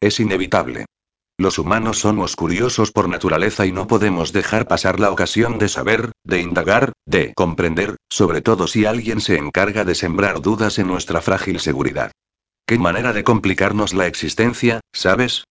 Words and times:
Es 0.00 0.20
inevitable. 0.20 0.84
Los 1.38 1.58
humanos 1.58 2.00
somos 2.00 2.34
curiosos 2.34 2.92
por 2.92 3.08
naturaleza 3.08 3.66
y 3.66 3.72
no 3.72 3.86
podemos 3.86 4.32
dejar 4.32 4.66
pasar 4.66 5.00
la 5.00 5.10
ocasión 5.10 5.58
de 5.58 5.68
saber, 5.68 6.12
de 6.24 6.40
indagar, 6.40 6.92
de 7.04 7.34
comprender, 7.34 7.96
sobre 8.08 8.40
todo 8.40 8.66
si 8.66 8.86
alguien 8.86 9.20
se 9.20 9.36
encarga 9.36 9.84
de 9.84 9.94
sembrar 9.94 10.40
dudas 10.40 10.78
en 10.78 10.86
nuestra 10.86 11.20
frágil 11.20 11.60
seguridad. 11.60 12.12
Qué 12.66 12.78
manera 12.78 13.12
de 13.12 13.22
complicarnos 13.22 13.94
la 13.94 14.06
existencia, 14.06 14.80
¿sabes? 14.92 15.44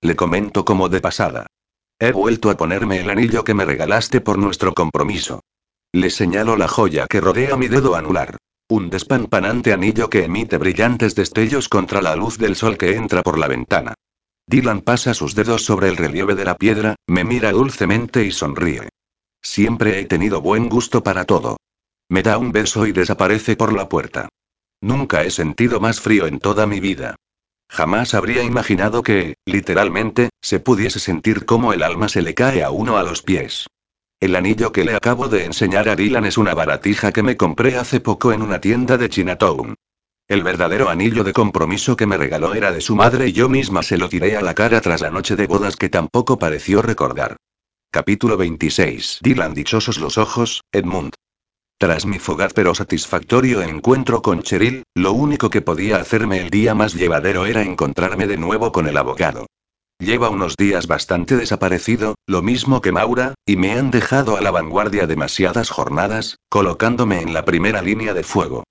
Le 0.00 0.16
comento 0.16 0.64
como 0.64 0.88
de 0.88 1.00
pasada. 1.00 1.46
He 1.98 2.12
vuelto 2.12 2.50
a 2.50 2.56
ponerme 2.56 3.00
el 3.00 3.10
anillo 3.10 3.44
que 3.44 3.54
me 3.54 3.64
regalaste 3.64 4.20
por 4.20 4.38
nuestro 4.38 4.74
compromiso. 4.74 5.40
Le 5.92 6.10
señalo 6.10 6.56
la 6.56 6.68
joya 6.68 7.06
que 7.06 7.20
rodea 7.20 7.56
mi 7.56 7.68
dedo 7.68 7.94
anular. 7.94 8.36
Un 8.72 8.88
despampanante 8.88 9.74
anillo 9.74 10.08
que 10.08 10.24
emite 10.24 10.56
brillantes 10.56 11.14
destellos 11.14 11.68
contra 11.68 12.00
la 12.00 12.16
luz 12.16 12.38
del 12.38 12.56
sol 12.56 12.78
que 12.78 12.96
entra 12.96 13.22
por 13.22 13.36
la 13.36 13.46
ventana. 13.46 13.92
Dylan 14.46 14.80
pasa 14.80 15.12
sus 15.12 15.34
dedos 15.34 15.62
sobre 15.66 15.88
el 15.88 15.98
relieve 15.98 16.34
de 16.34 16.46
la 16.46 16.56
piedra, 16.56 16.96
me 17.06 17.22
mira 17.22 17.52
dulcemente 17.52 18.24
y 18.24 18.30
sonríe. 18.30 18.88
Siempre 19.42 20.00
he 20.00 20.06
tenido 20.06 20.40
buen 20.40 20.70
gusto 20.70 21.02
para 21.02 21.26
todo. 21.26 21.58
Me 22.08 22.22
da 22.22 22.38
un 22.38 22.50
beso 22.50 22.86
y 22.86 22.92
desaparece 22.92 23.56
por 23.56 23.74
la 23.74 23.90
puerta. 23.90 24.30
Nunca 24.80 25.22
he 25.22 25.30
sentido 25.30 25.78
más 25.78 26.00
frío 26.00 26.26
en 26.26 26.38
toda 26.38 26.66
mi 26.66 26.80
vida. 26.80 27.16
Jamás 27.68 28.14
habría 28.14 28.42
imaginado 28.42 29.02
que, 29.02 29.34
literalmente, 29.44 30.30
se 30.40 30.60
pudiese 30.60 30.98
sentir 30.98 31.44
como 31.44 31.74
el 31.74 31.82
alma 31.82 32.08
se 32.08 32.22
le 32.22 32.32
cae 32.32 32.62
a 32.62 32.70
uno 32.70 32.96
a 32.96 33.02
los 33.02 33.20
pies. 33.20 33.66
El 34.22 34.36
anillo 34.36 34.70
que 34.70 34.84
le 34.84 34.94
acabo 34.94 35.26
de 35.26 35.46
enseñar 35.46 35.88
a 35.88 35.96
Dylan 35.96 36.24
es 36.26 36.38
una 36.38 36.54
baratija 36.54 37.10
que 37.10 37.24
me 37.24 37.36
compré 37.36 37.76
hace 37.76 37.98
poco 37.98 38.32
en 38.32 38.40
una 38.40 38.60
tienda 38.60 38.96
de 38.96 39.08
Chinatown. 39.08 39.74
El 40.28 40.44
verdadero 40.44 40.90
anillo 40.90 41.24
de 41.24 41.32
compromiso 41.32 41.96
que 41.96 42.06
me 42.06 42.16
regaló 42.16 42.54
era 42.54 42.70
de 42.70 42.80
su 42.80 42.94
madre 42.94 43.26
y 43.26 43.32
yo 43.32 43.48
misma 43.48 43.82
se 43.82 43.98
lo 43.98 44.08
tiré 44.08 44.36
a 44.36 44.40
la 44.40 44.54
cara 44.54 44.80
tras 44.80 45.00
la 45.00 45.10
noche 45.10 45.34
de 45.34 45.48
bodas 45.48 45.74
que 45.74 45.88
tampoco 45.88 46.38
pareció 46.38 46.82
recordar. 46.82 47.36
Capítulo 47.90 48.36
26. 48.36 49.18
Dylan 49.22 49.54
dichosos 49.54 49.98
los 49.98 50.16
ojos, 50.18 50.62
Edmund. 50.70 51.14
Tras 51.76 52.06
mi 52.06 52.20
fugaz 52.20 52.52
pero 52.54 52.76
satisfactorio 52.76 53.60
encuentro 53.60 54.22
con 54.22 54.44
Cheryl, 54.44 54.84
lo 54.94 55.14
único 55.14 55.50
que 55.50 55.62
podía 55.62 55.96
hacerme 55.96 56.38
el 56.38 56.50
día 56.50 56.76
más 56.76 56.94
llevadero 56.94 57.44
era 57.44 57.62
encontrarme 57.62 58.28
de 58.28 58.36
nuevo 58.36 58.70
con 58.70 58.86
el 58.86 58.98
abogado. 58.98 59.46
Lleva 60.02 60.30
unos 60.30 60.56
días 60.56 60.88
bastante 60.88 61.36
desaparecido, 61.36 62.16
lo 62.26 62.42
mismo 62.42 62.80
que 62.80 62.90
Maura, 62.90 63.34
y 63.46 63.54
me 63.54 63.70
han 63.70 63.92
dejado 63.92 64.36
a 64.36 64.40
la 64.40 64.50
vanguardia 64.50 65.06
demasiadas 65.06 65.70
jornadas, 65.70 66.38
colocándome 66.48 67.20
en 67.20 67.32
la 67.32 67.44
primera 67.44 67.82
línea 67.82 68.12
de 68.12 68.24
fuego. 68.24 68.64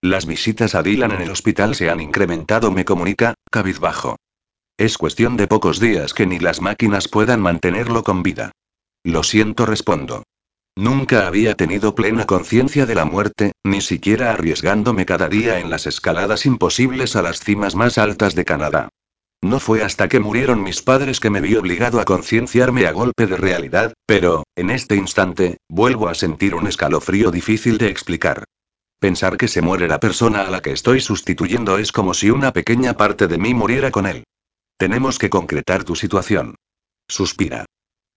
Las 0.00 0.24
visitas 0.24 0.74
a 0.74 0.82
Dylan 0.82 1.10
en 1.10 1.20
el 1.20 1.30
hospital 1.30 1.74
se 1.74 1.90
han 1.90 2.00
incrementado, 2.00 2.70
me 2.70 2.86
comunica, 2.86 3.34
cabizbajo. 3.50 4.16
Es 4.78 4.96
cuestión 4.96 5.36
de 5.36 5.46
pocos 5.46 5.78
días 5.78 6.14
que 6.14 6.24
ni 6.24 6.38
las 6.38 6.62
máquinas 6.62 7.06
puedan 7.06 7.42
mantenerlo 7.42 8.02
con 8.02 8.22
vida. 8.22 8.52
Lo 9.04 9.24
siento, 9.24 9.66
respondo. 9.66 10.22
Nunca 10.74 11.26
había 11.26 11.54
tenido 11.54 11.94
plena 11.94 12.24
conciencia 12.24 12.86
de 12.86 12.94
la 12.94 13.04
muerte, 13.04 13.52
ni 13.62 13.82
siquiera 13.82 14.30
arriesgándome 14.30 15.04
cada 15.04 15.28
día 15.28 15.60
en 15.60 15.68
las 15.68 15.86
escaladas 15.86 16.46
imposibles 16.46 17.14
a 17.14 17.20
las 17.20 17.40
cimas 17.40 17.74
más 17.74 17.98
altas 17.98 18.34
de 18.34 18.46
Canadá. 18.46 18.88
No 19.42 19.60
fue 19.60 19.84
hasta 19.84 20.08
que 20.08 20.18
murieron 20.18 20.62
mis 20.62 20.82
padres 20.82 21.20
que 21.20 21.30
me 21.30 21.40
vi 21.40 21.54
obligado 21.54 22.00
a 22.00 22.04
concienciarme 22.04 22.86
a 22.86 22.92
golpe 22.92 23.26
de 23.26 23.36
realidad, 23.36 23.94
pero, 24.04 24.44
en 24.56 24.70
este 24.70 24.96
instante, 24.96 25.58
vuelvo 25.68 26.08
a 26.08 26.14
sentir 26.14 26.54
un 26.56 26.66
escalofrío 26.66 27.30
difícil 27.30 27.78
de 27.78 27.88
explicar. 27.88 28.44
Pensar 28.98 29.36
que 29.36 29.46
se 29.46 29.62
muere 29.62 29.86
la 29.86 30.00
persona 30.00 30.42
a 30.42 30.50
la 30.50 30.60
que 30.60 30.72
estoy 30.72 31.00
sustituyendo 31.00 31.78
es 31.78 31.92
como 31.92 32.14
si 32.14 32.30
una 32.30 32.52
pequeña 32.52 32.96
parte 32.96 33.28
de 33.28 33.38
mí 33.38 33.54
muriera 33.54 33.92
con 33.92 34.06
él. 34.06 34.24
Tenemos 34.76 35.20
que 35.20 35.30
concretar 35.30 35.84
tu 35.84 35.94
situación. 35.94 36.56
Suspira. 37.06 37.64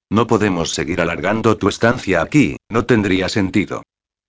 No 0.09 0.25
podemos 0.25 0.71
seguir 0.71 1.01
alargando 1.01 1.55
tu 1.57 1.69
estancia 1.69 2.21
aquí, 2.21 2.57
no 2.67 2.85
tendría 2.85 3.29
sentido. 3.29 3.83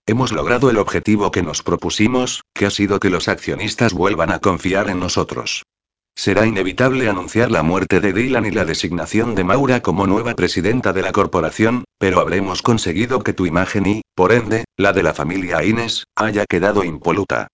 Hemos 0.06 0.30
logrado 0.30 0.68
el 0.68 0.76
objetivo 0.76 1.30
que 1.30 1.42
nos 1.42 1.62
propusimos, 1.62 2.42
que 2.54 2.66
ha 2.66 2.70
sido 2.70 3.00
que 3.00 3.08
los 3.08 3.28
accionistas 3.28 3.94
vuelvan 3.94 4.30
a 4.30 4.40
confiar 4.40 4.90
en 4.90 5.00
nosotros. 5.00 5.62
Será 6.14 6.46
inevitable 6.46 7.08
anunciar 7.08 7.50
la 7.50 7.62
muerte 7.62 8.00
de 8.00 8.12
Dylan 8.12 8.46
y 8.46 8.50
la 8.50 8.64
designación 8.64 9.34
de 9.34 9.44
Maura 9.44 9.80
como 9.80 10.06
nueva 10.06 10.34
presidenta 10.34 10.92
de 10.92 11.02
la 11.02 11.12
corporación, 11.12 11.84
pero 11.98 12.20
habremos 12.20 12.62
conseguido 12.62 13.20
que 13.20 13.32
tu 13.32 13.46
imagen 13.46 13.86
y, 13.86 14.02
por 14.14 14.32
ende, 14.32 14.64
la 14.76 14.92
de 14.92 15.02
la 15.02 15.14
familia 15.14 15.64
Ines, 15.64 16.04
haya 16.14 16.44
quedado 16.46 16.84
impoluta. 16.84 17.48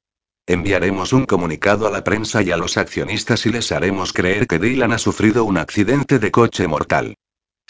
Enviaremos 0.47 1.13
un 1.13 1.27
comunicado 1.27 1.87
a 1.87 1.91
la 1.91 2.03
prensa 2.03 2.43
y 2.43 2.51
a 2.51 2.57
los 2.57 2.79
accionistas 2.79 3.47
y 3.47 3.51
les 3.51 3.71
haremos 3.71 4.13
creer 4.13 4.47
que 4.47 4.59
Dylan 4.59 4.93
ha 4.93 4.99
sufrido 4.99 5.45
un 5.45 5.59
accidente 5.59 6.19
de 6.19 6.31
coche 6.31 6.67
mortal. 6.67 7.15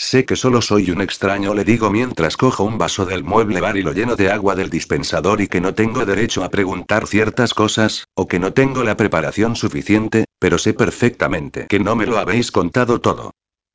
Sé 0.00 0.25
que 0.25 0.36
solo 0.36 0.62
soy 0.62 0.92
un 0.92 1.00
extraño, 1.00 1.54
le 1.54 1.64
digo 1.64 1.91
mientras 1.91 2.36
cojo 2.36 2.62
un 2.62 2.78
vaso 2.78 3.04
del 3.04 3.25
mueble 3.25 3.60
bar 3.60 3.76
y 3.76 3.82
lo 3.82 3.92
lleno 3.92 4.14
de 4.14 4.31
agua 4.31 4.54
del 4.54 4.70
dispensador 4.70 5.41
y 5.41 5.48
que 5.48 5.60
no 5.60 5.75
tengo 5.75 6.06
derecho 6.06 6.44
a 6.44 6.50
preguntar 6.50 7.09
ciertas 7.09 7.53
cosas, 7.53 8.06
o 8.14 8.28
que 8.28 8.38
no 8.38 8.53
tengo 8.53 8.84
la 8.84 8.97
preparación 8.97 9.56
suficiente, 9.56 10.26
pero 10.38 10.56
sé 10.56 10.72
perfectamente 10.72 11.66
que 11.69 11.81
no 11.81 11.97
me 11.97 12.06
lo 12.06 12.19
habéis 12.19 12.53
contado 12.53 13.00
todo. 13.00 13.32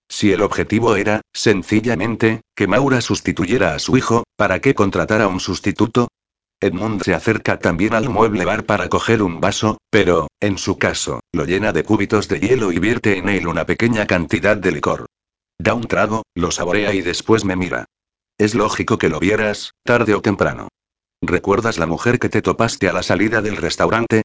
Si 0.07 0.31
el 0.31 0.41
objetivo 0.44 0.95
era, 0.95 1.19
sencillamente, 1.33 2.39
que 2.56 2.67
Maura 2.67 3.01
sustituyera 3.01 3.75
a 3.75 3.79
su 3.79 3.97
hijo, 3.97 4.23
¿para 4.38 4.62
qué 4.62 4.73
contratar 4.73 5.22
a 5.22 5.28
un 5.28 5.41
sustituto? 5.41 6.07
Edmund 6.62 7.03
se 7.03 7.13
acerca 7.13 7.59
también 7.59 7.94
al 7.94 8.07
mueble 8.07 8.45
bar 8.45 8.63
para 8.63 8.88
coger 8.88 9.22
un 9.22 9.41
vaso, 9.41 9.78
pero, 9.89 10.28
en 10.39 10.57
su 10.57 10.78
caso, 10.78 11.19
lo 11.33 11.44
llena 11.44 11.73
de 11.73 11.83
cúbitos 11.83 12.29
de 12.29 12.39
hielo 12.39 12.72
y 12.72 12.79
vierte 12.79 13.17
en 13.17 13.28
él 13.28 13.45
una 13.45 13.66
pequeña 13.66 14.07
cantidad 14.07 14.56
de 14.56 14.72
licor. 14.72 15.06
Da 15.59 15.73
un 15.73 15.83
trago, 15.83 16.23
lo 16.35 16.51
saborea 16.51 16.93
y 16.93 17.01
después 17.01 17.45
me 17.45 17.55
mira. 17.55 17.85
Es 18.37 18.55
lógico 18.55 18.97
que 18.97 19.09
lo 19.09 19.19
vieras, 19.19 19.71
tarde 19.83 20.15
o 20.15 20.21
temprano. 20.21 20.69
¿Recuerdas 21.21 21.77
la 21.77 21.85
mujer 21.85 22.19
que 22.19 22.29
te 22.29 22.41
topaste 22.41 22.89
a 22.89 22.93
la 22.93 23.03
salida 23.03 23.41
del 23.41 23.57
restaurante? 23.57 24.23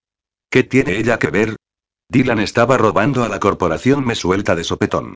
¿Qué 0.51 0.65
tiene 0.65 0.97
ella 0.97 1.19
que 1.19 1.31
ver? 1.31 1.57
Dylan 2.09 2.41
estaba 2.41 2.79
robando 2.79 3.23
a 3.23 3.29
la 3.29 3.39
corporación, 3.39 4.05
me 4.05 4.15
suelta 4.15 4.57
de 4.57 4.65
sopetón. 4.65 5.15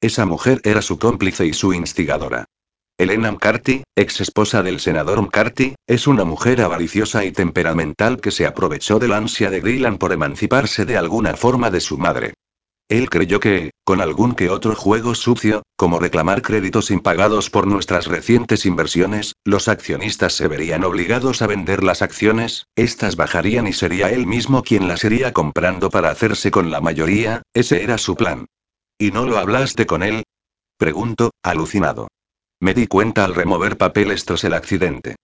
Esa 0.00 0.26
mujer 0.26 0.60
era 0.64 0.82
su 0.82 0.98
cómplice 0.98 1.46
y 1.46 1.52
su 1.52 1.72
instigadora. 1.72 2.46
Elena 2.98 3.32
McCarthy, 3.32 3.84
ex 3.96 4.20
esposa 4.20 4.62
del 4.62 4.80
senador 4.80 5.22
McCarthy, 5.22 5.74
es 5.86 6.06
una 6.06 6.24
mujer 6.24 6.60
avariciosa 6.60 7.24
y 7.24 7.32
temperamental 7.32 8.20
que 8.20 8.30
se 8.30 8.44
aprovechó 8.44 8.98
del 8.98 9.12
ansia 9.12 9.50
de 9.50 9.60
Dylan 9.60 9.98
por 9.98 10.12
emanciparse 10.12 10.84
de 10.84 10.96
alguna 10.96 11.34
forma 11.34 11.70
de 11.70 11.80
su 11.80 11.96
madre. 11.96 12.34
Él 12.88 13.08
creyó 13.08 13.40
que, 13.40 13.70
con 13.84 14.00
algún 14.00 14.34
que 14.34 14.50
otro 14.50 14.74
juego 14.74 15.14
sucio, 15.14 15.62
como 15.76 15.98
reclamar 15.98 16.42
créditos 16.42 16.90
impagados 16.90 17.48
por 17.48 17.66
nuestras 17.66 18.06
recientes 18.06 18.66
inversiones, 18.66 19.34
los 19.44 19.68
accionistas 19.68 20.34
se 20.34 20.48
verían 20.48 20.84
obligados 20.84 21.42
a 21.42 21.46
vender 21.46 21.82
las 21.82 22.02
acciones, 22.02 22.66
estas 22.76 23.16
bajarían 23.16 23.66
y 23.66 23.72
sería 23.72 24.10
él 24.10 24.26
mismo 24.26 24.62
quien 24.62 24.88
las 24.88 25.04
iría 25.04 25.32
comprando 25.32 25.90
para 25.90 26.10
hacerse 26.10 26.50
con 26.50 26.70
la 26.70 26.80
mayoría, 26.80 27.42
ese 27.54 27.82
era 27.82 27.98
su 27.98 28.14
plan. 28.14 28.46
¿Y 28.98 29.10
no 29.10 29.26
lo 29.26 29.38
hablaste 29.38 29.86
con 29.86 30.02
él? 30.02 30.24
Pregunto, 30.76 31.30
alucinado. 31.42 32.08
Me 32.60 32.74
di 32.74 32.86
cuenta 32.86 33.24
al 33.24 33.34
remover 33.34 33.76
papeles 33.76 34.24
tras 34.24 34.44
el 34.44 34.54
accidente. 34.54 35.16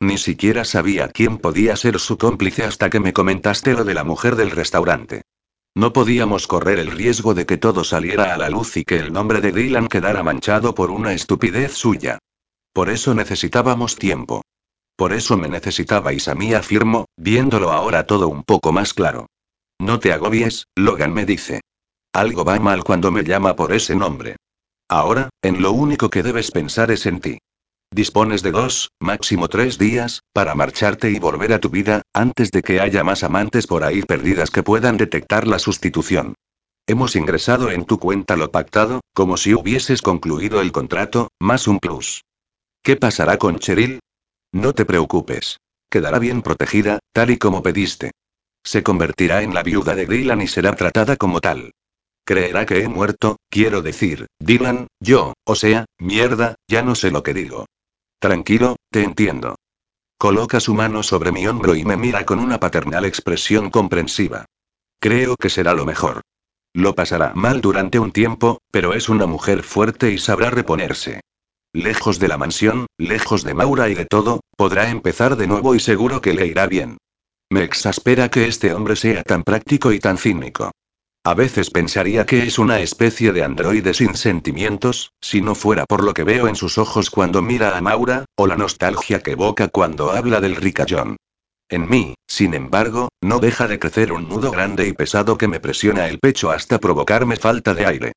Ni 0.00 0.18
siquiera 0.18 0.64
sabía 0.64 1.08
quién 1.08 1.38
podía 1.38 1.76
ser 1.76 1.98
su 1.98 2.18
cómplice 2.18 2.64
hasta 2.64 2.90
que 2.90 3.00
me 3.00 3.12
comentaste 3.12 3.72
lo 3.72 3.84
de 3.84 3.94
la 3.94 4.04
mujer 4.04 4.36
del 4.36 4.50
restaurante. 4.50 5.22
No 5.76 5.92
podíamos 5.92 6.46
correr 6.46 6.78
el 6.78 6.92
riesgo 6.92 7.34
de 7.34 7.46
que 7.46 7.58
todo 7.58 7.82
saliera 7.82 8.32
a 8.32 8.36
la 8.36 8.48
luz 8.48 8.76
y 8.76 8.84
que 8.84 8.96
el 8.96 9.12
nombre 9.12 9.40
de 9.40 9.50
Dylan 9.50 9.88
quedara 9.88 10.22
manchado 10.22 10.72
por 10.74 10.92
una 10.92 11.12
estupidez 11.12 11.72
suya. 11.72 12.18
Por 12.72 12.90
eso 12.90 13.12
necesitábamos 13.12 13.96
tiempo. 13.96 14.42
Por 14.96 15.12
eso 15.12 15.36
me 15.36 15.48
necesitabais 15.48 16.28
a 16.28 16.36
mí, 16.36 16.54
afirmo, 16.54 17.06
viéndolo 17.16 17.72
ahora 17.72 18.06
todo 18.06 18.28
un 18.28 18.44
poco 18.44 18.70
más 18.70 18.94
claro. 18.94 19.26
No 19.80 19.98
te 19.98 20.12
agobies, 20.12 20.66
Logan 20.76 21.12
me 21.12 21.26
dice. 21.26 21.60
Algo 22.12 22.44
va 22.44 22.60
mal 22.60 22.84
cuando 22.84 23.10
me 23.10 23.24
llama 23.24 23.56
por 23.56 23.72
ese 23.72 23.96
nombre. 23.96 24.36
Ahora, 24.88 25.30
en 25.42 25.60
lo 25.60 25.72
único 25.72 26.10
que 26.10 26.22
debes 26.22 26.52
pensar 26.52 26.92
es 26.92 27.06
en 27.06 27.20
ti. 27.20 27.38
Dispones 27.90 28.42
de 28.42 28.52
dos, 28.52 28.90
máximo 29.00 29.48
tres 29.48 29.78
días, 29.78 30.20
para 30.34 30.56
marcharte 30.56 31.12
y 31.12 31.20
volver 31.20 31.52
a 31.52 31.60
tu 31.60 31.70
vida, 31.70 32.02
antes 32.12 32.50
de 32.50 32.62
que 32.62 32.80
haya 32.80 33.04
más 33.04 33.22
amantes 33.22 33.68
por 33.68 33.84
ahí 33.84 34.02
perdidas 34.02 34.50
que 34.50 34.64
puedan 34.64 34.96
detectar 34.96 35.46
la 35.46 35.60
sustitución. 35.60 36.34
Hemos 36.88 37.14
ingresado 37.14 37.70
en 37.70 37.84
tu 37.84 38.00
cuenta 38.00 38.36
lo 38.36 38.50
pactado, 38.50 39.00
como 39.14 39.36
si 39.36 39.54
hubieses 39.54 40.02
concluido 40.02 40.60
el 40.60 40.72
contrato, 40.72 41.28
más 41.40 41.68
un 41.68 41.78
plus. 41.78 42.24
¿Qué 42.82 42.96
pasará 42.96 43.38
con 43.38 43.60
Cheryl? 43.60 44.00
No 44.52 44.72
te 44.72 44.84
preocupes. 44.84 45.58
Quedará 45.88 46.18
bien 46.18 46.42
protegida, 46.42 46.98
tal 47.12 47.30
y 47.30 47.38
como 47.38 47.62
pediste. 47.62 48.10
Se 48.64 48.82
convertirá 48.82 49.42
en 49.42 49.54
la 49.54 49.62
viuda 49.62 49.94
de 49.94 50.06
Dylan 50.06 50.42
y 50.42 50.48
será 50.48 50.74
tratada 50.74 51.16
como 51.16 51.40
tal. 51.40 51.70
Creerá 52.26 52.66
que 52.66 52.82
he 52.82 52.88
muerto, 52.88 53.36
quiero 53.48 53.82
decir, 53.82 54.26
Dylan, 54.40 54.88
yo, 54.98 55.34
o 55.46 55.54
sea, 55.54 55.84
mierda, 55.98 56.56
ya 56.68 56.82
no 56.82 56.96
sé 56.96 57.12
lo 57.12 57.22
que 57.22 57.34
digo. 57.34 57.66
Tranquilo, 58.18 58.76
te 58.90 59.04
entiendo. 59.04 59.54
Coloca 60.18 60.60
su 60.60 60.74
mano 60.74 61.02
sobre 61.02 61.32
mi 61.32 61.46
hombro 61.46 61.74
y 61.74 61.84
me 61.84 61.96
mira 61.96 62.24
con 62.24 62.38
una 62.38 62.58
paternal 62.60 63.04
expresión 63.04 63.70
comprensiva. 63.70 64.46
Creo 65.00 65.36
que 65.36 65.50
será 65.50 65.74
lo 65.74 65.84
mejor. 65.84 66.22
Lo 66.72 66.94
pasará 66.94 67.32
mal 67.34 67.60
durante 67.60 67.98
un 67.98 68.10
tiempo, 68.10 68.58
pero 68.70 68.94
es 68.94 69.08
una 69.08 69.26
mujer 69.26 69.62
fuerte 69.62 70.10
y 70.10 70.18
sabrá 70.18 70.50
reponerse. 70.50 71.20
Lejos 71.72 72.18
de 72.18 72.28
la 72.28 72.38
mansión, 72.38 72.86
lejos 72.98 73.44
de 73.44 73.54
Maura 73.54 73.88
y 73.88 73.94
de 73.94 74.06
todo, 74.06 74.40
podrá 74.56 74.90
empezar 74.90 75.36
de 75.36 75.46
nuevo 75.46 75.74
y 75.74 75.80
seguro 75.80 76.20
que 76.20 76.32
le 76.32 76.46
irá 76.46 76.66
bien. 76.66 76.98
Me 77.50 77.62
exaspera 77.62 78.30
que 78.30 78.46
este 78.46 78.72
hombre 78.72 78.96
sea 78.96 79.22
tan 79.22 79.42
práctico 79.42 79.92
y 79.92 79.98
tan 79.98 80.16
cínico. 80.16 80.70
A 81.26 81.32
veces 81.32 81.70
pensaría 81.70 82.26
que 82.26 82.42
es 82.42 82.58
una 82.58 82.80
especie 82.80 83.32
de 83.32 83.42
androide 83.42 83.94
sin 83.94 84.14
sentimientos, 84.14 85.14
si 85.22 85.40
no 85.40 85.54
fuera 85.54 85.86
por 85.86 86.04
lo 86.04 86.12
que 86.12 86.22
veo 86.22 86.48
en 86.48 86.54
sus 86.54 86.76
ojos 86.76 87.08
cuando 87.08 87.40
mira 87.40 87.78
a 87.78 87.80
Maura, 87.80 88.26
o 88.36 88.46
la 88.46 88.56
nostalgia 88.56 89.20
que 89.20 89.30
evoca 89.30 89.68
cuando 89.68 90.10
habla 90.10 90.42
del 90.42 90.54
ricachón. 90.54 91.16
En 91.70 91.88
mí, 91.88 92.14
sin 92.28 92.52
embargo, 92.52 93.08
no 93.22 93.38
deja 93.38 93.66
de 93.66 93.78
crecer 93.78 94.12
un 94.12 94.28
nudo 94.28 94.50
grande 94.50 94.86
y 94.86 94.92
pesado 94.92 95.38
que 95.38 95.48
me 95.48 95.60
presiona 95.60 96.08
el 96.08 96.18
pecho 96.18 96.50
hasta 96.50 96.78
provocarme 96.78 97.36
falta 97.36 97.72
de 97.72 97.86
aire. 97.86 98.12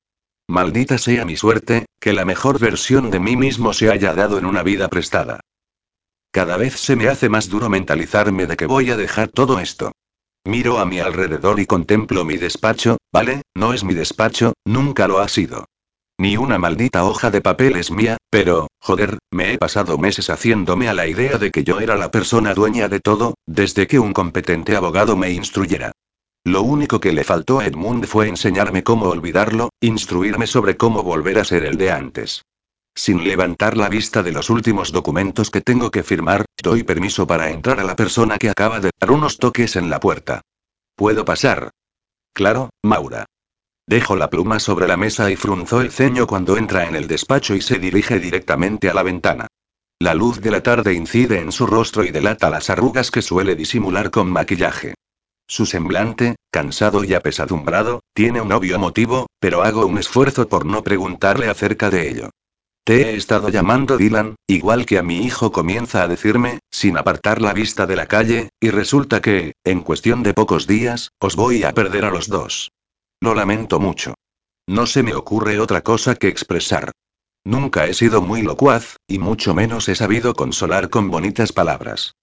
Maldita 0.49 0.97
sea 0.97 1.23
mi 1.23 1.37
suerte, 1.37 1.85
que 2.01 2.11
la 2.11 2.25
mejor 2.25 2.59
versión 2.59 3.09
de 3.09 3.21
mí 3.21 3.37
mismo 3.37 3.71
se 3.71 3.89
haya 3.89 4.13
dado 4.13 4.37
en 4.37 4.45
una 4.45 4.63
vida 4.63 4.89
prestada. 4.89 5.39
Cada 6.31 6.57
vez 6.57 6.75
se 6.75 6.97
me 6.97 7.07
hace 7.07 7.29
más 7.29 7.47
duro 7.47 7.69
mentalizarme 7.69 8.47
de 8.47 8.57
que 8.57 8.65
voy 8.65 8.91
a 8.91 8.97
dejar 8.97 9.29
todo 9.29 9.61
esto. 9.61 9.93
Miro 10.47 10.79
a 10.79 10.85
mi 10.85 11.01
alrededor 11.01 11.59
y 11.59 11.65
contemplo 11.65 12.23
mi 12.23 12.37
despacho, 12.37 12.95
¿vale? 13.11 13.41
No 13.53 13.73
es 13.73 13.83
mi 13.83 13.93
despacho, 13.93 14.53
nunca 14.63 15.05
lo 15.09 15.19
ha 15.19 15.27
sido. 15.27 15.65
Ni 16.17 16.37
una 16.37 16.57
maldita 16.57 17.03
hoja 17.03 17.29
de 17.31 17.41
papel 17.41 17.75
es 17.75 17.91
mía, 17.91 18.15
pero, 18.29 18.67
joder, 18.79 19.17
me 19.29 19.51
he 19.51 19.57
pasado 19.57 19.97
meses 19.97 20.29
haciéndome 20.29 20.87
a 20.87 20.93
la 20.93 21.05
idea 21.05 21.37
de 21.37 21.51
que 21.51 21.65
yo 21.65 21.81
era 21.81 21.97
la 21.97 22.11
persona 22.11 22.53
dueña 22.53 22.87
de 22.87 23.01
todo, 23.01 23.33
desde 23.45 23.87
que 23.87 23.99
un 23.99 24.13
competente 24.13 24.77
abogado 24.77 25.17
me 25.17 25.31
instruyera. 25.31 25.91
Lo 26.45 26.61
único 26.61 27.01
que 27.01 27.11
le 27.11 27.25
faltó 27.25 27.59
a 27.59 27.65
Edmund 27.65 28.05
fue 28.05 28.29
enseñarme 28.29 28.83
cómo 28.83 29.07
olvidarlo, 29.07 29.71
instruirme 29.81 30.47
sobre 30.47 30.77
cómo 30.77 31.03
volver 31.03 31.39
a 31.39 31.43
ser 31.43 31.65
el 31.65 31.75
de 31.75 31.91
antes. 31.91 32.43
Sin 32.97 33.23
levantar 33.23 33.77
la 33.77 33.89
vista 33.89 34.23
de 34.23 34.31
los 34.31 34.49
últimos 34.49 34.91
documentos 34.91 35.51
que 35.51 35.61
tengo 35.61 35.91
que 35.91 36.01
firmar, 36.01 36.45
doy 36.63 36.81
permiso 36.81 37.27
para 37.27 37.51
entrar 37.51 37.79
a 37.79 37.83
la 37.83 37.95
persona 37.95 38.39
que 38.39 38.49
acaba 38.49 38.79
de 38.79 38.89
dar 38.99 39.11
unos 39.11 39.37
toques 39.37 39.75
en 39.75 39.91
la 39.91 39.99
puerta. 39.99 40.41
¿Puedo 40.95 41.23
pasar? 41.23 41.69
Claro, 42.33 42.71
Maura. 42.83 43.27
Dejo 43.85 44.15
la 44.15 44.31
pluma 44.31 44.59
sobre 44.59 44.87
la 44.87 44.97
mesa 44.97 45.29
y 45.29 45.35
frunzo 45.35 45.79
el 45.79 45.91
ceño 45.91 46.25
cuando 46.25 46.57
entra 46.57 46.87
en 46.87 46.95
el 46.95 47.07
despacho 47.07 47.53
y 47.53 47.61
se 47.61 47.77
dirige 47.77 48.19
directamente 48.19 48.89
a 48.89 48.95
la 48.95 49.03
ventana. 49.03 49.45
La 49.99 50.15
luz 50.15 50.41
de 50.41 50.49
la 50.49 50.63
tarde 50.63 50.95
incide 50.95 51.39
en 51.39 51.51
su 51.51 51.67
rostro 51.67 52.03
y 52.03 52.09
delata 52.09 52.49
las 52.49 52.71
arrugas 52.71 53.11
que 53.11 53.21
suele 53.21 53.55
disimular 53.55 54.09
con 54.09 54.27
maquillaje. 54.27 54.95
Su 55.47 55.67
semblante, 55.67 56.35
cansado 56.51 57.03
y 57.03 57.13
apesadumbrado, 57.13 57.99
tiene 58.15 58.41
un 58.41 58.51
obvio 58.51 58.79
motivo, 58.79 59.27
pero 59.39 59.61
hago 59.61 59.85
un 59.85 59.99
esfuerzo 59.99 60.49
por 60.49 60.65
no 60.65 60.81
preguntarle 60.81 61.47
acerca 61.47 61.91
de 61.91 62.09
ello. 62.09 62.29
Te 62.87 63.01
he 63.01 63.15
estado 63.17 63.49
llamando 63.49 63.97
Dylan, 63.97 64.37
igual 64.47 64.85
que 64.85 64.97
a 64.97 65.03
mi 65.03 65.25
hijo 65.25 65.51
comienza 65.51 66.03
a 66.03 66.07
decirme, 66.07 66.59
sin 66.71 66.97
apartar 66.97 67.41
la 67.41 67.51
vista 67.51 67.85
de 67.85 67.97
la 67.97 68.05
calle, 68.05 68.47
y 68.61 68.69
resulta 68.69 69.19
que, 69.19 69.55
en 69.65 69.81
cuestión 69.81 70.23
de 70.23 70.33
pocos 70.33 70.67
días, 70.67 71.11
os 71.19 71.35
voy 71.35 71.65
a 71.65 71.73
perder 71.73 72.05
a 72.05 72.11
los 72.11 72.29
dos. 72.29 72.71
Lo 73.19 73.35
lamento 73.35 73.81
mucho. 73.81 74.13
No 74.69 74.85
se 74.85 75.03
me 75.03 75.15
ocurre 75.15 75.59
otra 75.59 75.81
cosa 75.81 76.15
que 76.15 76.29
expresar. 76.29 76.91
Nunca 77.43 77.87
he 77.87 77.93
sido 77.93 78.21
muy 78.21 78.41
locuaz, 78.41 78.95
y 79.05 79.19
mucho 79.19 79.53
menos 79.53 79.89
he 79.89 79.95
sabido 79.95 80.33
consolar 80.33 80.89
con 80.89 81.11
bonitas 81.11 81.51
palabras. 81.51 82.13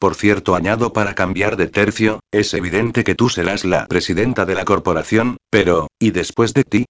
Por 0.00 0.16
cierto, 0.16 0.56
añado 0.56 0.92
para 0.92 1.14
cambiar 1.14 1.56
de 1.56 1.68
tercio, 1.68 2.18
es 2.32 2.54
evidente 2.54 3.04
que 3.04 3.14
tú 3.14 3.28
serás 3.28 3.64
la 3.64 3.86
presidenta 3.86 4.46
de 4.46 4.56
la 4.56 4.64
corporación, 4.64 5.36
pero, 5.48 5.86
¿y 6.00 6.10
después 6.10 6.54
de 6.54 6.64
ti? 6.64 6.86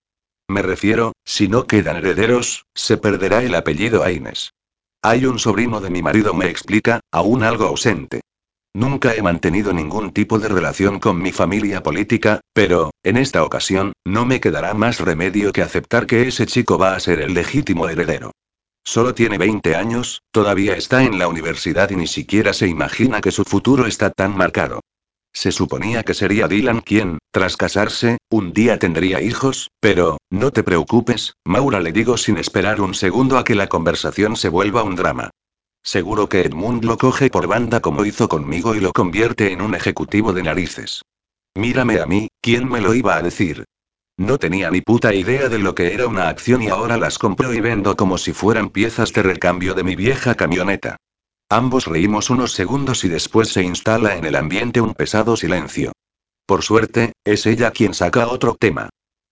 Me 0.51 0.63
refiero, 0.63 1.13
si 1.27 1.47
no 1.47 1.67
quedan 1.67 1.97
herederos, 1.97 2.65
se 2.75 2.97
perderá 2.97 3.43
el 3.43 3.55
apellido 3.55 4.03
Aines. 4.03 4.55
Hay 5.03 5.27
un 5.27 5.39
sobrino 5.39 5.81
de 5.81 5.91
mi 5.91 6.03
marido, 6.03 6.33
me 6.33 6.47
explica, 6.47 7.01
aún 7.13 7.43
algo 7.43 7.67
ausente. 7.67 8.23
Nunca 8.75 9.15
he 9.15 9.21
mantenido 9.21 9.75
ningún 9.75 10.13
tipo 10.13 10.39
de 10.39 10.49
relación 10.49 11.01
con 11.01 11.21
mi 11.21 11.33
familia 11.33 11.83
política, 11.83 12.41
pero, 12.55 12.91
en 13.03 13.19
esta 13.19 13.45
ocasión, 13.45 13.93
no 14.07 14.25
me 14.25 14.41
quedará 14.41 14.73
más 14.73 15.01
remedio 15.01 15.53
que 15.53 15.63
aceptar 15.63 16.07
que 16.07 16.29
ese 16.29 16.47
chico 16.47 16.79
va 16.79 16.95
a 16.95 17.01
ser 17.01 17.21
el 17.21 17.35
legítimo 17.35 17.89
heredero. 17.89 18.33
Solo 18.85 19.15
tiene 19.15 19.37
20 19.37 19.77
años, 19.77 20.23
todavía 20.31 20.75
está 20.75 21.05
en 21.05 21.19
la 21.19 21.29
universidad 21.29 21.91
y 21.91 21.97
ni 21.97 22.07
siquiera 22.07 22.55
se 22.55 22.69
imagina 22.69 23.21
que 23.21 23.33
su 23.33 23.45
futuro 23.45 23.87
está 23.87 24.11
tan 24.11 24.35
marcado. 24.35 24.81
Se 25.33 25.53
suponía 25.53 26.03
que 26.03 26.15
sería 26.15 26.49
Dylan 26.49 26.81
quien, 26.81 27.19
tras 27.31 27.57
casarse, 27.57 28.19
un 28.31 28.53
día 28.53 28.79
tendría 28.79 29.21
hijos, 29.21 29.71
pero, 29.81 30.19
no 30.31 30.51
te 30.51 30.63
preocupes, 30.63 31.35
Maura 31.45 31.81
le 31.81 31.93
digo 31.93 32.17
sin 32.17 32.39
esperar 32.39 32.81
un 32.81 32.95
segundo 32.95 33.39
a 33.39 33.45
que 33.45 33.55
la 33.55 33.69
conversación 33.69 34.37
se 34.37 34.49
vuelva 34.49 34.83
un 34.83 34.97
drama. 34.97 35.31
Seguro 35.83 36.29
que 36.29 36.43
Edmund 36.43 36.85
lo 36.85 36.99
coge 36.99 37.31
por 37.31 37.47
banda 37.47 37.81
como 37.81 38.05
hizo 38.05 38.29
conmigo 38.29 38.75
y 38.75 38.81
lo 38.81 38.93
convierte 38.93 39.53
en 39.53 39.63
un 39.63 39.75
ejecutivo 39.75 40.33
de 40.33 40.43
narices. 40.43 41.03
Mírame 41.55 42.01
a 42.01 42.07
mí, 42.07 42.29
¿quién 42.41 42.69
me 42.69 42.81
lo 42.81 42.95
iba 42.95 43.17
a 43.17 43.23
decir? 43.23 43.65
No 44.17 44.39
tenía 44.39 44.71
ni 44.71 44.81
puta 44.81 45.15
idea 45.15 45.49
de 45.49 45.59
lo 45.59 45.75
que 45.75 45.95
era 45.95 46.09
una 46.09 46.29
acción 46.29 46.63
y 46.63 46.69
ahora 46.69 46.97
las 46.97 47.19
compro 47.19 47.55
y 47.55 47.61
vendo 47.61 47.97
como 47.97 48.19
si 48.19 48.33
fueran 48.33 48.71
piezas 48.71 49.13
de 49.13 49.23
recambio 49.23 49.75
de 49.75 49.85
mi 49.85 49.95
vieja 49.95 50.35
camioneta. 50.35 50.97
Ambos 51.51 51.87
reímos 51.87 52.29
unos 52.29 52.53
segundos 52.53 53.05
y 53.05 53.09
después 53.09 53.49
se 53.49 53.63
instala 53.63 54.17
en 54.17 54.27
el 54.27 54.37
ambiente 54.37 54.83
un 54.83 54.93
pesado 54.93 55.35
silencio. 55.35 55.93
Por 56.47 56.63
suerte, 56.63 57.13
es 57.25 57.47
ella 57.47 57.71
quien 57.71 57.95
saca 57.95 58.29
otro 58.29 58.55
tema. 58.55 58.91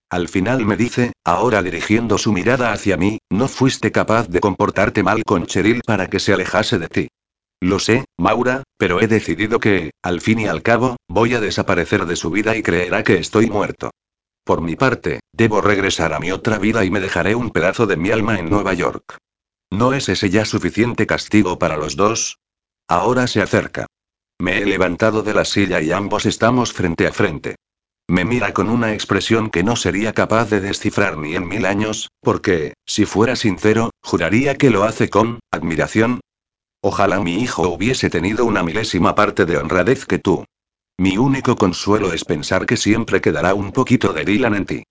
Al 0.08 0.28
final 0.28 0.64
me 0.64 0.76
dice, 0.76 1.12
ahora 1.24 1.62
dirigiendo 1.62 2.16
su 2.16 2.32
mirada 2.32 2.72
hacia 2.72 2.96
mí, 2.96 3.18
no 3.30 3.48
fuiste 3.48 3.92
capaz 3.92 4.28
de 4.28 4.40
comportarte 4.40 5.02
mal 5.02 5.24
con 5.24 5.44
Cheryl 5.44 5.82
para 5.84 6.08
que 6.08 6.18
se 6.18 6.32
alejase 6.32 6.78
de 6.78 6.88
ti. 6.88 7.08
Lo 7.60 7.78
sé, 7.78 8.06
Maura, 8.16 8.62
pero 8.78 9.02
he 9.02 9.08
decidido 9.08 9.60
que, 9.60 9.90
al 10.02 10.22
fin 10.22 10.40
y 10.40 10.46
al 10.46 10.62
cabo, 10.62 10.96
voy 11.08 11.34
a 11.34 11.40
desaparecer 11.40 12.06
de 12.06 12.16
su 12.16 12.30
vida 12.30 12.56
y 12.56 12.62
creerá 12.62 13.02
que 13.02 13.16
estoy 13.16 13.50
muerto. 13.50 13.90
Por 14.42 14.62
mi 14.62 14.76
parte, 14.76 15.20
debo 15.32 15.60
regresar 15.60 16.14
a 16.14 16.20
mi 16.20 16.32
otra 16.32 16.58
vida 16.58 16.84
y 16.84 16.90
me 16.90 17.00
dejaré 17.00 17.34
un 17.34 17.50
pedazo 17.50 17.86
de 17.86 17.96
mi 17.96 18.10
alma 18.10 18.38
en 18.38 18.48
Nueva 18.48 18.72
York. 18.72 19.18
¿No 19.70 19.92
es 19.92 20.08
ese 20.08 20.30
ya 20.30 20.44
suficiente 20.44 21.06
castigo 21.06 21.58
para 21.58 21.76
los 21.76 21.96
dos? 21.96 22.38
Ahora 22.88 23.26
se 23.26 23.42
acerca. 23.42 23.86
Me 24.38 24.58
he 24.58 24.66
levantado 24.66 25.22
de 25.22 25.34
la 25.34 25.44
silla 25.44 25.80
y 25.80 25.92
ambos 25.92 26.26
estamos 26.26 26.72
frente 26.72 27.06
a 27.06 27.12
frente. 27.12 27.56
Me 28.08 28.24
mira 28.24 28.52
con 28.52 28.68
una 28.68 28.92
expresión 28.92 29.50
que 29.50 29.64
no 29.64 29.74
sería 29.74 30.12
capaz 30.12 30.48
de 30.50 30.60
descifrar 30.60 31.18
ni 31.18 31.34
en 31.34 31.48
mil 31.48 31.66
años, 31.66 32.10
porque, 32.20 32.74
si 32.86 33.04
fuera 33.04 33.34
sincero, 33.34 33.90
juraría 34.02 34.56
que 34.56 34.70
lo 34.70 34.84
hace 34.84 35.10
con 35.10 35.40
admiración. 35.50 36.20
Ojalá 36.80 37.18
mi 37.18 37.42
hijo 37.42 37.68
hubiese 37.68 38.08
tenido 38.08 38.44
una 38.44 38.62
milésima 38.62 39.16
parte 39.16 39.44
de 39.44 39.56
honradez 39.56 40.06
que 40.06 40.20
tú. 40.20 40.44
Mi 40.98 41.18
único 41.18 41.56
consuelo 41.56 42.12
es 42.12 42.24
pensar 42.24 42.64
que 42.64 42.76
siempre 42.76 43.20
quedará 43.20 43.54
un 43.54 43.72
poquito 43.72 44.12
de 44.12 44.24
Dylan 44.24 44.54
en 44.54 44.66
ti. 44.66 44.82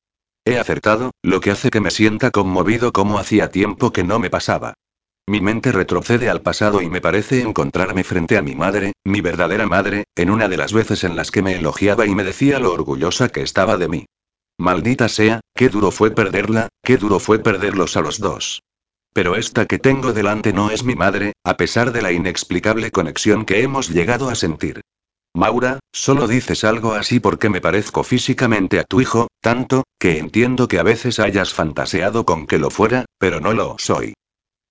He 0.47 0.59
acertado, 0.59 1.09
lo 1.23 1.41
que 1.41 1.49
hace 1.49 1.71
que 1.71 1.81
me 1.81 1.89
sienta 1.89 2.29
conmovido 2.29 2.93
como 2.93 3.17
hacía 3.17 3.49
tiempo 3.49 3.91
que 3.91 4.03
no 4.03 4.19
me 4.19 4.29
pasaba. 4.29 4.75
Mi 5.27 5.41
mente 5.41 5.71
retrocede 5.71 6.29
al 6.29 6.43
pasado 6.43 6.83
y 6.83 6.89
me 6.89 7.01
parece 7.01 7.41
encontrarme 7.41 8.03
frente 8.03 8.37
a 8.37 8.43
mi 8.43 8.53
madre, 8.53 8.93
mi 9.03 9.21
verdadera 9.21 9.65
madre, 9.65 10.03
en 10.15 10.29
una 10.29 10.47
de 10.47 10.57
las 10.57 10.71
veces 10.71 11.03
en 11.03 11.15
las 11.15 11.31
que 11.31 11.41
me 11.41 11.55
elogiaba 11.55 12.05
y 12.05 12.13
me 12.13 12.23
decía 12.23 12.59
lo 12.59 12.73
orgullosa 12.73 13.29
que 13.29 13.41
estaba 13.41 13.77
de 13.77 13.87
mí. 13.87 14.05
Maldita 14.59 15.09
sea, 15.09 15.41
qué 15.55 15.69
duro 15.69 15.89
fue 15.89 16.11
perderla, 16.11 16.69
qué 16.83 16.97
duro 16.97 17.19
fue 17.19 17.39
perderlos 17.39 17.97
a 17.97 18.01
los 18.01 18.19
dos. 18.19 18.61
Pero 19.13 19.35
esta 19.35 19.65
que 19.65 19.79
tengo 19.79 20.13
delante 20.13 20.53
no 20.53 20.69
es 20.69 20.83
mi 20.83 20.93
madre, 20.93 21.33
a 21.43 21.57
pesar 21.57 21.91
de 21.91 22.03
la 22.03 22.11
inexplicable 22.11 22.91
conexión 22.91 23.45
que 23.45 23.63
hemos 23.63 23.89
llegado 23.89 24.29
a 24.29 24.35
sentir. 24.35 24.81
Maura, 25.33 25.79
solo 25.91 26.27
dices 26.27 26.63
algo 26.63 26.93
así 26.93 27.19
porque 27.19 27.49
me 27.49 27.59
parezco 27.59 28.03
físicamente 28.03 28.79
a 28.79 28.85
tu 28.85 29.01
hijo, 29.01 29.27
tanto, 29.45 29.83
que 29.99 30.17
entiendo 30.17 30.67
que 30.67 30.79
a 30.79 30.83
veces 30.83 31.19
hayas 31.19 31.53
fantaseado 31.53 32.25
con 32.25 32.47
que 32.47 32.57
lo 32.57 32.71
fuera, 32.71 33.05
pero 33.19 33.39
no 33.39 33.53
lo 33.53 33.75
soy. 33.77 34.15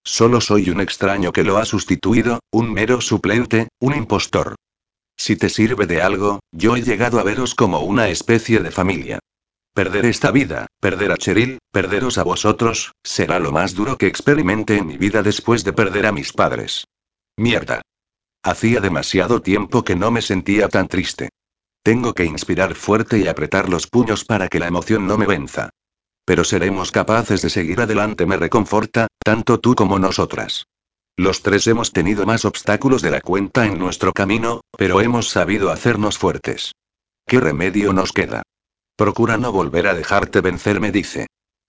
Solo 0.03 0.41
soy 0.41 0.69
un 0.69 0.81
extraño 0.81 1.31
que 1.31 1.45
lo 1.45 1.59
ha 1.59 1.65
sustituido, 1.65 2.41
un 2.51 2.73
mero 2.73 3.01
suplente, 3.01 3.69
un 3.79 3.95
impostor. 3.95 4.57
Si 5.17 5.37
te 5.37 5.49
sirve 5.49 5.87
de 5.87 6.03
algo, 6.03 6.41
yo 6.51 6.75
he 6.75 6.83
llegado 6.83 7.21
a 7.21 7.23
veros 7.23 7.55
como 7.55 7.83
una 7.83 8.09
especie 8.09 8.59
de 8.59 8.73
familia. 8.73 9.21
Perder 9.75 10.07
esta 10.07 10.33
vida, 10.33 10.67
perder 10.81 11.13
a 11.13 11.19
Cheryl, 11.19 11.59
perderos 11.71 12.19
a 12.19 12.25
vosotros, 12.25 12.91
será 13.05 13.39
lo 13.39 13.53
más 13.53 13.77
duro 13.77 13.97
que 13.97 14.09
experimente 14.09 14.77
en 14.77 14.89
mi 14.89 14.97
vida 14.97 15.23
después 15.23 15.63
de 15.63 15.73
perder 15.73 16.07
a 16.07 16.11
mis 16.11 16.33
padres. 16.33 16.89
Mierda. 17.37 17.81
Hacía 18.43 18.81
demasiado 18.81 19.41
tiempo 19.41 19.85
que 19.85 19.95
no 19.95 20.11
me 20.11 20.21
sentía 20.21 20.69
tan 20.69 20.89
triste. 20.89 21.29
Tengo 21.85 22.15
que 22.15 22.25
inspirar 22.25 22.75
fuerte 22.75 23.19
y 23.19 23.29
apretar 23.29 23.69
los 23.69 23.87
puños 23.89 24.25
para 24.25 24.49
que 24.49 24.59
la 24.59 24.69
emoción 24.69 25.07
no 25.07 25.19
me 25.19 25.27
venza. 25.27 25.69
Pero 26.25 26.43
seremos 26.43 26.91
capaces 26.91 27.43
de 27.43 27.51
seguir 27.51 27.79
adelante, 27.83 28.25
me 28.25 28.39
reconforta, 28.39 29.09
tanto 29.23 29.61
tú 29.61 29.75
como 29.75 29.99
nosotras. 29.99 30.65
Los 31.15 31.43
tres 31.43 31.67
hemos 31.67 31.93
tenido 31.93 32.25
más 32.25 32.47
obstáculos 32.47 33.03
de 33.03 33.11
la 33.11 33.21
cuenta 33.21 33.67
en 33.67 33.79
nuestro 33.79 34.15
camino, 34.15 34.63
pero 34.79 35.03
hemos 35.03 35.29
sabido 35.29 35.71
hacernos 35.71 36.17
fuertes. 36.17 36.73
¿Qué 37.27 37.39
remedio 37.39 37.93
nos 37.93 38.13
queda? 38.13 38.43
Procura 38.97 39.37
no 39.37 39.53
volver 39.53 39.87
a 39.87 39.95
dejarte 39.95 40.41
vencer, 40.41 40.81
me 40.81 40.91
dice. 40.91 41.27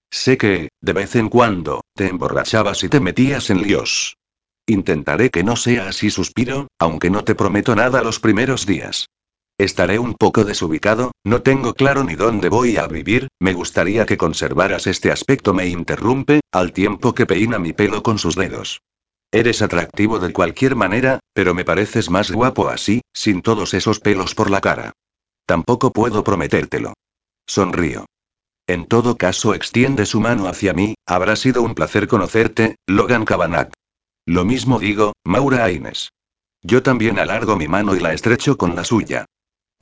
Sé 0.10 0.38
que, 0.38 0.70
de 0.80 0.94
vez 0.94 1.18
en 1.18 1.28
cuando, 1.28 1.82
te 1.94 2.08
emborrachabas 2.08 2.86
y 2.86 2.88
te 2.88 3.02
metías 3.02 3.50
en 3.50 3.62
líos. 3.62 4.16
Intentaré 4.66 5.30
que 5.30 5.44
no 5.44 5.58
sea 5.58 5.90
así, 5.90 6.10
suspiro, 6.10 6.70
aunque 6.80 7.10
no 7.10 7.26
te 7.26 7.36
prometo 7.36 7.76
nada 7.76 8.02
los 8.02 8.22
primeros 8.22 8.66
días. 8.66 9.08
Estaré 9.58 10.00
un 10.00 10.16
poco 10.16 10.44
desubicado, 10.44 11.12
no 11.24 11.42
tengo 11.42 11.74
claro 11.74 12.04
ni 12.04 12.16
dónde 12.16 12.50
voy 12.50 12.76
a 12.76 12.88
vivir, 12.88 13.30
me 13.40 13.54
gustaría 13.54 14.06
que 14.06 14.18
conservaras 14.18 14.86
este 14.86 15.12
aspecto, 15.12 15.54
me 15.54 15.68
interrumpe, 15.68 16.42
al 16.52 16.74
tiempo 16.74 17.16
que 17.16 17.26
peina 17.26 17.58
mi 17.58 17.72
pelo 17.72 18.04
con 18.04 18.20
sus 18.20 18.36
dedos. 18.36 18.82
Eres 19.32 19.62
atractivo 19.62 20.20
de 20.20 20.34
cualquier 20.34 20.76
manera, 20.76 21.20
pero 21.34 21.54
me 21.54 21.64
pareces 21.64 22.10
más 22.10 22.32
guapo 22.32 22.68
así, 22.68 23.02
sin 23.14 23.42
todos 23.42 23.74
esos 23.74 24.02
pelos 24.02 24.36
por 24.36 24.50
la 24.50 24.60
cara. 24.60 24.92
Tampoco 25.46 25.92
puedo 25.92 26.24
prometértelo. 26.24 26.94
Sonrío. 27.48 28.06
En 28.68 28.86
todo 28.86 29.16
caso, 29.16 29.54
extiende 29.54 30.06
su 30.06 30.20
mano 30.20 30.48
hacia 30.48 30.74
mí, 30.74 30.96
habrá 31.06 31.38
sido 31.38 31.62
un 31.62 31.76
placer 31.76 32.10
conocerte, 32.10 32.76
Logan 32.88 33.24
Cabanagh. 33.24 33.72
Lo 34.26 34.44
mismo 34.44 34.80
digo, 34.80 35.14
Maura 35.24 35.64
Aines. 35.64 36.10
Yo 36.62 36.84
también 36.84 37.20
alargo 37.20 37.56
mi 37.56 37.70
mano 37.70 37.96
y 37.96 38.00
la 38.00 38.12
estrecho 38.12 38.58
con 38.58 38.76
la 38.76 38.84
suya. 38.84 39.26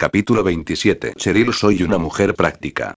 Capítulo 0.04 0.44
27. 0.44 1.14
Cheryl 1.16 1.54
soy 1.54 1.82
una 1.82 1.98
mujer 1.98 2.36
práctica. 2.36 2.94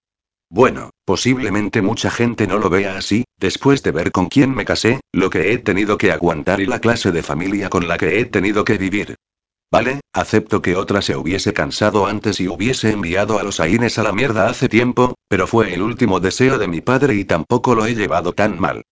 Bueno, 0.51 0.91
posiblemente 1.05 1.81
mucha 1.81 2.11
gente 2.11 2.49
no 2.49 2.59
lo 2.59 2.69
vea 2.69 2.99
así, 2.99 3.23
después 3.39 3.85
de 3.85 3.93
ver 3.93 4.11
con 4.11 4.27
quién 4.27 4.53
me 4.53 4.65
casé, 4.65 4.99
lo 5.13 5.31
que 5.31 5.53
he 5.53 5.59
tenido 5.59 5.99
que 5.99 6.11
aguantar 6.11 6.61
y 6.61 6.67
la 6.67 6.81
clase 6.81 7.13
de 7.13 7.23
familia 7.23 7.71
con 7.71 7.87
la 7.87 7.97
que 7.97 8.19
he 8.19 8.25
tenido 8.25 8.65
que 8.65 8.77
vivir. 8.77 9.15
Vale, 9.71 10.01
acepto 10.13 10.61
que 10.63 10.75
otra 10.75 11.01
se 11.01 11.15
hubiese 11.15 11.53
cansado 11.53 12.07
antes 12.07 12.41
y 12.41 12.49
hubiese 12.49 12.91
enviado 12.91 13.39
a 13.39 13.45
los 13.45 13.61
Aines 13.61 14.01
a 14.01 14.03
la 14.03 14.13
mierda 14.13 14.49
hace 14.49 14.69
tiempo, 14.69 15.15
pero 15.29 15.47
fue 15.47 15.75
el 15.75 15.83
último 15.83 16.19
deseo 16.19 16.59
de 16.59 16.67
mi 16.67 16.81
padre 16.81 17.15
y 17.15 17.25
tampoco 17.25 17.77
lo 17.77 17.87
he 17.87 17.95
llevado 17.95 18.33
tan 18.33 18.59
mal. 18.59 18.83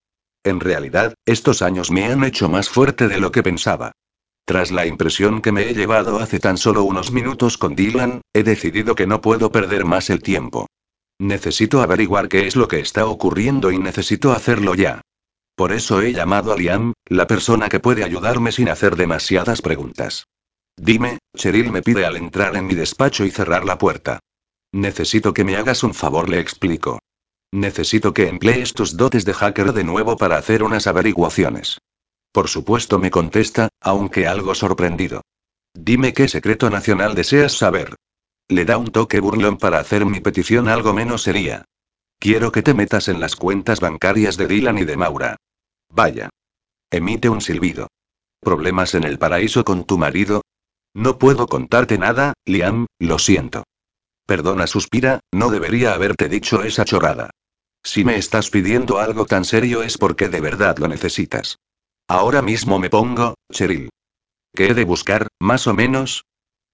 En 0.45 0.61
realidad, 0.61 1.15
estos 1.25 1.61
años 1.61 1.91
me 1.91 2.05
han 2.05 2.23
hecho 2.23 2.47
más 2.47 2.69
fuerte 2.69 3.09
de 3.09 3.19
lo 3.19 3.33
que 3.33 3.43
pensaba. 3.43 3.91
Tras 4.45 4.71
la 4.71 4.85
impresión 4.85 5.41
que 5.41 5.51
me 5.51 5.67
he 5.67 5.73
llevado 5.73 6.19
hace 6.19 6.39
tan 6.39 6.57
solo 6.57 6.83
unos 6.83 7.11
minutos 7.11 7.57
con 7.57 7.75
Dylan, 7.75 8.21
he 8.31 8.43
decidido 8.43 8.93
que 8.93 9.07
no 9.07 9.19
puedo 9.19 9.51
perder 9.51 9.85
más 9.85 10.11
el 10.11 10.21
tiempo. 10.21 10.67
Necesito 11.17 11.81
averiguar 11.81 12.29
qué 12.29 12.45
es 12.45 12.55
lo 12.55 12.67
que 12.67 12.79
está 12.79 13.07
ocurriendo 13.07 13.71
y 13.71 13.79
necesito 13.79 14.31
hacerlo 14.31 14.75
ya. 14.75 15.01
Por 15.55 15.71
eso 15.71 16.01
he 16.01 16.13
llamado 16.13 16.53
a 16.53 16.57
Liam, 16.57 16.93
la 17.05 17.25
persona 17.25 17.69
que 17.69 17.79
puede 17.79 18.03
ayudarme 18.03 18.51
sin 18.51 18.69
hacer 18.69 18.95
demasiadas 18.95 19.61
preguntas. 19.61 20.27
Dime, 20.77 21.19
Cheryl 21.35 21.71
me 21.71 21.81
pide 21.81 22.05
al 22.05 22.17
entrar 22.17 22.55
en 22.55 22.67
mi 22.67 22.75
despacho 22.75 23.25
y 23.25 23.31
cerrar 23.31 23.65
la 23.65 23.77
puerta. 23.77 24.19
Necesito 24.73 25.33
que 25.33 25.45
me 25.45 25.55
hagas 25.55 25.83
un 25.83 25.93
favor, 25.93 26.29
le 26.29 26.39
explico. 26.39 26.99
Necesito 27.51 28.13
que 28.13 28.27
emplees 28.27 28.73
tus 28.73 28.97
dotes 28.97 29.23
de 29.23 29.33
hacker 29.33 29.71
de 29.71 29.85
nuevo 29.85 30.17
para 30.17 30.37
hacer 30.37 30.61
unas 30.61 30.85
averiguaciones. 30.85 31.79
Por 32.35 32.49
supuesto 32.49 32.99
me 32.99 33.11
contesta, 33.11 33.69
aunque 33.79 34.27
algo 34.27 34.55
sorprendido. 34.55 35.21
Dime 35.73 36.11
qué 36.11 36.27
secreto 36.27 36.69
nacional 36.69 37.15
deseas 37.15 37.53
saber. 37.53 37.95
Le 38.49 38.65
da 38.65 38.77
un 38.77 38.91
toque 38.91 39.21
burlón 39.21 39.55
para 39.55 39.79
hacer 39.79 40.05
mi 40.05 40.19
petición 40.19 40.67
algo 40.67 40.91
menos 40.93 41.21
seria. 41.21 41.63
Quiero 42.19 42.51
que 42.51 42.61
te 42.61 42.73
metas 42.73 43.07
en 43.07 43.21
las 43.21 43.37
cuentas 43.37 43.79
bancarias 43.79 44.35
de 44.35 44.47
Dylan 44.47 44.79
y 44.79 44.83
de 44.83 44.97
Maura. 44.97 45.37
Vaya. 45.89 46.29
Emite 46.91 47.29
un 47.29 47.39
silbido. 47.39 47.87
¿Problemas 48.41 48.95
en 48.95 49.05
el 49.05 49.17
paraíso 49.17 49.63
con 49.63 49.85
tu 49.85 49.97
marido? 49.97 50.41
No 50.93 51.17
puedo 51.17 51.47
contarte 51.47 51.97
nada, 51.97 52.33
Liam, 52.43 52.85
lo 52.99 53.17
siento. 53.17 53.63
Perdona, 54.27 54.67
suspira, 54.67 55.21
no 55.31 55.51
debería 55.51 55.93
haberte 55.93 56.27
dicho 56.27 56.63
esa 56.63 56.83
chorrada. 56.83 57.29
Si 57.81 58.03
me 58.03 58.17
estás 58.17 58.49
pidiendo 58.49 58.99
algo 58.99 59.25
tan 59.25 59.45
serio 59.45 59.83
es 59.83 59.97
porque 59.97 60.27
de 60.27 60.41
verdad 60.41 60.79
lo 60.79 60.89
necesitas. 60.89 61.59
Ahora 62.07 62.41
mismo 62.41 62.77
me 62.77 62.89
pongo, 62.89 63.35
Cheryl. 63.51 63.89
¿Qué 64.53 64.67
he 64.67 64.73
de 64.73 64.85
buscar, 64.85 65.27
más 65.39 65.67
o 65.67 65.73
menos? 65.73 66.25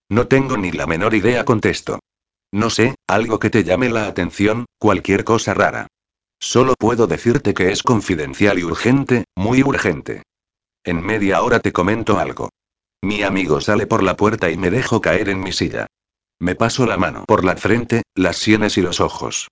No 0.10 0.28
tengo 0.28 0.58
ni 0.58 0.72
la 0.72 0.88
menor 0.88 1.14
idea, 1.14 1.46
contesto. 1.46 2.00
No 2.52 2.70
sé, 2.70 2.96
algo 3.08 3.40
que 3.40 3.50
te 3.50 3.64
llame 3.64 3.90
la 3.90 4.08
atención, 4.08 4.66
cualquier 4.78 5.24
cosa 5.24 5.54
rara. 5.54 5.88
Solo 6.40 6.74
puedo 6.78 7.08
decirte 7.08 7.54
que 7.54 7.72
es 7.72 7.82
confidencial 7.82 8.60
y 8.60 8.64
urgente, 8.64 9.24
muy 9.36 9.64
urgente. 9.64 10.24
En 10.84 11.02
media 11.02 11.42
hora 11.44 11.60
te 11.60 11.72
comento 11.72 12.20
algo. 12.20 12.50
Mi 13.02 13.24
amigo 13.24 13.62
sale 13.62 13.88
por 13.88 14.04
la 14.04 14.18
puerta 14.18 14.50
y 14.50 14.58
me 14.58 14.70
dejo 14.70 15.00
caer 15.00 15.30
en 15.30 15.40
mi 15.40 15.54
silla. 15.54 15.88
Me 16.40 16.56
paso 16.56 16.86
la 16.86 16.98
mano 16.98 17.24
por 17.26 17.46
la 17.46 17.56
frente, 17.56 18.02
las 18.16 18.38
sienes 18.38 18.78
y 18.78 18.82
los 18.82 19.00
ojos. 19.00 19.48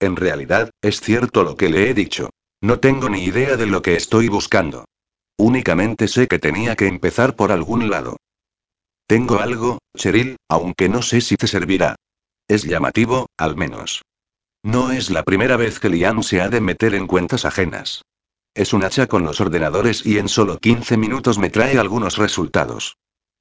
En 0.00 0.16
realidad, 0.16 0.70
es 0.82 1.00
cierto 1.00 1.44
lo 1.44 1.56
que 1.56 1.68
le 1.68 1.88
he 1.88 1.94
dicho. 1.94 2.30
No 2.62 2.80
tengo 2.80 3.08
ni 3.08 3.24
idea 3.24 3.56
de 3.56 3.66
lo 3.66 3.82
que 3.82 3.94
estoy 3.94 4.28
buscando. 4.28 4.86
Únicamente 5.42 6.06
sé 6.06 6.28
que 6.28 6.38
tenía 6.38 6.76
que 6.76 6.86
empezar 6.86 7.34
por 7.34 7.50
algún 7.50 7.88
lado. 7.88 8.18
Tengo 9.06 9.38
algo, 9.38 9.78
Cheryl, 9.96 10.36
aunque 10.50 10.90
no 10.90 11.00
sé 11.00 11.22
si 11.22 11.38
te 11.38 11.46
servirá. 11.46 11.96
Es 12.46 12.64
llamativo, 12.64 13.24
al 13.38 13.56
menos. 13.56 14.02
No 14.62 14.92
es 14.92 15.08
la 15.08 15.22
primera 15.22 15.56
vez 15.56 15.80
que 15.80 15.88
Liam 15.88 16.22
se 16.22 16.42
ha 16.42 16.50
de 16.50 16.60
meter 16.60 16.94
en 16.94 17.06
cuentas 17.06 17.46
ajenas. 17.46 18.02
Es 18.52 18.74
un 18.74 18.84
hacha 18.84 19.06
con 19.06 19.24
los 19.24 19.40
ordenadores 19.40 20.04
y 20.04 20.18
en 20.18 20.28
solo 20.28 20.58
15 20.58 20.98
minutos 20.98 21.38
me 21.38 21.48
trae 21.48 21.78
algunos 21.78 22.18
resultados. 22.18 22.98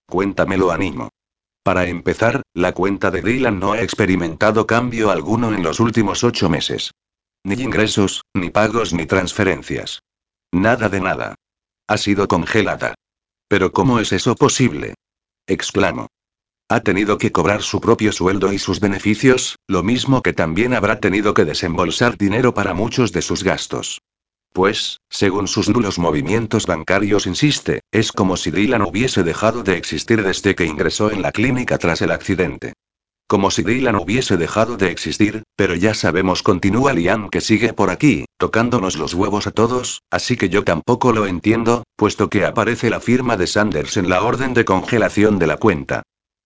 Cuéntamelo, 0.08 0.72
animo. 0.72 1.10
Para 1.64 1.86
empezar, 1.90 2.44
la 2.54 2.72
cuenta 2.72 3.12
de 3.12 3.22
Dylan 3.22 3.60
no 3.60 3.74
ha 3.74 3.82
experimentado 3.82 4.66
cambio 4.66 5.12
alguno 5.12 5.54
en 5.54 5.64
los 5.64 5.82
últimos 5.82 6.24
ocho 6.24 6.50
meses. 6.50 6.92
Ni 7.44 7.56
ingresos, 7.56 8.22
ni 8.34 8.52
pagos, 8.52 8.94
ni 8.94 9.06
transferencias. 9.06 10.00
Nada 10.54 10.88
de 10.88 11.02
nada. 11.02 11.36
Ha 11.90 11.98
sido 11.98 12.28
congelada. 12.28 12.94
Pero 13.48 13.72
¿cómo 13.72 14.00
es 14.00 14.12
eso 14.12 14.36
posible? 14.36 14.94
exclamo. 15.48 16.06
Ha 16.70 16.82
tenido 16.82 17.18
que 17.18 17.32
cobrar 17.32 17.64
su 17.64 17.82
propio 17.82 18.12
sueldo 18.12 18.54
y 18.54 18.60
sus 18.60 18.80
beneficios, 18.80 19.56
lo 19.68 19.82
mismo 19.82 20.22
que 20.22 20.34
también 20.34 20.76
habrá 20.76 21.00
tenido 21.00 21.34
que 21.34 21.46
desembolsar 21.46 22.16
dinero 22.16 22.54
para 22.54 22.76
muchos 22.76 23.12
de 23.12 23.24
sus 23.24 23.44
gastos. 23.44 24.02
Pues, 24.54 25.00
según 25.10 25.48
sus 25.48 25.68
nulos 25.68 25.98
movimientos 25.98 26.68
bancarios, 26.68 27.26
insiste, 27.26 27.82
es 27.92 28.12
como 28.12 28.38
si 28.38 28.52
Dylan 28.52 28.84
hubiese 28.84 29.24
dejado 29.24 29.64
de 29.64 29.76
existir 29.76 30.22
desde 30.22 30.54
que 30.54 30.66
ingresó 30.66 31.10
en 31.10 31.24
la 31.24 31.32
clínica 31.32 31.80
tras 31.80 32.04
el 32.04 32.12
accidente. 32.12 32.74
Como 33.30 33.52
si 33.52 33.62
Dylan 33.62 33.96
hubiese 33.96 34.38
dejado 34.38 34.76
de 34.76 34.90
existir, 34.90 35.44
pero 35.56 35.76
ya 35.76 35.94
sabemos, 35.94 36.42
continúa 36.42 36.94
Liam, 36.94 37.30
que 37.30 37.42
sigue 37.42 37.74
por 37.74 37.92
aquí, 37.92 38.26
tocándonos 38.40 38.98
los 38.98 39.14
huevos 39.14 39.46
a 39.46 39.52
todos, 39.52 40.02
así 40.10 40.36
que 40.36 40.50
yo 40.50 40.64
tampoco 40.64 41.14
lo 41.14 41.28
entiendo, 41.28 41.84
puesto 41.96 42.28
que 42.32 42.44
aparece 42.44 42.90
la 42.90 43.00
firma 43.00 43.38
de 43.38 43.46
Sanders 43.46 43.98
en 43.98 44.10
la 44.10 44.24
orden 44.24 44.56
de 44.56 44.66
congelación 44.66 45.38
de 45.38 45.46
la 45.46 45.58
cuenta. 45.58 46.02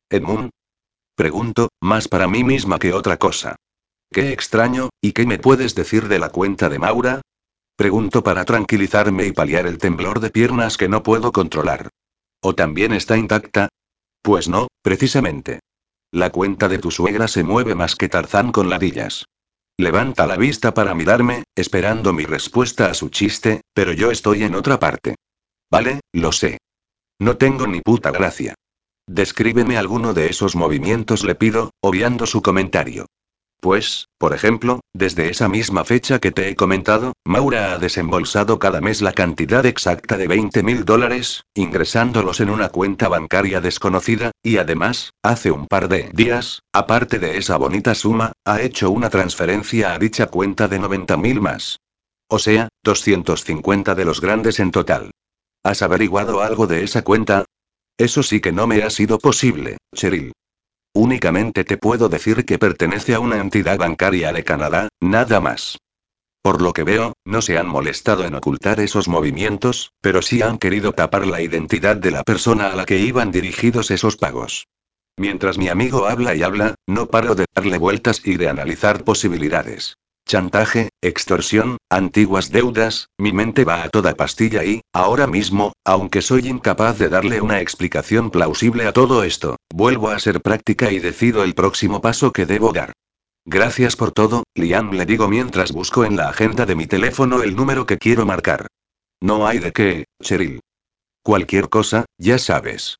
¿Edmund? 0.09 0.49
Pregunto, 1.15 1.69
más 1.79 2.09
para 2.09 2.27
mí 2.27 2.43
misma 2.43 2.79
que 2.79 2.91
otra 2.91 3.15
cosa. 3.15 3.55
Qué 4.11 4.33
extraño, 4.33 4.89
¿y 4.99 5.13
qué 5.13 5.25
me 5.25 5.39
puedes 5.39 5.75
decir 5.75 6.09
de 6.09 6.19
la 6.19 6.31
cuenta 6.31 6.67
de 6.67 6.79
Maura? 6.79 7.21
Pregunto 7.77 8.23
para 8.25 8.43
tranquilizarme 8.43 9.25
y 9.25 9.31
paliar 9.31 9.67
el 9.67 9.77
temblor 9.77 10.19
de 10.19 10.31
piernas 10.31 10.75
que 10.75 10.89
no 10.89 11.01
puedo 11.01 11.31
controlar. 11.31 11.87
¿O 12.41 12.55
también 12.55 12.91
está 12.91 13.15
intacta? 13.15 13.69
Pues 14.21 14.49
no, 14.49 14.67
precisamente. 14.81 15.61
La 16.13 16.29
cuenta 16.29 16.69
de 16.69 16.77
tu 16.77 16.91
suegra 16.91 17.27
se 17.27 17.43
mueve 17.43 17.73
más 17.73 17.95
que 17.95 18.07
Tarzán 18.07 18.51
con 18.51 18.69
ladillas. 18.69 19.25
Levanta 19.79 20.27
la 20.27 20.37
vista 20.37 20.71
para 20.75 20.93
mirarme, 20.93 21.41
esperando 21.55 22.13
mi 22.13 22.23
respuesta 22.23 22.85
a 22.85 22.93
su 22.93 23.09
chiste, 23.09 23.61
pero 23.73 23.93
yo 23.93 24.11
estoy 24.11 24.43
en 24.43 24.53
otra 24.53 24.77
parte. 24.77 25.15
Vale, 25.71 26.01
lo 26.11 26.31
sé. 26.31 26.59
No 27.19 27.37
tengo 27.37 27.65
ni 27.65 27.81
puta 27.81 28.11
gracia. 28.11 28.53
Descríbeme 29.07 29.75
alguno 29.75 30.13
de 30.13 30.27
esos 30.27 30.55
movimientos, 30.55 31.23
le 31.23 31.33
pido, 31.33 31.71
obviando 31.81 32.27
su 32.27 32.43
comentario. 32.43 33.07
Pues, 33.63 34.09
por 34.17 34.33
ejemplo, 34.33 34.81
desde 34.91 35.29
esa 35.29 35.47
misma 35.47 35.85
fecha 35.85 36.19
que 36.19 36.31
te 36.31 36.49
he 36.49 36.55
comentado, 36.57 37.13
Maura 37.23 37.71
ha 37.71 37.77
desembolsado 37.77 38.59
cada 38.59 38.81
mes 38.81 39.01
la 39.01 39.13
cantidad 39.13 39.65
exacta 39.65 40.17
de 40.17 40.27
20 40.27 40.63
mil 40.63 40.83
dólares, 40.83 41.45
ingresándolos 41.53 42.41
en 42.41 42.49
una 42.49 42.67
cuenta 42.67 43.07
bancaria 43.07 43.61
desconocida, 43.61 44.31
y 44.43 44.57
además, 44.57 45.11
hace 45.23 45.49
un 45.49 45.67
par 45.67 45.87
de 45.87 46.09
días, 46.11 46.61
aparte 46.73 47.19
de 47.19 47.37
esa 47.37 47.55
bonita 47.55 47.95
suma, 47.95 48.33
ha 48.43 48.59
hecho 48.59 48.91
una 48.91 49.09
transferencia 49.09 49.93
a 49.93 49.97
dicha 49.97 50.27
cuenta 50.27 50.67
de 50.67 50.79
90 50.79 51.15
mil 51.15 51.39
más. 51.39 51.79
O 52.27 52.39
sea, 52.39 52.67
250 52.83 53.95
de 53.95 54.03
los 54.03 54.19
grandes 54.19 54.59
en 54.59 54.71
total. 54.71 55.11
¿Has 55.63 55.81
averiguado 55.81 56.41
algo 56.41 56.67
de 56.67 56.83
esa 56.83 57.03
cuenta? 57.03 57.45
Eso 57.97 58.23
sí 58.23 58.41
que 58.41 58.51
no 58.51 58.67
me 58.67 58.83
ha 58.83 58.89
sido 58.89 59.19
posible, 59.19 59.77
Cheryl. 59.95 60.33
Únicamente 60.95 61.63
te 61.63 61.77
puedo 61.77 62.07
decir 62.07 62.45
que 62.45 62.59
pertenece 62.59 63.15
a 63.15 63.19
una 63.19 63.37
entidad 63.37 63.79
bancaria 63.79 64.31
de 64.31 64.43
Canadá, 64.43 64.89
nada 65.01 65.39
más. 65.39 65.79
Por 66.43 66.61
lo 66.61 66.73
que 66.73 66.83
veo, 66.83 67.13
no 67.25 67.41
se 67.41 67.57
han 67.57 67.67
molestado 67.67 68.25
en 68.25 68.35
ocultar 68.35 68.79
esos 68.79 69.07
movimientos, 69.07 69.93
pero 70.01 70.21
sí 70.21 70.41
han 70.41 70.59
querido 70.59 70.91
tapar 70.91 71.25
la 71.25 71.41
identidad 71.41 71.95
de 71.95 72.11
la 72.11 72.23
persona 72.23 72.67
a 72.67 72.75
la 72.75 72.85
que 72.85 72.99
iban 72.99 73.31
dirigidos 73.31 73.89
esos 73.91 74.17
pagos. 74.17 74.67
Mientras 75.17 75.57
mi 75.57 75.69
amigo 75.69 76.05
habla 76.05 76.35
y 76.35 76.43
habla, 76.43 76.75
no 76.87 77.07
paro 77.07 77.33
de 77.33 77.45
darle 77.55 77.77
vueltas 77.77 78.21
y 78.25 78.35
de 78.35 78.49
analizar 78.49 79.03
posibilidades. 79.03 79.95
Chantaje, 80.25 80.89
extorsión, 81.01 81.77
antiguas 81.89 82.49
deudas, 82.49 83.09
mi 83.17 83.33
mente 83.33 83.65
va 83.65 83.83
a 83.83 83.89
toda 83.89 84.15
pastilla 84.15 84.63
y, 84.63 84.81
ahora 84.93 85.27
mismo, 85.27 85.73
aunque 85.85 86.21
soy 86.21 86.47
incapaz 86.47 86.97
de 86.97 87.09
darle 87.09 87.41
una 87.41 87.59
explicación 87.59 88.31
plausible 88.31 88.87
a 88.87 88.93
todo 88.93 89.23
esto, 89.23 89.57
vuelvo 89.71 90.09
a 90.09 90.19
ser 90.19 90.41
práctica 90.41 90.91
y 90.91 90.99
decido 90.99 91.43
el 91.43 91.53
próximo 91.53 92.01
paso 92.01 92.31
que 92.31 92.45
debo 92.45 92.71
dar. 92.71 92.93
Gracias 93.45 93.97
por 93.97 94.11
todo, 94.11 94.43
Liam 94.55 94.91
le 94.91 95.05
digo 95.05 95.27
mientras 95.27 95.73
busco 95.73 96.05
en 96.05 96.15
la 96.15 96.29
agenda 96.29 96.65
de 96.65 96.75
mi 96.75 96.87
teléfono 96.87 97.43
el 97.43 97.55
número 97.55 97.85
que 97.85 97.97
quiero 97.97 98.25
marcar. 98.25 98.67
No 99.21 99.45
hay 99.45 99.59
de 99.59 99.73
qué, 99.73 100.05
Cheryl. 100.21 100.61
Cualquier 101.21 101.69
cosa, 101.69 102.05
ya 102.17 102.37
sabes. 102.37 102.99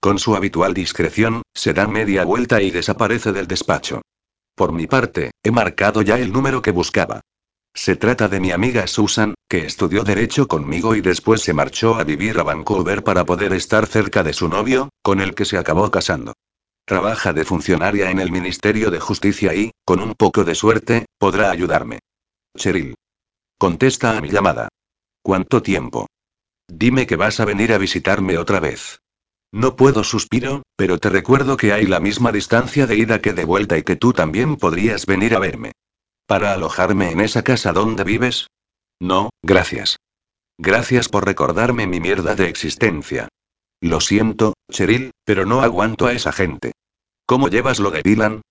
Con 0.00 0.18
su 0.18 0.34
habitual 0.36 0.74
discreción, 0.74 1.42
se 1.54 1.74
da 1.74 1.86
media 1.86 2.24
vuelta 2.24 2.62
y 2.62 2.70
desaparece 2.70 3.32
del 3.32 3.46
despacho. 3.46 4.02
Por 4.54 4.72
mi 4.72 4.86
parte, 4.86 5.32
he 5.42 5.50
marcado 5.50 6.02
ya 6.02 6.18
el 6.18 6.32
número 6.32 6.62
que 6.62 6.70
buscaba. 6.70 7.20
Se 7.74 7.96
trata 7.96 8.28
de 8.28 8.38
mi 8.38 8.52
amiga 8.52 8.86
Susan, 8.86 9.34
que 9.48 9.66
estudió 9.66 10.04
derecho 10.04 10.46
conmigo 10.46 10.94
y 10.94 11.00
después 11.00 11.42
se 11.42 11.52
marchó 11.52 11.96
a 11.96 12.04
vivir 12.04 12.38
a 12.38 12.44
Vancouver 12.44 13.02
para 13.02 13.24
poder 13.24 13.52
estar 13.52 13.86
cerca 13.86 14.22
de 14.22 14.32
su 14.32 14.48
novio, 14.48 14.90
con 15.02 15.20
el 15.20 15.34
que 15.34 15.44
se 15.44 15.58
acabó 15.58 15.90
casando. 15.90 16.34
Trabaja 16.86 17.32
de 17.32 17.44
funcionaria 17.44 18.10
en 18.10 18.20
el 18.20 18.30
Ministerio 18.30 18.90
de 18.92 19.00
Justicia 19.00 19.54
y, 19.54 19.72
con 19.84 20.00
un 20.00 20.14
poco 20.14 20.44
de 20.44 20.54
suerte, 20.54 21.06
podrá 21.18 21.50
ayudarme. 21.50 21.98
Cheryl. 22.56 22.94
Contesta 23.58 24.16
a 24.16 24.20
mi 24.20 24.28
llamada. 24.28 24.68
¿Cuánto 25.22 25.62
tiempo? 25.62 26.06
Dime 26.68 27.06
que 27.06 27.16
vas 27.16 27.40
a 27.40 27.44
venir 27.44 27.72
a 27.72 27.78
visitarme 27.78 28.38
otra 28.38 28.60
vez. 28.60 29.00
No 29.54 29.76
puedo 29.76 30.02
suspiro, 30.02 30.64
pero 30.74 30.98
te 30.98 31.10
recuerdo 31.10 31.56
que 31.56 31.72
hay 31.72 31.86
la 31.86 32.00
misma 32.00 32.32
distancia 32.32 32.88
de 32.88 32.96
ida 32.96 33.20
que 33.20 33.32
de 33.32 33.44
vuelta 33.44 33.78
y 33.78 33.84
que 33.84 33.94
tú 33.94 34.12
también 34.12 34.56
podrías 34.56 35.06
venir 35.06 35.36
a 35.36 35.38
verme. 35.38 35.70
¿Para 36.26 36.52
alojarme 36.54 37.12
en 37.12 37.20
esa 37.20 37.44
casa 37.44 37.72
donde 37.72 38.02
vives? 38.02 38.48
No, 39.00 39.30
gracias. 39.44 39.98
Gracias 40.58 41.08
por 41.08 41.24
recordarme 41.24 41.86
mi 41.86 42.00
mierda 42.00 42.34
de 42.34 42.48
existencia. 42.48 43.28
Lo 43.80 44.00
siento, 44.00 44.54
Cheryl, 44.72 45.12
pero 45.24 45.46
no 45.46 45.60
aguanto 45.60 46.06
a 46.06 46.12
esa 46.14 46.32
gente. 46.32 46.72
¿Cómo 47.24 47.46
llevas 47.46 47.78
lo 47.78 47.92
de 47.92 48.02
Dylan? 48.02 48.42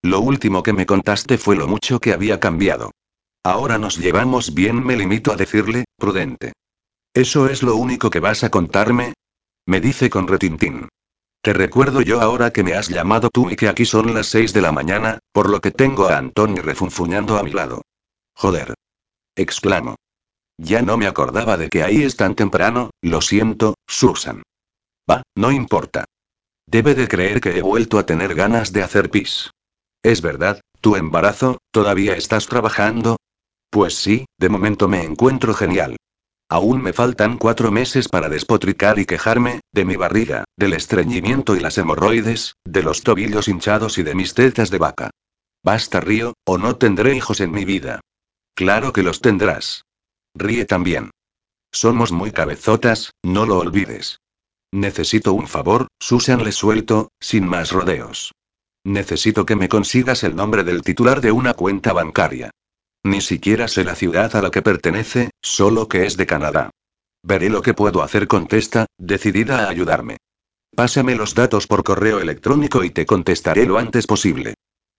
Lo 0.00 0.20
último 0.20 0.62
que 0.62 0.72
me 0.72 0.86
contaste 0.86 1.38
fue 1.38 1.56
lo 1.56 1.66
mucho 1.66 1.98
que 1.98 2.12
había 2.12 2.38
cambiado. 2.38 2.92
Ahora 3.42 3.78
nos 3.78 3.98
llevamos 3.98 4.54
bien, 4.54 4.86
me 4.86 4.96
limito 4.96 5.32
a 5.32 5.36
decirle, 5.36 5.86
prudente. 5.98 6.52
¿Eso 7.14 7.48
es 7.48 7.64
lo 7.64 7.74
único 7.74 8.10
que 8.10 8.20
vas 8.20 8.44
a 8.44 8.50
contarme? 8.50 9.14
Me 9.66 9.80
dice 9.80 10.10
con 10.10 10.26
retintín. 10.26 10.88
Te 11.42 11.52
recuerdo 11.52 12.02
yo 12.02 12.20
ahora 12.20 12.52
que 12.52 12.62
me 12.62 12.74
has 12.74 12.88
llamado 12.88 13.28
tú 13.28 13.50
y 13.50 13.56
que 13.56 13.68
aquí 13.68 13.84
son 13.84 14.14
las 14.14 14.26
seis 14.26 14.52
de 14.52 14.60
la 14.60 14.72
mañana, 14.72 15.18
por 15.32 15.48
lo 15.48 15.60
que 15.60 15.70
tengo 15.70 16.08
a 16.08 16.18
Antonio 16.18 16.62
refunfuñando 16.62 17.36
a 17.38 17.42
mi 17.42 17.52
lado. 17.52 17.82
Joder. 18.34 18.74
Exclamo. 19.36 19.96
Ya 20.58 20.82
no 20.82 20.96
me 20.96 21.06
acordaba 21.06 21.56
de 21.56 21.68
que 21.68 21.82
ahí 21.82 22.02
es 22.02 22.16
tan 22.16 22.34
temprano, 22.34 22.90
lo 23.00 23.20
siento, 23.20 23.74
Susan. 23.86 24.42
Va, 25.10 25.22
no 25.36 25.50
importa. 25.50 26.04
Debe 26.66 26.94
de 26.94 27.08
creer 27.08 27.40
que 27.40 27.58
he 27.58 27.62
vuelto 27.62 27.98
a 27.98 28.06
tener 28.06 28.34
ganas 28.34 28.72
de 28.72 28.82
hacer 28.82 29.10
pis. 29.10 29.50
Es 30.02 30.22
verdad, 30.22 30.60
tu 30.80 30.96
embarazo, 30.96 31.58
¿todavía 31.70 32.14
estás 32.14 32.46
trabajando? 32.46 33.16
Pues 33.70 33.94
sí, 33.94 34.26
de 34.38 34.48
momento 34.48 34.88
me 34.88 35.02
encuentro 35.02 35.54
genial. 35.54 35.96
Aún 36.52 36.82
me 36.82 36.92
faltan 36.92 37.38
cuatro 37.38 37.70
meses 37.70 38.10
para 38.10 38.28
despotricar 38.28 38.98
y 38.98 39.06
quejarme, 39.06 39.62
de 39.72 39.86
mi 39.86 39.96
barriga, 39.96 40.44
del 40.54 40.74
estreñimiento 40.74 41.56
y 41.56 41.60
las 41.60 41.78
hemorroides, 41.78 42.56
de 42.62 42.82
los 42.82 43.02
tobillos 43.02 43.48
hinchados 43.48 43.96
y 43.96 44.02
de 44.02 44.14
mis 44.14 44.34
tetas 44.34 44.68
de 44.68 44.76
vaca. 44.76 45.10
Basta 45.64 46.02
río, 46.02 46.34
o 46.44 46.58
no 46.58 46.76
tendré 46.76 47.16
hijos 47.16 47.40
en 47.40 47.52
mi 47.52 47.64
vida. 47.64 48.02
Claro 48.54 48.92
que 48.92 49.02
los 49.02 49.22
tendrás. 49.22 49.86
Ríe 50.34 50.66
también. 50.66 51.10
Somos 51.72 52.12
muy 52.12 52.32
cabezotas, 52.32 53.12
no 53.22 53.46
lo 53.46 53.56
olvides. 53.56 54.18
Necesito 54.74 55.32
un 55.32 55.48
favor, 55.48 55.86
Susan 56.00 56.44
le 56.44 56.52
suelto, 56.52 57.08
sin 57.18 57.48
más 57.48 57.72
rodeos. 57.72 58.32
Necesito 58.84 59.46
que 59.46 59.56
me 59.56 59.70
consigas 59.70 60.22
el 60.22 60.36
nombre 60.36 60.64
del 60.64 60.82
titular 60.82 61.22
de 61.22 61.32
una 61.32 61.54
cuenta 61.54 61.94
bancaria. 61.94 62.50
Ni 63.04 63.20
siquiera 63.20 63.66
sé 63.68 63.84
la 63.84 63.94
ciudad 63.94 64.34
a 64.36 64.42
la 64.42 64.50
que 64.50 64.62
pertenece, 64.62 65.30
solo 65.40 65.88
que 65.88 66.06
es 66.06 66.16
de 66.16 66.26
Canadá. 66.26 66.70
Veré 67.22 67.50
lo 67.50 67.62
que 67.62 67.74
puedo 67.74 68.02
hacer, 68.02 68.28
contesta, 68.28 68.86
decidida 68.98 69.64
a 69.64 69.68
ayudarme. 69.68 70.18
Pásame 70.74 71.14
los 71.14 71.34
datos 71.34 71.66
por 71.66 71.84
correo 71.84 72.20
electrónico 72.20 72.82
y 72.84 72.90
te 72.90 73.04
contestaré 73.04 73.66
lo 73.66 73.78
antes 73.78 74.06
posible. 74.06 74.54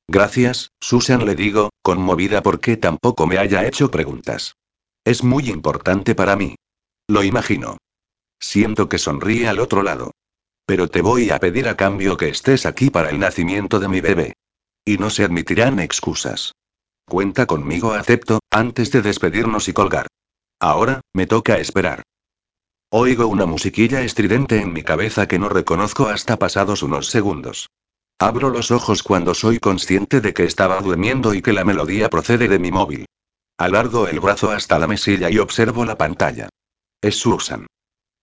Gracias, 0.08 0.70
Susan 0.80 1.26
le 1.26 1.36
digo, 1.36 1.70
conmovida 1.82 2.44
porque 2.44 2.78
tampoco 2.78 3.26
me 3.26 3.38
haya 3.38 3.66
hecho 3.66 3.90
preguntas. 3.90 4.56
Es 5.06 5.24
muy 5.24 5.50
importante 5.50 6.14
para 6.14 6.36
mí. 6.36 6.56
Lo 7.08 7.24
imagino. 7.24 7.78
Siento 8.40 8.90
que 8.90 8.98
sonríe 8.98 9.48
al 9.48 9.60
otro 9.60 9.82
lado. 9.82 10.12
Pero 10.66 10.88
te 10.90 11.02
voy 11.02 11.30
a 11.30 11.40
pedir 11.40 11.68
a 11.68 11.76
cambio 11.76 12.18
que 12.18 12.30
estés 12.30 12.66
aquí 12.66 12.90
para 12.90 13.10
el 13.10 13.20
nacimiento 13.20 13.80
de 13.80 13.88
mi 13.88 14.02
bebé. 14.02 14.34
Y 14.86 14.98
no 14.98 15.10
se 15.10 15.24
admitirán 15.24 15.80
excusas. 15.80 16.54
Cuenta 17.06 17.46
conmigo, 17.46 17.94
acepto, 17.94 18.40
antes 18.52 18.92
de 18.92 19.02
despedirnos 19.02 19.68
y 19.68 19.74
colgar. 19.74 20.08
Ahora, 20.60 21.02
me 21.14 21.28
toca 21.28 21.58
esperar. 21.58 22.04
Oigo 22.90 23.28
una 23.28 23.46
musiquilla 23.46 24.02
estridente 24.02 24.62
en 24.62 24.72
mi 24.72 24.84
cabeza 24.84 25.28
que 25.28 25.40
no 25.40 25.50
reconozco 25.50 26.08
hasta 26.08 26.38
pasados 26.38 26.84
unos 26.84 27.08
segundos. 27.08 27.70
Abro 28.20 28.50
los 28.50 28.72
ojos 28.72 29.04
cuando 29.04 29.34
soy 29.34 29.60
consciente 29.60 30.22
de 30.22 30.34
que 30.34 30.46
estaba 30.46 30.80
durmiendo 30.80 31.34
y 31.34 31.42
que 31.42 31.54
la 31.54 31.66
melodía 31.66 32.10
procede 32.10 32.48
de 32.48 32.60
mi 32.60 32.72
móvil. 32.72 33.06
Alargo 33.58 34.08
el 34.08 34.20
brazo 34.20 34.52
hasta 34.52 34.80
la 34.80 34.88
mesilla 34.88 35.30
y 35.30 35.40
observo 35.40 35.86
la 35.86 35.98
pantalla. 35.98 36.50
Es 37.02 37.18
Susan. 37.18 37.68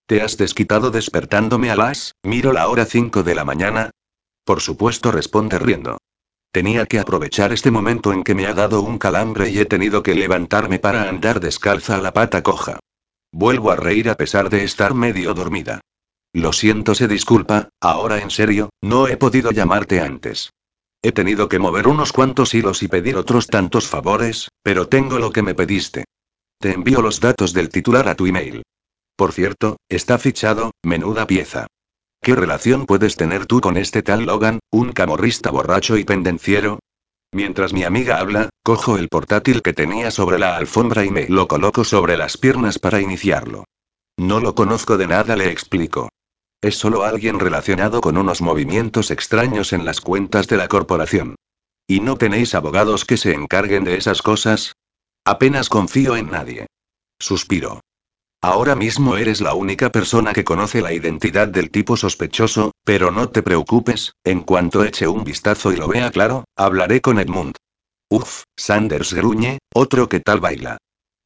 ¿Te 0.06 0.22
has 0.22 0.36
desquitado 0.36 0.90
despertándome 0.90 1.70
a 1.70 1.76
las, 1.76 2.14
miro 2.24 2.52
la 2.52 2.68
hora 2.68 2.84
5 2.84 3.22
de 3.22 3.34
la 3.34 3.44
mañana? 3.44 3.90
Por 4.44 4.60
supuesto 4.60 5.12
responde 5.12 5.58
riendo. 5.58 5.98
Tenía 6.52 6.86
que 6.86 6.98
aprovechar 6.98 7.52
este 7.52 7.70
momento 7.70 8.12
en 8.12 8.24
que 8.24 8.34
me 8.34 8.46
ha 8.46 8.54
dado 8.54 8.82
un 8.82 8.98
calambre 8.98 9.50
y 9.50 9.58
he 9.58 9.66
tenido 9.66 10.02
que 10.02 10.14
levantarme 10.14 10.80
para 10.80 11.08
andar 11.08 11.38
descalza 11.38 11.96
a 11.96 12.00
la 12.00 12.12
pata 12.12 12.42
coja. 12.42 12.80
Vuelvo 13.32 13.70
a 13.70 13.76
reír 13.76 14.10
a 14.10 14.16
pesar 14.16 14.50
de 14.50 14.64
estar 14.64 14.94
medio 14.94 15.32
dormida. 15.34 15.80
Lo 16.32 16.52
siento, 16.52 16.94
se 16.94 17.06
disculpa, 17.06 17.68
ahora 17.80 18.20
en 18.20 18.30
serio, 18.30 18.70
no 18.80 19.06
he 19.06 19.16
podido 19.16 19.52
llamarte 19.52 20.00
antes. 20.00 20.50
He 21.02 21.12
tenido 21.12 21.48
que 21.48 21.58
mover 21.58 21.86
unos 21.86 22.12
cuantos 22.12 22.52
hilos 22.52 22.82
y 22.82 22.88
pedir 22.88 23.16
otros 23.16 23.46
tantos 23.46 23.86
favores, 23.86 24.48
pero 24.62 24.88
tengo 24.88 25.18
lo 25.18 25.32
que 25.32 25.42
me 25.42 25.54
pediste. 25.54 26.04
Te 26.58 26.74
envío 26.74 27.00
los 27.00 27.20
datos 27.20 27.52
del 27.52 27.68
titular 27.68 28.08
a 28.08 28.16
tu 28.16 28.26
email. 28.26 28.62
Por 29.16 29.32
cierto, 29.32 29.76
está 29.88 30.18
fichado, 30.18 30.72
menuda 30.82 31.26
pieza. 31.26 31.68
¿Qué 32.22 32.34
relación 32.34 32.84
puedes 32.84 33.16
tener 33.16 33.46
tú 33.46 33.62
con 33.62 33.78
este 33.78 34.02
tal 34.02 34.26
Logan, 34.26 34.60
un 34.70 34.92
camorrista 34.92 35.50
borracho 35.50 35.96
y 35.96 36.04
pendenciero? 36.04 36.78
Mientras 37.32 37.72
mi 37.72 37.82
amiga 37.84 38.18
habla, 38.18 38.50
cojo 38.62 38.98
el 38.98 39.08
portátil 39.08 39.62
que 39.62 39.72
tenía 39.72 40.10
sobre 40.10 40.38
la 40.38 40.56
alfombra 40.56 41.04
y 41.06 41.10
me 41.10 41.28
lo 41.28 41.48
coloco 41.48 41.82
sobre 41.82 42.18
las 42.18 42.36
piernas 42.36 42.78
para 42.78 43.00
iniciarlo. 43.00 43.64
No 44.18 44.40
lo 44.40 44.54
conozco 44.54 44.98
de 44.98 45.06
nada, 45.06 45.34
le 45.34 45.50
explico. 45.50 46.10
Es 46.60 46.76
solo 46.76 47.04
alguien 47.04 47.40
relacionado 47.40 48.02
con 48.02 48.18
unos 48.18 48.42
movimientos 48.42 49.10
extraños 49.10 49.72
en 49.72 49.86
las 49.86 50.02
cuentas 50.02 50.46
de 50.46 50.58
la 50.58 50.68
corporación. 50.68 51.36
¿Y 51.86 52.00
no 52.00 52.18
tenéis 52.18 52.54
abogados 52.54 53.06
que 53.06 53.16
se 53.16 53.32
encarguen 53.32 53.84
de 53.84 53.96
esas 53.96 54.20
cosas? 54.20 54.74
Apenas 55.24 55.70
confío 55.70 56.16
en 56.16 56.30
nadie. 56.30 56.66
Suspiro. 57.18 57.80
Ahora 58.42 58.74
mismo 58.74 59.18
eres 59.18 59.42
la 59.42 59.52
única 59.52 59.90
persona 59.90 60.32
que 60.32 60.44
conoce 60.44 60.80
la 60.80 60.94
identidad 60.94 61.46
del 61.46 61.70
tipo 61.70 61.98
sospechoso, 61.98 62.72
pero 62.84 63.10
no 63.10 63.28
te 63.28 63.42
preocupes, 63.42 64.14
en 64.24 64.40
cuanto 64.40 64.82
eche 64.82 65.06
un 65.06 65.24
vistazo 65.24 65.72
y 65.72 65.76
lo 65.76 65.88
vea 65.88 66.10
claro, 66.10 66.44
hablaré 66.56 67.02
con 67.02 67.18
Edmund. 67.18 67.56
Uf, 68.08 68.44
Sanders 68.56 69.12
gruñe, 69.12 69.58
otro 69.74 70.08
que 70.08 70.20
tal 70.20 70.40
baila. 70.40 70.78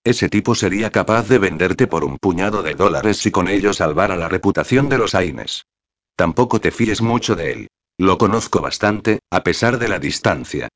Ese 0.02 0.28
tipo 0.28 0.56
sería 0.56 0.90
capaz 0.90 1.28
de 1.28 1.38
venderte 1.38 1.86
por 1.86 2.04
un 2.04 2.18
puñado 2.18 2.64
de 2.64 2.74
dólares 2.74 3.18
si 3.18 3.30
con 3.30 3.46
ello 3.46 3.72
salvara 3.72 4.16
la 4.16 4.28
reputación 4.28 4.88
de 4.88 4.98
los 4.98 5.14
Aines. 5.14 5.66
Tampoco 6.16 6.60
te 6.60 6.72
fíes 6.72 7.00
mucho 7.00 7.36
de 7.36 7.52
él. 7.52 7.68
Lo 7.96 8.18
conozco 8.18 8.60
bastante, 8.60 9.20
a 9.30 9.44
pesar 9.44 9.78
de 9.78 9.86
la 9.86 10.00
distancia. 10.00 10.68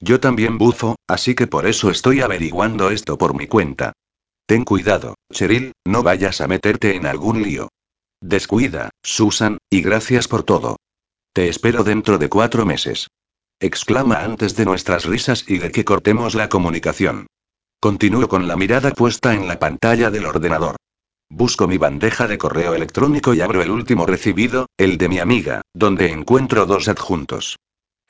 Yo 0.00 0.20
también 0.20 0.56
bufo, 0.56 0.96
así 1.06 1.34
que 1.34 1.46
por 1.46 1.66
eso 1.66 1.90
estoy 1.90 2.22
averiguando 2.22 2.90
esto 2.90 3.18
por 3.18 3.36
mi 3.36 3.46
cuenta. 3.46 3.92
Ten 4.52 4.64
cuidado, 4.64 5.14
Cheryl, 5.32 5.72
no 5.86 6.02
vayas 6.02 6.42
a 6.42 6.46
meterte 6.46 6.94
en 6.94 7.06
algún 7.06 7.40
lío. 7.40 7.70
Descuida, 8.20 8.90
Susan, 9.02 9.56
y 9.70 9.80
gracias 9.80 10.28
por 10.28 10.42
todo. 10.42 10.76
Te 11.32 11.48
espero 11.48 11.84
dentro 11.84 12.18
de 12.18 12.28
cuatro 12.28 12.66
meses. 12.66 13.08
Exclama 13.60 14.16
antes 14.22 14.54
de 14.54 14.66
nuestras 14.66 15.06
risas 15.06 15.46
y 15.48 15.56
de 15.56 15.70
que 15.70 15.86
cortemos 15.86 16.34
la 16.34 16.50
comunicación. 16.50 17.28
Continúo 17.80 18.28
con 18.28 18.46
la 18.46 18.56
mirada 18.56 18.90
puesta 18.90 19.32
en 19.32 19.48
la 19.48 19.58
pantalla 19.58 20.10
del 20.10 20.26
ordenador. 20.26 20.76
Busco 21.30 21.66
mi 21.66 21.78
bandeja 21.78 22.28
de 22.28 22.36
correo 22.36 22.74
electrónico 22.74 23.32
y 23.32 23.40
abro 23.40 23.62
el 23.62 23.70
último 23.70 24.04
recibido, 24.04 24.66
el 24.76 24.98
de 24.98 25.08
mi 25.08 25.18
amiga, 25.18 25.62
donde 25.72 26.10
encuentro 26.10 26.66
dos 26.66 26.88
adjuntos. 26.88 27.56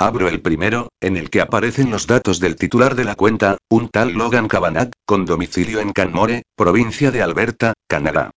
Abro 0.03 0.27
el 0.27 0.43
primero, 0.43 0.89
en 1.01 1.17
el 1.17 1.31
que 1.31 1.41
aparecen 1.41 1.93
los 1.93 2.09
datos 2.09 2.41
del 2.41 2.57
titular 2.57 2.97
de 2.97 3.05
la 3.05 3.15
cuenta, 3.15 3.59
un 3.69 3.89
tal 3.89 4.15
Logan 4.15 4.49
Cabanagh, 4.49 4.91
con 5.05 5.25
domicilio 5.25 5.79
en 5.79 5.93
Canmore, 5.93 6.43
provincia 6.57 7.13
de 7.13 7.23
Alberta, 7.23 7.75
Canadá. 7.87 8.33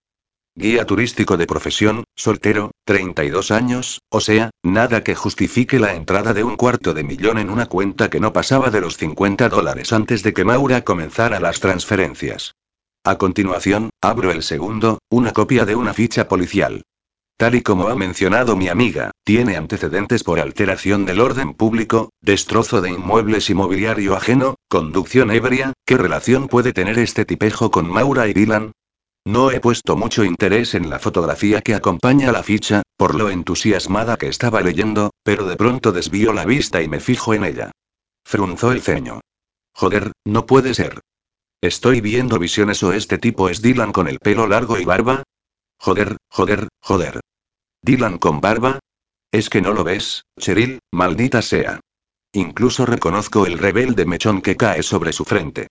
Guía 0.53 0.85
turístico 0.85 1.37
de 1.37 1.47
profesión, 1.47 2.03
soltero, 2.15 2.69
32 2.85 3.49
años, 3.49 3.99
o 4.11 4.21
sea, 4.21 4.51
nada 4.61 5.03
que 5.03 5.15
justifique 5.15 5.79
la 5.79 5.95
entrada 5.95 6.35
de 6.35 6.43
un 6.43 6.55
cuarto 6.55 6.93
de 6.93 7.03
millón 7.03 7.39
en 7.39 7.49
una 7.49 7.65
cuenta 7.65 8.11
que 8.11 8.19
no 8.19 8.31
pasaba 8.31 8.69
de 8.69 8.81
los 8.81 8.97
50 8.97 9.49
dólares 9.49 9.91
antes 9.91 10.21
de 10.21 10.33
que 10.33 10.45
Maura 10.45 10.83
comenzara 10.83 11.39
las 11.39 11.61
transferencias. 11.61 12.53
A 13.03 13.17
continuación, 13.17 13.89
abro 14.01 14.29
el 14.31 14.43
segundo, 14.43 14.99
una 15.09 15.33
copia 15.33 15.65
de 15.65 15.75
una 15.75 15.95
ficha 15.95 16.27
policial. 16.27 16.83
Tal 17.37 17.55
y 17.55 17.61
como 17.61 17.89
ha 17.89 17.95
mencionado 17.95 18.55
mi 18.55 18.69
amiga, 18.69 19.11
tiene 19.25 19.57
antecedentes 19.57 20.23
por 20.23 20.39
alteración 20.39 21.05
del 21.05 21.19
orden 21.19 21.53
público, 21.53 22.09
destrozo 22.21 22.79
de 22.79 22.91
inmuebles 22.91 23.49
y 23.49 23.53
mobiliario 23.53 24.15
ajeno, 24.15 24.55
conducción 24.69 25.31
ebria, 25.31 25.73
¿qué 25.85 25.97
relación 25.97 26.47
puede 26.47 26.71
tener 26.71 26.97
este 26.97 27.25
tipejo 27.25 27.71
con 27.71 27.89
Maura 27.89 28.29
y 28.29 28.33
Dylan? 28.33 28.71
No 29.25 29.51
he 29.51 29.59
puesto 29.59 29.97
mucho 29.97 30.23
interés 30.23 30.75
en 30.75 30.89
la 30.89 30.99
fotografía 30.99 31.59
que 31.59 31.75
acompaña 31.75 32.31
la 32.31 32.41
ficha, 32.41 32.83
por 32.95 33.15
lo 33.15 33.29
entusiasmada 33.29 34.15
que 34.15 34.27
estaba 34.27 34.61
leyendo, 34.61 35.11
pero 35.23 35.45
de 35.45 35.57
pronto 35.57 35.91
desvío 35.91 36.31
la 36.31 36.45
vista 36.45 36.81
y 36.81 36.87
me 36.87 37.01
fijo 37.01 37.33
en 37.33 37.43
ella. 37.43 37.71
Frunzó 38.23 38.71
el 38.71 38.81
ceño. 38.81 39.19
Joder, 39.73 40.13
no 40.23 40.45
puede 40.45 40.73
ser. 40.73 41.01
¿Estoy 41.59 41.99
viendo 41.99 42.39
visiones 42.39 42.81
o 42.83 42.93
este 42.93 43.17
tipo 43.17 43.49
es 43.49 43.61
Dylan 43.61 43.91
con 43.91 44.07
el 44.07 44.19
pelo 44.19 44.47
largo 44.47 44.77
y 44.77 44.85
barba? 44.85 45.23
Joder, 45.79 46.17
joder, 46.29 46.67
joder. 46.81 47.19
¿Dylan 47.81 48.17
con 48.17 48.41
barba? 48.41 48.79
¿Es 49.31 49.49
que 49.49 49.61
no 49.61 49.73
lo 49.73 49.83
ves, 49.83 50.23
Cheryl, 50.39 50.79
maldita 50.91 51.41
sea? 51.41 51.79
Incluso 52.33 52.85
reconozco 52.85 53.45
el 53.45 53.57
rebelde 53.57 54.05
mechón 54.05 54.41
que 54.41 54.55
cae 54.55 54.83
sobre 54.83 55.13
su 55.13 55.25
frente. 55.25 55.67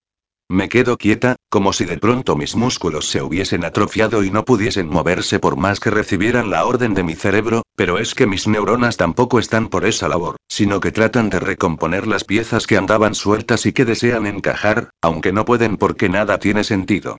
Me 0.49 0.69
quedo 0.69 0.99
quieta, 0.99 1.37
como 1.49 1.73
si 1.73 1.87
de 1.87 1.97
pronto 1.97 2.37
mis 2.37 2.55
músculos 2.55 3.09
se 3.09 3.23
hubiesen 3.23 3.65
atrofiado 3.65 4.23
y 4.23 4.31
no 4.31 4.45
pudiesen 4.45 4.89
moverse 4.89 5.39
por 5.39 5.57
más 5.57 5.81
que 5.81 5.91
recibieran 5.91 6.51
la 6.51 6.67
orden 6.67 6.93
de 6.93 7.03
mi 7.03 7.15
cerebro, 7.15 7.63
pero 7.75 7.99
es 7.99 8.15
que 8.15 8.27
mis 8.27 8.47
neuronas 8.47 8.99
tampoco 8.99 9.39
están 9.39 9.69
por 9.69 9.87
esa 9.87 10.07
labor, 10.07 10.37
sino 10.47 10.81
que 10.81 10.93
tratan 10.93 11.31
de 11.31 11.41
recomponer 11.41 12.07
las 12.07 12.25
piezas 12.25 12.67
que 12.67 12.77
andaban 12.77 13.15
sueltas 13.15 13.65
y 13.65 13.73
que 13.73 13.87
desean 13.87 14.27
encajar, 14.27 14.91
aunque 15.01 15.33
no 15.33 15.47
pueden 15.47 15.79
porque 15.79 16.11
nada 16.11 16.39
tiene 16.39 16.63
sentido. 16.63 17.17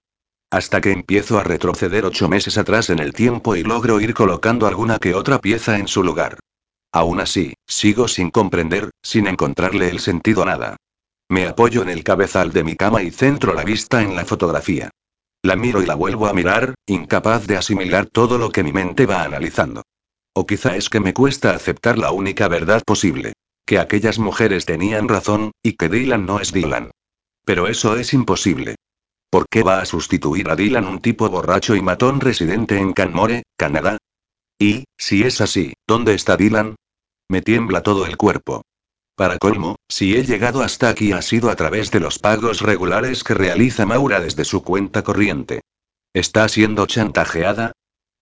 Hasta 0.56 0.80
que 0.80 0.94
empiezo 0.94 1.38
a 1.38 1.44
retroceder 1.44 2.06
ocho 2.06 2.30
meses 2.30 2.58
atrás 2.58 2.90
en 2.90 3.00
el 3.00 3.12
tiempo 3.12 3.58
y 3.58 3.64
logro 3.64 4.00
ir 4.00 4.14
colocando 4.14 4.68
alguna 4.68 5.00
que 5.00 5.14
otra 5.14 5.42
pieza 5.42 5.78
en 5.78 5.90
su 5.90 6.02
lugar. 6.02 6.40
Aún 6.94 7.20
así, 7.20 7.56
sigo 7.68 8.08
sin 8.08 8.32
comprender, 8.32 8.92
sin 9.04 9.28
encontrarle 9.28 9.90
el 9.90 10.00
sentido 10.00 10.44
a 10.44 10.46
nada. 10.46 10.78
Me 11.28 11.46
apoyo 11.46 11.82
en 11.82 11.90
el 11.90 12.06
cabezal 12.06 12.54
de 12.54 12.64
mi 12.64 12.78
cama 12.78 13.04
y 13.04 13.12
centro 13.12 13.54
la 13.54 13.66
vista 13.66 14.02
en 14.02 14.16
la 14.16 14.24
fotografía. 14.24 14.92
La 15.44 15.58
miro 15.58 15.84
y 15.84 15.86
la 15.86 15.96
vuelvo 15.96 16.26
a 16.26 16.34
mirar, 16.34 16.76
incapaz 16.86 17.48
de 17.48 17.58
asimilar 17.58 18.06
todo 18.06 18.38
lo 18.38 18.50
que 18.50 18.64
mi 18.64 18.72
mente 18.72 19.06
va 19.06 19.24
analizando. 19.24 19.82
O 20.32 20.48
quizá 20.48 20.78
es 20.78 20.90
que 20.90 21.02
me 21.02 21.14
cuesta 21.14 21.52
aceptar 21.52 21.98
la 21.98 22.12
única 22.12 22.48
verdad 22.48 22.82
posible. 22.86 23.34
Que 23.66 23.78
aquellas 23.78 24.20
mujeres 24.20 24.66
tenían 24.66 25.10
razón, 25.10 25.52
y 25.62 25.74
que 25.74 25.90
Dylan 25.90 26.26
no 26.26 26.40
es 26.40 26.54
Dylan. 26.54 26.92
Pero 27.44 27.68
eso 27.68 27.98
es 27.98 28.14
imposible. 28.14 28.75
¿Por 29.36 29.50
qué 29.50 29.64
va 29.64 29.82
a 29.82 29.86
sustituir 29.86 30.50
a 30.50 30.56
Dylan 30.56 30.88
un 30.88 31.02
tipo 31.02 31.30
borracho 31.30 31.76
y 31.76 31.82
matón 31.82 32.22
residente 32.22 32.78
en 32.78 32.94
Canmore, 32.94 33.44
Canadá? 33.58 33.98
Y, 34.58 34.86
si 34.98 35.24
es 35.24 35.42
así, 35.42 35.74
¿dónde 35.86 36.14
está 36.14 36.38
Dylan? 36.38 36.78
Me 37.28 37.42
tiembla 37.42 37.84
todo 37.84 38.06
el 38.06 38.16
cuerpo. 38.16 38.62
Para 39.14 39.38
colmo, 39.38 39.76
si 39.90 40.16
he 40.16 40.24
llegado 40.24 40.62
hasta 40.62 40.88
aquí 40.88 41.12
ha 41.12 41.22
sido 41.22 41.50
a 41.50 41.58
través 41.58 41.92
de 41.92 42.00
los 42.00 42.18
pagos 42.18 42.62
regulares 42.62 43.26
que 43.26 43.34
realiza 43.34 43.86
Maura 43.86 44.22
desde 44.22 44.46
su 44.46 44.64
cuenta 44.64 45.04
corriente. 45.04 45.60
¿Está 46.14 46.48
siendo 46.48 46.86
chantajeada? 46.86 47.74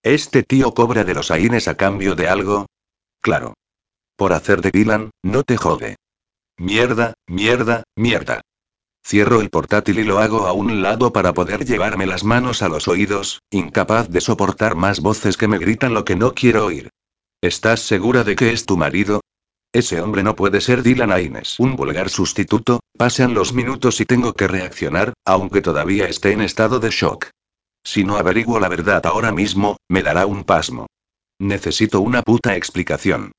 ¿Este 0.01 0.41
tío 0.41 0.73
cobra 0.73 1.03
de 1.03 1.13
los 1.13 1.29
Aines 1.29 1.67
a 1.67 1.77
cambio 1.77 2.15
de 2.15 2.27
algo? 2.27 2.65
Claro. 3.21 3.53
Por 4.15 4.33
hacer 4.33 4.63
de 4.63 4.71
Dylan, 4.71 5.11
no 5.21 5.43
te 5.43 5.57
jode. 5.57 5.95
Mierda, 6.57 7.13
mierda, 7.27 7.83
mierda. 7.95 8.41
Cierro 9.05 9.41
el 9.41 9.49
portátil 9.49 9.99
y 9.99 10.03
lo 10.03 10.19
hago 10.19 10.47
a 10.47 10.53
un 10.53 10.81
lado 10.81 11.11
para 11.11 11.33
poder 11.33 11.65
llevarme 11.65 12.05
las 12.05 12.23
manos 12.23 12.61
a 12.61 12.69
los 12.69 12.87
oídos, 12.87 13.41
incapaz 13.51 14.09
de 14.09 14.21
soportar 14.21 14.75
más 14.75 15.01
voces 15.01 15.35
que 15.35 15.47
me 15.47 15.57
gritan 15.57 15.93
lo 15.93 16.05
que 16.05 16.15
no 16.15 16.33
quiero 16.33 16.65
oír. 16.65 16.89
¿Estás 17.41 17.81
segura 17.81 18.23
de 18.23 18.35
que 18.35 18.53
es 18.53 18.65
tu 18.65 18.77
marido? 18.77 19.19
Ese 19.73 19.99
hombre 19.99 20.23
no 20.23 20.35
puede 20.35 20.61
ser 20.61 20.83
Dylan 20.83 21.11
Aines. 21.11 21.59
Un 21.59 21.75
vulgar 21.75 22.09
sustituto, 22.09 22.79
pasan 22.97 23.33
los 23.33 23.53
minutos 23.53 23.99
y 23.99 24.05
tengo 24.05 24.33
que 24.33 24.47
reaccionar, 24.47 25.13
aunque 25.25 25.61
todavía 25.61 26.07
esté 26.07 26.31
en 26.31 26.41
estado 26.41 26.79
de 26.79 26.89
shock. 26.89 27.29
Si 27.83 28.05
no 28.05 28.15
averiguo 28.15 28.59
la 28.59 28.69
verdad 28.69 29.05
ahora 29.05 29.31
mismo, 29.31 29.77
me 29.89 30.03
dará 30.03 30.25
un 30.25 30.45
pasmo. 30.45 30.87
Necesito 31.39 31.99
una 31.99 32.21
puta 32.21 32.55
explicación. 32.55 33.33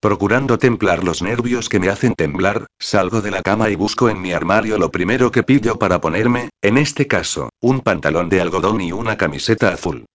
Procurando 0.00 0.58
templar 0.58 1.02
los 1.02 1.22
nervios 1.22 1.68
que 1.68 1.80
me 1.80 1.88
hacen 1.88 2.14
temblar, 2.14 2.68
salgo 2.78 3.20
de 3.20 3.32
la 3.32 3.42
cama 3.42 3.68
y 3.68 3.74
busco 3.74 4.08
en 4.08 4.22
mi 4.22 4.30
armario 4.30 4.78
lo 4.78 4.92
primero 4.92 5.32
que 5.32 5.42
pillo 5.42 5.76
para 5.76 6.00
ponerme, 6.00 6.50
en 6.62 6.78
este 6.78 7.08
caso, 7.08 7.50
un 7.60 7.80
pantalón 7.80 8.28
de 8.28 8.40
algodón 8.40 8.80
y 8.80 8.92
una 8.92 9.16
camiseta 9.16 9.70
azul. 9.70 10.06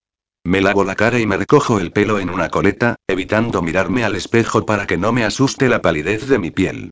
Me 0.42 0.62
lavo 0.62 0.84
la 0.84 0.94
cara 0.94 1.18
y 1.18 1.26
me 1.26 1.36
recojo 1.36 1.80
el 1.80 1.92
pelo 1.92 2.18
en 2.18 2.30
una 2.30 2.48
coleta, 2.48 2.96
evitando 3.06 3.60
mirarme 3.60 4.04
al 4.04 4.16
espejo 4.16 4.64
para 4.64 4.86
que 4.86 4.96
no 4.96 5.12
me 5.12 5.24
asuste 5.24 5.68
la 5.68 5.82
palidez 5.82 6.28
de 6.28 6.38
mi 6.38 6.50
piel. 6.50 6.90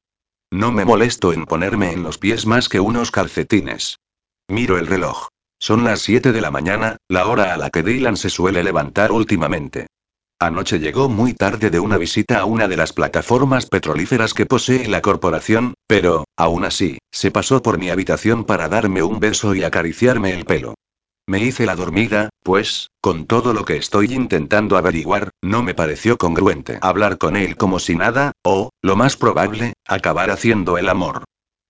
No 0.50 0.70
me 0.70 0.84
molesto 0.84 1.32
en 1.32 1.46
ponerme 1.46 1.92
en 1.92 2.02
los 2.02 2.18
pies 2.18 2.44
más 2.44 2.68
que 2.68 2.80
unos 2.80 3.10
calcetines. 3.10 4.00
Miro 4.48 4.76
el 4.76 4.86
reloj. 4.86 5.28
Son 5.58 5.82
las 5.82 6.02
7 6.02 6.30
de 6.32 6.40
la 6.42 6.50
mañana, 6.50 6.98
la 7.08 7.26
hora 7.26 7.54
a 7.54 7.56
la 7.56 7.70
que 7.70 7.82
Dylan 7.82 8.18
se 8.18 8.28
suele 8.28 8.62
levantar 8.62 9.12
últimamente. 9.12 9.86
Anoche 10.42 10.80
llegó 10.80 11.08
muy 11.08 11.34
tarde 11.34 11.70
de 11.70 11.78
una 11.78 11.98
visita 11.98 12.40
a 12.40 12.46
una 12.46 12.66
de 12.66 12.76
las 12.76 12.92
plataformas 12.92 13.66
petrolíferas 13.66 14.34
que 14.34 14.44
posee 14.44 14.88
la 14.88 15.00
corporación, 15.00 15.74
pero, 15.86 16.24
aún 16.36 16.64
así, 16.64 16.98
se 17.12 17.30
pasó 17.30 17.62
por 17.62 17.78
mi 17.78 17.90
habitación 17.90 18.42
para 18.42 18.68
darme 18.68 19.04
un 19.04 19.20
beso 19.20 19.54
y 19.54 19.62
acariciarme 19.62 20.32
el 20.32 20.44
pelo. 20.44 20.74
Me 21.28 21.38
hice 21.38 21.64
la 21.64 21.76
dormida, 21.76 22.30
pues, 22.42 22.88
con 23.00 23.26
todo 23.26 23.54
lo 23.54 23.64
que 23.64 23.76
estoy 23.76 24.12
intentando 24.14 24.76
averiguar, 24.76 25.30
no 25.44 25.62
me 25.62 25.74
pareció 25.74 26.18
congruente 26.18 26.76
hablar 26.82 27.18
con 27.18 27.36
él 27.36 27.56
como 27.56 27.78
si 27.78 27.94
nada, 27.94 28.32
o, 28.42 28.70
lo 28.82 28.96
más 28.96 29.16
probable, 29.16 29.74
acabar 29.86 30.32
haciendo 30.32 30.76
el 30.76 30.88
amor. 30.88 31.22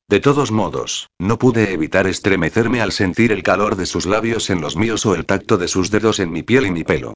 De 0.08 0.20
todos 0.20 0.50
modos, 0.50 1.08
no 1.18 1.38
pude 1.38 1.74
evitar 1.74 2.06
estremecerme 2.06 2.80
al 2.80 2.92
sentir 2.92 3.32
el 3.32 3.42
calor 3.42 3.76
de 3.76 3.84
sus 3.84 4.06
labios 4.06 4.48
en 4.48 4.62
los 4.62 4.76
míos 4.76 5.04
o 5.04 5.14
el 5.14 5.26
tacto 5.26 5.58
de 5.58 5.68
sus 5.68 5.90
dedos 5.90 6.20
en 6.20 6.32
mi 6.32 6.42
piel 6.42 6.64
y 6.64 6.70
mi 6.70 6.84
pelo. 6.84 7.12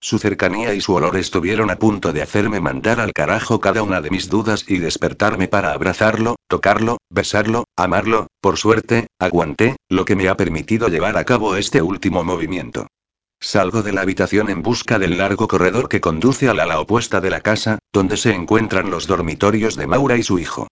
Su 0.00 0.18
cercanía 0.18 0.74
y 0.74 0.80
su 0.80 0.94
olor 0.94 1.16
estuvieron 1.16 1.70
a 1.70 1.78
punto 1.78 2.12
de 2.12 2.22
hacerme 2.22 2.60
mandar 2.60 3.00
al 3.00 3.12
carajo 3.12 3.60
cada 3.60 3.82
una 3.82 4.00
de 4.00 4.10
mis 4.10 4.28
dudas 4.28 4.64
y 4.68 4.78
despertarme 4.78 5.48
para 5.48 5.72
abrazarlo, 5.72 6.36
tocarlo, 6.48 6.98
besarlo, 7.10 7.64
amarlo, 7.76 8.28
por 8.40 8.58
suerte, 8.58 9.08
aguanté, 9.18 9.76
lo 9.88 10.04
que 10.04 10.14
me 10.14 10.28
ha 10.28 10.36
permitido 10.36 10.88
llevar 10.88 11.16
a 11.16 11.24
cabo 11.24 11.56
este 11.56 11.82
último 11.82 12.22
movimiento. 12.24 12.86
Salgo 13.40 13.82
de 13.82 13.92
la 13.92 14.00
habitación 14.02 14.48
en 14.48 14.62
busca 14.62 14.98
del 14.98 15.18
largo 15.18 15.48
corredor 15.48 15.88
que 15.88 16.00
conduce 16.00 16.48
al 16.48 16.60
ala 16.60 16.80
opuesta 16.80 17.20
de 17.20 17.30
la 17.30 17.40
casa, 17.40 17.78
donde 17.92 18.16
se 18.16 18.34
encuentran 18.34 18.90
los 18.90 19.06
dormitorios 19.06 19.76
de 19.76 19.86
Maura 19.86 20.16
y 20.16 20.22
su 20.22 20.38
hijo. 20.38 20.68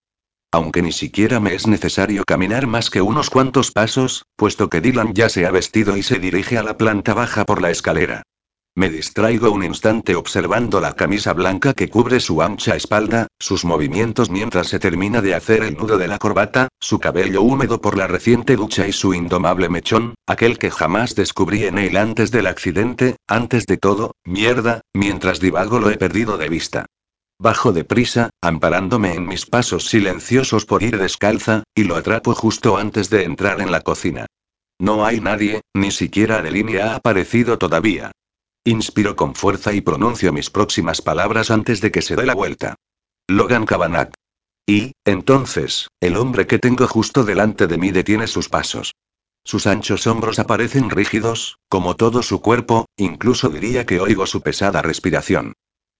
Aunque 0.51 0.81
ni 0.81 0.91
siquiera 0.91 1.39
me 1.39 1.53
es 1.53 1.67
necesario 1.67 2.23
caminar 2.23 2.65
más 2.65 2.89
que 2.89 3.01
unos 3.01 3.29
cuantos 3.29 3.71
pasos, 3.71 4.25
puesto 4.35 4.69
que 4.69 4.81
Dylan 4.81 5.13
ya 5.13 5.29
se 5.29 5.45
ha 5.45 5.51
vestido 5.51 5.97
y 5.97 6.03
se 6.03 6.19
dirige 6.19 6.57
a 6.57 6.63
la 6.63 6.77
planta 6.77 7.13
baja 7.13 7.43
por 7.45 7.61
la 7.61 7.71
escalera. 7.71 8.23
Me 8.77 8.89
distraigo 8.89 9.51
un 9.51 9.63
instante 9.63 10.15
observando 10.15 10.81
la 10.81 10.91
camisa 10.93 11.31
blanca 11.31 11.73
que 11.73 11.89
cubre 11.89 12.19
su 12.19 12.41
ancha 12.41 12.75
espalda, 12.75 13.27
sus 13.39 13.63
movimientos 13.63 14.29
mientras 14.29 14.67
se 14.67 14.79
termina 14.79 15.21
de 15.21 15.33
hacer 15.33 15.63
el 15.63 15.77
nudo 15.77 15.97
de 15.97 16.09
la 16.09 16.17
corbata, 16.17 16.67
su 16.81 16.99
cabello 16.99 17.41
húmedo 17.41 17.79
por 17.79 17.97
la 17.97 18.07
reciente 18.07 18.57
ducha 18.57 18.85
y 18.85 18.91
su 18.91 19.13
indomable 19.13 19.69
mechón, 19.69 20.15
aquel 20.27 20.57
que 20.57 20.71
jamás 20.71 21.15
descubrí 21.15 21.63
en 21.63 21.77
él 21.77 21.95
antes 21.95 22.31
del 22.31 22.47
accidente, 22.47 23.15
antes 23.27 23.65
de 23.65 23.77
todo, 23.77 24.11
mierda, 24.25 24.81
mientras 24.93 25.39
divago 25.39 25.79
lo 25.79 25.89
he 25.89 25.95
perdido 25.95 26.37
de 26.37 26.49
vista. 26.49 26.85
Bajo 27.39 27.71
deprisa, 27.71 28.29
amparándome 28.41 29.13
en 29.13 29.25
mis 29.25 29.45
pasos 29.45 29.87
silenciosos 29.87 30.65
por 30.65 30.83
ir 30.83 30.97
descalza, 30.97 31.63
y 31.73 31.85
lo 31.85 31.95
atrapo 31.95 32.35
justo 32.35 32.75
antes 32.75 33.09
de 33.09 33.23
entrar 33.23 33.61
en 33.61 33.71
la 33.71 33.79
cocina. 33.79 34.25
No 34.79 35.05
hay 35.05 35.21
nadie, 35.21 35.61
ni 35.73 35.91
siquiera 35.91 36.39
Adeline 36.39 36.81
ha 36.81 36.95
aparecido 36.95 37.57
todavía. 37.57 38.11
Inspiro 38.67 39.15
con 39.15 39.35
fuerza 39.35 39.73
y 39.73 39.81
pronuncio 39.81 40.33
mis 40.33 40.49
próximas 40.49 41.03
palabras 41.03 41.51
antes 41.51 41.81
de 41.81 41.91
que 41.91 42.01
se 42.01 42.15
dé 42.15 42.25
la 42.25 42.33
vuelta. 42.33 42.73
Logan 43.27 43.67
Cabanagh. 43.67 44.11
Y, 44.65 44.93
entonces, 45.05 45.89
el 46.01 46.17
hombre 46.17 46.47
que 46.47 46.57
tengo 46.57 46.87
justo 46.87 47.23
delante 47.23 47.67
de 47.67 47.77
mí 47.77 47.91
detiene 47.91 48.25
sus 48.25 48.49
pasos. 48.49 48.95
Sus 49.43 49.67
anchos 49.67 50.07
hombros 50.07 50.39
aparecen 50.39 50.89
rígidos, 50.89 51.59
como 51.69 51.95
todo 51.95 52.23
su 52.23 52.41
cuerpo, 52.41 52.87
incluso 52.97 53.49
diría 53.49 53.85
que 53.85 53.99
oigo 53.99 54.25
su 54.25 54.41
pesada 54.41 54.81
respiración. 54.81 55.53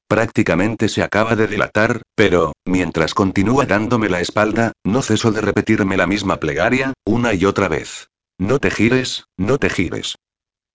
Prácticamente 0.08 0.90
se 0.90 1.04
acaba 1.04 1.36
de 1.36 1.46
dilatar, 1.46 2.02
pero, 2.16 2.54
mientras 2.66 3.14
continúa 3.14 3.68
dándome 3.68 4.10
la 4.10 4.22
espalda, 4.22 4.72
no 4.84 5.04
ceso 5.04 5.32
de 5.32 5.42
repetirme 5.42 5.98
la 5.98 6.08
misma 6.08 6.38
plegaria, 6.38 6.94
una 7.06 7.36
y 7.36 7.46
otra 7.46 7.68
vez. 7.68 8.08
No 8.40 8.58
te 8.58 8.72
gires, 8.72 9.26
no 9.38 9.60
te 9.60 9.70
gires. 9.70 10.16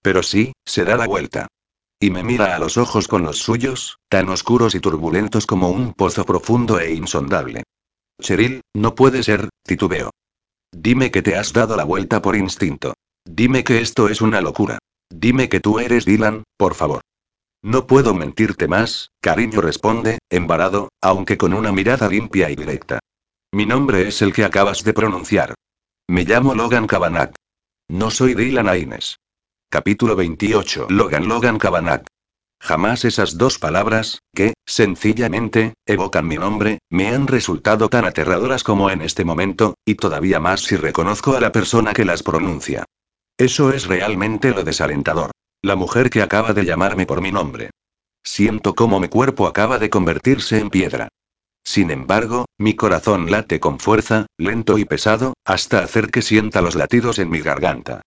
Pero 0.03 0.23
sí, 0.23 0.53
se 0.65 0.85
da 0.85 0.97
la 0.97 1.09
vuelta. 1.09 1.49
Y 2.03 2.11
me 2.11 2.23
mira 2.23 2.57
a 2.57 2.59
los 2.59 2.79
ojos 2.79 3.09
con 3.09 3.25
los 3.25 3.39
suyos, 3.39 3.99
tan 4.09 4.31
oscuros 4.31 4.75
y 4.75 4.81
turbulentos 4.81 5.45
como 5.45 5.69
un 5.69 5.93
pozo 5.93 6.25
profundo 6.25 6.81
e 6.81 6.95
insondable. 6.95 7.65
Cheryl, 8.19 8.63
no 8.75 8.95
puede 8.95 9.23
ser, 9.23 9.51
titubeo. 9.67 10.11
Dime 10.73 11.11
que 11.11 11.21
te 11.21 11.37
has 11.37 11.53
dado 11.53 11.77
la 11.77 11.85
vuelta 11.85 12.23
por 12.23 12.37
instinto. 12.37 12.95
Dime 13.27 13.65
que 13.65 13.83
esto 13.83 14.09
es 14.09 14.23
una 14.23 14.41
locura. 14.41 14.79
Dime 15.11 15.51
que 15.51 15.61
tú 15.61 15.79
eres 15.79 16.07
Dylan, 16.07 16.45
por 16.57 16.75
favor. 16.75 17.03
No 17.63 17.87
puedo 17.87 18.15
mentirte 18.15 18.67
más, 18.67 19.11
cariño 19.21 19.61
responde, 19.61 20.21
embarado, 20.31 20.89
aunque 21.03 21.37
con 21.37 21.53
una 21.53 21.71
mirada 21.71 22.09
limpia 22.09 22.49
y 22.49 22.57
directa. 22.57 23.01
Mi 23.53 23.67
nombre 23.67 24.09
es 24.09 24.23
el 24.23 24.33
que 24.33 24.45
acabas 24.45 24.85
de 24.85 24.95
pronunciar. 24.95 25.55
Me 26.09 26.25
llamo 26.25 26.55
Logan 26.55 26.87
Kavanagh. 26.87 27.35
No 27.89 28.11
soy 28.11 28.35
Dylan 28.35 28.69
Aines. 28.69 29.17
Capítulo 29.73 30.17
28. 30.17 30.89
Logan 30.91 31.29
Logan 31.29 31.57
Kavanagh. 31.57 32.05
Jamás 32.61 33.05
esas 33.05 33.39
dos 33.39 33.61
palabras, 33.61 34.19
que, 34.35 34.55
sencillamente, 34.67 35.75
evocan 35.87 36.27
mi 36.27 36.35
nombre, 36.35 36.81
me 36.91 37.07
han 37.07 37.29
resultado 37.29 37.89
tan 37.89 38.05
aterradoras 38.05 38.65
como 38.65 38.91
en 38.91 39.01
este 39.01 39.25
momento, 39.25 39.75
y 39.85 39.95
todavía 39.95 40.41
más 40.41 40.63
si 40.63 40.75
reconozco 40.75 41.37
a 41.37 41.41
la 41.41 41.53
persona 41.53 41.93
que 41.93 42.05
las 42.05 42.25
pronuncia. 42.25 42.85
Eso 43.39 43.73
es 43.73 43.87
realmente 43.87 44.51
lo 44.51 44.65
desalentador. 44.65 45.31
La 45.63 45.77
mujer 45.77 46.11
que 46.11 46.23
acaba 46.23 46.53
de 46.53 46.65
llamarme 46.65 47.07
por 47.07 47.21
mi 47.21 47.31
nombre. 47.31 47.71
Siento 48.25 48.75
cómo 48.75 48.99
mi 48.99 49.07
cuerpo 49.07 49.47
acaba 49.47 49.79
de 49.79 49.89
convertirse 49.89 50.59
en 50.59 50.71
piedra. 50.71 51.11
Sin 51.63 51.93
embargo, 51.93 52.47
mi 52.59 52.75
corazón 52.75 53.31
late 53.31 53.61
con 53.61 53.79
fuerza, 53.79 54.27
lento 54.37 54.79
y 54.79 54.85
pesado, 54.85 55.35
hasta 55.45 55.79
hacer 55.79 56.11
que 56.11 56.23
sienta 56.23 56.61
los 56.61 56.75
latidos 56.75 57.21
en 57.21 57.31
mi 57.31 57.39
garganta. 57.39 58.03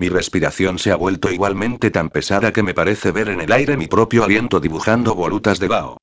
Mi 0.00 0.08
respiración 0.08 0.78
se 0.78 0.92
ha 0.92 0.96
vuelto 0.96 1.30
igualmente 1.30 1.90
tan 1.90 2.08
pesada 2.08 2.54
que 2.54 2.62
me 2.62 2.72
parece 2.72 3.12
ver 3.12 3.28
en 3.28 3.42
el 3.42 3.52
aire 3.52 3.76
mi 3.76 3.86
propio 3.86 4.24
aliento 4.24 4.58
dibujando 4.58 5.14
volutas 5.14 5.58
de 5.58 5.68
vaho. 5.68 5.98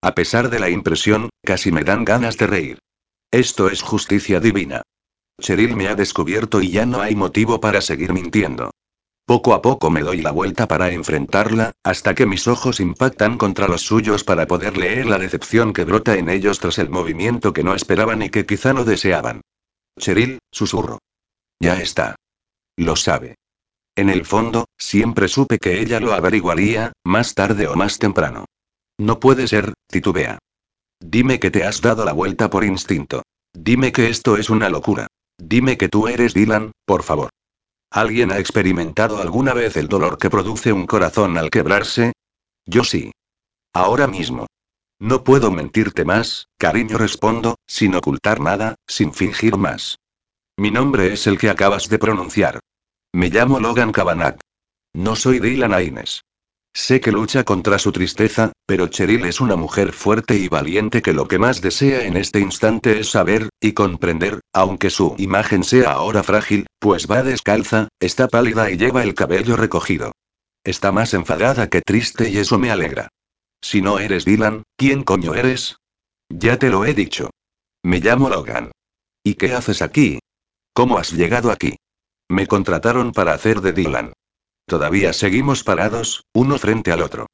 A 0.00 0.14
pesar 0.14 0.48
de 0.48 0.58
la 0.58 0.70
impresión, 0.70 1.28
casi 1.44 1.70
me 1.70 1.84
dan 1.84 2.06
ganas 2.06 2.38
de 2.38 2.46
reír. 2.46 2.78
Esto 3.30 3.68
es 3.68 3.82
justicia 3.82 4.40
divina. 4.40 4.80
Cheryl 5.38 5.76
me 5.76 5.88
ha 5.88 5.94
descubierto 5.94 6.62
y 6.62 6.70
ya 6.70 6.86
no 6.86 7.02
hay 7.02 7.14
motivo 7.14 7.60
para 7.60 7.82
seguir 7.82 8.14
mintiendo. 8.14 8.70
Poco 9.26 9.52
a 9.52 9.60
poco 9.60 9.90
me 9.90 10.00
doy 10.00 10.22
la 10.22 10.30
vuelta 10.30 10.66
para 10.66 10.90
enfrentarla, 10.90 11.72
hasta 11.84 12.14
que 12.14 12.24
mis 12.24 12.48
ojos 12.48 12.80
impactan 12.80 13.36
contra 13.36 13.68
los 13.68 13.82
suyos 13.82 14.24
para 14.24 14.46
poder 14.46 14.78
leer 14.78 15.04
la 15.04 15.18
decepción 15.18 15.74
que 15.74 15.84
brota 15.84 16.16
en 16.16 16.30
ellos 16.30 16.58
tras 16.58 16.78
el 16.78 16.88
movimiento 16.88 17.52
que 17.52 17.64
no 17.64 17.74
esperaban 17.74 18.22
y 18.22 18.30
que 18.30 18.46
quizá 18.46 18.72
no 18.72 18.86
deseaban. 18.86 19.42
Cheryl, 19.98 20.38
susurro. 20.50 21.00
Ya 21.60 21.78
está. 21.82 22.16
Lo 22.78 22.96
sabe. 22.96 23.34
En 23.94 24.08
el 24.08 24.24
fondo, 24.24 24.66
siempre 24.78 25.28
supe 25.28 25.58
que 25.58 25.80
ella 25.80 26.00
lo 26.00 26.14
averiguaría, 26.14 26.92
más 27.04 27.34
tarde 27.34 27.66
o 27.66 27.74
más 27.74 27.98
temprano. 27.98 28.46
No 28.98 29.20
puede 29.20 29.46
ser, 29.48 29.74
titubea. 29.88 30.38
Dime 31.00 31.40
que 31.40 31.50
te 31.50 31.64
has 31.64 31.82
dado 31.82 32.04
la 32.04 32.12
vuelta 32.12 32.48
por 32.48 32.64
instinto. 32.64 33.22
Dime 33.52 33.92
que 33.92 34.08
esto 34.08 34.36
es 34.36 34.48
una 34.48 34.70
locura. 34.70 35.08
Dime 35.38 35.76
que 35.76 35.88
tú 35.88 36.08
eres 36.08 36.32
Dylan, 36.32 36.72
por 36.86 37.02
favor. 37.02 37.30
¿Alguien 37.90 38.32
ha 38.32 38.38
experimentado 38.38 39.20
alguna 39.20 39.52
vez 39.52 39.76
el 39.76 39.88
dolor 39.88 40.16
que 40.16 40.30
produce 40.30 40.72
un 40.72 40.86
corazón 40.86 41.36
al 41.36 41.50
quebrarse? 41.50 42.12
Yo 42.64 42.84
sí. 42.84 43.12
Ahora 43.74 44.06
mismo. 44.06 44.46
No 44.98 45.24
puedo 45.24 45.50
mentirte 45.50 46.04
más, 46.04 46.46
cariño 46.56 46.96
respondo, 46.96 47.56
sin 47.66 47.94
ocultar 47.94 48.40
nada, 48.40 48.76
sin 48.86 49.12
fingir 49.12 49.56
más. 49.58 49.98
Mi 50.56 50.70
nombre 50.70 51.12
es 51.12 51.26
el 51.26 51.38
que 51.38 51.50
acabas 51.50 51.88
de 51.88 51.98
pronunciar. 51.98 52.60
Me 53.14 53.28
llamo 53.28 53.60
Logan 53.60 53.92
Kavanagh. 53.92 54.38
No 54.94 55.16
soy 55.16 55.38
Dylan 55.38 55.74
Aines. 55.74 56.22
Sé 56.74 57.02
que 57.02 57.12
lucha 57.12 57.44
contra 57.44 57.78
su 57.78 57.92
tristeza, 57.92 58.52
pero 58.64 58.86
Cheryl 58.88 59.26
es 59.26 59.42
una 59.42 59.54
mujer 59.54 59.92
fuerte 59.92 60.36
y 60.36 60.48
valiente 60.48 61.02
que 61.02 61.12
lo 61.12 61.28
que 61.28 61.38
más 61.38 61.60
desea 61.60 62.06
en 62.06 62.16
este 62.16 62.40
instante 62.40 63.00
es 63.00 63.10
saber, 63.10 63.50
y 63.60 63.72
comprender, 63.72 64.40
aunque 64.54 64.88
su 64.88 65.14
imagen 65.18 65.62
sea 65.62 65.92
ahora 65.92 66.22
frágil, 66.22 66.66
pues 66.78 67.06
va 67.06 67.22
descalza, 67.22 67.88
está 68.00 68.28
pálida 68.28 68.70
y 68.70 68.78
lleva 68.78 69.02
el 69.02 69.12
cabello 69.12 69.56
recogido. 69.56 70.12
Está 70.64 70.90
más 70.90 71.12
enfadada 71.12 71.68
que 71.68 71.82
triste 71.82 72.30
y 72.30 72.38
eso 72.38 72.58
me 72.58 72.70
alegra. 72.70 73.08
Si 73.60 73.82
no 73.82 73.98
eres 73.98 74.24
Dylan, 74.24 74.62
¿quién 74.76 75.04
coño 75.04 75.34
eres? 75.34 75.76
Ya 76.30 76.58
te 76.58 76.70
lo 76.70 76.86
he 76.86 76.94
dicho. 76.94 77.28
Me 77.82 78.00
llamo 78.00 78.30
Logan. 78.30 78.72
¿Y 79.22 79.34
qué 79.34 79.52
haces 79.52 79.82
aquí? 79.82 80.18
¿Cómo 80.72 80.96
has 80.96 81.12
llegado 81.12 81.50
aquí? 81.50 81.76
Me 82.32 82.46
contrataron 82.46 83.12
para 83.12 83.34
hacer 83.34 83.60
de 83.60 83.74
Dylan. 83.74 84.14
Todavía 84.66 85.12
seguimos 85.12 85.64
parados, 85.64 86.24
uno 86.32 86.56
frente 86.56 86.90
al 86.90 87.02
otro. 87.02 87.26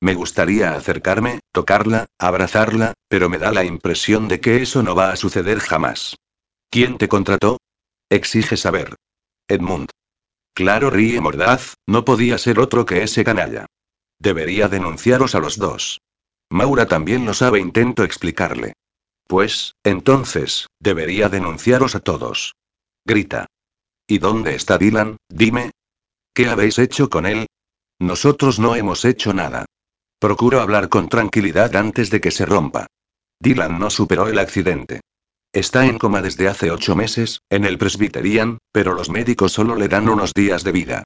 Me 0.00 0.14
gustaría 0.14 0.74
acercarme, 0.76 1.40
tocarla, 1.50 2.06
abrazarla, 2.20 2.94
pero 3.08 3.28
me 3.28 3.38
da 3.38 3.50
la 3.50 3.64
impresión 3.64 4.28
de 4.28 4.38
que 4.38 4.62
eso 4.62 4.84
no 4.84 4.94
va 4.94 5.10
a 5.10 5.16
suceder 5.16 5.58
jamás. 5.58 6.14
¿Quién 6.70 6.98
te 6.98 7.08
contrató? 7.08 7.58
Exige 8.08 8.56
saber. 8.56 8.94
Edmund. 9.48 9.88
Claro, 10.54 10.88
ríe 10.88 11.20
mordaz, 11.20 11.74
no 11.84 12.04
podía 12.04 12.38
ser 12.38 12.60
otro 12.60 12.86
que 12.86 13.02
ese 13.02 13.24
canalla. 13.24 13.66
Debería 14.20 14.68
denunciaros 14.68 15.34
a 15.34 15.40
los 15.40 15.58
dos. 15.58 16.00
Maura 16.48 16.86
también 16.86 17.26
lo 17.26 17.34
sabe, 17.34 17.58
intento 17.58 18.04
explicarle. 18.04 18.74
Pues, 19.26 19.74
entonces, 19.82 20.68
debería 20.78 21.28
denunciaros 21.28 21.96
a 21.96 22.00
todos. 22.00 22.54
Grita. 23.04 23.48
¿Y 24.06 24.18
dónde 24.18 24.54
está 24.54 24.78
Dylan? 24.78 25.16
Dime, 25.28 25.70
¿Qué 26.34 26.48
habéis 26.48 26.80
hecho 26.80 27.08
con 27.08 27.26
él? 27.26 27.46
Nosotros 28.00 28.58
no 28.58 28.74
hemos 28.74 29.04
hecho 29.04 29.32
nada. 29.32 29.66
Procuro 30.18 30.60
hablar 30.60 30.88
con 30.88 31.08
tranquilidad 31.08 31.76
antes 31.76 32.10
de 32.10 32.20
que 32.20 32.32
se 32.32 32.44
rompa. 32.44 32.88
Dylan 33.38 33.78
no 33.78 33.88
superó 33.88 34.26
el 34.26 34.40
accidente. 34.40 35.00
Está 35.52 35.86
en 35.86 35.98
coma 35.98 36.22
desde 36.22 36.48
hace 36.48 36.72
ocho 36.72 36.96
meses, 36.96 37.40
en 37.50 37.64
el 37.64 37.78
Presbyterian, 37.78 38.58
pero 38.72 38.94
los 38.94 39.10
médicos 39.10 39.52
solo 39.52 39.76
le 39.76 39.86
dan 39.86 40.08
unos 40.08 40.34
días 40.34 40.64
de 40.64 40.72
vida. 40.72 41.04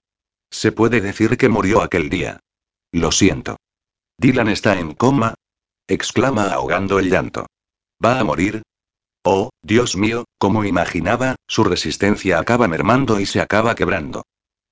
Se 0.51 0.73
puede 0.73 1.03
decir 1.03 1.37
que 1.37 1.51
murió 1.51 1.83
aquel 1.83 2.09
día. 2.09 2.41
Lo 2.91 3.13
siento. 3.13 3.59
Dylan 4.17 4.49
está 4.49 4.81
en 4.81 4.95
coma. 4.95 5.35
exclama 5.87 6.53
ahogando 6.53 6.99
el 6.99 7.11
llanto. 7.11 7.47
¿Va 8.03 8.19
a 8.19 8.25
morir? 8.25 8.63
Oh, 9.31 9.51
Dios 9.61 9.95
mío, 9.95 10.25
como 10.39 10.65
imaginaba, 10.65 11.37
su 11.47 11.63
resistencia 11.63 12.39
acaba 12.39 12.67
mermando 12.67 13.21
y 13.21 13.27
se 13.27 13.43
acaba 13.43 13.75
quebrando. 13.75 14.23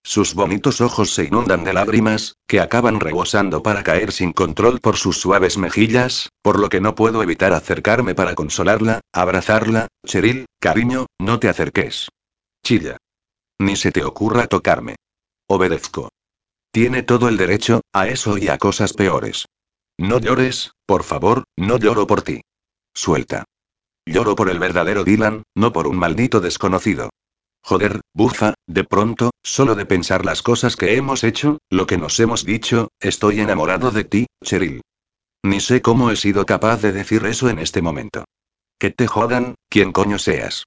Sus 0.03 0.33
bonitos 0.33 0.81
ojos 0.81 1.11
se 1.13 1.25
inundan 1.25 1.63
de 1.63 1.75
lágrimas, 1.75 2.37
que 2.47 2.61
acaban 2.61 2.99
rebosando 2.99 3.63
para 3.63 3.83
caer 3.83 4.13
sin 4.13 4.33
control 4.33 4.81
por 4.81 4.97
sus 4.97 5.21
suaves 5.21 5.59
mejillas, 5.59 6.31
por 6.41 6.59
lo 6.59 6.71
que 6.71 6.81
no 6.81 6.95
puedo 6.95 7.23
evitar 7.23 7.53
acercarme 7.53 8.15
para 8.15 8.35
consolarla, 8.35 9.03
abrazarla. 9.13 9.89
Cheryl, 10.07 10.47
cariño, 10.59 11.05
no 11.19 11.39
te 11.39 11.51
acerques. 11.51 12.09
Chilla. 12.65 12.97
Ni 13.59 13.77
se 13.77 13.93
te 13.93 14.05
ocurra 14.05 14.47
tocarme. 14.47 14.97
Obedezco. 15.49 16.09
Tiene 16.71 17.03
todo 17.03 17.29
el 17.29 17.37
derecho, 17.37 17.83
a 17.93 18.09
eso 18.09 18.39
y 18.39 18.49
a 18.49 18.57
cosas 18.57 18.95
peores. 18.95 19.45
No 19.99 20.19
llores, 20.19 20.71
por 20.87 21.03
favor, 21.03 21.45
no 21.59 21.77
lloro 21.77 22.07
por 22.07 22.23
ti. 22.23 22.41
Suelta. 22.95 23.45
Lloro 24.07 24.37
por 24.37 24.49
el 24.49 24.61
verdadero 24.61 25.03
Dylan, 25.03 25.43
no 25.57 25.73
por 25.73 25.89
un 25.89 25.99
maldito 25.99 26.41
desconocido. 26.41 27.11
Joder, 27.63 28.01
bufa, 28.15 28.55
de 28.69 28.85
pronto, 28.85 29.33
solo 29.43 29.75
de 29.75 29.85
pensar 29.85 30.25
las 30.25 30.43
cosas 30.43 30.77
que 30.77 30.97
hemos 30.97 31.25
hecho, 31.25 31.59
lo 31.69 31.87
que 31.87 31.99
nos 31.99 32.21
hemos 32.21 32.45
dicho, 32.45 32.89
estoy 33.01 33.41
enamorado 33.41 33.91
de 33.91 34.05
ti, 34.05 34.27
Cheryl. 34.45 34.83
Ni 35.43 35.59
sé 35.59 35.83
cómo 35.83 36.13
he 36.13 36.17
sido 36.17 36.47
capaz 36.47 36.81
de 36.81 36.93
decir 36.93 37.27
eso 37.27 37.51
en 37.51 37.59
este 37.59 37.83
momento. 37.83 38.25
Que 38.79 38.91
te 38.91 39.09
jodan, 39.09 39.57
quien 39.69 39.91
coño 39.91 40.21
seas. 40.21 40.65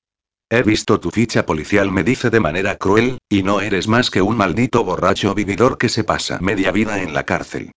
He 0.49 0.62
visto 0.63 0.99
tu 0.99 1.10
ficha 1.10 1.45
policial, 1.45 1.91
me 1.91 2.04
dice 2.04 2.30
de 2.30 2.41
manera 2.41 2.75
cruel, 2.75 3.19
y 3.30 3.43
no 3.43 3.62
eres 3.62 3.88
más 3.88 4.10
que 4.10 4.21
un 4.21 4.36
maldito 4.36 4.84
borracho 4.84 5.34
vividor 5.34 5.78
que 5.78 5.88
se 5.88 6.04
pasa 6.04 6.39
media 6.41 6.71
vida 6.71 7.02
en 7.02 7.13
la 7.13 7.23
cárcel. 7.23 7.71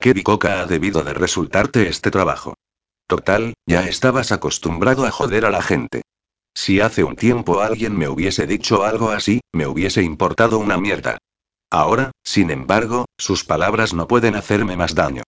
¿Qué 0.00 0.14
bicoca 0.14 0.62
ha 0.62 0.66
debido 0.66 1.02
de 1.04 1.12
resultarte 1.12 1.88
este 1.88 2.10
trabajo? 2.10 2.54
Total, 3.06 3.54
ya 3.66 3.86
estabas 3.86 4.32
acostumbrado 4.32 5.04
a 5.04 5.10
joder 5.10 5.44
a 5.44 5.50
la 5.50 5.62
gente. 5.62 6.02
Si 6.54 6.80
hace 6.80 7.04
un 7.04 7.16
tiempo 7.16 7.60
alguien 7.60 7.96
me 7.96 8.08
hubiese 8.08 8.46
dicho 8.46 8.84
algo 8.84 9.10
así, 9.10 9.40
me 9.52 9.66
hubiese 9.66 10.02
importado 10.02 10.58
una 10.58 10.76
mierda. 10.78 11.18
Ahora, 11.70 12.12
sin 12.22 12.50
embargo, 12.50 13.06
sus 13.16 13.44
palabras 13.44 13.94
no 13.94 14.06
pueden 14.06 14.34
hacerme 14.34 14.76
más 14.76 14.94
daño. 14.94 15.22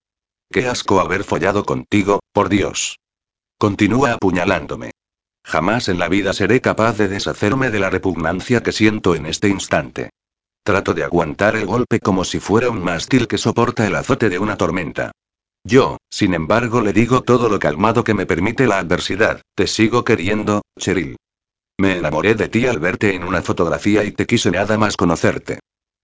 Qué 0.52 0.66
asco 0.66 1.00
haber 1.00 1.24
follado 1.24 1.64
contigo, 1.64 2.20
por 2.32 2.48
Dios. 2.48 2.98
Continúa 3.58 4.12
apuñalándome. 4.12 4.90
Jamás 5.42 5.88
en 5.88 5.98
la 5.98 6.08
vida 6.08 6.32
seré 6.32 6.60
capaz 6.60 6.96
de 6.98 7.08
deshacerme 7.08 7.70
de 7.70 7.78
la 7.80 7.90
repugnancia 7.90 8.62
que 8.62 8.72
siento 8.72 9.14
en 9.14 9.26
este 9.26 9.48
instante. 9.48 10.10
Trato 10.62 10.94
de 10.94 11.04
aguantar 11.04 11.56
el 11.56 11.66
golpe 11.66 12.00
como 12.00 12.24
si 12.24 12.40
fuera 12.40 12.70
un 12.70 12.82
mástil 12.82 13.28
que 13.28 13.38
soporta 13.38 13.87
el 13.87 13.94
azote 13.94 14.30
de 14.30 14.38
una 14.38 14.56
tormenta. 14.56 15.12
Yo, 15.64 15.96
sin 16.11 16.35
embargo, 16.35 16.83
le 16.83 16.92
digo 16.92 17.22
todo 17.22 17.48
lo 17.48 17.59
calmado 17.59 18.05
que 18.05 18.12
me 18.12 18.27
permite 18.27 18.66
la 18.66 18.79
adversidad. 18.79 19.40
Te 19.55 19.66
sigo 19.66 20.05
queriendo, 20.05 20.62
Cheryl. 20.79 21.16
Me 21.79 21.96
enamoré 21.96 22.35
de 22.35 22.48
ti 22.48 22.66
al 22.66 22.79
verte 22.79 23.14
en 23.14 23.24
una 23.24 23.40
fotografía 23.40 24.05
y 24.05 24.12
te 24.12 24.27
quise 24.27 24.50
nada 24.50 24.77
más 24.77 24.96
conocerte. 24.96 25.61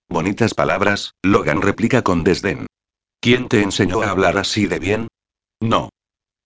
Bonitas 0.09 0.55
palabras, 0.55 1.13
Logan 1.23 1.61
replica 1.61 2.03
con 2.03 2.25
desdén. 2.25 2.67
¿Quién 3.21 3.49
te 3.49 3.63
enseñó 3.63 4.03
a 4.03 4.11
hablar 4.11 4.39
así 4.39 4.67
de 4.67 4.79
bien? 4.79 5.09
No. 5.61 5.91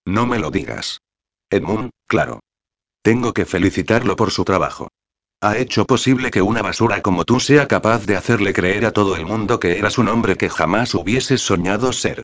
No 0.05 0.27
me 0.27 0.37
lo 0.37 0.51
digas. 0.51 0.99
Edmund, 1.49 1.91
claro. 2.05 2.41
Tengo 3.01 3.33
que 3.33 3.45
felicitarlo 3.45 4.15
por 4.15 4.31
su 4.31 4.43
trabajo. 4.43 4.89
Ha 5.41 5.57
hecho 5.57 5.85
posible 5.85 6.31
que 6.31 6.41
una 6.41 6.61
basura 6.61 7.01
como 7.01 7.23
tú 7.23 7.39
sea 7.39 7.67
capaz 7.67 8.05
de 8.05 8.17
hacerle 8.17 8.51
creer 8.51 8.85
a 8.85 8.91
todo 8.91 9.15
el 9.15 9.25
mundo 9.25 9.59
que 9.59 9.77
eras 9.77 9.97
un 9.97 10.09
hombre 10.09 10.35
que 10.35 10.49
jamás 10.49 10.93
hubieses 10.93 11.41
soñado 11.41 11.93
ser. 11.93 12.23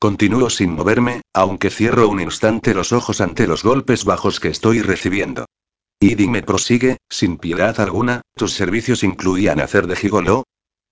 Continúo 0.00 0.48
sin 0.48 0.74
moverme, 0.74 1.22
aunque 1.34 1.70
cierro 1.70 2.08
un 2.08 2.20
instante 2.20 2.72
los 2.72 2.92
ojos 2.92 3.20
ante 3.20 3.48
los 3.48 3.64
golpes 3.64 4.04
bajos 4.04 4.38
que 4.38 4.48
estoy 4.48 4.80
recibiendo. 4.80 5.46
Y 5.98 6.14
dime 6.14 6.42
prosigue, 6.42 6.98
sin 7.10 7.36
piedad 7.36 7.80
alguna, 7.80 8.22
tus 8.36 8.52
servicios 8.52 9.02
incluían 9.02 9.60
hacer 9.60 9.88
de 9.88 9.96
gigolo. 9.96 10.44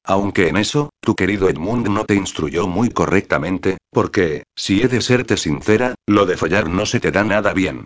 Aunque 0.03 0.49
en 0.49 0.57
eso, 0.57 0.91
tu 1.01 1.15
querido 1.15 1.49
Edmund 1.49 1.89
no 1.89 2.05
te 2.05 2.17
instruyó 2.17 2.67
muy 2.67 2.91
correctamente, 2.91 3.79
porque, 3.91 4.43
si 4.57 4.83
he 4.83 4.89
de 4.89 5.01
serte 5.01 5.37
sincera, 5.37 5.95
lo 6.07 6.27
de 6.27 6.37
follar 6.37 6.69
no 6.69 6.85
se 6.85 6.99
te 6.99 7.13
da 7.13 7.23
nada 7.23 7.53
bien. 7.53 7.85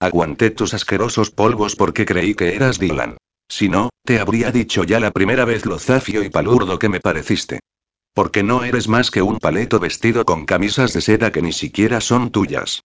Aguanté 0.00 0.50
tus 0.50 0.74
asquerosos 0.74 1.30
polvos 1.30 1.76
porque 1.76 2.04
creí 2.04 2.34
que 2.34 2.54
eras 2.54 2.78
Dylan. 2.78 3.16
Si 3.48 3.70
no, 3.70 3.88
te 4.04 4.20
habría 4.20 4.52
dicho 4.52 4.84
ya 4.84 5.00
la 5.00 5.12
primera 5.12 5.46
vez 5.46 5.64
lo 5.64 5.78
zafio 5.78 6.22
y 6.22 6.28
palurdo 6.28 6.78
que 6.78 6.90
me 6.90 7.00
pareciste. 7.00 7.60
Porque 8.18 8.42
no 8.42 8.64
eres 8.64 8.88
más 8.88 9.12
que 9.12 9.22
un 9.22 9.38
paleto 9.38 9.78
vestido 9.78 10.24
con 10.24 10.44
camisas 10.44 10.92
de 10.92 11.02
seda 11.02 11.30
que 11.30 11.40
ni 11.40 11.52
siquiera 11.52 12.00
son 12.00 12.32
tuyas. 12.32 12.82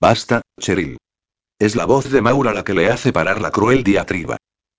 Basta, 0.00 0.40
Cheryl. 0.58 0.96
Es 1.58 1.76
la 1.76 1.84
voz 1.84 2.10
de 2.10 2.22
Maura 2.22 2.54
la 2.54 2.64
que 2.64 2.72
le 2.72 2.90
hace 2.90 3.12
parar 3.12 3.42
la 3.42 3.50
cruel 3.50 3.84
diatriba. 3.84 4.38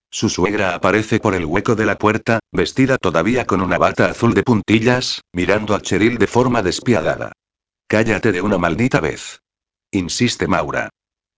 Su 0.10 0.28
suegra 0.30 0.74
aparece 0.74 1.20
por 1.20 1.36
el 1.36 1.46
hueco 1.46 1.76
de 1.76 1.86
la 1.86 2.00
puerta, 2.00 2.40
vestida 2.52 2.98
todavía 2.98 3.46
con 3.46 3.62
una 3.62 3.78
bata 3.78 4.08
azul 4.08 4.34
de 4.34 4.42
puntillas, 4.42 5.22
mirando 5.34 5.76
a 5.76 5.82
Cheryl 5.82 6.18
de 6.18 6.26
forma 6.26 6.64
despiadada. 6.64 7.34
Cállate 7.88 8.32
de 8.32 8.42
una 8.42 8.58
maldita 8.58 9.02
vez. 9.02 9.42
Insiste 9.92 10.48
Maura. 10.48 10.90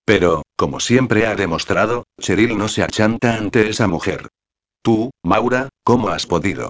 Pero, 0.05 0.43
como 0.55 0.79
siempre 0.79 1.27
ha 1.27 1.35
demostrado, 1.35 2.05
Cheryl 2.17 2.57
no 2.57 2.69
se 2.69 2.81
achanta 2.81 3.35
ante 3.35 3.67
esa 3.67 3.89
mujer. 3.89 4.29
Tú, 4.81 5.11
Maura, 5.21 5.67
¿cómo 5.83 6.07
has 6.07 6.25
podido? 6.25 6.69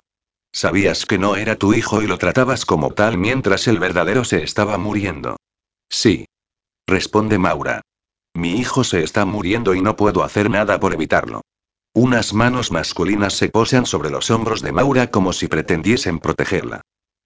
Sabías 0.53 1.07
que 1.07 1.17
no 1.17 1.35
era 1.35 1.55
tu 1.55 1.73
hijo 1.73 2.03
y 2.03 2.07
lo 2.07 2.19
tratabas 2.19 2.65
como 2.65 2.91
tal 2.91 3.17
mientras 3.17 3.67
el 3.67 3.79
verdadero 3.79 4.23
se 4.23 4.43
estaba 4.43 4.77
muriendo. 4.77 5.37
Sí. 5.89 6.25
Responde 6.87 7.39
Maura. 7.39 7.81
Mi 8.35 8.57
hijo 8.57 8.83
se 8.83 9.03
está 9.03 9.25
muriendo 9.25 9.73
y 9.73 9.81
no 9.81 9.95
puedo 9.95 10.23
hacer 10.23 10.51
nada 10.51 10.79
por 10.79 10.93
evitarlo. 10.93 11.41
Unas 11.95 12.33
manos 12.33 12.71
masculinas 12.71 13.33
se 13.33 13.49
posan 13.49 13.87
sobre 13.87 14.11
los 14.11 14.29
hombros 14.29 14.61
de 14.61 14.71
Maura 14.71 15.09
como 15.09 15.33
si 15.33 15.47
pretendiesen 15.47 16.19
protegerla. 16.19 16.81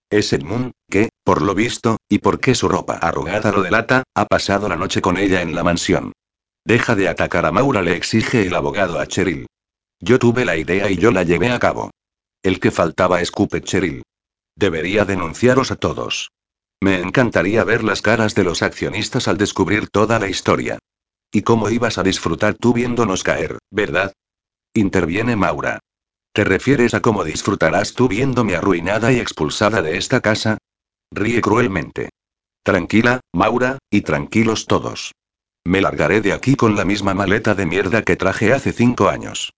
Es 0.10 0.32
Edmund, 0.32 0.72
que, 0.90 1.10
por 1.26 1.42
lo 1.42 1.54
visto, 1.54 1.98
y 2.08 2.20
porque 2.20 2.56
su 2.56 2.70
ropa 2.70 2.94
arrugada 2.96 3.52
lo 3.52 3.62
delata, 3.62 4.04
ha 4.16 4.26
pasado 4.26 4.70
la 4.70 4.78
noche 4.78 5.02
con 5.02 5.18
ella 5.18 5.42
en 5.42 5.54
la 5.54 5.63
mansión. 5.63 6.13
Deja 6.63 6.96
de 6.96 7.10
atacar 7.10 7.46
a 7.46 7.52
Maura, 7.52 7.82
le 7.82 7.96
exige 7.96 8.48
el 8.48 8.56
abogado 8.56 9.00
a 9.00 9.06
Cheryl. 9.06 9.48
Yo 10.00 10.18
tuve 10.18 10.46
la 10.46 10.56
idea 10.56 10.90
y 10.90 10.98
yo 10.98 11.12
la 11.12 11.24
llevé 11.24 11.50
a 11.50 11.60
cabo. 11.60 11.92
El 12.48 12.62
que 12.62 12.72
faltaba 12.72 13.20
escupe 13.20 13.62
Cheryl. 13.62 14.04
Debería 14.56 15.04
denunciaros 15.04 15.70
a 15.72 15.76
todos. 15.76 16.32
Me 16.82 17.02
encantaría 17.02 17.66
ver 17.66 17.84
las 17.84 18.02
caras 18.02 18.36
de 18.36 18.46
los 18.46 18.62
accionistas 18.62 19.28
al 19.28 19.38
descubrir 19.38 19.90
toda 19.90 20.18
la 20.18 20.30
historia. 20.30 20.80
¿Y 21.30 21.42
cómo 21.42 21.70
ibas 21.70 21.98
a 21.98 22.04
disfrutar 22.04 22.54
tú 22.54 22.72
viéndonos 22.72 23.26
caer, 23.26 23.58
verdad? 23.70 24.14
Interviene 24.74 25.36
Maura. 25.36 25.80
¿Te 26.32 26.46
refieres 26.46 26.94
a 26.94 27.02
cómo 27.02 27.26
disfrutarás 27.26 27.92
tú 27.92 28.08
viéndome 28.08 28.56
arruinada 28.56 29.12
y 29.12 29.20
expulsada 29.20 29.82
de 29.82 29.98
esta 29.98 30.22
casa? 30.22 30.58
Ríe 31.12 31.42
cruelmente. 31.42 32.12
Tranquila, 32.64 33.20
Maura, 33.34 33.78
y 33.92 34.04
tranquilos 34.04 34.68
todos. 34.68 35.12
Me 35.66 35.82
largaré 35.82 36.22
de 36.22 36.32
aquí 36.32 36.56
con 36.56 36.78
la 36.78 36.86
misma 36.86 37.14
maleta 37.14 37.56
de 37.56 37.66
mierda 37.66 38.04
que 38.04 38.16
traje 38.16 38.54
hace 38.54 38.72
cinco 38.72 39.10
años. 39.10 39.52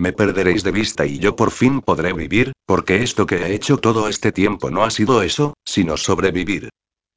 Me 0.00 0.14
perderéis 0.14 0.64
de 0.64 0.70
vista 0.70 1.04
y 1.04 1.18
yo 1.18 1.36
por 1.36 1.50
fin 1.50 1.82
podré 1.82 2.14
vivir, 2.14 2.52
porque 2.64 3.02
esto 3.02 3.26
que 3.26 3.36
he 3.36 3.54
hecho 3.54 3.76
todo 3.76 4.08
este 4.08 4.32
tiempo 4.32 4.70
no 4.70 4.82
ha 4.82 4.90
sido 4.90 5.20
eso, 5.20 5.52
sino 5.62 5.98
sobrevivir. 5.98 6.70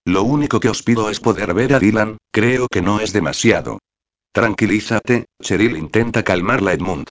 Lo 0.04 0.24
único 0.24 0.60
que 0.60 0.68
os 0.68 0.84
pido 0.84 1.10
es 1.10 1.22
poder 1.22 1.54
ver 1.54 1.74
a 1.76 1.80
Dylan, 1.80 2.18
creo 2.34 2.68
que 2.68 2.82
no 2.82 3.00
es 3.00 3.14
demasiado. 3.14 3.80
Tranquilízate, 4.34 5.28
Cheryl 5.42 5.78
intenta 5.78 6.24
calmarla 6.24 6.74
Edmund. 6.74 7.08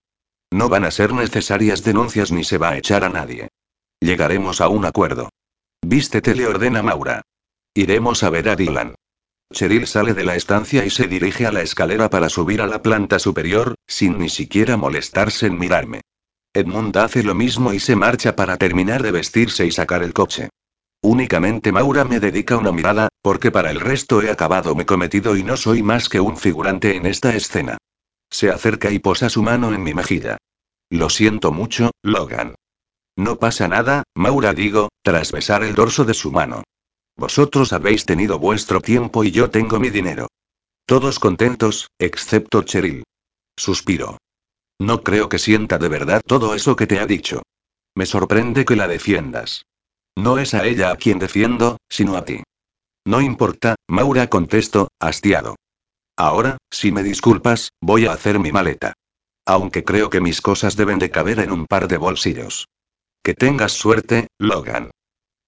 No 0.52 0.68
van 0.68 0.84
a 0.84 0.90
ser 0.90 1.14
necesarias 1.14 1.82
denuncias 1.82 2.32
ni 2.32 2.44
se 2.44 2.58
va 2.58 2.72
a 2.72 2.76
echar 2.76 3.02
a 3.02 3.08
nadie. 3.08 3.48
Llegaremos 3.98 4.60
a 4.60 4.68
un 4.68 4.84
acuerdo. 4.84 5.30
Vístete, 5.80 6.34
le 6.34 6.48
ordena 6.48 6.82
Maura. 6.82 7.22
Iremos 7.72 8.22
a 8.24 8.28
ver 8.28 8.50
a 8.50 8.56
Dylan. 8.56 8.94
Cheryl 9.52 9.86
sale 9.86 10.14
de 10.14 10.24
la 10.24 10.34
estancia 10.34 10.84
y 10.84 10.90
se 10.90 11.06
dirige 11.06 11.46
a 11.46 11.52
la 11.52 11.62
escalera 11.62 12.10
para 12.10 12.28
subir 12.28 12.60
a 12.60 12.66
la 12.66 12.82
planta 12.82 13.18
superior, 13.18 13.76
sin 13.86 14.18
ni 14.18 14.28
siquiera 14.28 14.76
molestarse 14.76 15.46
en 15.46 15.58
mirarme. 15.58 16.00
Edmund 16.54 16.96
hace 16.96 17.22
lo 17.22 17.34
mismo 17.34 17.72
y 17.72 17.80
se 17.80 17.96
marcha 17.96 18.36
para 18.36 18.56
terminar 18.56 19.02
de 19.02 19.12
vestirse 19.12 19.64
y 19.64 19.70
sacar 19.70 20.02
el 20.02 20.12
coche. 20.12 20.50
Únicamente 21.00 21.72
Maura 21.72 22.04
me 22.04 22.20
dedica 22.20 22.56
una 22.56 22.72
mirada, 22.72 23.08
porque 23.22 23.50
para 23.50 23.70
el 23.70 23.80
resto 23.80 24.22
he 24.22 24.30
acabado 24.30 24.74
mi 24.74 24.84
cometido 24.84 25.36
y 25.36 25.42
no 25.42 25.56
soy 25.56 25.82
más 25.82 26.08
que 26.08 26.20
un 26.20 26.36
figurante 26.36 26.96
en 26.96 27.06
esta 27.06 27.34
escena. 27.34 27.78
Se 28.30 28.50
acerca 28.50 28.90
y 28.90 28.98
posa 28.98 29.28
su 29.28 29.42
mano 29.42 29.72
en 29.74 29.82
mi 29.82 29.94
mejilla. 29.94 30.38
Lo 30.90 31.10
siento 31.10 31.52
mucho, 31.52 31.90
Logan. 32.02 32.54
No 33.16 33.38
pasa 33.38 33.68
nada, 33.68 34.04
Maura 34.14 34.54
digo, 34.54 34.90
tras 35.02 35.32
besar 35.32 35.64
el 35.64 35.74
dorso 35.74 36.04
de 36.04 36.14
su 36.14 36.30
mano. 36.30 36.62
Vosotros 37.16 37.72
habéis 37.72 38.04
tenido 38.04 38.38
vuestro 38.38 38.80
tiempo 38.80 39.24
y 39.24 39.30
yo 39.30 39.50
tengo 39.50 39.78
mi 39.78 39.90
dinero. 39.90 40.28
Todos 40.86 41.18
contentos, 41.18 41.88
excepto 41.98 42.62
Cheryl. 42.62 43.04
Suspiro. 43.56 44.18
No 44.80 45.02
creo 45.02 45.28
que 45.28 45.38
sienta 45.38 45.78
de 45.78 45.88
verdad 45.88 46.22
todo 46.26 46.54
eso 46.54 46.74
que 46.74 46.86
te 46.86 46.98
ha 46.98 47.06
dicho. 47.06 47.42
Me 47.94 48.06
sorprende 48.06 48.64
que 48.64 48.76
la 48.76 48.88
defiendas. 48.88 49.64
No 50.16 50.38
es 50.38 50.54
a 50.54 50.66
ella 50.66 50.90
a 50.90 50.96
quien 50.96 51.18
defiendo, 51.18 51.78
sino 51.88 52.16
a 52.16 52.24
ti. 52.24 52.42
No 53.06 53.20
importa, 53.20 53.76
Maura 53.88 54.28
contesto, 54.28 54.88
hastiado. 55.00 55.56
Ahora, 56.16 56.58
si 56.70 56.92
me 56.92 57.02
disculpas, 57.02 57.70
voy 57.80 58.06
a 58.06 58.12
hacer 58.12 58.38
mi 58.38 58.52
maleta. 58.52 58.94
Aunque 59.46 59.84
creo 59.84 60.10
que 60.10 60.20
mis 60.20 60.40
cosas 60.40 60.76
deben 60.76 60.98
de 60.98 61.10
caber 61.10 61.40
en 61.40 61.50
un 61.50 61.66
par 61.66 61.88
de 61.88 61.96
bolsillos. 61.96 62.68
Que 63.22 63.34
tengas 63.34 63.72
suerte, 63.72 64.28
Logan. 64.38 64.90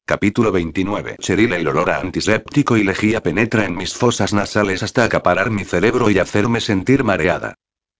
Capítulo 0.06 0.52
29. 0.52 1.16
Cheryl 1.18 1.54
el 1.54 1.66
olor 1.66 1.88
a 1.88 1.98
antiséptico 2.00 2.76
y 2.76 2.84
lejía 2.84 3.22
penetra 3.22 3.64
en 3.64 3.74
mis 3.74 3.94
fosas 3.94 4.34
nasales 4.34 4.82
hasta 4.82 5.02
acaparar 5.02 5.50
mi 5.50 5.64
cerebro 5.64 6.10
y 6.10 6.18
hacerme 6.18 6.60
sentir 6.60 7.04
mareada. 7.04 7.54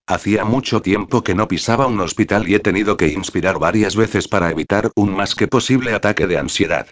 Hacía 0.06 0.44
mucho 0.44 0.82
tiempo 0.82 1.24
que 1.24 1.34
no 1.34 1.48
pisaba 1.48 1.86
un 1.86 1.98
hospital 2.00 2.46
y 2.46 2.56
he 2.56 2.60
tenido 2.60 2.98
que 2.98 3.08
inspirar 3.08 3.58
varias 3.58 3.96
veces 3.96 4.28
para 4.28 4.50
evitar 4.50 4.90
un 4.96 5.16
más 5.16 5.34
que 5.34 5.48
posible 5.48 5.94
ataque 5.94 6.26
de 6.26 6.36
ansiedad. 6.36 6.88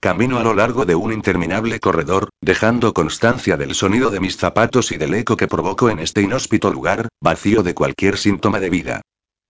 Camino 0.00 0.38
a 0.38 0.42
lo 0.42 0.54
largo 0.54 0.84
de 0.84 0.96
un 0.96 1.12
interminable 1.12 1.78
corredor, 1.78 2.28
dejando 2.40 2.92
constancia 2.92 3.56
del 3.56 3.76
sonido 3.76 4.10
de 4.10 4.18
mis 4.18 4.38
zapatos 4.38 4.90
y 4.90 4.96
del 4.96 5.14
eco 5.14 5.36
que 5.36 5.46
provoco 5.46 5.88
en 5.88 6.00
este 6.00 6.20
inhóspito 6.20 6.72
lugar, 6.72 7.06
vacío 7.20 7.62
de 7.62 7.74
cualquier 7.74 8.18
síntoma 8.18 8.58
de 8.58 8.70
vida. 8.70 9.02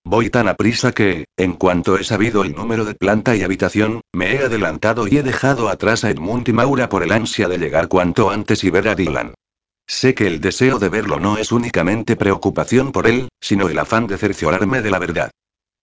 Voy 0.04 0.30
tan 0.30 0.48
a 0.48 0.54
prisa 0.54 0.92
que, 0.92 1.26
en 1.36 1.52
cuanto 1.54 1.98
he 1.98 2.04
sabido 2.04 2.42
el 2.42 2.54
número 2.54 2.84
de 2.84 2.94
planta 2.94 3.36
y 3.36 3.42
habitación, 3.42 4.00
me 4.12 4.34
he 4.34 4.38
adelantado 4.38 5.06
y 5.06 5.18
he 5.18 5.22
dejado 5.22 5.68
atrás 5.68 6.04
a 6.04 6.10
Edmund 6.10 6.48
y 6.48 6.52
Maura 6.52 6.88
por 6.88 7.02
el 7.02 7.12
ansia 7.12 7.48
de 7.48 7.58
llegar 7.58 7.88
cuanto 7.88 8.30
antes 8.30 8.64
y 8.64 8.70
ver 8.70 8.88
a 8.88 8.94
Dylan. 8.94 9.34
Sé 9.86 10.14
que 10.14 10.26
el 10.26 10.40
deseo 10.40 10.78
de 10.78 10.88
verlo 10.88 11.18
no 11.18 11.38
es 11.38 11.50
únicamente 11.50 12.16
preocupación 12.16 12.92
por 12.92 13.06
él, 13.06 13.28
sino 13.40 13.68
el 13.68 13.78
afán 13.78 14.06
de 14.06 14.18
cerciorarme 14.18 14.82
de 14.82 14.90
la 14.90 14.98
verdad. 14.98 15.30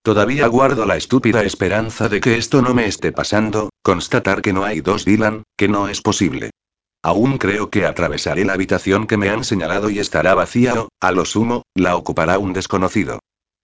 Todavía 0.04 0.46
guardo 0.46 0.86
la 0.86 0.98
estúpida 0.98 1.44
esperanza 1.44 2.08
de 2.10 2.22
que 2.22 2.38
esto 2.38 2.62
no 2.62 2.76
me 2.76 2.86
esté 2.86 3.12
pasando, 3.12 3.70
constatar 3.82 4.44
que 4.44 4.54
no 4.54 4.64
hay 4.64 4.82
dos 4.82 5.06
Dylan, 5.06 5.44
que 5.58 5.68
no 5.68 5.88
es 5.88 6.02
posible. 6.02 6.52
Aún 7.02 7.40
creo 7.40 7.72
que 7.72 7.86
atravesaré 7.86 8.46
la 8.46 8.54
habitación 8.54 9.08
que 9.08 9.18
me 9.18 9.30
han 9.30 9.44
señalado 9.44 9.90
y 9.90 9.98
estará 9.98 10.36
vacía 10.36 10.74
o, 10.82 10.90
a 11.00 11.12
lo 11.12 11.26
sumo, 11.26 11.64
la 11.74 11.96
ocupará 11.96 12.38
un 12.38 12.54
desconocido. 12.54 13.20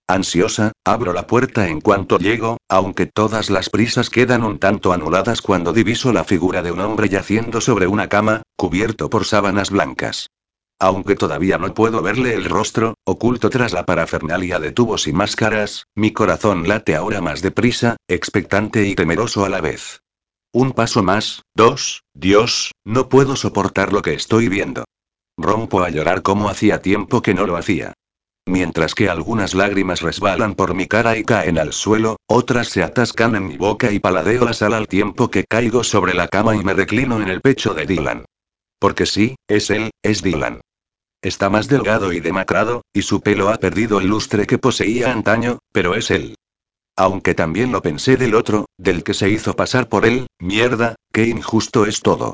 Ansiosa, 0.07 0.73
abro 0.85 1.13
la 1.13 1.27
puerta 1.27 1.67
en 1.67 1.79
cuanto 1.79 2.17
llego, 2.17 2.57
aunque 2.67 3.05
todas 3.05 3.49
las 3.49 3.69
prisas 3.69 4.09
quedan 4.09 4.43
un 4.43 4.59
tanto 4.59 4.91
anuladas 4.91 5.41
cuando 5.41 5.73
diviso 5.73 6.11
la 6.11 6.23
figura 6.23 6.61
de 6.61 6.71
un 6.71 6.81
hombre 6.81 7.07
yaciendo 7.07 7.61
sobre 7.61 7.87
una 7.87 8.09
cama, 8.09 8.41
cubierto 8.57 9.09
por 9.09 9.25
sábanas 9.25 9.69
blancas. 9.69 10.27
Aunque 10.79 11.15
todavía 11.15 11.59
no 11.59 11.73
puedo 11.73 12.01
verle 12.01 12.33
el 12.33 12.45
rostro, 12.45 12.95
oculto 13.05 13.51
tras 13.51 13.71
la 13.71 13.85
parafernalia 13.85 14.59
de 14.59 14.71
tubos 14.71 15.07
y 15.07 15.13
máscaras, 15.13 15.85
mi 15.95 16.11
corazón 16.11 16.67
late 16.67 16.95
ahora 16.95 17.21
más 17.21 17.43
deprisa, 17.43 17.97
expectante 18.07 18.87
y 18.87 18.95
temeroso 18.95 19.45
a 19.45 19.49
la 19.49 19.61
vez. 19.61 20.01
Un 20.51 20.73
paso 20.73 21.03
más, 21.03 21.43
dos, 21.55 22.03
Dios, 22.13 22.71
no 22.83 23.09
puedo 23.09 23.35
soportar 23.35 23.93
lo 23.93 24.01
que 24.01 24.15
estoy 24.15 24.49
viendo. 24.49 24.83
Rompo 25.37 25.83
a 25.83 25.89
llorar 25.89 26.23
como 26.23 26.49
hacía 26.49 26.81
tiempo 26.81 27.21
que 27.21 27.33
no 27.33 27.45
lo 27.45 27.55
hacía. 27.55 27.93
Mientras 28.51 28.95
que 28.95 29.07
algunas 29.07 29.53
lágrimas 29.53 30.01
resbalan 30.01 30.55
por 30.55 30.73
mi 30.73 30.85
cara 30.85 31.17
y 31.17 31.23
caen 31.23 31.57
al 31.57 31.71
suelo, 31.71 32.17
otras 32.27 32.67
se 32.67 32.83
atascan 32.83 33.37
en 33.37 33.47
mi 33.47 33.55
boca 33.55 33.93
y 33.93 33.99
paladeo 33.99 34.43
la 34.43 34.51
sal 34.51 34.73
al 34.73 34.89
tiempo 34.89 35.31
que 35.31 35.45
caigo 35.45 35.85
sobre 35.85 36.13
la 36.13 36.27
cama 36.27 36.53
y 36.57 36.61
me 36.61 36.73
reclino 36.73 37.21
en 37.21 37.29
el 37.29 37.39
pecho 37.39 37.73
de 37.73 37.85
Dylan. 37.85 38.25
Porque 38.77 39.05
sí, 39.05 39.37
es 39.47 39.69
él, 39.69 39.91
es 40.03 40.21
Dylan. 40.21 40.59
Está 41.21 41.49
más 41.49 41.69
delgado 41.69 42.11
y 42.11 42.19
demacrado, 42.19 42.81
y 42.91 43.03
su 43.03 43.21
pelo 43.21 43.47
ha 43.47 43.55
perdido 43.55 44.01
el 44.01 44.07
lustre 44.07 44.45
que 44.45 44.57
poseía 44.57 45.13
antaño, 45.13 45.59
pero 45.71 45.95
es 45.95 46.11
él. 46.11 46.35
Aunque 46.97 47.33
también 47.33 47.71
lo 47.71 47.81
pensé 47.81 48.17
del 48.17 48.35
otro, 48.35 48.65
del 48.77 49.05
que 49.05 49.13
se 49.13 49.29
hizo 49.29 49.55
pasar 49.55 49.87
por 49.87 50.05
él, 50.05 50.27
mierda, 50.39 50.95
qué 51.13 51.23
injusto 51.23 51.85
es 51.85 52.01
todo. 52.01 52.33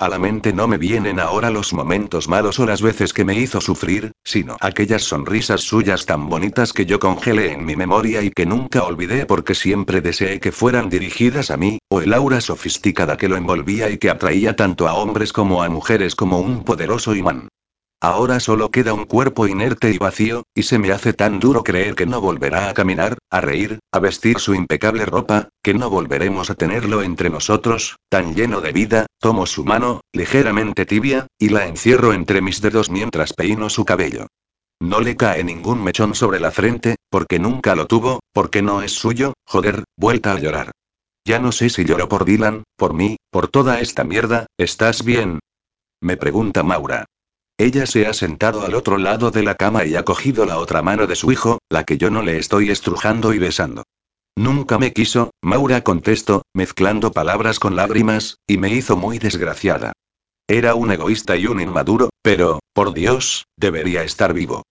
A 0.00 0.08
la 0.08 0.18
mente 0.18 0.52
no 0.52 0.66
me 0.66 0.76
vienen 0.76 1.20
ahora 1.20 1.50
los 1.50 1.72
momentos 1.72 2.26
malos 2.26 2.58
o 2.58 2.66
las 2.66 2.82
veces 2.82 3.12
que 3.12 3.24
me 3.24 3.38
hizo 3.38 3.60
sufrir, 3.60 4.10
sino 4.24 4.56
aquellas 4.60 5.02
sonrisas 5.02 5.60
suyas 5.60 6.04
tan 6.04 6.28
bonitas 6.28 6.72
que 6.72 6.84
yo 6.84 6.98
congelé 6.98 7.52
en 7.52 7.64
mi 7.64 7.76
memoria 7.76 8.20
y 8.20 8.30
que 8.30 8.44
nunca 8.44 8.82
olvidé 8.82 9.24
porque 9.24 9.54
siempre 9.54 10.00
deseé 10.00 10.40
que 10.40 10.50
fueran 10.50 10.88
dirigidas 10.88 11.52
a 11.52 11.56
mí, 11.56 11.78
o 11.88 12.00
el 12.00 12.12
aura 12.12 12.40
sofisticada 12.40 13.16
que 13.16 13.28
lo 13.28 13.36
envolvía 13.36 13.88
y 13.88 13.98
que 13.98 14.10
atraía 14.10 14.56
tanto 14.56 14.88
a 14.88 14.94
hombres 14.94 15.32
como 15.32 15.62
a 15.62 15.68
mujeres 15.68 16.16
como 16.16 16.40
un 16.40 16.64
poderoso 16.64 17.14
imán. 17.14 17.48
Ahora 18.04 18.38
solo 18.38 18.70
queda 18.70 18.92
un 18.92 19.06
cuerpo 19.06 19.46
inerte 19.46 19.90
y 19.90 19.96
vacío, 19.96 20.42
y 20.54 20.64
se 20.64 20.78
me 20.78 20.92
hace 20.92 21.14
tan 21.14 21.40
duro 21.40 21.64
creer 21.64 21.94
que 21.94 22.04
no 22.04 22.20
volverá 22.20 22.68
a 22.68 22.74
caminar, 22.74 23.16
a 23.30 23.40
reír, 23.40 23.78
a 23.90 23.98
vestir 23.98 24.40
su 24.40 24.54
impecable 24.54 25.06
ropa, 25.06 25.48
que 25.62 25.72
no 25.72 25.88
volveremos 25.88 26.50
a 26.50 26.54
tenerlo 26.54 27.00
entre 27.00 27.30
nosotros, 27.30 27.96
tan 28.10 28.34
lleno 28.34 28.60
de 28.60 28.72
vida, 28.72 29.06
tomo 29.20 29.46
su 29.46 29.64
mano, 29.64 30.02
ligeramente 30.12 30.84
tibia, 30.84 31.28
y 31.38 31.48
la 31.48 31.66
encierro 31.66 32.12
entre 32.12 32.42
mis 32.42 32.60
dedos 32.60 32.90
mientras 32.90 33.32
peino 33.32 33.70
su 33.70 33.86
cabello. 33.86 34.26
No 34.82 35.00
le 35.00 35.16
cae 35.16 35.42
ningún 35.42 35.82
mechón 35.82 36.14
sobre 36.14 36.40
la 36.40 36.50
frente, 36.50 36.96
porque 37.08 37.38
nunca 37.38 37.74
lo 37.74 37.86
tuvo, 37.86 38.20
porque 38.34 38.60
no 38.60 38.82
es 38.82 38.92
suyo, 38.92 39.32
joder, 39.46 39.84
vuelta 39.96 40.32
a 40.32 40.38
llorar. 40.38 40.72
Ya 41.26 41.38
no 41.38 41.52
sé 41.52 41.70
si 41.70 41.86
lloro 41.86 42.06
por 42.06 42.26
Dylan, 42.26 42.64
por 42.76 42.92
mí, 42.92 43.16
por 43.30 43.48
toda 43.48 43.80
esta 43.80 44.04
mierda, 44.04 44.44
¿estás 44.58 45.04
bien? 45.06 45.38
Me 46.02 46.18
pregunta 46.18 46.62
Maura. 46.62 47.06
Ella 47.56 47.86
se 47.86 48.06
ha 48.06 48.12
sentado 48.14 48.62
al 48.62 48.74
otro 48.74 48.98
lado 48.98 49.30
de 49.30 49.44
la 49.44 49.54
cama 49.54 49.84
y 49.84 49.94
ha 49.94 50.04
cogido 50.04 50.44
la 50.44 50.58
otra 50.58 50.82
mano 50.82 51.06
de 51.06 51.14
su 51.14 51.30
hijo, 51.30 51.58
la 51.68 51.84
que 51.84 51.98
yo 51.98 52.10
no 52.10 52.22
le 52.22 52.38
estoy 52.38 52.70
estrujando 52.70 53.32
y 53.32 53.38
besando. 53.38 53.84
Nunca 54.36 54.78
me 54.78 54.92
quiso, 54.92 55.30
Maura 55.40 55.82
contestó, 55.82 56.42
mezclando 56.52 57.12
palabras 57.12 57.60
con 57.60 57.76
lágrimas, 57.76 58.38
y 58.48 58.58
me 58.58 58.70
hizo 58.70 58.96
muy 58.96 59.20
desgraciada. 59.20 59.92
Era 60.48 60.74
un 60.74 60.90
egoísta 60.90 61.36
y 61.36 61.46
un 61.46 61.60
inmaduro, 61.60 62.10
pero, 62.22 62.58
por 62.72 62.92
Dios, 62.92 63.46
debería 63.56 64.02
estar 64.02 64.34
vivo. 64.34 64.64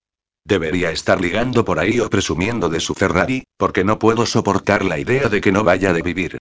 Debería 0.45 0.91
estar 0.91 1.21
ligando 1.21 1.63
por 1.63 1.79
ahí 1.79 2.01
o 2.01 2.09
presumiendo 2.09 2.67
de 2.67 2.81
su 2.81 2.93
Ferrari, 2.93 3.45
porque 3.57 3.85
no 3.85 3.97
puedo 3.97 4.25
soportar 4.25 4.83
la 4.83 4.99
idea 4.99 5.29
de 5.29 5.39
que 5.39 5.53
no 5.53 5.63
vaya 5.63 5.93
de 5.93 6.01
vivir. 6.01 6.37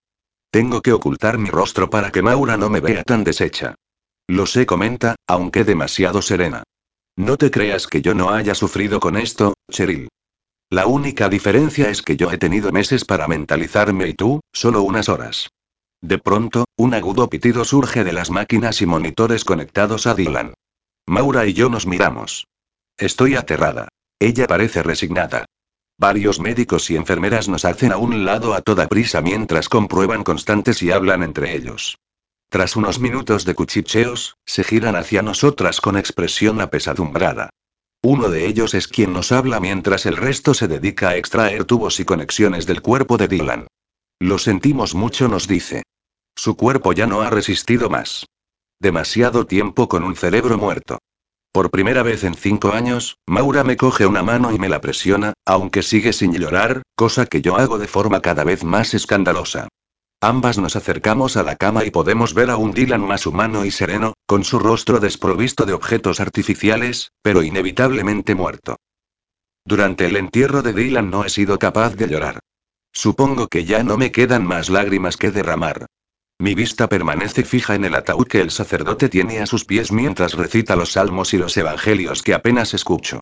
Tengo 0.50 0.82
que 0.82 0.92
ocultar 0.92 1.38
mi 1.38 1.48
rostro 1.48 1.88
para 1.88 2.10
que 2.10 2.20
Maura 2.20 2.56
no 2.56 2.68
me 2.68 2.80
vea 2.80 3.04
tan 3.04 3.22
deshecha. 3.22 3.76
Lo 4.28 4.46
sé, 4.46 4.66
comenta, 4.66 5.16
aunque 5.26 5.64
demasiado 5.64 6.22
serena. 6.22 6.62
No 7.16 7.36
te 7.36 7.50
creas 7.50 7.86
que 7.86 8.00
yo 8.00 8.14
no 8.14 8.30
haya 8.30 8.54
sufrido 8.54 9.00
con 9.00 9.16
esto, 9.16 9.54
Cheryl. 9.70 10.08
La 10.70 10.86
única 10.86 11.28
diferencia 11.28 11.90
es 11.90 12.00
que 12.00 12.16
yo 12.16 12.32
he 12.32 12.38
tenido 12.38 12.72
meses 12.72 13.04
para 13.04 13.28
mentalizarme 13.28 14.08
y 14.08 14.14
tú, 14.14 14.40
solo 14.52 14.82
unas 14.82 15.10
horas. 15.10 15.50
De 16.00 16.18
pronto, 16.18 16.64
un 16.76 16.94
agudo 16.94 17.28
pitido 17.28 17.64
surge 17.64 18.04
de 18.04 18.12
las 18.12 18.30
máquinas 18.30 18.80
y 18.80 18.86
monitores 18.86 19.44
conectados 19.44 20.06
a 20.06 20.14
Dylan. 20.14 20.54
Maura 21.06 21.46
y 21.46 21.52
yo 21.52 21.68
nos 21.68 21.86
miramos. 21.86 22.46
Estoy 22.96 23.34
aterrada. 23.36 23.88
Ella 24.18 24.46
parece 24.46 24.82
resignada. 24.82 25.44
Varios 25.98 26.40
médicos 26.40 26.90
y 26.90 26.96
enfermeras 26.96 27.48
nos 27.48 27.64
hacen 27.64 27.92
a 27.92 27.98
un 27.98 28.24
lado 28.24 28.54
a 28.54 28.62
toda 28.62 28.88
prisa 28.88 29.20
mientras 29.20 29.68
comprueban 29.68 30.24
constantes 30.24 30.82
y 30.82 30.90
hablan 30.90 31.22
entre 31.22 31.54
ellos. 31.54 31.98
Tras 32.52 32.76
unos 32.76 33.00
minutos 33.00 33.46
de 33.46 33.54
cuchicheos, 33.54 34.36
se 34.44 34.62
giran 34.62 34.94
hacia 34.94 35.22
nosotras 35.22 35.80
con 35.80 35.96
expresión 35.96 36.60
apesadumbrada. 36.60 37.48
Uno 38.02 38.28
de 38.28 38.46
ellos 38.46 38.74
es 38.74 38.88
quien 38.88 39.14
nos 39.14 39.32
habla 39.32 39.58
mientras 39.58 40.04
el 40.04 40.18
resto 40.18 40.52
se 40.52 40.68
dedica 40.68 41.08
a 41.08 41.16
extraer 41.16 41.64
tubos 41.64 41.98
y 41.98 42.04
conexiones 42.04 42.66
del 42.66 42.82
cuerpo 42.82 43.16
de 43.16 43.28
Dylan. 43.28 43.68
Lo 44.20 44.36
sentimos 44.36 44.94
mucho, 44.94 45.28
nos 45.28 45.48
dice. 45.48 45.84
Su 46.36 46.54
cuerpo 46.54 46.92
ya 46.92 47.06
no 47.06 47.22
ha 47.22 47.30
resistido 47.30 47.88
más. 47.88 48.26
Demasiado 48.78 49.46
tiempo 49.46 49.88
con 49.88 50.04
un 50.04 50.14
cerebro 50.14 50.58
muerto. 50.58 50.98
Por 51.52 51.70
primera 51.70 52.02
vez 52.02 52.22
en 52.22 52.34
cinco 52.34 52.72
años, 52.72 53.16
Maura 53.26 53.64
me 53.64 53.78
coge 53.78 54.04
una 54.04 54.22
mano 54.22 54.52
y 54.52 54.58
me 54.58 54.68
la 54.68 54.82
presiona, 54.82 55.32
aunque 55.46 55.82
sigue 55.82 56.12
sin 56.12 56.34
llorar, 56.34 56.82
cosa 56.96 57.24
que 57.24 57.40
yo 57.40 57.56
hago 57.56 57.78
de 57.78 57.88
forma 57.88 58.20
cada 58.20 58.44
vez 58.44 58.62
más 58.62 58.92
escandalosa. 58.92 59.68
Ambas 60.24 60.56
nos 60.56 60.76
acercamos 60.76 61.36
a 61.36 61.42
la 61.42 61.56
cama 61.56 61.84
y 61.84 61.90
podemos 61.90 62.32
ver 62.32 62.50
a 62.50 62.56
un 62.56 62.70
Dylan 62.70 63.00
más 63.00 63.26
humano 63.26 63.64
y 63.64 63.72
sereno, 63.72 64.14
con 64.24 64.44
su 64.44 64.60
rostro 64.60 65.00
desprovisto 65.00 65.66
de 65.66 65.72
objetos 65.72 66.20
artificiales, 66.20 67.10
pero 67.22 67.42
inevitablemente 67.42 68.36
muerto. 68.36 68.76
Durante 69.64 70.06
el 70.06 70.14
entierro 70.14 70.62
de 70.62 70.74
Dylan 70.74 71.10
no 71.10 71.24
he 71.24 71.28
sido 71.28 71.58
capaz 71.58 71.96
de 71.96 72.06
llorar. 72.06 72.38
Supongo 72.92 73.48
que 73.48 73.64
ya 73.64 73.82
no 73.82 73.96
me 73.96 74.12
quedan 74.12 74.46
más 74.46 74.70
lágrimas 74.70 75.16
que 75.16 75.32
derramar. 75.32 75.86
Mi 76.38 76.54
vista 76.54 76.88
permanece 76.88 77.42
fija 77.42 77.74
en 77.74 77.84
el 77.84 77.96
ataúd 77.96 78.28
que 78.28 78.42
el 78.42 78.52
sacerdote 78.52 79.08
tiene 79.08 79.40
a 79.40 79.46
sus 79.46 79.64
pies 79.64 79.90
mientras 79.90 80.34
recita 80.34 80.76
los 80.76 80.92
salmos 80.92 81.34
y 81.34 81.38
los 81.38 81.56
evangelios 81.56 82.22
que 82.22 82.34
apenas 82.34 82.74
escucho. 82.74 83.18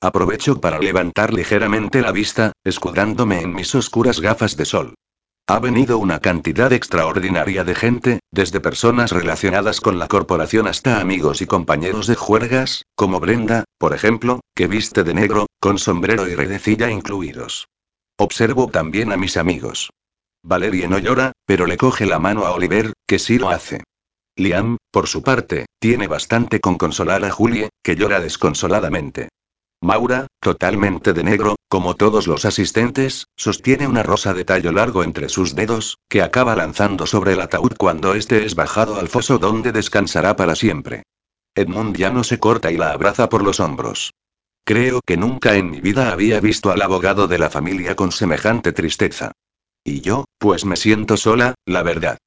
Aprovecho 0.00 0.60
para 0.60 0.80
levantar 0.80 1.32
ligeramente 1.32 2.02
la 2.02 2.10
vista, 2.10 2.50
escudándome 2.64 3.40
en 3.40 3.54
mis 3.54 3.72
oscuras 3.76 4.20
gafas 4.20 4.56
de 4.56 4.64
sol. 4.64 4.94
Ha 5.50 5.58
venido 5.58 5.98
una 5.98 6.20
cantidad 6.20 6.72
extraordinaria 6.72 7.64
de 7.64 7.74
gente, 7.74 8.20
desde 8.30 8.60
personas 8.60 9.10
relacionadas 9.10 9.80
con 9.80 9.98
la 9.98 10.06
corporación 10.06 10.68
hasta 10.68 11.00
amigos 11.00 11.42
y 11.42 11.46
compañeros 11.46 12.06
de 12.06 12.14
juergas, 12.14 12.84
como 12.94 13.18
Brenda, 13.18 13.64
por 13.76 13.92
ejemplo, 13.92 14.38
que 14.54 14.68
viste 14.68 15.02
de 15.02 15.12
negro, 15.12 15.46
con 15.58 15.78
sombrero 15.78 16.28
y 16.28 16.36
redecilla 16.36 16.88
incluidos. 16.88 17.66
Observo 18.16 18.68
también 18.68 19.10
a 19.10 19.16
mis 19.16 19.36
amigos. 19.36 19.90
Valerie 20.44 20.86
no 20.86 20.98
llora, 20.98 21.32
pero 21.46 21.66
le 21.66 21.76
coge 21.76 22.06
la 22.06 22.20
mano 22.20 22.46
a 22.46 22.52
Oliver, 22.52 22.92
que 23.04 23.18
sí 23.18 23.36
lo 23.36 23.50
hace. 23.50 23.82
Liam, 24.36 24.76
por 24.92 25.08
su 25.08 25.24
parte, 25.24 25.66
tiene 25.80 26.06
bastante 26.06 26.60
con 26.60 26.76
consolar 26.76 27.24
a 27.24 27.30
Julie, 27.32 27.70
que 27.82 27.96
llora 27.96 28.20
desconsoladamente. 28.20 29.30
Maura, 29.82 30.26
totalmente 30.40 31.14
de 31.14 31.24
negro, 31.24 31.56
como 31.68 31.96
todos 31.96 32.26
los 32.26 32.44
asistentes, 32.44 33.28
sostiene 33.34 33.86
una 33.86 34.02
rosa 34.02 34.34
de 34.34 34.44
tallo 34.44 34.72
largo 34.72 35.02
entre 35.02 35.30
sus 35.30 35.54
dedos, 35.54 35.96
que 36.08 36.20
acaba 36.20 36.54
lanzando 36.54 37.06
sobre 37.06 37.32
el 37.32 37.40
ataúd 37.40 37.72
cuando 37.78 38.14
éste 38.14 38.44
es 38.44 38.54
bajado 38.54 39.00
al 39.00 39.08
foso 39.08 39.38
donde 39.38 39.72
descansará 39.72 40.36
para 40.36 40.54
siempre. 40.54 41.04
Edmund 41.54 41.96
ya 41.96 42.10
no 42.10 42.24
se 42.24 42.38
corta 42.38 42.70
y 42.70 42.76
la 42.76 42.90
abraza 42.90 43.30
por 43.30 43.42
los 43.42 43.58
hombros. 43.58 44.12
Creo 44.64 45.00
que 45.04 45.16
nunca 45.16 45.56
en 45.56 45.70
mi 45.70 45.80
vida 45.80 46.12
había 46.12 46.40
visto 46.40 46.70
al 46.70 46.82
abogado 46.82 47.26
de 47.26 47.38
la 47.38 47.48
familia 47.48 47.96
con 47.96 48.12
semejante 48.12 48.72
tristeza. 48.72 49.32
Y 49.82 50.02
yo, 50.02 50.26
pues 50.38 50.66
me 50.66 50.76
siento 50.76 51.16
sola, 51.16 51.54
la 51.64 51.82
verdad. 51.82 52.18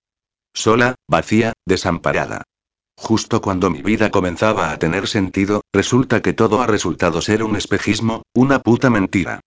Sola, 0.56 0.96
vacía, 1.08 1.54
desamparada. 1.66 2.42
Justo 3.04 3.42
cuando 3.42 3.70
mi 3.70 3.82
vida 3.82 4.12
comenzaba 4.12 4.72
a 4.72 4.80
tener 4.80 5.10
sentido, 5.10 5.62
resulta 5.74 6.22
que 6.22 6.32
todo 6.32 6.62
ha 6.62 6.68
resultado 6.68 7.22
ser 7.22 7.44
un 7.44 7.58
espejismo, 7.58 8.24
una 8.34 8.60
puta 8.60 8.90
mentira. 8.90 9.42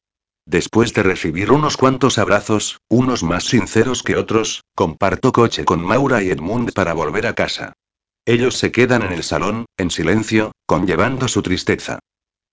Después 0.44 0.92
de 0.92 1.02
recibir 1.02 1.50
unos 1.50 1.78
cuantos 1.78 2.18
abrazos, 2.18 2.82
unos 2.90 3.22
más 3.22 3.44
sinceros 3.44 4.02
que 4.02 4.16
otros, 4.16 4.62
comparto 4.74 5.32
coche 5.32 5.64
con 5.64 5.80
Maura 5.80 6.22
y 6.22 6.28
Edmund 6.28 6.74
para 6.74 6.92
volver 6.92 7.26
a 7.26 7.32
casa. 7.32 7.72
Ellos 8.26 8.59
se 8.59 8.72
quedan 8.72 9.04
en 9.04 9.12
el 9.12 9.22
salón, 9.22 9.64
en 9.78 9.90
silencio, 9.90 10.52
conllevando 10.66 11.26
su 11.26 11.40
tristeza. 11.40 11.98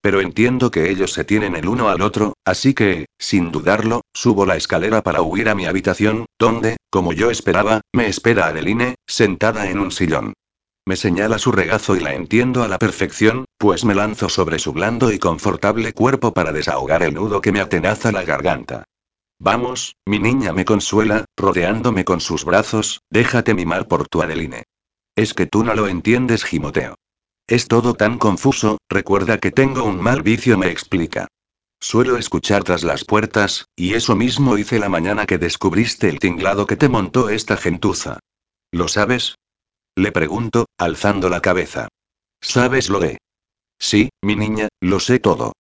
Pero 0.02 0.22
entiendo 0.22 0.72
que 0.72 0.90
ellos 0.90 1.12
se 1.12 1.26
tienen 1.26 1.58
el 1.58 1.68
uno 1.68 1.90
al 1.90 2.02
otro, 2.02 2.32
así 2.46 2.74
que, 2.74 3.08
sin 3.20 3.52
dudarlo, 3.52 4.04
subo 4.14 4.46
la 4.46 4.56
escalera 4.56 5.04
para 5.04 5.22
huir 5.22 5.50
a 5.50 5.56
mi 5.56 5.66
habitación, 5.66 6.28
donde, 6.40 6.78
como 6.90 7.12
yo 7.12 7.30
esperaba, 7.30 7.82
me 7.94 8.08
espera 8.08 8.48
Adeline, 8.48 8.96
sentada 9.06 9.70
en 9.70 9.80
un 9.80 9.92
sillón. 9.92 10.34
Me 10.86 10.98
señala 10.98 11.40
su 11.40 11.52
regazo 11.52 11.96
y 11.96 12.02
la 12.02 12.14
entiendo 12.14 12.64
a 12.64 12.68
la 12.68 12.78
perfección, 12.78 13.46
pues 13.58 13.86
me 13.86 13.96
lanzo 13.96 14.28
sobre 14.28 14.60
su 14.60 14.74
blando 14.74 15.14
y 15.14 15.20
confortable 15.20 15.94
cuerpo 15.94 16.34
para 16.34 16.52
desahogar 16.52 17.04
el 17.04 17.14
nudo 17.14 17.40
que 17.40 17.54
me 17.54 17.62
atenaza 17.62 18.12
la 18.12 18.24
garganta. 18.24 18.84
Vamos, 19.40 19.96
mi 20.06 20.20
niña 20.20 20.52
me 20.52 20.66
consuela, 20.66 21.26
rodeándome 21.38 22.04
con 22.04 22.20
sus 22.20 22.44
brazos, 22.44 23.02
déjate 23.10 23.54
mimar 23.54 23.88
por 23.88 24.08
tu 24.08 24.22
Adeline. 24.22 24.64
Es 25.16 25.34
que 25.34 25.46
tú 25.46 25.64
no 25.64 25.74
lo 25.74 25.88
entiendes, 25.88 26.44
gimoteo. 26.44 26.96
Es 27.48 27.68
todo 27.68 27.94
tan 27.94 28.18
confuso, 28.18 28.78
recuerda 28.90 29.38
que 29.38 29.52
tengo 29.52 29.84
un 29.84 30.02
mal 30.02 30.22
vicio, 30.22 30.58
me 30.58 30.68
explica. 30.70 31.28
Suelo 31.80 32.18
escuchar 32.18 32.64
tras 32.64 32.84
las 32.84 33.04
puertas, 33.04 33.68
y 33.76 33.94
eso 33.94 34.16
mismo 34.16 34.58
hice 34.58 34.80
la 34.80 34.90
mañana 34.90 35.26
que 35.26 35.38
descubriste 35.38 36.08
el 36.10 36.20
tinglado 36.20 36.66
que 36.66 36.78
te 36.78 36.88
montó 36.88 37.30
esta 37.30 37.58
gentuza. 37.58 38.20
¿Lo 38.72 38.88
sabes? 38.88 39.36
Le 39.96 40.12
pregunto, 40.12 40.66
alzando 40.78 41.30
la 41.30 41.42
cabeza. 41.42 41.88
¿Sabes 42.42 42.90
lo 42.90 43.00
de? 43.00 43.20
Sí, 43.80 44.10
mi 44.22 44.36
niña, 44.36 44.70
lo 44.82 45.00
sé 45.00 45.20
todo. 45.20 45.54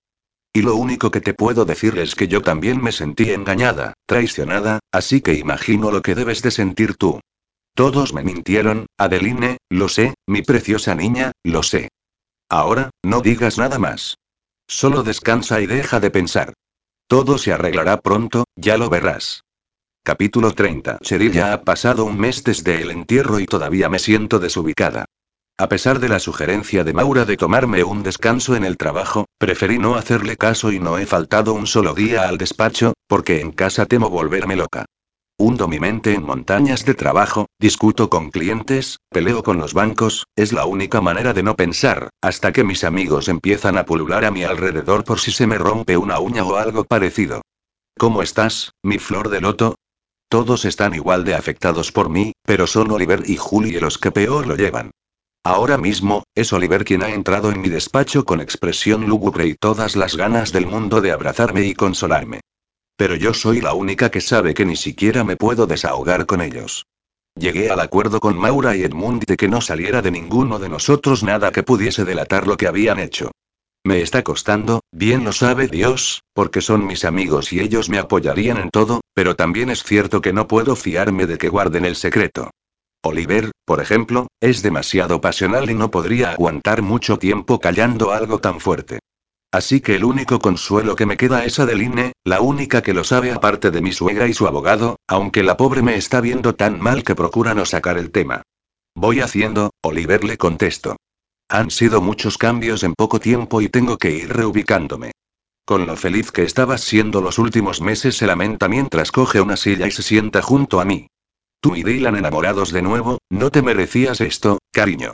Y 0.51 0.61
lo 0.61 0.75
único 0.75 1.11
que 1.11 1.21
te 1.21 1.34
puedo 1.34 1.65
decir 1.65 1.97
es 1.97 2.15
que 2.15 2.27
yo 2.27 2.41
también 2.41 2.81
me 2.81 2.91
sentí 2.91 3.31
engañada, 3.31 3.93
traicionada, 4.05 4.79
así 4.91 5.21
que 5.21 5.34
imagino 5.34 5.91
lo 5.91 6.01
que 6.01 6.15
debes 6.15 6.41
de 6.41 6.51
sentir 6.51 6.95
tú. 6.95 7.19
Todos 7.75 8.13
me 8.13 8.23
mintieron, 8.23 8.86
Adeline, 8.97 9.57
lo 9.69 9.89
sé, 9.89 10.13
mi 10.27 10.43
preciosa 10.43 10.93
niña, 10.93 11.31
lo 11.43 11.63
sé. 11.63 11.89
Ahora, 12.49 12.91
no 13.03 13.21
digas 13.21 13.57
nada 13.57 13.79
más. 13.79 14.15
Solo 14.67 15.01
descansa 15.03 15.59
y 15.59 15.65
deja 15.65 15.99
de 15.99 16.11
pensar. 16.11 16.53
Todo 17.07 17.38
se 17.38 17.51
arreglará 17.51 17.99
pronto, 17.99 18.45
ya 18.55 18.77
lo 18.77 18.89
verás. 18.89 19.43
Capítulo 20.06 20.51
30. 20.51 20.97
Cheryl 21.01 21.32
ya 21.32 21.54
ha 21.54 21.62
pasado 21.62 22.04
un 22.04 22.20
mes 22.20 22.43
desde 22.43 22.82
el 22.82 22.91
entierro 22.91 23.39
y 23.39 23.45
todavía 23.45 23.88
me 23.88 23.99
siento 23.99 24.38
desubicada. 24.38 25.06
A 25.58 25.70
pesar 25.70 25.99
de 25.99 26.10
la 26.10 26.20
sugerencia 26.20 26.84
de 26.84 26.91
Maura 26.91 27.24
de 27.24 27.38
tomarme 27.38 27.86
un 27.86 28.04
descanso 28.04 28.58
en 28.58 28.66
el 28.66 28.76
trabajo, 28.76 29.28
preferí 29.38 29.78
no 29.78 29.95
hacerle 29.95 30.36
caso 30.36 30.74
y 30.74 30.80
no 30.82 30.97
he 30.97 31.06
faltado 31.06 31.54
un 31.54 31.68
solo 31.68 31.93
día 31.93 32.28
al 32.28 32.38
despacho, 32.38 32.91
porque 33.08 33.39
en 33.39 33.54
casa 33.54 33.86
temo 33.86 34.10
volverme 34.10 34.58
loca. 34.58 34.84
Hundo 35.38 35.70
mi 35.70 35.80
mente 35.80 36.14
en 36.14 36.24
montañas 36.24 36.84
de 36.84 36.95
trabajo, 36.95 37.45
discuto 37.58 38.10
con 38.10 38.30
clientes, 38.30 38.97
peleo 39.10 39.41
con 39.41 39.58
los 39.58 39.74
bancos, 39.74 40.26
es 40.36 40.51
la 40.51 40.66
única 40.66 40.99
manera 40.99 41.32
de 41.32 41.43
no 41.43 41.56
pensar, 41.56 42.10
hasta 42.22 42.51
que 42.51 42.66
mis 42.66 42.84
amigos 42.84 43.30
empiezan 43.30 43.78
a 43.78 43.86
pulular 43.86 44.26
a 44.26 44.32
mi 44.32 44.43
alrededor 44.43 45.06
por 45.06 45.22
si 45.22 45.32
se 45.32 45.47
me 45.47 45.58
rompe 45.58 45.95
una 45.95 46.20
uña 46.20 46.43
o 46.43 46.58
algo 46.58 46.84
parecido. 46.84 47.41
¿Cómo 47.97 48.22
estás, 48.22 48.72
mi 48.84 48.99
flor 48.99 49.30
de 49.30 49.39
loto? 49.39 49.76
Todos 50.34 50.65
están 50.65 50.95
igual 50.95 51.25
de 51.25 51.36
afectados 51.36 51.91
por 51.91 52.09
mí, 52.09 52.34
pero 52.43 52.65
son 52.65 52.89
Oliver 52.89 53.21
y 53.23 53.38
Julie 53.38 53.79
los 53.79 53.99
que 53.99 54.09
peor 54.09 54.47
lo 54.47 54.55
llevan. 54.55 54.89
Ahora 55.43 55.77
mismo, 55.77 56.23
es 56.34 56.51
Oliver 56.53 56.86
quien 56.86 57.03
ha 57.03 57.13
entrado 57.13 57.51
en 57.51 57.61
mi 57.61 57.69
despacho 57.69 58.25
con 58.25 58.41
expresión 58.41 59.05
lúgubre 59.07 59.45
y 59.45 59.53
todas 59.53 59.95
las 59.95 60.17
ganas 60.17 60.51
del 60.51 60.65
mundo 60.65 61.01
de 61.01 61.11
abrazarme 61.11 61.65
y 61.65 61.75
consolarme. 61.75 62.39
Pero 62.97 63.13
yo 63.15 63.36
soy 63.36 63.61
la 63.61 63.75
única 63.75 64.09
que 64.09 64.21
sabe 64.21 64.55
que 64.55 64.65
ni 64.65 64.75
siquiera 64.75 65.23
me 65.23 65.38
puedo 65.38 65.67
desahogar 65.67 66.25
con 66.25 66.41
ellos. 66.41 66.88
Llegué 67.36 67.69
al 67.69 67.81
acuerdo 67.81 68.19
con 68.19 68.36
Maura 68.36 68.75
y 68.75 68.81
Edmund 68.81 69.25
de 69.25 69.38
que 69.38 69.47
no 69.47 69.61
saliera 69.61 70.01
de 70.01 70.09
ninguno 70.09 70.57
de 70.57 70.67
nosotros 70.67 71.21
nada 71.21 71.51
que 71.51 71.61
pudiese 71.61 72.05
delatar 72.05 72.47
lo 72.47 72.57
que 72.57 72.65
habían 72.65 72.97
hecho. 72.97 73.29
Me 73.86 74.01
está 74.01 74.23
costando, 74.23 74.79
bien 74.93 75.25
lo 75.25 75.34
sabe 75.34 75.67
Dios, 75.67 76.23
porque 76.34 76.61
son 76.61 76.88
mis 76.88 77.03
amigos 77.03 77.51
y 77.51 77.59
ellos 77.59 77.89
me 77.89 77.97
apoyarían 77.97 78.57
en 78.57 78.69
todo, 78.69 79.01
pero 79.13 79.36
también 79.36 79.69
es 79.69 79.84
cierto 79.84 80.21
que 80.21 80.31
no 80.31 80.47
puedo 80.47 80.77
fiarme 80.77 81.25
de 81.25 81.38
que 81.38 81.49
guarden 81.49 81.84
el 81.84 81.97
secreto. 81.97 82.49
Oliver, 83.03 83.51
por 83.65 83.81
ejemplo, 83.81 84.27
es 84.39 84.63
demasiado 84.63 85.19
pasional 85.19 85.69
y 85.69 85.73
no 85.73 85.91
podría 85.91 86.31
aguantar 86.31 86.81
mucho 86.81 87.19
tiempo 87.19 87.59
callando 87.59 88.13
algo 88.13 88.39
tan 88.39 88.61
fuerte. 88.61 88.99
Así 89.51 89.81
que 89.81 89.95
el 89.95 90.05
único 90.05 90.39
consuelo 90.39 90.95
que 90.95 91.05
me 91.05 91.17
queda 91.17 91.43
es 91.43 91.59
Adeline, 91.59 92.13
la 92.23 92.39
única 92.39 92.81
que 92.81 92.93
lo 92.93 93.03
sabe 93.03 93.34
aparte 93.34 93.69
de 93.69 93.81
mi 93.81 93.91
suegra 93.91 94.27
y 94.29 94.34
su 94.34 94.47
abogado, 94.47 94.95
aunque 95.09 95.43
la 95.43 95.57
pobre 95.57 95.81
me 95.81 95.97
está 95.97 96.21
viendo 96.21 96.55
tan 96.55 96.79
mal 96.79 97.03
que 97.03 97.15
procura 97.15 97.53
no 97.53 97.65
sacar 97.65 97.97
el 97.97 98.11
tema. 98.11 98.43
Voy 98.95 99.19
haciendo, 99.19 99.71
Oliver 99.81 100.23
le 100.23 100.38
contesto. 100.38 100.95
Han 101.49 101.71
sido 101.71 102.01
muchos 102.01 102.37
cambios 102.37 102.83
en 102.83 102.93
poco 102.93 103.19
tiempo 103.19 103.61
y 103.61 103.69
tengo 103.69 103.97
que 103.97 104.11
ir 104.11 104.29
reubicándome. 104.29 105.11
Con 105.65 105.85
lo 105.85 105.95
feliz 105.95 106.31
que 106.31 106.43
estabas 106.43 106.81
siendo 106.81 107.21
los 107.21 107.39
últimos 107.39 107.79
meses 107.79 108.17
se 108.17 108.27
lamenta 108.27 108.67
mientras 108.67 109.11
coge 109.11 109.39
una 109.39 109.55
silla 109.55 109.87
y 109.87 109.91
se 109.91 110.03
sienta 110.03 110.41
junto 110.41 110.81
a 110.81 110.85
mí. 110.85 111.07
Tú 111.61 111.75
y 111.75 111.83
Dylan 111.83 112.17
enamorados 112.17 112.71
de 112.71 112.81
nuevo, 112.81 113.19
no 113.29 113.49
te 113.49 113.61
merecías 113.61 114.19
esto, 114.19 114.59
cariño. 114.71 115.13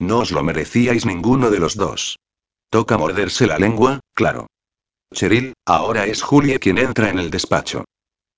No 0.00 0.18
os 0.18 0.32
lo 0.32 0.42
merecíais 0.42 1.06
ninguno 1.06 1.50
de 1.50 1.60
los 1.60 1.76
dos. 1.76 2.18
Toca 2.70 2.98
morderse 2.98 3.46
la 3.46 3.58
lengua, 3.58 4.00
claro. 4.12 4.48
Cheryl, 5.14 5.54
ahora 5.64 6.06
es 6.06 6.22
Julie 6.22 6.58
quien 6.58 6.78
entra 6.78 7.10
en 7.10 7.20
el 7.20 7.30
despacho. 7.30 7.84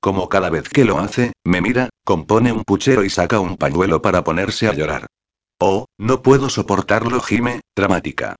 Como 0.00 0.28
cada 0.28 0.50
vez 0.50 0.68
que 0.68 0.84
lo 0.84 0.98
hace, 0.98 1.32
me 1.44 1.60
mira, 1.60 1.88
compone 2.04 2.52
un 2.52 2.62
puchero 2.62 3.04
y 3.04 3.10
saca 3.10 3.40
un 3.40 3.56
pañuelo 3.56 4.02
para 4.02 4.22
ponerse 4.22 4.68
a 4.68 4.74
llorar. 4.74 5.06
Oh, 5.60 5.86
no 5.98 6.22
puedo 6.22 6.48
soportarlo, 6.50 7.20
Jime, 7.20 7.60
dramática. 7.74 8.36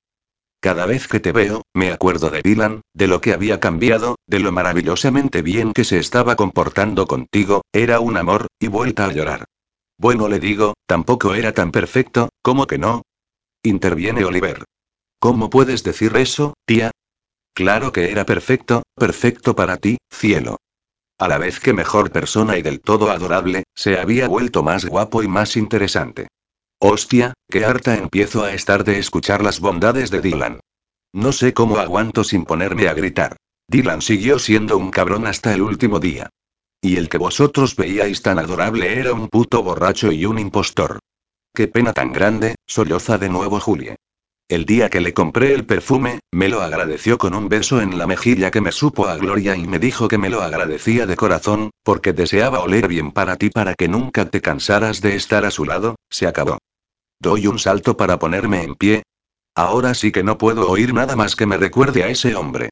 Cada 0.61 0.85
vez 0.85 1.07
que 1.07 1.19
te 1.19 1.31
veo, 1.31 1.63
me 1.73 1.91
acuerdo 1.91 2.29
de 2.29 2.41
Dylan, 2.41 2.81
de 2.93 3.07
lo 3.07 3.21
que 3.21 3.33
había 3.33 3.59
cambiado, 3.59 4.15
de 4.25 4.39
lo 4.39 4.51
maravillosamente 4.51 5.41
bien 5.41 5.73
que 5.73 5.83
se 5.83 5.99
estaba 5.99 6.35
comportando 6.35 7.07
contigo, 7.07 7.61
era 7.73 7.99
un 7.99 8.17
amor, 8.17 8.47
y 8.59 8.67
vuelta 8.67 9.05
a 9.05 9.13
llorar. 9.13 9.45
Bueno, 9.97 10.29
le 10.29 10.39
digo, 10.39 10.75
tampoco 10.85 11.33
era 11.33 11.53
tan 11.53 11.71
perfecto, 11.71 12.29
¿cómo 12.41 12.67
que 12.67 12.77
no? 12.77 13.01
Interviene 13.63 14.23
Oliver. 14.23 14.63
¿Cómo 15.19 15.49
puedes 15.49 15.83
decir 15.83 16.15
eso, 16.15 16.53
tía? 16.65 16.91
Claro 17.53 17.91
que 17.91 18.11
era 18.11 18.25
perfecto, 18.25 18.83
perfecto 18.95 19.55
para 19.55 19.75
ti, 19.77 19.97
cielo. 20.09 20.57
A 21.17 21.27
la 21.27 21.37
vez 21.37 21.59
que 21.59 21.73
mejor 21.73 22.11
persona 22.11 22.57
y 22.57 22.61
del 22.61 22.79
todo 22.79 23.11
adorable, 23.11 23.63
se 23.75 23.99
había 23.99 24.29
vuelto 24.29 24.63
más 24.63 24.85
guapo 24.85 25.21
y 25.21 25.27
más 25.27 25.57
interesante. 25.57 26.29
Hostia, 26.81 27.33
qué 27.49 27.65
harta 27.65 27.97
empiezo 27.97 28.45
a 28.45 28.53
estar 28.53 28.85
de 28.85 28.99
escuchar 28.99 29.43
las 29.43 29.59
bondades 29.59 30.11
de 30.11 30.21
Dylan. 30.21 30.61
No 31.13 31.33
sé 31.33 31.53
cómo 31.53 31.77
aguanto 31.77 32.23
sin 32.23 32.45
ponerme 32.45 32.87
a 32.87 32.93
gritar. 32.93 33.35
Dylan 33.67 34.01
siguió 34.01 34.39
siendo 34.39 34.77
un 34.77 34.89
cabrón 34.89 35.27
hasta 35.27 35.53
el 35.53 35.61
último 35.61 35.99
día. 35.99 36.29
Y 36.81 36.95
el 36.95 37.09
que 37.09 37.17
vosotros 37.17 37.75
veíais 37.75 38.21
tan 38.21 38.39
adorable 38.39 38.97
era 38.97 39.11
un 39.11 39.27
puto 39.27 39.61
borracho 39.61 40.13
y 40.13 40.25
un 40.25 40.39
impostor. 40.39 40.99
Qué 41.53 41.67
pena 41.67 41.91
tan 41.91 42.13
grande, 42.13 42.55
solloza 42.65 43.17
de 43.17 43.27
nuevo 43.27 43.59
Julie. 43.59 43.97
El 44.47 44.65
día 44.65 44.89
que 44.89 45.01
le 45.01 45.13
compré 45.13 45.53
el 45.53 45.65
perfume, 45.65 46.21
me 46.31 46.47
lo 46.47 46.61
agradeció 46.61 47.17
con 47.17 47.35
un 47.35 47.49
beso 47.49 47.81
en 47.81 47.97
la 47.97 48.07
mejilla 48.07 48.51
que 48.51 48.61
me 48.61 48.71
supo 48.71 49.07
a 49.07 49.17
gloria 49.17 49.57
y 49.57 49.67
me 49.67 49.79
dijo 49.79 50.07
que 50.07 50.17
me 50.17 50.29
lo 50.29 50.41
agradecía 50.41 51.05
de 51.05 51.17
corazón, 51.17 51.71
porque 51.83 52.13
deseaba 52.13 52.61
oler 52.61 52.87
bien 52.87 53.11
para 53.11 53.35
ti 53.35 53.49
para 53.49 53.75
que 53.75 53.89
nunca 53.89 54.29
te 54.29 54.39
cansaras 54.39 55.01
de 55.01 55.15
estar 55.17 55.43
a 55.43 55.51
su 55.51 55.65
lado, 55.65 55.97
se 56.09 56.25
acabó. 56.25 56.57
Doy 57.19 57.47
un 57.47 57.59
salto 57.59 57.97
para 57.97 58.17
ponerme 58.17 58.63
en 58.63 58.75
pie. 58.75 59.03
Ahora 59.55 59.93
sí 59.93 60.11
que 60.11 60.23
no 60.23 60.37
puedo 60.37 60.69
oír 60.69 60.93
nada 60.93 61.15
más 61.17 61.35
que 61.35 61.45
me 61.45 61.57
recuerde 61.57 62.03
a 62.03 62.07
ese 62.07 62.35
hombre. 62.35 62.69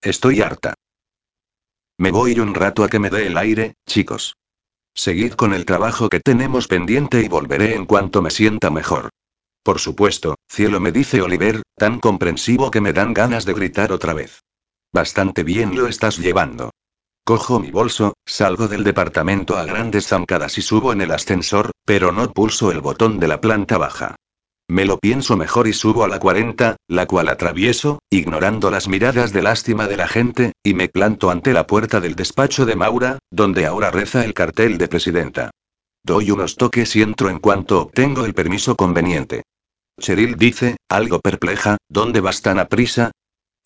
Estoy 0.00 0.40
harta. 0.40 0.74
Me 1.98 2.12
voy 2.12 2.38
un 2.38 2.54
rato 2.54 2.84
a 2.84 2.88
que 2.88 3.00
me 3.00 3.10
dé 3.10 3.26
el 3.26 3.36
aire, 3.36 3.74
chicos. 3.86 4.36
Seguid 4.94 5.32
con 5.32 5.52
el 5.52 5.64
trabajo 5.64 6.08
que 6.08 6.20
tenemos 6.20 6.68
pendiente 6.68 7.22
y 7.22 7.28
volveré 7.28 7.74
en 7.74 7.86
cuanto 7.86 8.22
me 8.22 8.30
sienta 8.30 8.70
mejor. 8.70 9.10
Por 9.64 9.80
supuesto, 9.80 10.36
cielo 10.48 10.78
me 10.78 10.92
dice 10.92 11.20
Oliver, 11.20 11.62
tan 11.74 11.98
comprensivo 11.98 12.70
que 12.70 12.80
me 12.80 12.92
dan 12.92 13.14
ganas 13.14 13.44
de 13.44 13.54
gritar 13.54 13.90
otra 13.92 14.14
vez. 14.14 14.42
Bastante 14.92 15.42
bien 15.42 15.76
lo 15.76 15.88
estás 15.88 16.18
llevando. 16.18 16.70
Cojo 17.28 17.60
mi 17.60 17.70
bolso, 17.70 18.14
salgo 18.24 18.68
del 18.68 18.84
departamento 18.84 19.58
a 19.58 19.64
grandes 19.66 20.06
zancadas 20.06 20.56
y 20.56 20.62
subo 20.62 20.94
en 20.94 21.02
el 21.02 21.10
ascensor, 21.10 21.72
pero 21.84 22.10
no 22.10 22.32
pulso 22.32 22.72
el 22.72 22.80
botón 22.80 23.20
de 23.20 23.28
la 23.28 23.38
planta 23.38 23.76
baja. 23.76 24.16
Me 24.66 24.86
lo 24.86 24.96
pienso 24.98 25.36
mejor 25.36 25.68
y 25.68 25.74
subo 25.74 26.04
a 26.04 26.08
la 26.08 26.20
40, 26.20 26.76
la 26.88 27.04
cual 27.04 27.28
atravieso, 27.28 27.98
ignorando 28.08 28.70
las 28.70 28.88
miradas 28.88 29.34
de 29.34 29.42
lástima 29.42 29.86
de 29.88 29.98
la 29.98 30.08
gente, 30.08 30.52
y 30.64 30.72
me 30.72 30.88
planto 30.88 31.30
ante 31.30 31.52
la 31.52 31.66
puerta 31.66 32.00
del 32.00 32.14
despacho 32.14 32.64
de 32.64 32.76
Maura, 32.76 33.18
donde 33.30 33.66
ahora 33.66 33.90
reza 33.90 34.24
el 34.24 34.32
cartel 34.32 34.78
de 34.78 34.88
presidenta. 34.88 35.50
Doy 36.02 36.30
unos 36.30 36.56
toques 36.56 36.96
y 36.96 37.02
entro 37.02 37.28
en 37.28 37.40
cuanto 37.40 37.82
obtengo 37.82 38.24
el 38.24 38.32
permiso 38.32 38.74
conveniente. 38.74 39.42
Cheryl 40.00 40.36
dice, 40.36 40.78
algo 40.88 41.20
perpleja, 41.20 41.76
¿dónde 41.90 42.20
vas 42.20 42.40
tan 42.40 42.58
a 42.58 42.68
prisa? 42.68 43.10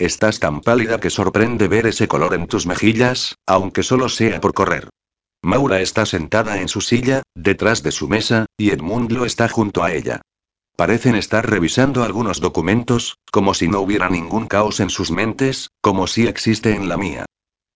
Estás 0.03 0.41
tan 0.41 0.63
pálida 0.63 0.99
que 0.99 1.11
sorprende 1.11 1.69
ver 1.69 1.87
ese 1.87 2.09
color 2.09 2.35
en 2.35 2.49
tus 2.49 2.67
mejillas, 2.67 3.37
aunque 3.47 3.85
solo 3.85 4.09
sea 4.09 4.41
por 4.41 4.53
correr. 4.53 4.89
Maura 5.43 5.81
está 5.81 6.07
sentada 6.07 6.61
en 6.61 6.67
su 6.67 6.81
silla, 6.81 7.23
detrás 7.37 7.85
de 7.85 7.93
su 7.93 8.09
mesa, 8.09 8.47
y 8.57 8.71
Edmund 8.71 9.13
lo 9.13 9.25
está 9.25 9.49
junto 9.49 9.85
a 9.85 9.93
ella. 9.93 10.21
Parecen 10.75 11.15
estar 11.15 11.49
revisando 11.49 12.03
algunos 12.03 12.41
documentos, 12.41 13.19
como 13.31 13.55
si 13.55 13.69
no 13.69 13.79
hubiera 13.79 14.11
ningún 14.11 14.49
caos 14.49 14.81
en 14.81 14.91
sus 14.91 15.13
mentes, 15.13 15.71
como 15.81 16.09
si 16.09 16.27
existe 16.27 16.75
en 16.75 16.89
la 16.89 16.97
mía. 16.97 17.25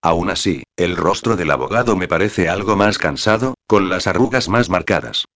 Aún 0.02 0.28
así, 0.28 0.64
el 0.76 0.96
rostro 0.96 1.36
del 1.36 1.52
abogado 1.52 1.94
me 1.94 2.08
parece 2.08 2.48
algo 2.48 2.74
más 2.74 2.98
cansado, 2.98 3.54
con 3.68 3.88
las 3.88 4.08
arrugas 4.08 4.48
más 4.48 4.68
marcadas. 4.68 5.26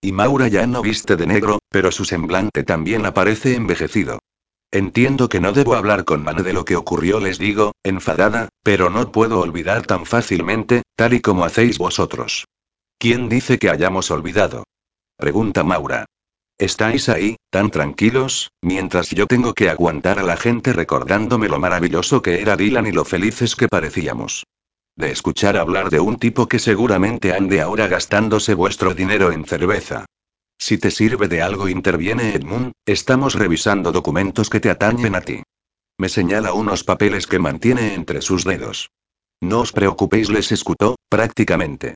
Y 0.00 0.10
Maura 0.10 0.48
ya 0.48 0.66
no 0.66 0.82
viste 0.82 1.14
de 1.14 1.28
negro, 1.28 1.60
pero 1.68 1.92
su 1.92 2.04
semblante 2.04 2.64
también 2.64 3.06
aparece 3.06 3.54
envejecido. 3.54 4.18
Entiendo 4.72 5.28
que 5.28 5.40
no 5.40 5.52
debo 5.52 5.74
hablar 5.74 6.04
con 6.04 6.22
Mane 6.22 6.42
de 6.44 6.52
lo 6.52 6.64
que 6.64 6.76
ocurrió, 6.76 7.18
les 7.18 7.38
digo, 7.38 7.72
enfadada, 7.82 8.48
pero 8.62 8.88
no 8.88 9.10
puedo 9.10 9.40
olvidar 9.40 9.84
tan 9.84 10.06
fácilmente, 10.06 10.82
tal 10.94 11.12
y 11.12 11.20
como 11.20 11.44
hacéis 11.44 11.78
vosotros. 11.78 12.44
¿Quién 12.98 13.28
dice 13.28 13.58
que 13.58 13.68
hayamos 13.68 14.12
olvidado? 14.12 14.64
Pregunta 15.16 15.64
Maura. 15.64 16.06
Estáis 16.56 17.08
ahí, 17.08 17.36
tan 17.50 17.70
tranquilos, 17.70 18.50
mientras 18.62 19.10
yo 19.10 19.26
tengo 19.26 19.54
que 19.54 19.70
aguantar 19.70 20.18
a 20.18 20.22
la 20.22 20.36
gente 20.36 20.72
recordándome 20.72 21.48
lo 21.48 21.58
maravilloso 21.58 22.22
que 22.22 22.40
era 22.40 22.56
Dylan 22.56 22.86
y 22.86 22.92
lo 22.92 23.04
felices 23.04 23.56
que 23.56 23.66
parecíamos. 23.66 24.44
De 24.94 25.10
escuchar 25.10 25.56
hablar 25.56 25.90
de 25.90 25.98
un 25.98 26.16
tipo 26.16 26.46
que 26.46 26.58
seguramente 26.58 27.32
ande 27.32 27.60
ahora 27.60 27.88
gastándose 27.88 28.54
vuestro 28.54 28.94
dinero 28.94 29.32
en 29.32 29.46
cerveza. 29.46 30.04
Si 30.60 30.76
te 30.76 30.90
sirve 30.90 31.26
de 31.26 31.40
algo, 31.40 31.70
interviene 31.70 32.34
Edmund, 32.34 32.72
estamos 32.84 33.34
revisando 33.34 33.92
documentos 33.92 34.50
que 34.50 34.60
te 34.60 34.68
atañen 34.68 35.14
a 35.14 35.22
ti. 35.22 35.42
Me 35.98 36.10
señala 36.10 36.52
unos 36.52 36.84
papeles 36.84 37.26
que 37.26 37.38
mantiene 37.38 37.94
entre 37.94 38.20
sus 38.20 38.44
dedos. 38.44 38.90
No 39.40 39.60
os 39.60 39.72
preocupéis, 39.72 40.28
les 40.28 40.52
escutó, 40.52 40.96
prácticamente. 41.08 41.94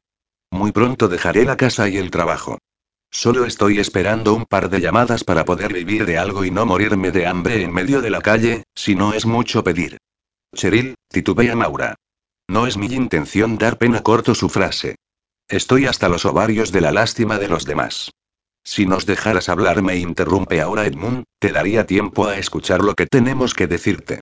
Muy 0.50 0.72
pronto 0.72 1.08
dejaré 1.08 1.44
la 1.44 1.58
casa 1.58 1.90
y 1.90 1.98
el 1.98 2.10
trabajo. 2.10 2.56
Solo 3.10 3.44
estoy 3.44 3.80
esperando 3.80 4.32
un 4.32 4.46
par 4.46 4.70
de 4.70 4.80
llamadas 4.80 5.24
para 5.24 5.44
poder 5.44 5.74
vivir 5.74 6.06
de 6.06 6.16
algo 6.16 6.42
y 6.46 6.50
no 6.50 6.64
morirme 6.64 7.10
de 7.12 7.26
hambre 7.26 7.62
en 7.62 7.72
medio 7.72 8.00
de 8.00 8.10
la 8.10 8.22
calle, 8.22 8.64
si 8.74 8.94
no 8.94 9.12
es 9.12 9.26
mucho 9.26 9.62
pedir. 9.62 9.98
Cheryl, 10.54 10.94
titubea 11.08 11.54
Maura. 11.54 11.96
No 12.48 12.66
es 12.66 12.78
mi 12.78 12.86
intención 12.86 13.58
dar 13.58 13.76
pena 13.76 14.02
corto 14.02 14.34
su 14.34 14.48
frase. 14.48 14.96
Estoy 15.48 15.84
hasta 15.84 16.08
los 16.08 16.24
ovarios 16.24 16.72
de 16.72 16.80
la 16.80 16.92
lástima 16.92 17.38
de 17.38 17.48
los 17.48 17.66
demás. 17.66 18.10
Si 18.64 18.86
nos 18.86 19.04
dejaras 19.04 19.50
hablar, 19.50 19.82
me 19.82 19.98
interrumpe 19.98 20.62
ahora 20.62 20.86
Edmund, 20.86 21.24
te 21.38 21.52
daría 21.52 21.86
tiempo 21.86 22.26
a 22.26 22.38
escuchar 22.38 22.80
lo 22.82 22.94
que 22.94 23.06
tenemos 23.06 23.52
que 23.52 23.66
decirte. 23.66 24.20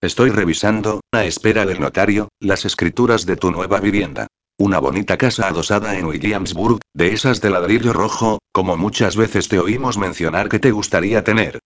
Estoy 0.00 0.30
revisando, 0.30 1.02
a 1.12 1.24
espera 1.24 1.66
del 1.66 1.78
notario, 1.78 2.28
las 2.40 2.64
escrituras 2.64 3.26
de 3.26 3.36
tu 3.36 3.52
nueva 3.52 3.80
vivienda. 3.80 4.28
Una 4.58 4.78
bonita 4.78 5.18
casa 5.18 5.46
adosada 5.46 5.98
en 5.98 6.06
Williamsburg, 6.06 6.80
de 6.94 7.12
esas 7.12 7.40
de 7.42 7.50
ladrillo 7.50 7.92
rojo, 7.92 8.38
como 8.50 8.76
muchas 8.76 9.14
veces 9.14 9.48
te 9.48 9.58
oímos 9.58 9.98
mencionar 9.98 10.48
que 10.48 10.58
te 10.58 10.70
gustaría 10.70 11.22
tener. 11.22 11.58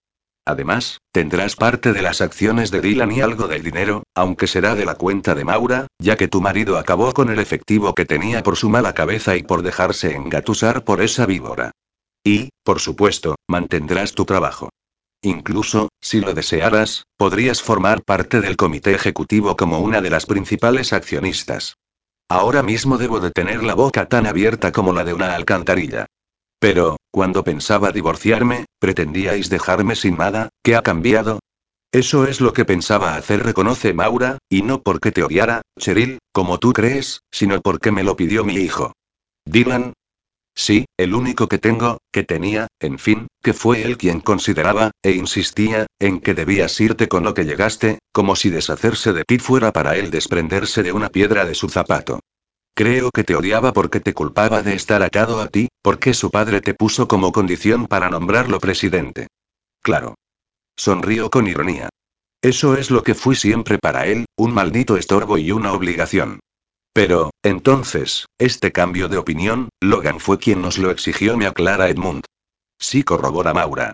Además, 0.44 0.98
tendrás 1.12 1.56
parte 1.56 1.92
de 1.92 2.02
las 2.02 2.20
acciones 2.20 2.70
de 2.70 2.80
Dylan 2.80 3.12
y 3.12 3.20
algo 3.20 3.48
del 3.48 3.62
dinero, 3.62 4.02
aunque 4.14 4.46
será 4.46 4.74
de 4.74 4.84
la 4.84 4.96
cuenta 4.96 5.34
de 5.34 5.44
Maura, 5.44 5.86
ya 5.98 6.16
que 6.16 6.28
tu 6.28 6.40
marido 6.40 6.76
acabó 6.76 7.12
con 7.14 7.30
el 7.30 7.38
efectivo 7.38 7.94
que 7.94 8.04
tenía 8.04 8.42
por 8.42 8.56
su 8.56 8.68
mala 8.68 8.94
cabeza 8.94 9.36
y 9.36 9.42
por 9.42 9.62
dejarse 9.62 10.14
engatusar 10.14 10.84
por 10.84 11.00
esa 11.00 11.26
víbora. 11.26 11.72
Y, 12.26 12.48
por 12.64 12.80
supuesto, 12.80 13.36
mantendrás 13.48 14.12
tu 14.12 14.24
trabajo. 14.24 14.70
Incluso, 15.22 15.90
si 16.00 16.20
lo 16.20 16.34
desearas, 16.34 17.04
podrías 17.16 17.62
formar 17.62 18.02
parte 18.02 18.40
del 18.40 18.56
comité 18.56 18.92
ejecutivo 18.94 19.56
como 19.56 19.78
una 19.78 20.00
de 20.00 20.10
las 20.10 20.26
principales 20.26 20.92
accionistas. 20.92 21.76
Ahora 22.28 22.64
mismo 22.64 22.98
debo 22.98 23.20
de 23.20 23.30
tener 23.30 23.62
la 23.62 23.74
boca 23.74 24.08
tan 24.08 24.26
abierta 24.26 24.72
como 24.72 24.92
la 24.92 25.04
de 25.04 25.14
una 25.14 25.36
alcantarilla. 25.36 26.06
Pero, 26.58 26.96
cuando 27.12 27.44
pensaba 27.44 27.92
divorciarme, 27.92 28.64
pretendíais 28.80 29.48
dejarme 29.48 29.94
sin 29.94 30.16
nada, 30.16 30.48
¿qué 30.64 30.74
ha 30.74 30.82
cambiado? 30.82 31.38
Eso 31.92 32.26
es 32.26 32.40
lo 32.40 32.52
que 32.52 32.64
pensaba 32.64 33.14
hacer, 33.14 33.44
reconoce 33.44 33.94
Maura, 33.94 34.38
y 34.48 34.62
no 34.62 34.82
porque 34.82 35.12
te 35.12 35.22
odiara, 35.22 35.62
Cheryl, 35.78 36.18
como 36.32 36.58
tú 36.58 36.72
crees, 36.72 37.20
sino 37.30 37.60
porque 37.60 37.92
me 37.92 38.02
lo 38.02 38.16
pidió 38.16 38.42
mi 38.42 38.56
hijo. 38.56 38.94
Dylan. 39.44 39.92
Sí, 40.58 40.86
el 40.96 41.14
único 41.14 41.48
que 41.48 41.58
tengo, 41.58 41.98
que 42.16 42.24
tenía, 42.24 42.68
en 42.80 42.98
fin, 42.98 43.26
que 43.42 43.52
fue 43.52 43.82
él 43.82 43.98
quien 43.98 44.20
consideraba, 44.22 44.90
e 45.02 45.10
insistía, 45.10 45.84
en 45.98 46.18
que 46.20 46.32
debías 46.32 46.80
irte 46.80 47.08
con 47.08 47.24
lo 47.24 47.34
que 47.34 47.44
llegaste, 47.44 47.98
como 48.10 48.36
si 48.36 48.48
deshacerse 48.48 49.12
de 49.12 49.24
ti 49.24 49.38
fuera 49.38 49.70
para 49.70 49.96
él 49.98 50.10
desprenderse 50.10 50.82
de 50.82 50.92
una 50.92 51.10
piedra 51.10 51.44
de 51.44 51.54
su 51.54 51.68
zapato. 51.68 52.20
Creo 52.74 53.10
que 53.10 53.22
te 53.22 53.36
odiaba 53.36 53.74
porque 53.74 54.00
te 54.00 54.14
culpaba 54.14 54.62
de 54.62 54.72
estar 54.72 55.02
atado 55.02 55.42
a 55.42 55.48
ti, 55.48 55.68
porque 55.82 56.14
su 56.14 56.30
padre 56.30 56.62
te 56.62 56.72
puso 56.72 57.06
como 57.06 57.32
condición 57.32 57.86
para 57.86 58.08
nombrarlo 58.08 58.60
presidente. 58.60 59.26
Claro. 59.82 60.14
Sonrío 60.74 61.28
con 61.28 61.46
ironía. 61.46 61.90
Eso 62.40 62.78
es 62.78 62.90
lo 62.90 63.02
que 63.02 63.14
fui 63.14 63.36
siempre 63.36 63.76
para 63.76 64.06
él, 64.06 64.24
un 64.38 64.54
maldito 64.54 64.96
estorbo 64.96 65.36
y 65.36 65.52
una 65.52 65.74
obligación. 65.74 66.40
Pero, 66.96 67.28
entonces, 67.42 68.24
este 68.38 68.72
cambio 68.72 69.10
de 69.10 69.18
opinión, 69.18 69.68
Logan 69.82 70.18
fue 70.18 70.38
quien 70.38 70.62
nos 70.62 70.78
lo 70.78 70.90
exigió, 70.90 71.36
me 71.36 71.44
aclara 71.44 71.90
Edmund. 71.90 72.24
Sí 72.80 73.02
corrobora 73.02 73.52
Maura. 73.52 73.92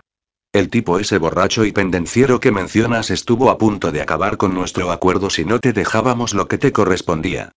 El 0.53 0.69
tipo 0.69 0.97
ese 0.99 1.17
borracho 1.17 1.65
y 1.65 1.73
pendenciero 1.73 2.39
que 2.39 2.53
mencionas 2.53 3.11
estuvo 3.11 3.49
a 3.49 3.57
punto 3.57 3.91
de 3.91 4.01
acabar 4.01 4.37
con 4.37 4.53
nuestro 4.53 4.89
acuerdo 4.89 5.29
si 5.29 5.43
no 5.43 5.59
te 5.59 5.73
dejábamos 5.73 6.33
lo 6.33 6.47
que 6.47 6.57
te 6.57 6.71
correspondía. 6.71 7.51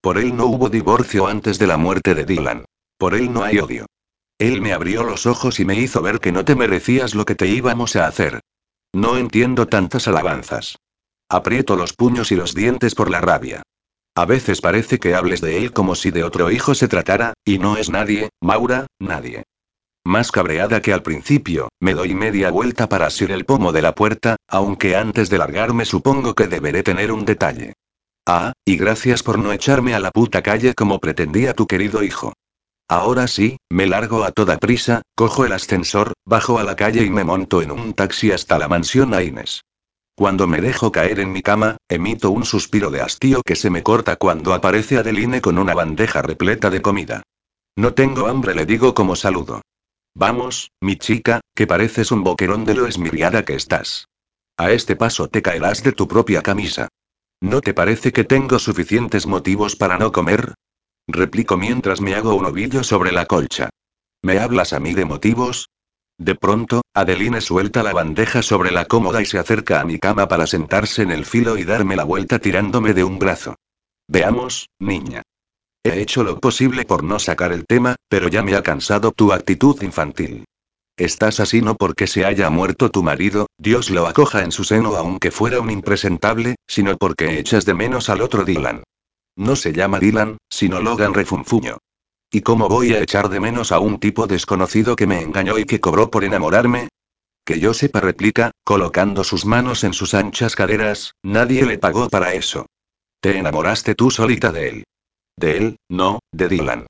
Por 0.00 0.18
él 0.18 0.36
no 0.36 0.46
hubo 0.46 0.68
divorcio 0.68 1.28
antes 1.28 1.60
de 1.60 1.68
la 1.68 1.76
muerte 1.76 2.16
de 2.16 2.24
Dylan. 2.24 2.64
Por 2.98 3.14
él 3.14 3.32
no 3.32 3.44
hay 3.44 3.60
odio. 3.60 3.86
Él 4.36 4.60
me 4.60 4.72
abrió 4.72 5.04
los 5.04 5.26
ojos 5.26 5.60
y 5.60 5.64
me 5.64 5.78
hizo 5.78 6.02
ver 6.02 6.18
que 6.18 6.32
no 6.32 6.44
te 6.44 6.56
merecías 6.56 7.14
lo 7.14 7.24
que 7.24 7.36
te 7.36 7.46
íbamos 7.46 7.94
a 7.94 8.08
hacer. 8.08 8.40
No 8.92 9.16
entiendo 9.16 9.68
tantas 9.68 10.08
alabanzas. 10.08 10.74
Aprieto 11.28 11.76
los 11.76 11.92
puños 11.92 12.32
y 12.32 12.34
los 12.34 12.52
dientes 12.52 12.96
por 12.96 13.12
la 13.12 13.20
rabia. 13.20 13.62
A 14.18 14.24
veces 14.24 14.60
parece 14.60 14.98
que 14.98 15.14
hables 15.14 15.40
de 15.40 15.58
él 15.58 15.72
como 15.72 15.94
si 15.94 16.10
de 16.10 16.24
otro 16.24 16.50
hijo 16.50 16.74
se 16.74 16.88
tratara, 16.88 17.34
y 17.44 17.58
no 17.58 17.76
es 17.76 17.88
nadie, 17.88 18.30
Maura, 18.40 18.88
nadie. 18.98 19.44
Más 20.04 20.32
cabreada 20.32 20.82
que 20.82 20.92
al 20.92 21.04
principio, 21.04 21.68
me 21.78 21.94
doy 21.94 22.14
media 22.14 22.50
vuelta 22.50 22.88
para 22.88 23.06
asir 23.06 23.30
el 23.30 23.44
pomo 23.44 23.70
de 23.70 23.80
la 23.80 23.94
puerta, 23.94 24.34
aunque 24.48 24.96
antes 24.96 25.30
de 25.30 25.38
largarme 25.38 25.84
supongo 25.84 26.34
que 26.34 26.48
deberé 26.48 26.82
tener 26.82 27.12
un 27.12 27.24
detalle. 27.24 27.74
Ah, 28.26 28.54
y 28.64 28.76
gracias 28.76 29.22
por 29.22 29.38
no 29.38 29.52
echarme 29.52 29.94
a 29.94 30.00
la 30.00 30.10
puta 30.10 30.42
calle 30.42 30.74
como 30.74 30.98
pretendía 30.98 31.54
tu 31.54 31.68
querido 31.68 32.02
hijo. 32.02 32.32
Ahora 32.88 33.28
sí, 33.28 33.58
me 33.70 33.86
largo 33.86 34.24
a 34.24 34.32
toda 34.32 34.58
prisa, 34.58 35.02
cojo 35.14 35.44
el 35.44 35.52
ascensor, 35.52 36.14
bajo 36.24 36.58
a 36.58 36.64
la 36.64 36.74
calle 36.74 37.04
y 37.04 37.10
me 37.10 37.22
monto 37.22 37.62
en 37.62 37.70
un 37.70 37.94
taxi 37.94 38.32
hasta 38.32 38.58
la 38.58 38.66
mansión 38.66 39.14
Aines. 39.14 39.60
Cuando 40.18 40.48
me 40.48 40.60
dejo 40.60 40.90
caer 40.90 41.20
en 41.20 41.30
mi 41.30 41.42
cama, 41.42 41.76
emito 41.88 42.32
un 42.32 42.44
suspiro 42.44 42.90
de 42.90 43.00
hastío 43.00 43.40
que 43.46 43.54
se 43.54 43.70
me 43.70 43.84
corta 43.84 44.16
cuando 44.16 44.52
aparece 44.52 44.98
Adeline 44.98 45.40
con 45.40 45.58
una 45.58 45.74
bandeja 45.74 46.22
repleta 46.22 46.70
de 46.70 46.82
comida. 46.82 47.22
No 47.76 47.94
tengo 47.94 48.26
hambre, 48.26 48.52
le 48.52 48.66
digo 48.66 48.94
como 48.94 49.14
saludo. 49.14 49.62
Vamos, 50.16 50.72
mi 50.80 50.96
chica, 50.96 51.40
que 51.54 51.68
pareces 51.68 52.10
un 52.10 52.24
boquerón 52.24 52.64
de 52.64 52.74
lo 52.74 52.88
esmiriada 52.88 53.44
que 53.44 53.54
estás. 53.54 54.08
A 54.56 54.72
este 54.72 54.96
paso 54.96 55.28
te 55.28 55.40
caerás 55.40 55.84
de 55.84 55.92
tu 55.92 56.08
propia 56.08 56.42
camisa. 56.42 56.88
¿No 57.40 57.60
te 57.60 57.72
parece 57.72 58.12
que 58.12 58.24
tengo 58.24 58.58
suficientes 58.58 59.24
motivos 59.24 59.76
para 59.76 59.98
no 59.98 60.10
comer? 60.10 60.54
Replico 61.06 61.56
mientras 61.56 62.00
me 62.00 62.16
hago 62.16 62.34
un 62.34 62.46
ovillo 62.46 62.82
sobre 62.82 63.12
la 63.12 63.26
colcha. 63.26 63.70
¿Me 64.22 64.40
hablas 64.40 64.72
a 64.72 64.80
mí 64.80 64.94
de 64.94 65.04
motivos? 65.04 65.68
De 66.18 66.34
pronto, 66.34 66.82
Adeline 66.94 67.40
suelta 67.40 67.84
la 67.84 67.92
bandeja 67.92 68.42
sobre 68.42 68.72
la 68.72 68.86
cómoda 68.86 69.22
y 69.22 69.24
se 69.24 69.38
acerca 69.38 69.80
a 69.80 69.84
mi 69.84 70.00
cama 70.00 70.26
para 70.26 70.48
sentarse 70.48 71.02
en 71.02 71.12
el 71.12 71.24
filo 71.24 71.56
y 71.56 71.64
darme 71.64 71.94
la 71.94 72.02
vuelta 72.02 72.40
tirándome 72.40 72.92
de 72.92 73.04
un 73.04 73.20
brazo. 73.20 73.54
Veamos, 74.08 74.68
niña. 74.80 75.22
He 75.84 76.00
hecho 76.00 76.24
lo 76.24 76.40
posible 76.40 76.84
por 76.84 77.04
no 77.04 77.20
sacar 77.20 77.52
el 77.52 77.66
tema, 77.66 77.94
pero 78.08 78.28
ya 78.28 78.42
me 78.42 78.56
ha 78.56 78.62
cansado 78.62 79.12
tu 79.12 79.32
actitud 79.32 79.80
infantil. 79.82 80.44
Estás 80.96 81.38
así 81.38 81.62
no 81.62 81.76
porque 81.76 82.08
se 82.08 82.24
haya 82.24 82.50
muerto 82.50 82.90
tu 82.90 83.04
marido, 83.04 83.46
Dios 83.56 83.88
lo 83.88 84.08
acoja 84.08 84.42
en 84.42 84.50
su 84.50 84.64
seno 84.64 84.96
aunque 84.96 85.30
fuera 85.30 85.60
un 85.60 85.70
impresentable, 85.70 86.56
sino 86.66 86.96
porque 86.96 87.38
echas 87.38 87.64
de 87.64 87.74
menos 87.74 88.08
al 88.08 88.22
otro 88.22 88.44
Dylan. 88.44 88.82
No 89.36 89.54
se 89.54 89.72
llama 89.72 90.00
Dylan, 90.00 90.38
sino 90.50 90.80
Logan 90.80 91.14
Refunfuño. 91.14 91.78
¿Y 92.30 92.42
cómo 92.42 92.68
voy 92.68 92.92
a 92.92 93.00
echar 93.00 93.30
de 93.30 93.40
menos 93.40 93.72
a 93.72 93.78
un 93.78 93.98
tipo 93.98 94.26
desconocido 94.26 94.96
que 94.96 95.06
me 95.06 95.22
engañó 95.22 95.58
y 95.58 95.64
que 95.64 95.80
cobró 95.80 96.10
por 96.10 96.24
enamorarme? 96.24 96.88
Que 97.46 97.58
yo 97.58 97.72
sepa, 97.72 98.00
replica, 98.00 98.50
colocando 98.64 99.24
sus 99.24 99.46
manos 99.46 99.82
en 99.82 99.94
sus 99.94 100.12
anchas 100.12 100.54
caderas, 100.54 101.14
nadie 101.22 101.64
le 101.64 101.78
pagó 101.78 102.10
para 102.10 102.34
eso. 102.34 102.66
Te 103.20 103.38
enamoraste 103.38 103.94
tú 103.94 104.10
solita 104.10 104.52
de 104.52 104.68
él. 104.68 104.84
De 105.38 105.56
él, 105.56 105.76
no, 105.88 106.18
de 106.30 106.48
Dylan. 106.48 106.86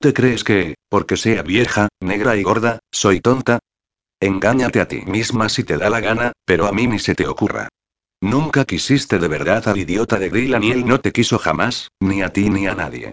¿Te 0.00 0.14
crees 0.14 0.44
que, 0.44 0.76
porque 0.88 1.16
sea 1.16 1.42
vieja, 1.42 1.88
negra 2.00 2.36
y 2.36 2.44
gorda, 2.44 2.78
soy 2.92 3.20
tonta? 3.20 3.58
Engáñate 4.20 4.80
a 4.80 4.86
ti 4.86 5.02
misma 5.06 5.48
si 5.48 5.64
te 5.64 5.76
da 5.76 5.90
la 5.90 6.00
gana, 6.00 6.32
pero 6.44 6.66
a 6.66 6.72
mí 6.72 6.86
ni 6.86 7.00
se 7.00 7.16
te 7.16 7.26
ocurra. 7.26 7.68
Nunca 8.20 8.64
quisiste 8.64 9.18
de 9.18 9.26
verdad 9.26 9.66
al 9.68 9.78
idiota 9.78 10.20
de 10.20 10.30
Dylan 10.30 10.62
y 10.62 10.70
él 10.70 10.86
no 10.86 11.00
te 11.00 11.10
quiso 11.10 11.38
jamás, 11.38 11.88
ni 11.98 12.22
a 12.22 12.32
ti 12.32 12.48
ni 12.48 12.68
a 12.68 12.76
nadie. 12.76 13.12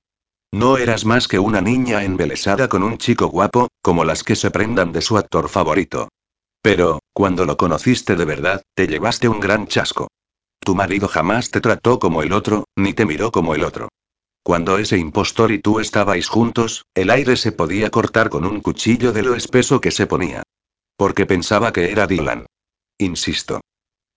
No 0.56 0.78
eras 0.78 1.04
más 1.04 1.28
que 1.28 1.38
una 1.38 1.60
niña 1.60 2.06
embelesada 2.06 2.70
con 2.70 2.82
un 2.82 2.98
chico 2.98 3.28
guapo, 3.28 3.68
como 3.82 4.06
las 4.06 4.24
que 4.24 4.38
se 4.38 4.52
prendan 4.52 4.94
de 4.94 5.02
su 5.02 5.18
actor 5.18 5.50
favorito. 5.50 6.08
Pero, 6.62 7.00
cuando 7.12 7.44
lo 7.44 7.58
conociste 7.58 8.16
de 8.16 8.24
verdad, 8.24 8.62
te 8.74 8.88
llevaste 8.88 9.28
un 9.28 9.42
gran 9.42 9.68
chasco. 9.68 10.08
Tu 10.62 10.74
marido 10.74 11.10
jamás 11.10 11.52
te 11.52 11.60
trató 11.60 12.00
como 12.00 12.24
el 12.24 12.32
otro, 12.32 12.64
ni 12.78 12.94
te 12.94 13.06
miró 13.06 13.34
como 13.34 13.54
el 13.54 13.66
otro. 13.66 13.90
Cuando 14.44 14.78
ese 14.78 14.98
impostor 14.98 15.52
y 15.52 15.60
tú 15.60 15.82
estabais 15.82 16.30
juntos, 16.30 16.86
el 16.94 17.10
aire 17.10 17.36
se 17.36 17.52
podía 17.52 17.90
cortar 17.90 18.30
con 18.30 18.46
un 18.46 18.62
cuchillo 18.62 19.12
de 19.12 19.24
lo 19.24 19.36
espeso 19.36 19.82
que 19.82 19.92
se 19.92 20.08
ponía. 20.08 20.44
Porque 20.96 21.26
pensaba 21.26 21.74
que 21.74 21.92
era 21.92 22.08
Dylan. 22.08 22.46
Insisto. 22.98 23.60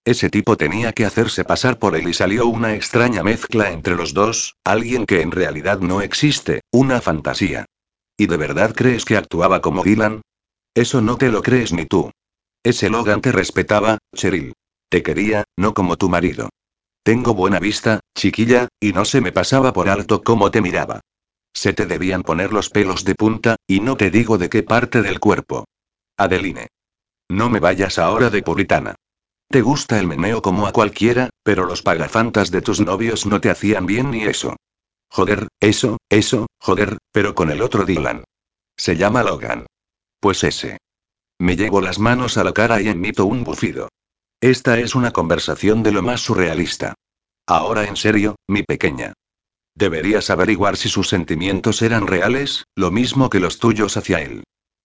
Ese 0.08 0.30
tipo 0.30 0.56
tenía 0.56 0.94
que 0.94 1.04
hacerse 1.04 1.44
pasar 1.44 1.78
por 1.78 1.94
él 1.94 2.08
y 2.08 2.14
salió 2.14 2.46
una 2.46 2.74
extraña 2.74 3.22
mezcla 3.22 3.72
entre 3.72 3.94
los 3.94 4.14
dos, 4.14 4.56
alguien 4.64 5.04
que 5.04 5.20
en 5.20 5.30
realidad 5.30 5.80
no 5.80 6.00
existe, 6.00 6.62
una 6.72 7.02
fantasía. 7.02 7.66
¿Y 8.16 8.26
de 8.26 8.38
verdad 8.38 8.74
crees 8.74 9.04
que 9.04 9.18
actuaba 9.18 9.60
como 9.60 9.84
Dylan? 9.84 10.22
Eso 10.74 11.02
no 11.02 11.18
te 11.18 11.28
lo 11.28 11.42
crees 11.42 11.74
ni 11.74 11.84
tú. 11.84 12.10
Ese 12.62 12.88
Logan 12.88 13.20
te 13.20 13.32
respetaba, 13.32 13.98
Cheryl. 14.14 14.54
Te 14.88 15.02
quería, 15.02 15.44
no 15.58 15.74
como 15.74 15.98
tu 15.98 16.08
marido. 16.08 16.48
Tengo 17.02 17.34
buena 17.34 17.60
vista, 17.60 18.00
chiquilla, 18.16 18.68
y 18.80 18.94
no 18.94 19.04
se 19.04 19.20
me 19.20 19.30
pasaba 19.30 19.74
por 19.74 19.90
alto 19.90 20.22
cómo 20.22 20.50
te 20.50 20.62
miraba. 20.62 21.02
Se 21.52 21.74
te 21.74 21.84
debían 21.84 22.22
poner 22.22 22.54
los 22.54 22.70
pelos 22.70 23.04
de 23.04 23.14
punta, 23.14 23.56
y 23.66 23.80
no 23.80 23.98
te 23.98 24.10
digo 24.10 24.38
de 24.38 24.48
qué 24.48 24.62
parte 24.62 25.02
del 25.02 25.20
cuerpo. 25.20 25.66
Adeline. 26.16 26.68
No 27.28 27.50
me 27.50 27.60
vayas 27.60 27.98
ahora 27.98 28.30
de 28.30 28.40
puritana. 28.40 28.94
Te 29.50 29.62
gusta 29.62 29.98
el 29.98 30.06
meneo 30.06 30.42
como 30.42 30.66
a 30.66 30.72
cualquiera, 30.72 31.30
pero 31.42 31.64
los 31.64 31.82
pagafantas 31.82 32.50
de 32.50 32.60
tus 32.60 32.80
novios 32.80 33.24
no 33.24 33.40
te 33.40 33.48
hacían 33.48 33.86
bien 33.86 34.10
ni 34.10 34.24
eso. 34.24 34.56
Joder, 35.10 35.48
eso, 35.58 35.96
eso, 36.10 36.48
joder, 36.60 36.98
pero 37.12 37.34
con 37.34 37.50
el 37.50 37.62
otro 37.62 37.86
Dylan. 37.86 38.24
Se 38.76 38.96
llama 38.96 39.22
Logan. 39.22 39.66
Pues 40.20 40.44
ese. 40.44 40.76
Me 41.38 41.56
llevo 41.56 41.80
las 41.80 41.98
manos 41.98 42.36
a 42.36 42.44
la 42.44 42.52
cara 42.52 42.82
y 42.82 42.88
emito 42.88 43.24
un 43.24 43.42
bufido. 43.42 43.88
Esta 44.40 44.78
es 44.78 44.94
una 44.94 45.12
conversación 45.12 45.82
de 45.82 45.92
lo 45.92 46.02
más 46.02 46.20
surrealista. 46.20 46.94
Ahora 47.46 47.84
en 47.84 47.96
serio, 47.96 48.36
mi 48.46 48.62
pequeña. 48.62 49.14
Deberías 49.74 50.28
averiguar 50.28 50.76
si 50.76 50.90
sus 50.90 51.08
sentimientos 51.08 51.80
eran 51.80 52.06
reales, 52.06 52.64
lo 52.74 52.90
mismo 52.90 53.30
que 53.30 53.40
los 53.40 53.58
tuyos 53.58 53.96
hacia 53.96 54.20
él. 54.20 54.44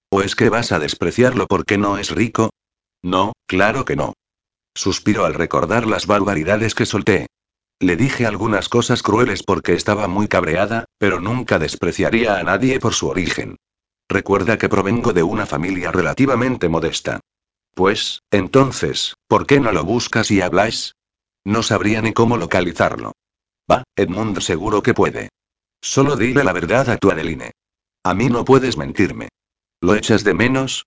¿O 0.09 0.21
es 0.21 0.35
que 0.35 0.49
vas 0.49 0.71
a 0.71 0.79
despreciarlo 0.79 1.47
porque 1.47 1.77
no 1.77 1.97
es 1.97 2.11
rico? 2.11 2.51
No, 3.01 3.33
claro 3.45 3.83
que 3.83 3.95
no. 3.95 4.13
Suspiro 4.75 5.25
al 5.25 5.33
recordar 5.33 5.85
las 5.85 6.07
barbaridades 6.07 6.75
que 6.75 6.85
solté. 6.85 7.27
Le 7.79 7.95
dije 7.95 8.25
algunas 8.25 8.69
cosas 8.69 9.03
crueles 9.03 9.43
porque 9.43 9.73
estaba 9.73 10.07
muy 10.07 10.27
cabreada, 10.27 10.85
pero 10.97 11.19
nunca 11.19 11.59
despreciaría 11.59 12.37
a 12.37 12.43
nadie 12.43 12.79
por 12.79 12.93
su 12.93 13.07
origen. 13.07 13.57
Recuerda 14.09 14.57
que 14.57 14.69
provengo 14.69 15.13
de 15.13 15.23
una 15.23 15.45
familia 15.45 15.91
relativamente 15.91 16.69
modesta. 16.69 17.19
Pues, 17.73 18.21
entonces, 18.31 19.15
¿por 19.27 19.47
qué 19.47 19.59
no 19.59 19.71
lo 19.71 19.83
buscas 19.83 20.31
y 20.31 20.41
habláis? 20.41 20.95
No 21.43 21.63
sabría 21.63 22.01
ni 22.01 22.13
cómo 22.13 22.37
localizarlo. 22.37 23.13
Va, 23.69 23.83
Edmund 23.95 24.39
seguro 24.39 24.81
que 24.83 24.93
puede. 24.93 25.29
Solo 25.81 26.15
dile 26.15 26.43
la 26.43 26.53
verdad 26.53 26.89
a 26.89 26.97
tu 26.97 27.11
Adeline. 27.11 27.51
A 28.03 28.13
mí 28.13 28.29
no 28.29 28.45
puedes 28.45 28.77
mentirme. 28.77 29.29
¿Lo 29.81 29.95
echas 29.95 30.23
de 30.23 30.33
menos? 30.33 30.85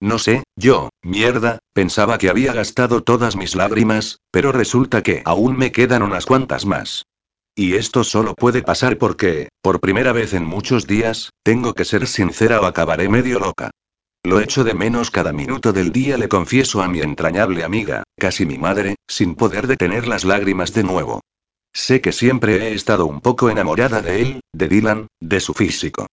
No 0.00 0.18
sé, 0.18 0.44
yo, 0.56 0.90
mierda, 1.02 1.58
pensaba 1.72 2.18
que 2.18 2.30
había 2.30 2.52
gastado 2.52 3.02
todas 3.02 3.34
mis 3.36 3.56
lágrimas, 3.56 4.18
pero 4.30 4.52
resulta 4.52 5.02
que 5.02 5.22
aún 5.24 5.56
me 5.56 5.72
quedan 5.72 6.02
unas 6.02 6.24
cuantas 6.24 6.66
más. 6.66 7.04
Y 7.56 7.74
esto 7.74 8.04
solo 8.04 8.34
puede 8.34 8.62
pasar 8.62 8.98
porque, 8.98 9.48
por 9.60 9.80
primera 9.80 10.12
vez 10.12 10.34
en 10.34 10.44
muchos 10.44 10.86
días, 10.86 11.30
tengo 11.42 11.74
que 11.74 11.84
ser 11.84 12.06
sincera 12.06 12.60
o 12.60 12.66
acabaré 12.66 13.08
medio 13.08 13.40
loca. 13.40 13.72
Lo 14.22 14.40
echo 14.40 14.62
de 14.62 14.74
menos 14.74 15.10
cada 15.10 15.32
minuto 15.32 15.72
del 15.72 15.90
día, 15.90 16.16
le 16.18 16.28
confieso 16.28 16.82
a 16.82 16.88
mi 16.88 17.00
entrañable 17.00 17.64
amiga, 17.64 18.04
casi 18.16 18.46
mi 18.46 18.58
madre, 18.58 18.94
sin 19.08 19.34
poder 19.34 19.66
detener 19.66 20.06
las 20.06 20.24
lágrimas 20.24 20.72
de 20.72 20.84
nuevo. 20.84 21.20
Sé 21.72 22.00
que 22.00 22.12
siempre 22.12 22.68
he 22.68 22.74
estado 22.74 23.06
un 23.06 23.20
poco 23.20 23.50
enamorada 23.50 24.02
de 24.02 24.22
él, 24.22 24.40
de 24.52 24.68
Dylan, 24.68 25.06
de 25.20 25.40
su 25.40 25.54
físico. 25.54 26.06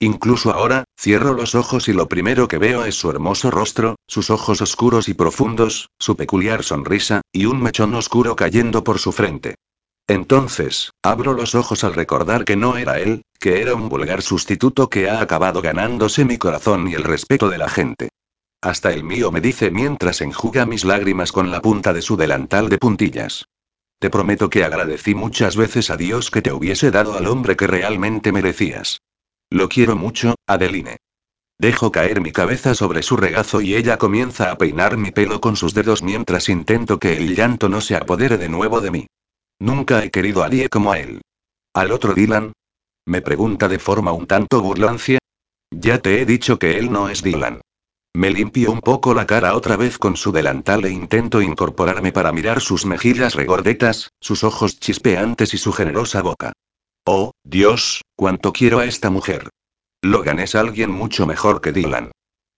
Incluso 0.00 0.52
ahora, 0.52 0.84
cierro 0.96 1.32
los 1.34 1.56
ojos 1.56 1.88
y 1.88 1.92
lo 1.92 2.08
primero 2.08 2.46
que 2.46 2.58
veo 2.58 2.84
es 2.84 2.94
su 2.94 3.10
hermoso 3.10 3.50
rostro, 3.50 3.96
sus 4.06 4.30
ojos 4.30 4.60
oscuros 4.60 5.08
y 5.08 5.14
profundos, 5.14 5.90
su 5.98 6.16
peculiar 6.16 6.62
sonrisa, 6.62 7.22
y 7.32 7.46
un 7.46 7.60
mechón 7.60 7.94
oscuro 7.94 8.36
cayendo 8.36 8.84
por 8.84 9.00
su 9.00 9.10
frente. 9.10 9.56
Entonces, 10.06 10.92
abro 11.02 11.34
los 11.34 11.54
ojos 11.56 11.82
al 11.82 11.94
recordar 11.94 12.44
que 12.44 12.56
no 12.56 12.76
era 12.76 13.00
él, 13.00 13.22
que 13.40 13.60
era 13.60 13.74
un 13.74 13.88
vulgar 13.88 14.22
sustituto 14.22 14.88
que 14.88 15.10
ha 15.10 15.20
acabado 15.20 15.60
ganándose 15.60 16.24
mi 16.24 16.38
corazón 16.38 16.88
y 16.88 16.94
el 16.94 17.02
respeto 17.04 17.48
de 17.48 17.58
la 17.58 17.68
gente. 17.68 18.08
Hasta 18.60 18.92
el 18.92 19.04
mío 19.04 19.30
me 19.30 19.40
dice 19.40 19.70
mientras 19.70 20.20
enjuga 20.20 20.64
mis 20.64 20.84
lágrimas 20.84 21.32
con 21.32 21.50
la 21.50 21.60
punta 21.60 21.92
de 21.92 22.02
su 22.02 22.16
delantal 22.16 22.68
de 22.68 22.78
puntillas. 22.78 23.46
Te 24.00 24.10
prometo 24.10 24.48
que 24.48 24.64
agradecí 24.64 25.14
muchas 25.14 25.56
veces 25.56 25.90
a 25.90 25.96
Dios 25.96 26.30
que 26.30 26.40
te 26.40 26.52
hubiese 26.52 26.92
dado 26.92 27.16
al 27.16 27.26
hombre 27.26 27.56
que 27.56 27.66
realmente 27.66 28.32
merecías. 28.32 29.00
Lo 29.50 29.68
quiero 29.68 29.96
mucho, 29.96 30.34
Adeline. 30.46 30.98
Dejo 31.58 31.90
caer 31.90 32.20
mi 32.20 32.30
cabeza 32.30 32.74
sobre 32.74 33.02
su 33.02 33.16
regazo 33.16 33.60
y 33.60 33.74
ella 33.74 33.98
comienza 33.98 34.50
a 34.50 34.58
peinar 34.58 34.96
mi 34.96 35.10
pelo 35.10 35.40
con 35.40 35.56
sus 35.56 35.74
dedos 35.74 36.02
mientras 36.02 36.48
intento 36.48 36.98
que 36.98 37.16
el 37.16 37.34
llanto 37.34 37.68
no 37.68 37.80
se 37.80 37.96
apodere 37.96 38.38
de 38.38 38.48
nuevo 38.48 38.80
de 38.80 38.90
mí. 38.90 39.06
Nunca 39.58 40.04
he 40.04 40.10
querido 40.10 40.44
a 40.44 40.48
nadie 40.48 40.68
como 40.68 40.92
a 40.92 41.00
él. 41.00 41.22
¿Al 41.74 41.90
otro 41.90 42.14
Dylan? 42.14 42.52
Me 43.06 43.22
pregunta 43.22 43.68
de 43.68 43.78
forma 43.78 44.12
un 44.12 44.26
tanto 44.26 44.60
burlancia. 44.60 45.18
Ya 45.70 45.98
te 45.98 46.20
he 46.20 46.26
dicho 46.26 46.58
que 46.58 46.78
él 46.78 46.92
no 46.92 47.08
es 47.08 47.22
Dylan. 47.22 47.60
Me 48.14 48.30
limpio 48.30 48.70
un 48.70 48.80
poco 48.80 49.14
la 49.14 49.26
cara 49.26 49.54
otra 49.56 49.76
vez 49.76 49.98
con 49.98 50.16
su 50.16 50.30
delantal 50.30 50.84
e 50.84 50.90
intento 50.90 51.42
incorporarme 51.42 52.12
para 52.12 52.32
mirar 52.32 52.60
sus 52.60 52.86
mejillas 52.86 53.34
regordetas, 53.34 54.10
sus 54.20 54.44
ojos 54.44 54.78
chispeantes 54.78 55.54
y 55.54 55.58
su 55.58 55.72
generosa 55.72 56.22
boca. 56.22 56.52
Oh, 57.04 57.32
Dios, 57.44 58.02
cuánto 58.18 58.52
quiero 58.52 58.80
a 58.80 58.84
esta 58.84 59.10
mujer. 59.10 59.48
Logan 60.02 60.40
es 60.40 60.56
alguien 60.56 60.90
mucho 60.90 61.24
mejor 61.24 61.60
que 61.60 61.70
Dylan. 61.70 62.10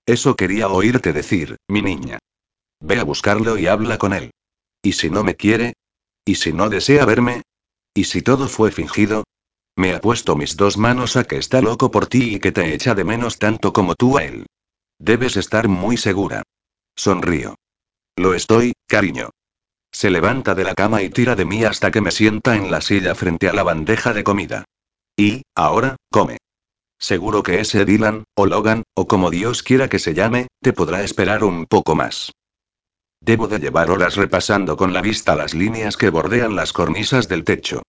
Eso 0.07 0.35
quería 0.35 0.69
oírte 0.69 1.13
decir, 1.13 1.59
mi 1.69 1.83
niña. 1.83 2.19
Ve 2.81 2.99
a 2.99 3.05
buscarlo 3.05 3.59
y 3.59 3.67
habla 3.67 3.99
con 3.99 4.15
él. 4.15 4.31
¿Y 4.83 4.93
si 4.93 5.11
no 5.11 5.23
me 5.23 5.37
quiere? 5.37 5.75
¿Y 6.25 6.37
si 6.37 6.55
no 6.55 6.71
desea 6.71 7.05
verme? 7.05 7.43
¿Y 7.93 8.05
si 8.05 8.23
todo 8.23 8.49
fue 8.49 8.73
fingido? 8.73 9.25
Me 9.77 9.93
ha 9.93 10.01
puesto 10.01 10.35
mis 10.35 10.57
dos 10.57 10.79
manos 10.79 11.17
a 11.17 11.25
que 11.25 11.37
está 11.37 11.61
loco 11.61 11.91
por 11.91 12.07
ti 12.07 12.37
y 12.37 12.41
que 12.41 12.53
te 12.53 12.73
echa 12.73 12.95
de 12.95 13.05
menos 13.05 13.39
tanto 13.39 13.75
como 13.75 13.95
tú 13.95 14.17
a 14.17 14.25
él. 14.25 14.47
Debes 14.99 15.37
estar 15.37 15.69
muy 15.69 15.99
segura. 15.99 16.43
Sonrío. 16.97 17.57
Lo 18.17 18.33
estoy, 18.33 18.73
cariño. 18.87 19.29
Se 19.93 20.09
levanta 20.09 20.55
de 20.55 20.65
la 20.65 20.75
cama 20.75 21.03
y 21.03 21.11
tira 21.11 21.37
de 21.37 21.45
mí 21.45 21.65
hasta 21.65 21.91
que 21.91 22.01
me 22.01 22.13
sienta 22.13 22.57
en 22.57 22.71
la 22.71 22.81
silla 22.81 23.15
frente 23.15 23.51
a 23.51 23.53
la 23.53 23.63
bandeja 23.63 24.15
de 24.15 24.25
comida. 24.25 24.65
Y, 25.21 25.43
ahora, 25.55 25.97
come. 26.11 26.39
Seguro 26.99 27.43
que 27.43 27.61
ese 27.61 27.85
Dylan, 27.85 28.25
o 28.35 28.47
Logan, 28.47 28.85
o 28.95 29.07
como 29.07 29.29
Dios 29.29 29.63
quiera 29.63 29.91
que 29.91 29.99
se 29.99 30.15
llame, 30.15 30.47
te 30.63 30.73
podrá 30.73 31.03
esperar 31.03 31.45
un 31.45 31.67
poco 31.67 31.95
más. 31.95 32.33
Debo 33.21 33.47
de 33.47 33.59
llevar 33.59 33.91
horas 33.91 34.17
repasando 34.17 34.79
con 34.79 34.95
la 34.95 35.03
vista 35.03 35.37
las 35.37 35.53
líneas 35.53 35.99
que 35.99 36.09
bordean 36.09 36.57
las 36.57 36.73
cornisas 36.73 37.29
del 37.29 37.45
techo. 37.45 37.83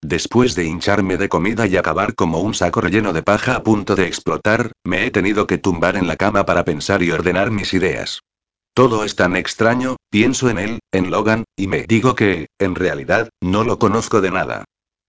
Después 0.00 0.54
de 0.54 0.66
hincharme 0.66 1.16
de 1.16 1.28
comida 1.28 1.66
y 1.66 1.76
acabar 1.76 2.14
como 2.14 2.38
un 2.38 2.54
saco 2.54 2.80
relleno 2.82 3.12
de 3.12 3.24
paja 3.24 3.56
a 3.56 3.64
punto 3.64 3.96
de 3.96 4.06
explotar, 4.06 4.70
me 4.84 5.06
he 5.06 5.10
tenido 5.10 5.48
que 5.48 5.58
tumbar 5.58 5.96
en 5.96 6.06
la 6.06 6.14
cama 6.14 6.46
para 6.46 6.64
pensar 6.64 7.02
y 7.02 7.10
ordenar 7.10 7.50
mis 7.50 7.74
ideas. 7.74 8.20
Todo 8.74 9.02
es 9.02 9.16
tan 9.16 9.34
extraño, 9.34 9.96
pienso 10.08 10.50
en 10.50 10.58
él, 10.58 10.78
en 10.92 11.10
Logan, 11.10 11.46
y 11.56 11.66
me 11.66 11.82
digo 11.82 12.14
que, 12.14 12.46
en 12.60 12.76
realidad, 12.76 13.28
no 13.42 13.64
lo 13.64 13.80
conozco 13.80 14.20
de 14.20 14.30
nada. 14.30 14.64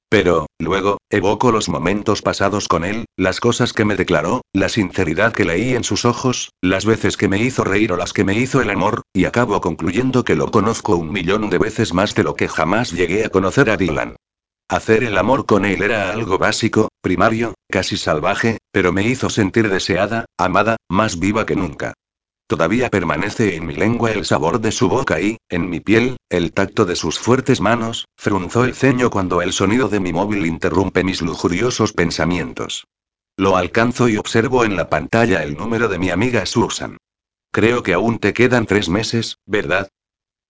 Pero, 0.09 0.47
luego, 0.57 0.99
evoco 1.09 1.51
los 1.51 1.67
momentos 1.67 2.21
pasados 2.21 2.69
con 2.69 2.85
él, 2.85 3.05
las 3.17 3.41
cosas 3.41 3.73
que 3.73 3.83
me 3.83 3.97
declaró, 3.97 4.41
la 4.53 4.69
sinceridad 4.69 5.33
que 5.33 5.43
leí 5.43 5.75
en 5.75 5.83
sus 5.83 6.05
ojos, 6.05 6.51
las 6.61 6.85
veces 6.85 7.17
que 7.17 7.27
me 7.27 7.41
hizo 7.41 7.65
reír 7.65 7.91
o 7.91 7.97
las 7.97 8.13
que 8.13 8.23
me 8.23 8.33
hizo 8.33 8.61
el 8.61 8.69
amor, 8.69 9.01
y 9.13 9.25
acabo 9.25 9.59
concluyendo 9.59 10.23
que 10.23 10.35
lo 10.35 10.49
conozco 10.49 10.95
un 10.95 11.11
millón 11.11 11.49
de 11.49 11.57
veces 11.57 11.93
más 11.93 12.15
de 12.15 12.23
lo 12.23 12.35
que 12.35 12.47
jamás 12.47 12.91
llegué 12.91 13.25
a 13.25 13.29
conocer 13.29 13.69
a 13.69 13.75
Dylan. 13.75 14.15
Hacer 14.69 15.03
el 15.03 15.17
amor 15.17 15.45
con 15.45 15.65
él 15.65 15.81
era 15.81 16.11
algo 16.11 16.37
básico, 16.37 16.89
primario, 17.01 17.53
casi 17.69 17.97
salvaje, 17.97 18.59
pero 18.71 18.93
me 18.93 19.03
hizo 19.03 19.29
sentir 19.29 19.69
deseada, 19.69 20.25
amada, 20.37 20.77
más 20.89 21.19
viva 21.19 21.45
que 21.45 21.55
nunca. 21.55 21.93
Todavía 22.47 22.89
permanece 22.89 23.57
en 23.57 23.65
mi 23.65 23.75
lengua 23.75 24.11
el 24.11 24.23
sabor 24.23 24.61
de 24.61 24.71
su 24.71 24.87
boca 24.87 25.19
y, 25.19 25.37
en 25.49 25.69
mi 25.69 25.81
piel, 25.81 26.15
el 26.29 26.53
tacto 26.53 26.85
de 26.85 26.95
sus 26.95 27.19
fuertes 27.19 27.59
manos, 27.59 28.07
frunzó 28.15 28.63
el 28.63 28.73
ceño 28.73 29.09
cuando 29.09 29.41
el 29.41 29.51
sonido 29.51 29.89
de 29.89 29.99
mi 29.99 30.13
móvil 30.13 30.45
interrumpe 30.45 31.03
mis 31.03 31.21
lujuriosos 31.21 31.91
pensamientos. 31.91 32.87
Lo 33.35 33.57
alcanzo 33.57 34.07
y 34.07 34.15
observo 34.15 34.63
en 34.63 34.77
la 34.77 34.89
pantalla 34.89 35.43
el 35.43 35.57
número 35.57 35.89
de 35.89 35.99
mi 35.99 36.09
amiga 36.09 36.45
Susan. 36.45 36.97
Creo 37.51 37.83
que 37.83 37.93
aún 37.93 38.17
te 38.17 38.33
quedan 38.33 38.65
tres 38.65 38.87
meses, 38.87 39.39
¿verdad? 39.45 39.89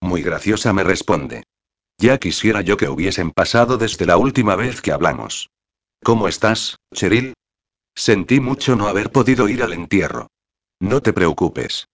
Muy 0.00 0.22
graciosa 0.22 0.72
me 0.72 0.84
responde. 0.84 1.42
Ya 1.98 2.18
quisiera 2.18 2.60
yo 2.60 2.76
que 2.76 2.88
hubiesen 2.88 3.32
pasado 3.32 3.76
desde 3.76 4.06
la 4.06 4.16
última 4.16 4.54
vez 4.54 4.80
que 4.80 4.92
hablamos. 4.92 5.50
¿Cómo 6.04 6.28
estás, 6.28 6.76
Cheryl? 6.94 7.34
Sentí 7.96 8.38
mucho 8.38 8.76
no 8.76 8.86
haber 8.86 9.10
podido 9.10 9.48
ir 9.48 9.64
al 9.64 9.72
entierro. 9.72 10.28
No 10.80 11.02
te 11.02 11.12
preocupes. 11.12 11.88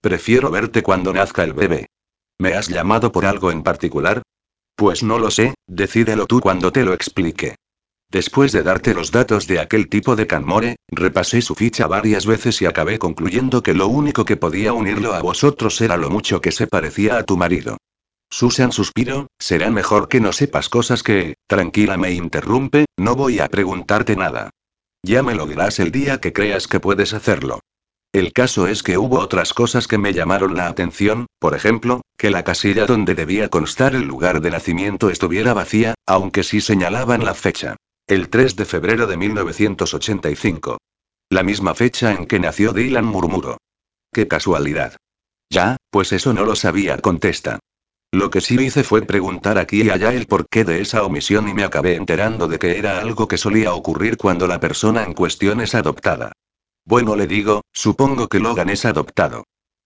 Prefiero 0.00 0.50
verte 0.50 0.82
cuando 0.82 1.12
nazca 1.12 1.44
el 1.44 1.52
bebé. 1.52 1.86
¿Me 2.38 2.54
has 2.54 2.68
llamado 2.68 3.12
por 3.12 3.26
algo 3.26 3.50
en 3.50 3.62
particular? 3.62 4.22
Pues 4.74 5.02
no 5.02 5.18
lo 5.18 5.30
sé, 5.30 5.54
decídelo 5.66 6.26
tú 6.26 6.40
cuando 6.40 6.72
te 6.72 6.84
lo 6.84 6.94
explique. 6.94 7.56
Después 8.10 8.50
de 8.52 8.62
darte 8.62 8.94
los 8.94 9.12
datos 9.12 9.46
de 9.46 9.60
aquel 9.60 9.88
tipo 9.88 10.16
de 10.16 10.26
Canmore, 10.26 10.76
repasé 10.88 11.42
su 11.42 11.54
ficha 11.54 11.86
varias 11.86 12.24
veces 12.24 12.60
y 12.62 12.66
acabé 12.66 12.98
concluyendo 12.98 13.62
que 13.62 13.74
lo 13.74 13.88
único 13.88 14.24
que 14.24 14.36
podía 14.38 14.72
unirlo 14.72 15.12
a 15.14 15.20
vosotros 15.20 15.80
era 15.82 15.98
lo 15.98 16.08
mucho 16.10 16.40
que 16.40 16.50
se 16.50 16.66
parecía 16.66 17.18
a 17.18 17.24
tu 17.24 17.36
marido. 17.36 17.76
Susan 18.30 18.72
suspiró, 18.72 19.26
será 19.38 19.70
mejor 19.70 20.08
que 20.08 20.20
no 20.20 20.32
sepas 20.32 20.68
cosas 20.68 21.02
que, 21.02 21.34
tranquila 21.46 21.98
me 21.98 22.12
interrumpe, 22.12 22.86
no 22.96 23.16
voy 23.16 23.38
a 23.38 23.48
preguntarte 23.48 24.16
nada. 24.16 24.50
Ya 25.02 25.22
me 25.22 25.34
lo 25.34 25.46
dirás 25.46 25.78
el 25.78 25.92
día 25.92 26.20
que 26.20 26.32
creas 26.32 26.66
que 26.68 26.80
puedes 26.80 27.12
hacerlo. 27.12 27.60
El 28.12 28.32
caso 28.32 28.66
es 28.66 28.82
que 28.82 28.98
hubo 28.98 29.20
otras 29.20 29.54
cosas 29.54 29.86
que 29.86 29.96
me 29.96 30.12
llamaron 30.12 30.56
la 30.56 30.66
atención, 30.66 31.26
por 31.38 31.54
ejemplo, 31.54 32.00
que 32.16 32.30
la 32.30 32.42
casilla 32.42 32.84
donde 32.84 33.14
debía 33.14 33.48
constar 33.48 33.94
el 33.94 34.02
lugar 34.02 34.40
de 34.40 34.50
nacimiento 34.50 35.10
estuviera 35.10 35.54
vacía, 35.54 35.94
aunque 36.06 36.42
sí 36.42 36.60
señalaban 36.60 37.24
la 37.24 37.34
fecha. 37.34 37.76
El 38.08 38.28
3 38.28 38.56
de 38.56 38.64
febrero 38.64 39.06
de 39.06 39.16
1985. 39.16 40.78
La 41.28 41.44
misma 41.44 41.76
fecha 41.76 42.10
en 42.10 42.26
que 42.26 42.40
nació 42.40 42.72
Dylan 42.72 43.04
murmuró. 43.04 43.58
Qué 44.12 44.26
casualidad. 44.26 44.96
Ya, 45.48 45.76
pues 45.90 46.12
eso 46.12 46.32
no 46.32 46.44
lo 46.44 46.56
sabía, 46.56 46.98
contesta. 46.98 47.60
Lo 48.10 48.30
que 48.30 48.40
sí 48.40 48.56
hice 48.60 48.82
fue 48.82 49.02
preguntar 49.02 49.56
aquí 49.56 49.82
y 49.82 49.90
allá 49.90 50.12
el 50.12 50.26
porqué 50.26 50.64
de 50.64 50.80
esa 50.80 51.04
omisión 51.04 51.48
y 51.48 51.54
me 51.54 51.62
acabé 51.62 51.94
enterando 51.94 52.48
de 52.48 52.58
que 52.58 52.76
era 52.76 52.98
algo 52.98 53.28
que 53.28 53.38
solía 53.38 53.72
ocurrir 53.72 54.16
cuando 54.16 54.48
la 54.48 54.58
persona 54.58 55.04
en 55.04 55.14
cuestión 55.14 55.60
es 55.60 55.76
adoptada. 55.76 56.32
Bueno, 56.90 57.14
le 57.14 57.28
digo, 57.28 57.62
supongo 57.72 58.26
que 58.26 58.40
Logan 58.40 58.68
es 58.68 58.84
adoptado. 58.84 59.44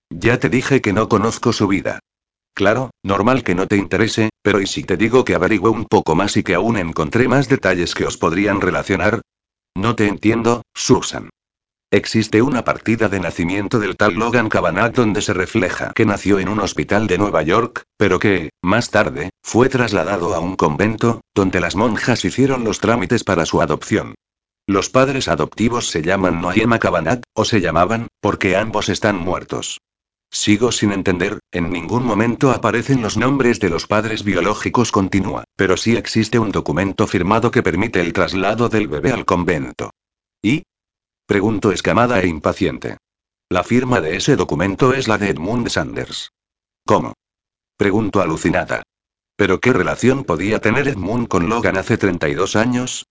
Ya 0.08 0.38
te 0.38 0.48
dije 0.48 0.80
que 0.80 0.94
no 0.94 1.06
conozco 1.06 1.52
su 1.52 1.68
vida. 1.68 1.98
Claro, 2.54 2.92
normal 3.02 3.44
que 3.44 3.54
no 3.54 3.66
te 3.66 3.76
interese, 3.76 4.30
pero 4.40 4.58
¿y 4.62 4.66
si 4.66 4.84
te 4.84 4.96
digo 4.96 5.22
que 5.22 5.34
averigüé 5.34 5.68
un 5.68 5.84
poco 5.84 6.14
más 6.14 6.38
y 6.38 6.42
que 6.42 6.54
aún 6.54 6.78
encontré 6.78 7.28
más 7.28 7.46
detalles 7.46 7.94
que 7.94 8.06
os 8.06 8.16
podrían 8.16 8.62
relacionar? 8.62 9.20
No 9.76 9.96
te 9.96 10.08
entiendo, 10.08 10.62
Susan. 10.72 11.28
Existe 11.90 12.40
una 12.40 12.64
partida 12.64 13.10
de 13.10 13.20
nacimiento 13.20 13.78
del 13.80 13.98
tal 13.98 14.14
Logan 14.14 14.48
Cavanagh 14.48 14.94
donde 14.94 15.20
se 15.20 15.34
refleja 15.34 15.92
que 15.94 16.06
nació 16.06 16.38
en 16.38 16.48
un 16.48 16.60
hospital 16.60 17.06
de 17.06 17.18
Nueva 17.18 17.42
York, 17.42 17.82
pero 17.98 18.18
que, 18.18 18.48
más 18.62 18.88
tarde, 18.88 19.28
fue 19.42 19.68
trasladado 19.68 20.34
a 20.34 20.40
un 20.40 20.56
convento, 20.56 21.20
donde 21.34 21.60
las 21.60 21.76
monjas 21.76 22.24
hicieron 22.24 22.64
los 22.64 22.80
trámites 22.80 23.24
para 23.24 23.44
su 23.44 23.60
adopción. 23.60 24.14
Los 24.66 24.88
padres 24.88 25.28
adoptivos 25.28 25.88
se 25.88 26.00
llaman 26.00 26.40
Noah 26.40 26.56
y 26.56 26.64
o 27.34 27.44
se 27.44 27.60
llamaban, 27.60 28.08
porque 28.20 28.56
ambos 28.56 28.88
están 28.88 29.16
muertos. 29.16 29.80
Sigo 30.30 30.72
sin 30.72 30.92
entender, 30.92 31.38
en 31.52 31.70
ningún 31.70 32.04
momento 32.04 32.50
aparecen 32.50 33.02
los 33.02 33.16
nombres 33.16 33.60
de 33.60 33.70
los 33.70 33.86
padres 33.86 34.24
biológicos 34.24 34.90
continúa, 34.90 35.44
pero 35.54 35.76
sí 35.76 35.96
existe 35.96 36.38
un 36.38 36.50
documento 36.50 37.06
firmado 37.06 37.50
que 37.50 37.62
permite 37.62 38.00
el 38.00 38.12
traslado 38.12 38.68
del 38.68 38.88
bebé 38.88 39.12
al 39.12 39.26
convento. 39.26 39.90
¿Y? 40.42 40.64
Pregunto 41.26 41.70
escamada 41.70 42.20
e 42.20 42.26
impaciente. 42.26 42.96
La 43.50 43.62
firma 43.62 44.00
de 44.00 44.16
ese 44.16 44.34
documento 44.34 44.94
es 44.94 45.08
la 45.08 45.18
de 45.18 45.28
Edmund 45.28 45.68
Sanders. 45.68 46.30
¿Cómo? 46.86 47.12
Pregunto 47.76 48.20
alucinada. 48.20 48.82
¿Pero 49.36 49.60
qué 49.60 49.72
relación 49.72 50.24
podía 50.24 50.60
tener 50.60 50.88
Edmund 50.88 51.28
con 51.28 51.48
Logan 51.48 51.76
hace 51.76 51.98
32 51.98 52.56
años? 52.56 53.04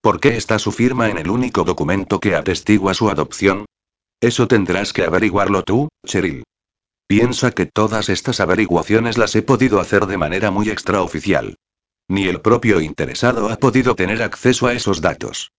¿Por 0.00 0.20
qué 0.20 0.36
está 0.36 0.58
su 0.58 0.70
firma 0.70 1.08
en 1.10 1.18
el 1.18 1.28
único 1.28 1.64
documento 1.64 2.20
que 2.20 2.36
atestigua 2.36 2.94
su 2.94 3.10
adopción? 3.10 3.66
Eso 4.20 4.46
tendrás 4.46 4.92
que 4.92 5.04
averiguarlo 5.04 5.62
tú, 5.62 5.88
Cheryl. 6.06 6.44
Piensa 7.08 7.52
que 7.52 7.66
todas 7.66 8.08
estas 8.08 8.40
averiguaciones 8.40 9.18
las 9.18 9.34
he 9.34 9.42
podido 9.42 9.80
hacer 9.80 10.06
de 10.06 10.18
manera 10.18 10.50
muy 10.50 10.70
extraoficial. 10.70 11.56
Ni 12.08 12.28
el 12.28 12.40
propio 12.40 12.80
interesado 12.80 13.48
ha 13.48 13.56
podido 13.56 13.94
tener 13.94 14.22
acceso 14.22 14.66
a 14.66 14.72
esos 14.72 15.00
datos. 15.00 15.50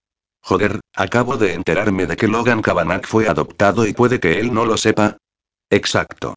Joder, 0.42 0.80
acabo 0.96 1.38
de 1.38 1.54
enterarme 1.54 2.06
de 2.06 2.16
que 2.16 2.28
Logan 2.28 2.62
Kavanagh 2.62 3.06
fue 3.06 3.28
adoptado 3.28 3.86
y 3.86 3.94
puede 3.94 4.20
que 4.20 4.40
él 4.40 4.54
no 4.54 4.66
lo 4.66 4.78
sepa. 4.78 5.18
Exacto. 5.70 6.36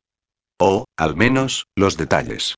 O, 0.59 0.86
al 0.96 1.16
menos, 1.16 1.66
los 1.76 1.96
detalles. 1.96 2.55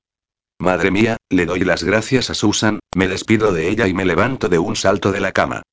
Madre 0.59 0.89
mía, 0.89 1.17
le 1.29 1.45
doy 1.45 1.61
las 1.61 1.83
gracias 1.83 2.29
a 2.29 2.33
Susan, 2.33 2.79
me 2.95 3.07
despido 3.07 3.51
de 3.51 3.69
ella 3.69 3.87
y 3.87 3.93
me 3.93 4.05
levanto 4.05 4.47
de 4.47 4.57
un 4.57 4.75
salto 4.75 5.11
de 5.11 5.19
la 5.19 5.31
cama. 5.31 5.63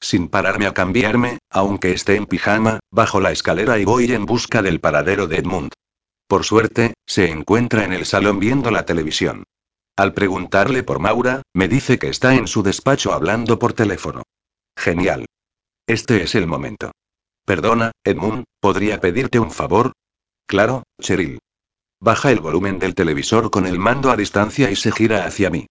Sin 0.00 0.28
pararme 0.28 0.66
a 0.66 0.72
cambiarme, 0.72 1.38
aunque 1.50 1.92
esté 1.92 2.16
en 2.16 2.26
pijama, 2.26 2.80
bajo 2.90 3.20
la 3.20 3.32
escalera 3.32 3.78
y 3.78 3.84
voy 3.84 4.10
en 4.12 4.24
busca 4.24 4.62
del 4.62 4.80
paradero 4.80 5.26
de 5.26 5.36
Edmund. 5.36 5.72
Por 6.26 6.44
suerte, 6.44 6.94
se 7.06 7.30
encuentra 7.30 7.84
en 7.84 7.92
el 7.92 8.06
salón 8.06 8.38
viendo 8.38 8.70
la 8.70 8.86
televisión. 8.86 9.44
Al 9.96 10.14
preguntarle 10.14 10.82
por 10.82 11.00
Maura, 11.00 11.42
me 11.52 11.68
dice 11.68 11.98
que 11.98 12.08
está 12.08 12.34
en 12.34 12.46
su 12.46 12.62
despacho 12.62 13.12
hablando 13.12 13.58
por 13.58 13.74
teléfono. 13.74 14.22
Genial. 14.74 15.26
Este 15.86 16.22
es 16.22 16.34
el 16.34 16.46
momento. 16.46 16.92
Perdona, 17.44 17.92
Edmund, 18.04 18.44
¿podría 18.60 19.00
pedirte 19.00 19.38
un 19.38 19.50
favor? 19.50 19.92
Claro, 20.46 20.84
Cheryl. 21.00 21.40
Baja 22.02 22.30
el 22.30 22.40
volumen 22.40 22.78
del 22.78 22.94
televisor 22.94 23.50
con 23.50 23.66
el 23.66 23.78
mando 23.78 24.10
a 24.10 24.16
distancia 24.16 24.70
y 24.70 24.76
se 24.76 24.90
gira 24.90 25.26
hacia 25.26 25.50
mí. 25.50 25.66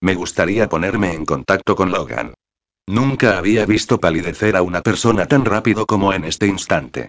Me 0.00 0.14
gustaría 0.14 0.68
ponerme 0.68 1.12
en 1.12 1.26
contacto 1.26 1.74
con 1.74 1.90
Logan. 1.90 2.34
Nunca 2.86 3.36
había 3.36 3.66
visto 3.66 3.98
palidecer 3.98 4.56
a 4.56 4.62
una 4.62 4.82
persona 4.82 5.26
tan 5.26 5.44
rápido 5.44 5.84
como 5.86 6.12
en 6.12 6.24
este 6.24 6.46
instante. 6.46 7.08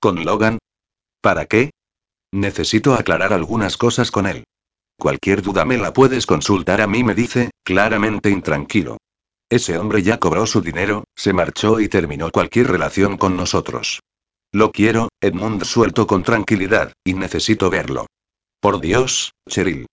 ¿Con 0.00 0.22
Logan? 0.22 0.58
¿Para 1.22 1.46
qué? 1.46 1.70
Necesito 2.32 2.94
aclarar 2.94 3.32
algunas 3.32 3.78
cosas 3.78 4.10
con 4.10 4.26
él. 4.26 4.44
Cualquier 4.98 5.40
duda 5.40 5.64
me 5.64 5.78
la 5.78 5.94
puedes 5.94 6.26
consultar 6.26 6.82
a 6.82 6.86
mí, 6.86 7.02
me 7.02 7.14
dice, 7.14 7.50
claramente 7.64 8.28
intranquilo. 8.28 8.98
Ese 9.48 9.78
hombre 9.78 10.02
ya 10.02 10.18
cobró 10.20 10.46
su 10.46 10.60
dinero, 10.60 11.04
se 11.16 11.32
marchó 11.32 11.80
y 11.80 11.88
terminó 11.88 12.30
cualquier 12.30 12.68
relación 12.68 13.16
con 13.16 13.36
nosotros. 13.36 14.00
Lo 14.52 14.72
quiero, 14.72 15.08
Edmund 15.20 15.64
suelto 15.64 16.06
con 16.06 16.24
tranquilidad, 16.24 16.92
y 17.04 17.14
necesito 17.14 17.70
verlo. 17.70 18.06
Por 18.60 18.80
Dios, 18.80 19.32
Cheryl. 19.48 19.86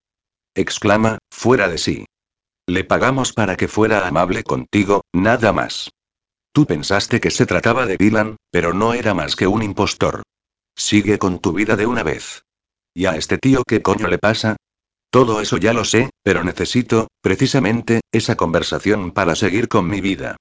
Exclama, 0.55 1.20
fuera 1.32 1.68
de 1.68 1.78
sí. 1.78 2.05
Le 2.68 2.84
pagamos 2.84 3.34
para 3.34 3.55
que 3.55 3.68
fuera 3.68 4.08
amable 4.08 4.43
contigo, 4.43 5.01
nada 5.14 5.53
más. 5.53 5.91
Tú 6.51 6.66
pensaste 6.66 7.20
que 7.20 7.30
se 7.30 7.45
trataba 7.45 7.86
de 7.86 7.97
Dylan, 7.97 8.36
pero 8.51 8.74
no 8.74 8.93
era 8.93 9.14
más 9.14 9.36
que 9.36 9.45
un 9.45 9.62
impostor. 9.62 10.24
Sigue 10.76 11.20
con 11.20 11.39
tu 11.39 11.53
vida 11.53 11.76
de 11.76 11.86
una 11.86 12.01
vez. 12.01 12.41
¿Y 12.95 13.05
a 13.05 13.16
este 13.16 13.38
tío 13.38 13.62
qué 13.66 13.84
coño 13.84 14.08
le 14.08 14.18
pasa? 14.18 14.58
Todo 15.12 15.39
eso 15.39 15.58
ya 15.58 15.72
lo 15.72 15.86
sé, 15.86 16.10
pero 16.24 16.43
necesito, 16.43 17.08
precisamente, 17.22 18.01
esa 18.12 18.36
conversación 18.36 19.12
para 19.12 19.36
seguir 19.36 19.68
con 19.68 19.88
mi 19.88 20.01
vida. 20.01 20.36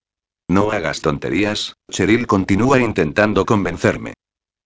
No 0.49 0.71
hagas 0.71 1.01
tonterías, 1.01 1.75
Cheryl 1.91 2.27
continúa 2.27 2.81
intentando 2.81 3.45
convencerme. 3.45 4.15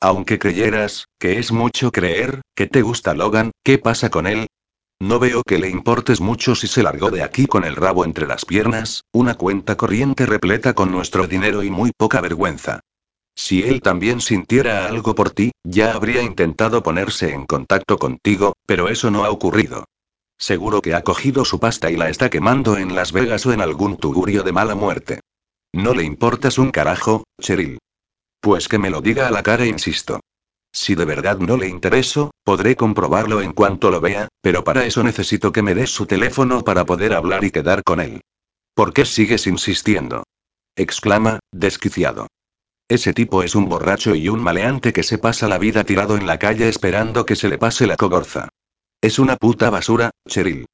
Aunque 0.00 0.38
creyeras, 0.38 1.06
que 1.18 1.38
es 1.38 1.52
mucho 1.52 1.90
creer, 1.90 2.42
que 2.54 2.66
te 2.66 2.82
gusta 2.82 3.14
Logan, 3.14 3.50
¿qué 3.64 3.78
pasa 3.78 4.10
con 4.10 4.26
él? 4.26 4.46
No 4.98 5.18
veo 5.18 5.42
que 5.42 5.58
le 5.58 5.70
importes 5.70 6.20
mucho 6.20 6.54
si 6.54 6.66
se 6.66 6.82
largó 6.82 7.10
de 7.10 7.22
aquí 7.22 7.46
con 7.46 7.64
el 7.64 7.76
rabo 7.76 8.04
entre 8.04 8.26
las 8.26 8.44
piernas, 8.44 9.04
una 9.12 9.34
cuenta 9.34 9.76
corriente 9.76 10.26
repleta 10.26 10.74
con 10.74 10.92
nuestro 10.92 11.26
dinero 11.26 11.62
y 11.62 11.70
muy 11.70 11.92
poca 11.96 12.20
vergüenza. 12.20 12.80
Si 13.34 13.62
él 13.62 13.80
también 13.80 14.20
sintiera 14.20 14.86
algo 14.86 15.14
por 15.14 15.30
ti, 15.30 15.52
ya 15.64 15.94
habría 15.94 16.22
intentado 16.22 16.82
ponerse 16.82 17.32
en 17.32 17.46
contacto 17.46 17.96
contigo, 17.96 18.52
pero 18.66 18.90
eso 18.90 19.10
no 19.10 19.24
ha 19.24 19.30
ocurrido. 19.30 19.84
Seguro 20.36 20.82
que 20.82 20.94
ha 20.94 21.02
cogido 21.02 21.46
su 21.46 21.58
pasta 21.58 21.90
y 21.90 21.96
la 21.96 22.10
está 22.10 22.28
quemando 22.28 22.76
en 22.76 22.94
Las 22.94 23.12
Vegas 23.12 23.46
o 23.46 23.54
en 23.54 23.62
algún 23.62 23.96
tugurio 23.96 24.42
de 24.42 24.52
mala 24.52 24.74
muerte. 24.74 25.20
No 25.72 25.94
le 25.94 26.04
importas 26.04 26.58
un 26.58 26.70
carajo, 26.70 27.24
Cheryl. 27.40 27.78
Pues 28.40 28.68
que 28.68 28.78
me 28.78 28.90
lo 28.90 29.00
diga 29.00 29.28
a 29.28 29.30
la 29.30 29.42
cara, 29.42 29.66
insisto. 29.66 30.20
Si 30.72 30.94
de 30.94 31.04
verdad 31.04 31.38
no 31.38 31.56
le 31.56 31.68
intereso, 31.68 32.30
podré 32.44 32.76
comprobarlo 32.76 33.40
en 33.40 33.52
cuanto 33.52 33.90
lo 33.90 34.00
vea, 34.00 34.28
pero 34.40 34.64
para 34.64 34.84
eso 34.84 35.02
necesito 35.02 35.52
que 35.52 35.62
me 35.62 35.74
des 35.74 35.90
su 35.90 36.06
teléfono 36.06 36.62
para 36.62 36.84
poder 36.84 37.12
hablar 37.12 37.44
y 37.44 37.50
quedar 37.50 37.82
con 37.82 38.00
él. 38.00 38.22
¿Por 38.74 38.92
qué 38.92 39.04
sigues 39.04 39.46
insistiendo? 39.46 40.24
exclama, 40.76 41.40
desquiciado. 41.52 42.28
Ese 42.88 43.12
tipo 43.12 43.42
es 43.42 43.54
un 43.54 43.68
borracho 43.68 44.14
y 44.14 44.28
un 44.28 44.42
maleante 44.42 44.92
que 44.92 45.02
se 45.02 45.18
pasa 45.18 45.48
la 45.48 45.58
vida 45.58 45.84
tirado 45.84 46.16
en 46.16 46.26
la 46.26 46.38
calle 46.38 46.68
esperando 46.68 47.26
que 47.26 47.36
se 47.36 47.48
le 47.48 47.58
pase 47.58 47.86
la 47.86 47.96
cogorza. 47.96 48.48
Es 49.00 49.18
una 49.18 49.36
puta 49.36 49.70
basura, 49.70 50.10
Cheryl. 50.26 50.66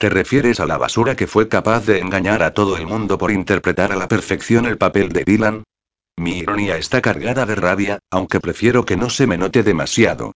¿Te 0.00 0.08
refieres 0.08 0.60
a 0.60 0.66
la 0.66 0.78
basura 0.78 1.14
que 1.14 1.26
fue 1.26 1.46
capaz 1.48 1.84
de 1.84 1.98
engañar 1.98 2.42
a 2.42 2.54
todo 2.54 2.78
el 2.78 2.86
mundo 2.86 3.18
por 3.18 3.30
interpretar 3.30 3.92
a 3.92 3.96
la 3.96 4.08
perfección 4.08 4.64
el 4.64 4.78
papel 4.78 5.10
de 5.10 5.24
Dylan? 5.24 5.62
Mi 6.16 6.38
ironía 6.38 6.78
está 6.78 7.02
cargada 7.02 7.44
de 7.44 7.54
rabia, 7.54 7.98
aunque 8.10 8.40
prefiero 8.40 8.86
que 8.86 8.96
no 8.96 9.10
se 9.10 9.26
me 9.26 9.36
note 9.36 9.62
demasiado. 9.62 10.32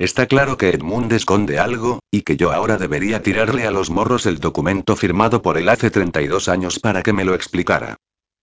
Está 0.00 0.26
claro 0.26 0.56
que 0.56 0.70
Edmund 0.70 1.12
esconde 1.12 1.60
algo, 1.60 2.00
y 2.10 2.22
que 2.22 2.36
yo 2.36 2.50
ahora 2.50 2.76
debería 2.76 3.22
tirarle 3.22 3.68
a 3.68 3.70
los 3.70 3.88
morros 3.88 4.26
el 4.26 4.40
documento 4.40 4.96
firmado 4.96 5.42
por 5.42 5.58
él 5.58 5.68
hace 5.68 5.92
32 5.92 6.48
años 6.48 6.80
para 6.80 7.04
que 7.04 7.12
me 7.12 7.24
lo 7.24 7.34
explicara. 7.34 7.94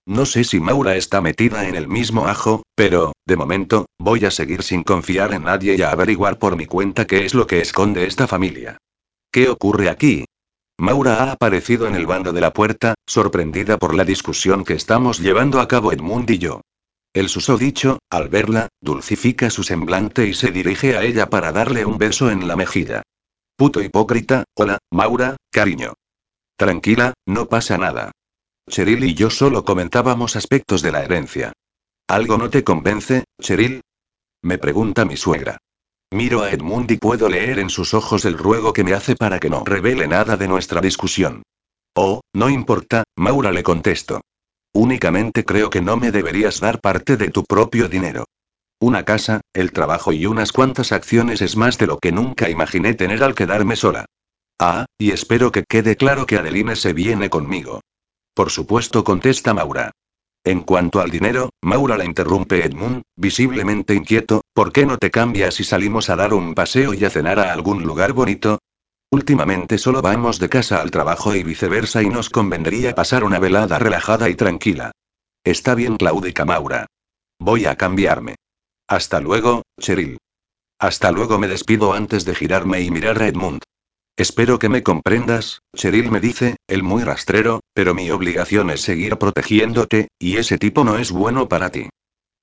No 0.05 0.25
sé 0.25 0.45
si 0.45 0.61
Maura 0.61 0.95
está 0.95 1.19
metida 1.19 1.67
en 1.67 1.75
el 1.75 1.89
mismo 1.89 2.29
ajo, 2.29 2.63
pero, 2.75 3.11
de 3.25 3.35
momento, 3.35 3.87
voy 3.99 4.23
a 4.23 4.31
seguir 4.31 4.63
sin 4.63 4.83
confiar 4.83 5.33
en 5.33 5.43
nadie 5.43 5.75
y 5.75 5.81
a 5.81 5.91
averiguar 5.91 6.39
por 6.39 6.55
mi 6.55 6.65
cuenta 6.65 7.05
qué 7.07 7.25
es 7.25 7.33
lo 7.33 7.45
que 7.45 7.59
esconde 7.59 8.05
esta 8.05 8.25
familia. 8.25 8.77
¿Qué 9.33 9.49
ocurre 9.49 9.89
aquí? 9.89 10.23
Maura 10.81 11.21
ha 11.21 11.31
aparecido 11.33 11.85
en 11.85 11.93
el 11.93 12.07
bando 12.07 12.33
de 12.33 12.41
la 12.41 12.53
puerta, 12.53 12.95
sorprendida 13.05 13.77
por 13.77 13.93
la 13.93 14.03
discusión 14.03 14.63
que 14.63 14.73
estamos 14.73 15.19
llevando 15.19 15.59
a 15.59 15.67
cabo 15.67 15.91
Edmund 15.91 16.27
y 16.31 16.39
yo. 16.39 16.61
El 17.13 17.29
susodicho, 17.29 17.99
al 18.09 18.29
verla, 18.29 18.67
dulcifica 18.81 19.51
su 19.51 19.61
semblante 19.61 20.25
y 20.25 20.33
se 20.33 20.49
dirige 20.49 20.97
a 20.97 21.03
ella 21.03 21.29
para 21.29 21.51
darle 21.51 21.85
un 21.85 21.99
beso 21.99 22.31
en 22.31 22.47
la 22.47 22.55
mejilla. 22.55 23.03
Puto 23.55 23.79
hipócrita, 23.79 24.45
hola, 24.55 24.79
Maura, 24.89 25.37
cariño. 25.51 25.93
Tranquila, 26.57 27.13
no 27.27 27.45
pasa 27.45 27.77
nada. 27.77 28.11
Cheryl 28.67 29.03
y 29.03 29.13
yo 29.13 29.29
solo 29.29 29.63
comentábamos 29.63 30.35
aspectos 30.35 30.81
de 30.81 30.93
la 30.93 31.03
herencia. 31.03 31.53
¿Algo 32.07 32.39
no 32.39 32.49
te 32.49 32.63
convence, 32.63 33.25
Cheryl? 33.39 33.81
Me 34.41 34.57
pregunta 34.57 35.05
mi 35.05 35.15
suegra. 35.15 35.59
Miro 36.13 36.41
a 36.41 36.51
Edmund 36.51 36.91
y 36.91 36.97
puedo 36.97 37.29
leer 37.29 37.57
en 37.59 37.69
sus 37.69 37.93
ojos 37.93 38.25
el 38.25 38.37
ruego 38.37 38.73
que 38.73 38.83
me 38.83 38.93
hace 38.93 39.15
para 39.15 39.39
que 39.39 39.49
no 39.49 39.63
revele 39.63 40.09
nada 40.09 40.35
de 40.35 40.49
nuestra 40.49 40.81
discusión. 40.81 41.43
Oh, 41.95 42.19
no 42.33 42.49
importa, 42.49 43.05
Maura 43.15 43.53
le 43.53 43.63
contesto. 43.63 44.19
Únicamente 44.73 45.45
creo 45.45 45.69
que 45.69 45.81
no 45.81 45.95
me 45.95 46.11
deberías 46.11 46.59
dar 46.59 46.81
parte 46.81 47.15
de 47.15 47.29
tu 47.29 47.45
propio 47.45 47.87
dinero. 47.87 48.25
Una 48.81 49.05
casa, 49.05 49.39
el 49.53 49.71
trabajo 49.71 50.11
y 50.11 50.25
unas 50.25 50.51
cuantas 50.51 50.91
acciones 50.91 51.41
es 51.41 51.55
más 51.55 51.77
de 51.77 51.87
lo 51.87 51.97
que 51.97 52.11
nunca 52.11 52.49
imaginé 52.49 52.93
tener 52.93 53.23
al 53.23 53.33
quedarme 53.33 53.77
sola. 53.77 54.05
Ah, 54.59 54.85
y 54.97 55.11
espero 55.11 55.51
que 55.51 55.63
quede 55.63 55.95
claro 55.95 56.25
que 56.25 56.37
Adeline 56.37 56.75
se 56.75 56.91
viene 56.91 57.29
conmigo. 57.29 57.81
Por 58.33 58.49
supuesto, 58.49 59.05
contesta 59.05 59.53
Maura. 59.53 59.91
En 60.43 60.61
cuanto 60.61 61.01
al 61.01 61.11
dinero, 61.11 61.51
Maura 61.61 61.97
la 61.97 62.05
interrumpe 62.05 62.65
Edmund, 62.65 63.03
visiblemente 63.15 63.93
inquieto, 63.93 64.41
¿por 64.53 64.71
qué 64.71 64.87
no 64.87 64.97
te 64.97 65.11
cambias 65.11 65.59
y 65.59 65.63
salimos 65.63 66.09
a 66.09 66.15
dar 66.15 66.33
un 66.33 66.55
paseo 66.55 66.95
y 66.95 67.05
a 67.05 67.11
cenar 67.11 67.39
a 67.39 67.53
algún 67.53 67.83
lugar 67.83 68.13
bonito? 68.13 68.57
Últimamente 69.11 69.77
solo 69.77 70.01
vamos 70.01 70.39
de 70.39 70.49
casa 70.49 70.81
al 70.81 70.89
trabajo 70.89 71.35
y 71.35 71.43
viceversa 71.43 72.01
y 72.01 72.09
nos 72.09 72.29
convendría 72.29 72.95
pasar 72.95 73.23
una 73.23 73.37
velada 73.37 73.77
relajada 73.77 74.29
y 74.29 74.35
tranquila. 74.35 74.91
Está 75.43 75.75
bien, 75.75 75.97
claudica 75.97 76.43
Maura. 76.45 76.87
Voy 77.39 77.65
a 77.65 77.75
cambiarme. 77.75 78.35
Hasta 78.87 79.19
luego, 79.19 79.63
Cheryl. 79.79 80.17
Hasta 80.79 81.11
luego 81.11 81.37
me 81.37 81.47
despido 81.47 81.93
antes 81.93 82.25
de 82.25 82.33
girarme 82.33 82.81
y 82.81 82.89
mirar 82.89 83.21
a 83.21 83.27
Edmund. 83.27 83.61
Espero 84.21 84.59
que 84.59 84.69
me 84.69 84.83
comprendas, 84.83 85.63
Cheryl 85.75 86.11
me 86.11 86.19
dice, 86.19 86.57
el 86.67 86.83
muy 86.83 87.03
rastrero, 87.03 87.61
pero 87.73 87.95
mi 87.95 88.11
obligación 88.11 88.69
es 88.69 88.81
seguir 88.81 89.17
protegiéndote, 89.17 90.09
y 90.19 90.37
ese 90.37 90.59
tipo 90.59 90.83
no 90.83 90.99
es 90.99 91.09
bueno 91.09 91.49
para 91.49 91.71
ti. 91.71 91.89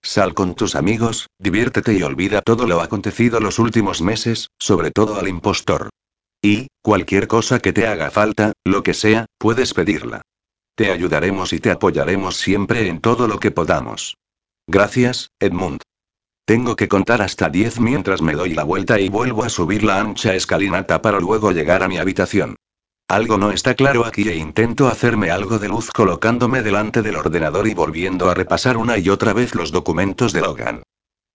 Sal 0.03 0.35
con 0.35 0.57
tus 0.57 0.75
amigos, 0.75 1.29
diviértete 1.39 1.95
y 1.95 2.03
olvida 2.03 2.43
todo 2.43 2.67
lo 2.67 2.81
acontecido 2.81 3.39
los 3.39 3.61
últimos 3.61 4.03
meses, 4.03 4.49
sobre 4.59 4.91
todo 4.91 5.21
al 5.21 5.29
impostor. 5.29 5.91
Y, 6.43 6.67
cualquier 6.83 7.29
cosa 7.29 7.61
que 7.61 7.73
te 7.73 7.87
haga 7.87 8.11
falta, 8.11 8.55
lo 8.65 8.83
que 8.83 8.93
sea, 8.93 9.27
puedes 9.39 9.73
pedirla. 9.73 10.23
Te 10.75 10.91
ayudaremos 10.91 11.53
y 11.53 11.61
te 11.61 11.71
apoyaremos 11.71 12.39
siempre 12.39 12.89
en 12.89 13.01
todo 13.01 13.29
lo 13.29 13.39
que 13.39 13.53
podamos. 13.53 14.17
Gracias, 14.67 15.29
Edmund. 15.39 15.83
Tengo 16.49 16.77
que 16.77 16.89
contar 16.89 17.21
hasta 17.21 17.51
10 17.51 17.79
mientras 17.79 18.23
me 18.23 18.33
doy 18.33 18.55
la 18.55 18.65
vuelta 18.65 18.99
y 18.99 19.11
vuelvo 19.11 19.45
a 19.45 19.51
subir 19.51 19.85
la 19.85 20.01
ancha 20.01 20.35
escalinata 20.35 21.03
para 21.03 21.21
luego 21.21 21.53
llegar 21.53 21.83
a 21.83 21.89
mi 21.89 21.99
habitación. 21.99 22.57
Algo 23.07 23.37
no 23.37 23.51
está 23.51 23.75
claro 23.75 24.07
aquí 24.07 24.27
e 24.31 24.37
intento 24.37 24.89
hacerme 24.89 25.31
algo 25.31 25.59
de 25.59 25.69
luz 25.69 25.91
colocándome 25.91 26.63
delante 26.63 27.03
del 27.03 27.17
ordenador 27.17 27.69
y 27.69 27.75
volviendo 27.75 28.31
a 28.31 28.35
repasar 28.35 28.79
una 28.79 28.97
y 28.97 29.11
otra 29.11 29.35
vez 29.35 29.55
los 29.55 29.73
documentos 29.73 30.33
de 30.33 30.41
Logan. 30.41 30.83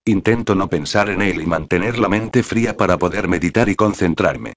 Intento 0.04 0.56
no 0.56 0.68
pensar 0.68 1.12
en 1.12 1.22
él 1.22 1.42
y 1.42 1.46
mantener 1.46 2.00
la 2.00 2.10
mente 2.10 2.42
fría 2.42 2.76
para 2.76 2.98
poder 2.98 3.28
meditar 3.28 3.70
y 3.70 3.76
concentrarme. 3.76 4.54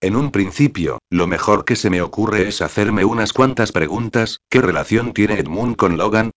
En 0.00 0.16
un 0.16 0.30
principio, 0.30 1.00
lo 1.10 1.26
mejor 1.26 1.66
que 1.66 1.76
se 1.76 1.90
me 1.90 2.00
ocurre 2.00 2.48
es 2.48 2.62
hacerme 2.62 3.04
unas 3.04 3.34
cuantas 3.34 3.72
preguntas, 3.72 4.38
¿qué 4.48 4.62
relación 4.62 5.12
tiene 5.12 5.34
Edmund 5.34 5.76
con 5.76 5.98
Logan? 5.98 6.30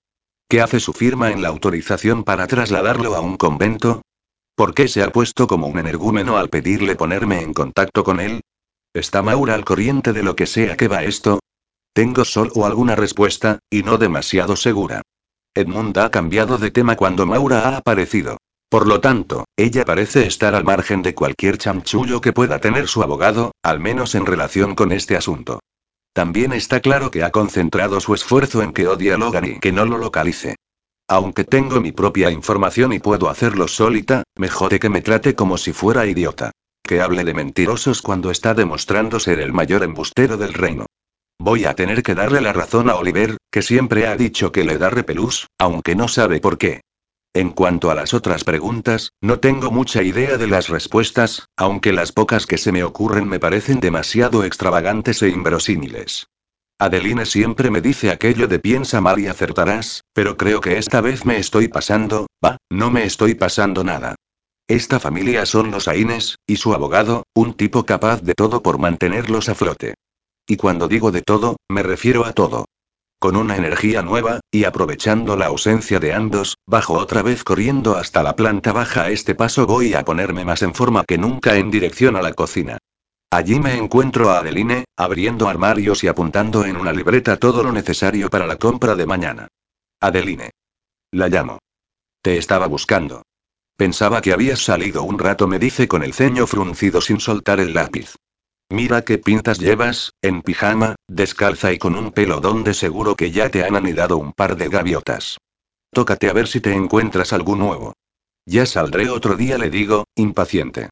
¿Qué 0.52 0.60
hace 0.60 0.82
su 0.82 0.92
firma 0.92 1.32
en 1.32 1.42
la 1.42 1.48
autorización 1.48 2.26
para 2.26 2.46
trasladarlo 2.46 3.16
a 3.16 3.22
un 3.22 3.38
convento? 3.38 4.02
¿Por 4.54 4.74
qué 4.74 4.90
se 4.90 5.02
ha 5.02 5.10
puesto 5.10 5.48
como 5.48 5.68
un 5.68 5.80
energúmeno 5.80 6.36
al 6.36 6.50
pedirle 6.50 6.98
ponerme 6.98 7.40
en 7.40 7.54
contacto 7.54 8.04
con 8.04 8.20
él? 8.20 8.42
¿Está 8.94 9.22
Maura 9.22 9.54
al 9.56 9.64
corriente 9.64 10.12
de 10.12 10.24
lo 10.24 10.36
que 10.36 10.46
sea 10.46 10.76
que 10.76 10.90
va 10.90 11.06
esto? 11.06 11.40
Tengo 11.94 12.26
solo 12.26 12.66
alguna 12.66 12.98
respuesta, 12.98 13.60
y 13.70 13.84
no 13.84 13.98
demasiado 13.98 14.58
segura. 14.58 15.04
Edmund 15.56 15.98
ha 15.98 16.12
cambiado 16.12 16.58
de 16.58 16.70
tema 16.70 16.98
cuando 16.98 17.26
Maura 17.26 17.70
ha 17.70 17.78
aparecido. 17.78 18.36
Por 18.70 18.88
lo 18.88 19.00
tanto, 19.00 19.46
ella 19.56 19.86
parece 19.86 20.28
estar 20.28 20.54
al 20.54 20.66
margen 20.66 21.02
de 21.02 21.16
cualquier 21.16 21.60
chamchullo 21.60 22.20
que 22.20 22.34
pueda 22.34 22.60
tener 22.60 22.90
su 22.90 23.02
abogado, 23.02 23.54
al 23.64 23.80
menos 23.80 24.16
en 24.16 24.26
relación 24.26 24.76
con 24.76 24.92
este 24.92 25.16
asunto. 25.16 25.62
También 26.14 26.52
está 26.52 26.82
claro 26.82 27.10
que 27.10 27.24
ha 27.24 27.32
concentrado 27.32 28.00
su 28.02 28.14
esfuerzo 28.14 28.62
en 28.62 28.74
que 28.74 28.88
odie 28.88 29.14
a 29.14 29.18
Logan 29.18 29.46
y 29.46 29.60
que 29.60 29.72
no 29.72 29.86
lo 29.86 29.98
localice. 29.98 30.56
Aunque 31.08 31.44
tengo 31.44 31.80
mi 31.80 31.92
propia 31.92 32.32
información 32.32 32.94
y 32.94 33.00
puedo 33.00 33.30
hacerlo 33.30 33.68
solita, 33.68 34.24
me 34.36 34.50
jode 34.50 34.80
que 34.80 34.90
me 34.90 35.02
trate 35.02 35.36
como 35.36 35.58
si 35.58 35.74
fuera 35.74 36.06
idiota. 36.06 36.52
Que 36.84 37.02
hable 37.02 37.24
de 37.24 37.34
mentirosos 37.34 38.02
cuando 38.02 38.32
está 38.32 38.54
demostrando 38.54 39.20
ser 39.20 39.40
el 39.40 39.54
mayor 39.54 39.84
embustero 39.84 40.38
del 40.38 40.54
reino. 40.54 40.86
Voy 41.40 41.66
a 41.66 41.74
tener 41.74 42.04
que 42.04 42.16
darle 42.16 42.42
la 42.42 42.54
razón 42.54 42.90
a 42.90 42.96
Oliver, 42.96 43.38
que 43.50 43.62
siempre 43.62 44.08
ha 44.08 44.16
dicho 44.16 44.52
que 44.52 44.64
le 44.64 44.78
da 44.78 44.90
repelús, 44.90 45.48
aunque 45.58 45.96
no 45.96 46.08
sabe 46.08 46.40
por 46.40 46.58
qué. 46.58 46.82
En 47.34 47.52
cuanto 47.52 47.90
a 47.90 47.96
las 47.96 48.14
otras 48.14 48.44
preguntas, 48.44 49.14
no 49.22 49.40
tengo 49.40 49.72
mucha 49.72 50.04
idea 50.04 50.38
de 50.38 50.48
las 50.48 50.68
respuestas, 50.68 51.48
aunque 51.56 51.94
las 51.94 52.12
pocas 52.12 52.46
que 52.46 52.58
se 52.58 52.74
me 52.74 52.84
ocurren 52.84 53.28
me 53.28 53.40
parecen 53.40 53.80
demasiado 53.80 54.44
extravagantes 54.44 55.22
e 55.22 55.30
inverosímiles. 55.30 56.28
Adeline 56.78 57.26
siempre 57.26 57.70
me 57.70 57.80
dice 57.80 58.12
aquello 58.12 58.50
de 58.50 58.60
piensa 58.60 59.00
mal 59.00 59.20
y 59.20 59.28
acertarás, 59.28 60.04
pero 60.14 60.36
creo 60.36 60.60
que 60.60 60.78
esta 60.78 61.00
vez 61.00 61.26
me 61.26 61.38
estoy 61.38 61.70
pasando, 61.70 62.28
va, 62.44 62.58
no 62.70 62.92
me 62.92 63.06
estoy 63.06 63.36
pasando 63.36 63.86
nada. 63.86 64.16
Esta 64.68 65.00
familia 65.00 65.46
son 65.46 65.72
los 65.72 65.88
Aines, 65.88 66.36
y 66.46 66.58
su 66.58 66.74
abogado, 66.74 67.24
un 67.34 67.54
tipo 67.54 67.86
capaz 67.86 68.22
de 68.24 68.34
todo 68.34 68.62
por 68.62 68.78
mantenerlos 68.78 69.48
a 69.48 69.56
flote. 69.56 69.94
Y 70.48 70.58
cuando 70.58 70.90
digo 70.90 71.12
de 71.12 71.22
todo, 71.22 71.56
me 71.70 71.84
refiero 71.84 72.26
a 72.26 72.34
todo. 72.34 72.66
Con 73.22 73.36
una 73.36 73.56
energía 73.56 74.02
nueva, 74.02 74.40
y 74.50 74.64
aprovechando 74.64 75.38
la 75.38 75.46
ausencia 75.46 76.00
de 76.00 76.12
ambos, 76.12 76.58
bajo 76.66 76.96
otra 76.96 77.22
vez 77.22 77.44
corriendo 77.44 77.96
hasta 77.96 78.24
la 78.24 78.36
planta 78.36 78.74
baja. 78.74 79.04
A 79.04 79.10
este 79.12 79.36
paso 79.36 79.68
voy 79.68 79.94
a 79.94 80.04
ponerme 80.04 80.44
más 80.44 80.64
en 80.64 80.74
forma 80.74 81.04
que 81.08 81.20
nunca 81.20 81.56
en 81.56 81.70
dirección 81.70 82.16
a 82.16 82.24
la 82.24 82.34
cocina. 82.34 82.80
Allí 83.30 83.60
me 83.60 83.78
encuentro 83.78 84.32
a 84.32 84.40
Adeline, 84.40 84.86
abriendo 84.98 85.48
armarios 85.48 86.04
y 86.04 86.08
apuntando 86.08 86.66
en 86.66 86.78
una 86.78 86.92
libreta 86.94 87.38
todo 87.38 87.62
lo 87.62 87.72
necesario 87.72 88.28
para 88.28 88.48
la 88.48 88.56
compra 88.56 88.96
de 88.96 89.06
mañana. 89.06 89.48
Adeline. 90.00 90.50
La 91.12 91.28
llamo. 91.28 91.60
Te 92.24 92.40
estaba 92.40 92.66
buscando. 92.66 93.22
Pensaba 93.78 94.22
que 94.22 94.34
habías 94.34 94.62
salido 94.62 95.04
un 95.04 95.20
rato, 95.20 95.48
me 95.48 95.60
dice 95.60 95.88
con 95.88 96.02
el 96.02 96.16
ceño 96.16 96.48
fruncido 96.48 97.02
sin 97.02 97.20
soltar 97.20 97.60
el 97.60 97.76
lápiz. 97.76 98.16
Mira 98.72 99.02
qué 99.02 99.18
pintas 99.18 99.60
llevas, 99.60 100.14
en 100.22 100.42
pijama, 100.42 100.96
descalza 101.10 101.74
y 101.74 101.78
con 101.78 101.96
un 101.96 102.12
pelo 102.12 102.40
donde 102.40 102.74
seguro 102.74 103.18
que 103.18 103.30
ya 103.30 103.50
te 103.50 103.66
han 103.66 103.76
anidado 103.76 104.18
un 104.18 104.32
par 104.32 104.56
de 104.56 104.70
gaviotas. 104.70 105.38
Tócate 105.92 106.30
a 106.30 106.34
ver 106.34 106.48
si 106.48 106.62
te 106.62 106.74
encuentras 106.74 107.34
algo 107.34 107.58
nuevo. 107.58 107.92
Ya 108.46 108.66
saldré 108.66 109.10
otro 109.10 109.36
día, 109.36 109.58
le 109.58 109.70
digo, 109.70 110.06
impaciente. 110.16 110.90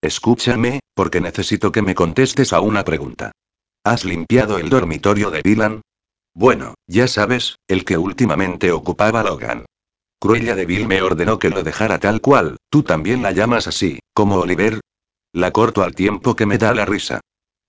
Escúchame, 0.00 0.80
porque 0.94 1.20
necesito 1.20 1.70
que 1.70 1.80
me 1.80 1.94
contestes 1.94 2.52
a 2.52 2.60
una 2.60 2.84
pregunta. 2.84 3.30
¿Has 3.84 4.04
limpiado 4.04 4.58
el 4.58 4.68
dormitorio 4.68 5.30
de 5.30 5.42
Dylan? 5.42 5.80
Bueno, 6.34 6.74
ya 6.88 7.06
sabes, 7.06 7.54
el 7.68 7.84
que 7.84 7.98
últimamente 7.98 8.72
ocupaba 8.72 9.22
Logan. 9.22 9.64
Cruella 10.18 10.56
de 10.56 10.66
Bill 10.66 10.88
me 10.88 11.02
ordenó 11.02 11.38
que 11.38 11.50
lo 11.50 11.62
dejara 11.62 12.00
tal 12.00 12.20
cual, 12.20 12.56
tú 12.68 12.82
también 12.82 13.22
la 13.22 13.30
llamas 13.30 13.68
así, 13.68 14.00
como 14.12 14.38
Oliver, 14.38 14.80
la 15.32 15.50
corto 15.50 15.82
al 15.82 15.94
tiempo 15.94 16.36
que 16.36 16.46
me 16.46 16.58
da 16.58 16.74
la 16.74 16.84
risa. 16.84 17.20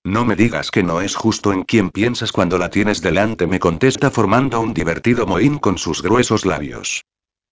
No 0.05 0.25
me 0.25 0.35
digas 0.35 0.69
que 0.69 0.83
no 0.83 0.99
es 0.99 1.15
justo 1.15 1.53
en 1.53 1.63
quien 1.63 1.89
piensas 1.89 2.33
cuando 2.33 2.57
la 2.57 2.69
tienes 2.69 3.01
delante, 3.01 3.47
me 3.47 3.59
contesta 3.59 4.11
formando 4.11 4.59
un 4.59 4.73
divertido 4.73 5.25
mohín 5.25 5.59
con 5.59 5.77
sus 5.77 6.01
gruesos 6.01 6.45
labios. 6.45 7.05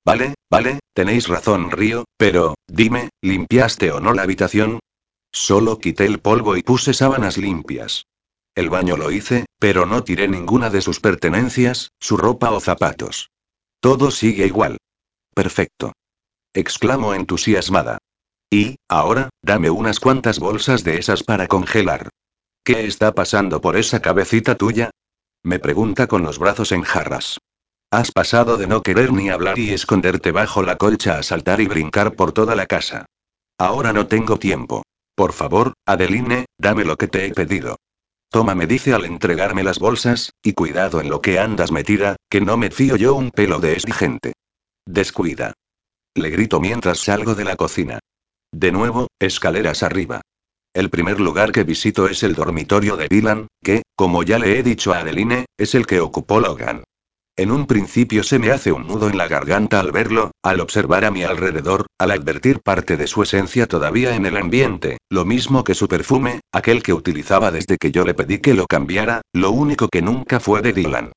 Vale, 0.05 0.33
vale, 0.49 0.79
tenéis 0.93 1.27
razón, 1.27 1.71
Río, 1.71 2.05
pero, 2.17 2.55
dime, 2.67 3.09
¿limpiaste 3.21 3.91
o 3.91 4.01
no 4.01 4.13
la 4.13 4.23
habitación? 4.23 4.79
Solo 5.31 5.79
quité 5.79 6.05
el 6.05 6.19
polvo 6.19 6.57
y 6.57 6.63
puse 6.63 6.93
sábanas 6.93 7.37
limpias. 7.37 8.05
El 8.53 8.69
baño 8.69 8.97
lo 8.97 9.11
hice, 9.11 9.45
pero 9.59 9.85
no 9.85 10.03
tiré 10.03 10.27
ninguna 10.27 10.69
de 10.69 10.81
sus 10.81 10.99
pertenencias, 10.99 11.91
su 12.01 12.17
ropa 12.17 12.51
o 12.51 12.59
zapatos. 12.59 13.29
Todo 13.79 14.11
sigue 14.11 14.45
igual. 14.45 14.77
Perfecto. 15.33 15.93
Exclamo 16.53 17.13
entusiasmada. 17.13 17.99
Y, 18.53 18.75
ahora, 18.89 19.29
dame 19.41 19.69
unas 19.69 20.01
cuantas 20.01 20.39
bolsas 20.39 20.83
de 20.83 20.97
esas 20.97 21.23
para 21.23 21.47
congelar. 21.47 22.09
¿Qué 22.65 22.85
está 22.85 23.15
pasando 23.15 23.61
por 23.61 23.77
esa 23.77 24.01
cabecita 24.01 24.55
tuya? 24.55 24.91
Me 25.41 25.57
pregunta 25.57 26.07
con 26.07 26.23
los 26.23 26.37
brazos 26.37 26.73
en 26.73 26.81
jarras. 26.81 27.39
Has 27.91 28.11
pasado 28.11 28.57
de 28.57 28.67
no 28.67 28.81
querer 28.81 29.13
ni 29.13 29.29
hablar 29.29 29.57
y 29.57 29.71
esconderte 29.71 30.31
bajo 30.31 30.63
la 30.63 30.77
colcha 30.77 31.17
a 31.17 31.23
saltar 31.23 31.61
y 31.61 31.67
brincar 31.67 32.15
por 32.15 32.33
toda 32.33 32.55
la 32.55 32.65
casa. 32.65 33.05
Ahora 33.57 33.93
no 33.93 34.07
tengo 34.07 34.37
tiempo. 34.37 34.83
Por 35.15 35.31
favor, 35.31 35.73
Adeline, 35.85 36.45
dame 36.57 36.83
lo 36.83 36.97
que 36.97 37.07
te 37.07 37.25
he 37.25 37.33
pedido. 37.33 37.77
Toma, 38.29 38.53
me 38.53 38.67
dice 38.67 38.93
al 38.93 39.05
entregarme 39.05 39.63
las 39.63 39.79
bolsas, 39.79 40.31
y 40.41 40.53
cuidado 40.53 40.99
en 40.99 41.09
lo 41.09 41.21
que 41.21 41.39
andas 41.39 41.71
metida, 41.71 42.17
que 42.29 42.41
no 42.41 42.57
me 42.57 42.69
fío 42.69 42.95
yo 42.95 43.15
un 43.15 43.31
pelo 43.31 43.59
de 43.59 43.75
esta 43.75 43.93
gente. 43.93 44.33
Descuida. 44.85 45.53
Le 46.15 46.29
grito 46.29 46.59
mientras 46.59 46.99
salgo 46.99 47.35
de 47.35 47.45
la 47.45 47.55
cocina. 47.55 47.99
De 48.53 48.71
nuevo, 48.71 49.07
escaleras 49.19 49.81
arriba. 49.81 50.21
El 50.73 50.89
primer 50.89 51.19
lugar 51.19 51.51
que 51.51 51.63
visito 51.63 52.07
es 52.07 52.21
el 52.23 52.35
dormitorio 52.35 52.97
de 52.97 53.07
Dylan, 53.07 53.47
que, 53.63 53.83
como 53.95 54.23
ya 54.23 54.39
le 54.39 54.59
he 54.59 54.63
dicho 54.63 54.93
a 54.93 54.99
Adeline, 54.99 55.45
es 55.57 55.73
el 55.73 55.85
que 55.85 55.99
ocupó 55.99 56.39
Logan. 56.39 56.83
En 57.37 57.49
un 57.49 57.65
principio 57.65 58.23
se 58.23 58.39
me 58.39 58.51
hace 58.51 58.73
un 58.73 58.87
nudo 58.87 59.09
en 59.09 59.17
la 59.17 59.29
garganta 59.29 59.79
al 59.79 59.93
verlo, 59.93 60.31
al 60.43 60.59
observar 60.59 61.05
a 61.05 61.11
mi 61.11 61.23
alrededor, 61.23 61.87
al 61.97 62.11
advertir 62.11 62.59
parte 62.59 62.97
de 62.97 63.07
su 63.07 63.23
esencia 63.23 63.67
todavía 63.67 64.15
en 64.15 64.25
el 64.25 64.35
ambiente, 64.35 64.97
lo 65.09 65.23
mismo 65.23 65.63
que 65.63 65.73
su 65.73 65.87
perfume, 65.87 66.41
aquel 66.51 66.83
que 66.83 66.93
utilizaba 66.93 67.51
desde 67.51 67.77
que 67.77 67.91
yo 67.91 68.03
le 68.03 68.13
pedí 68.13 68.39
que 68.39 68.53
lo 68.53 68.67
cambiara, 68.67 69.21
lo 69.33 69.51
único 69.51 69.87
que 69.87 70.01
nunca 70.01 70.41
fue 70.41 70.61
de 70.61 70.73
Dylan. 70.73 71.13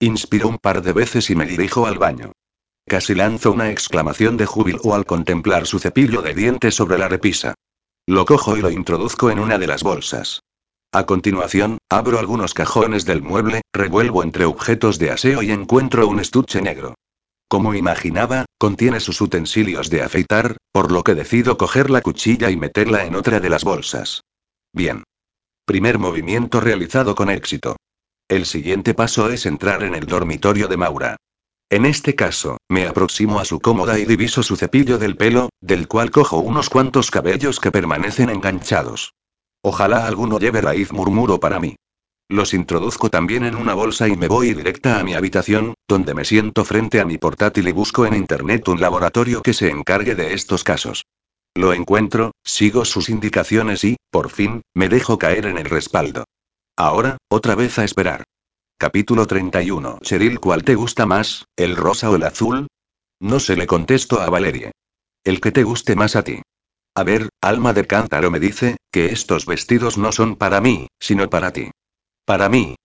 Inspiro 0.00 0.48
un 0.48 0.58
par 0.58 0.82
de 0.82 0.92
veces 0.92 1.30
y 1.30 1.34
me 1.34 1.46
dirijo 1.46 1.86
al 1.86 1.98
baño. 1.98 2.32
Casi 2.88 3.16
lanzo 3.16 3.50
una 3.50 3.70
exclamación 3.70 4.36
de 4.36 4.46
júbilo 4.46 4.94
al 4.94 5.04
contemplar 5.06 5.66
su 5.66 5.80
cepillo 5.80 6.22
de 6.22 6.34
dientes 6.34 6.76
sobre 6.76 6.98
la 6.98 7.08
repisa. 7.08 7.54
Lo 8.06 8.24
cojo 8.24 8.56
y 8.56 8.60
lo 8.60 8.70
introduzco 8.70 9.28
en 9.30 9.40
una 9.40 9.58
de 9.58 9.66
las 9.66 9.82
bolsas. 9.82 10.40
A 10.92 11.04
continuación, 11.04 11.78
abro 11.90 12.20
algunos 12.20 12.54
cajones 12.54 13.04
del 13.04 13.22
mueble, 13.22 13.62
revuelvo 13.72 14.22
entre 14.22 14.44
objetos 14.44 15.00
de 15.00 15.10
aseo 15.10 15.42
y 15.42 15.50
encuentro 15.50 16.06
un 16.06 16.20
estuche 16.20 16.62
negro. 16.62 16.94
Como 17.48 17.74
imaginaba, 17.74 18.44
contiene 18.56 19.00
sus 19.00 19.20
utensilios 19.20 19.90
de 19.90 20.02
afeitar, 20.02 20.56
por 20.72 20.92
lo 20.92 21.02
que 21.02 21.16
decido 21.16 21.58
coger 21.58 21.90
la 21.90 22.02
cuchilla 22.02 22.50
y 22.50 22.56
meterla 22.56 23.04
en 23.04 23.16
otra 23.16 23.40
de 23.40 23.50
las 23.50 23.64
bolsas. 23.64 24.22
Bien. 24.72 25.02
Primer 25.64 25.98
movimiento 25.98 26.60
realizado 26.60 27.16
con 27.16 27.30
éxito. 27.30 27.76
El 28.28 28.46
siguiente 28.46 28.94
paso 28.94 29.28
es 29.28 29.44
entrar 29.44 29.82
en 29.82 29.96
el 29.96 30.06
dormitorio 30.06 30.68
de 30.68 30.76
Maura. 30.76 31.16
En 31.68 31.84
este 31.84 32.14
caso, 32.14 32.58
me 32.68 32.86
aproximo 32.86 33.40
a 33.40 33.44
su 33.44 33.58
cómoda 33.58 33.98
y 33.98 34.04
diviso 34.04 34.44
su 34.44 34.56
cepillo 34.56 34.98
del 34.98 35.16
pelo, 35.16 35.48
del 35.60 35.88
cual 35.88 36.12
cojo 36.12 36.38
unos 36.38 36.70
cuantos 36.70 37.10
cabellos 37.10 37.58
que 37.58 37.72
permanecen 37.72 38.30
enganchados. 38.30 39.14
Ojalá 39.62 40.06
alguno 40.06 40.38
lleve 40.38 40.60
raíz 40.60 40.92
murmuro 40.92 41.40
para 41.40 41.58
mí. 41.58 41.74
Los 42.28 42.54
introduzco 42.54 43.10
también 43.10 43.44
en 43.44 43.56
una 43.56 43.74
bolsa 43.74 44.06
y 44.06 44.16
me 44.16 44.28
voy 44.28 44.54
directa 44.54 45.00
a 45.00 45.04
mi 45.04 45.14
habitación, 45.14 45.74
donde 45.88 46.14
me 46.14 46.24
siento 46.24 46.64
frente 46.64 47.00
a 47.00 47.04
mi 47.04 47.18
portátil 47.18 47.66
y 47.66 47.72
busco 47.72 48.06
en 48.06 48.14
internet 48.14 48.68
un 48.68 48.80
laboratorio 48.80 49.42
que 49.42 49.52
se 49.52 49.68
encargue 49.68 50.14
de 50.14 50.34
estos 50.34 50.62
casos. 50.62 51.04
Lo 51.56 51.72
encuentro, 51.72 52.32
sigo 52.44 52.84
sus 52.84 53.08
indicaciones 53.08 53.82
y, 53.82 53.96
por 54.12 54.30
fin, 54.30 54.62
me 54.74 54.88
dejo 54.88 55.18
caer 55.18 55.46
en 55.46 55.58
el 55.58 55.64
respaldo. 55.64 56.24
Ahora, 56.76 57.16
otra 57.28 57.56
vez 57.56 57.78
a 57.78 57.84
esperar. 57.84 58.24
Capítulo 58.78 59.26
31. 59.26 60.00
Cheryl, 60.02 60.38
¿cuál 60.38 60.62
te 60.62 60.74
gusta 60.74 61.06
más, 61.06 61.46
el 61.56 61.76
rosa 61.76 62.10
o 62.10 62.16
el 62.16 62.24
azul? 62.24 62.66
No 63.18 63.40
se 63.40 63.56
le 63.56 63.66
contesto 63.66 64.20
a 64.20 64.28
Valerie. 64.28 64.72
El 65.24 65.40
que 65.40 65.50
te 65.50 65.62
guste 65.62 65.96
más 65.96 66.14
a 66.14 66.22
ti. 66.22 66.42
A 66.94 67.02
ver, 67.02 67.30
alma 67.40 67.72
de 67.72 67.86
cántaro 67.86 68.30
me 68.30 68.38
dice, 68.38 68.76
que 68.92 69.06
estos 69.06 69.46
vestidos 69.46 69.96
no 69.96 70.12
son 70.12 70.36
para 70.36 70.60
mí, 70.60 70.88
sino 71.00 71.30
para 71.30 71.54
ti. 71.54 71.70
Para 72.26 72.50
mí. 72.50 72.76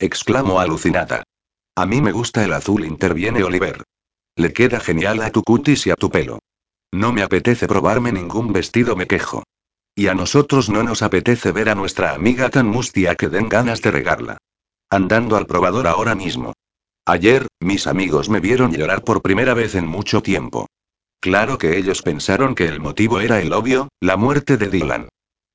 Exclamo 0.00 0.58
alucinada. 0.58 1.22
A 1.76 1.86
mí 1.86 2.02
me 2.02 2.10
gusta 2.10 2.44
el 2.44 2.52
azul, 2.52 2.84
interviene 2.84 3.44
Oliver. 3.44 3.84
Le 4.34 4.52
queda 4.52 4.80
genial 4.80 5.22
a 5.22 5.30
tu 5.30 5.44
cutis 5.44 5.86
y 5.86 5.90
a 5.92 5.94
tu 5.94 6.10
pelo. 6.10 6.40
No 6.92 7.12
me 7.12 7.22
apetece 7.22 7.68
probarme 7.68 8.10
ningún 8.10 8.52
vestido, 8.52 8.96
me 8.96 9.06
quejo. 9.06 9.44
Y 9.94 10.08
a 10.08 10.14
nosotros 10.14 10.68
no 10.68 10.82
nos 10.82 11.02
apetece 11.02 11.52
ver 11.52 11.68
a 11.68 11.76
nuestra 11.76 12.12
amiga 12.12 12.50
tan 12.50 12.66
mustia 12.66 13.14
que 13.14 13.28
den 13.28 13.48
ganas 13.48 13.82
de 13.82 13.92
regarla. 13.92 14.38
Andando 14.90 15.36
al 15.36 15.46
probador 15.46 15.86
ahora 15.86 16.14
mismo. 16.14 16.54
Ayer, 17.04 17.46
mis 17.60 17.86
amigos 17.86 18.30
me 18.30 18.40
vieron 18.40 18.72
llorar 18.72 19.04
por 19.04 19.20
primera 19.20 19.52
vez 19.52 19.74
en 19.74 19.86
mucho 19.86 20.22
tiempo. 20.22 20.66
Claro 21.20 21.58
que 21.58 21.76
ellos 21.76 22.00
pensaron 22.00 22.54
que 22.54 22.66
el 22.66 22.80
motivo 22.80 23.20
era 23.20 23.40
el 23.40 23.52
obvio, 23.52 23.88
la 24.00 24.16
muerte 24.16 24.56
de 24.56 24.68
Dylan. 24.68 25.08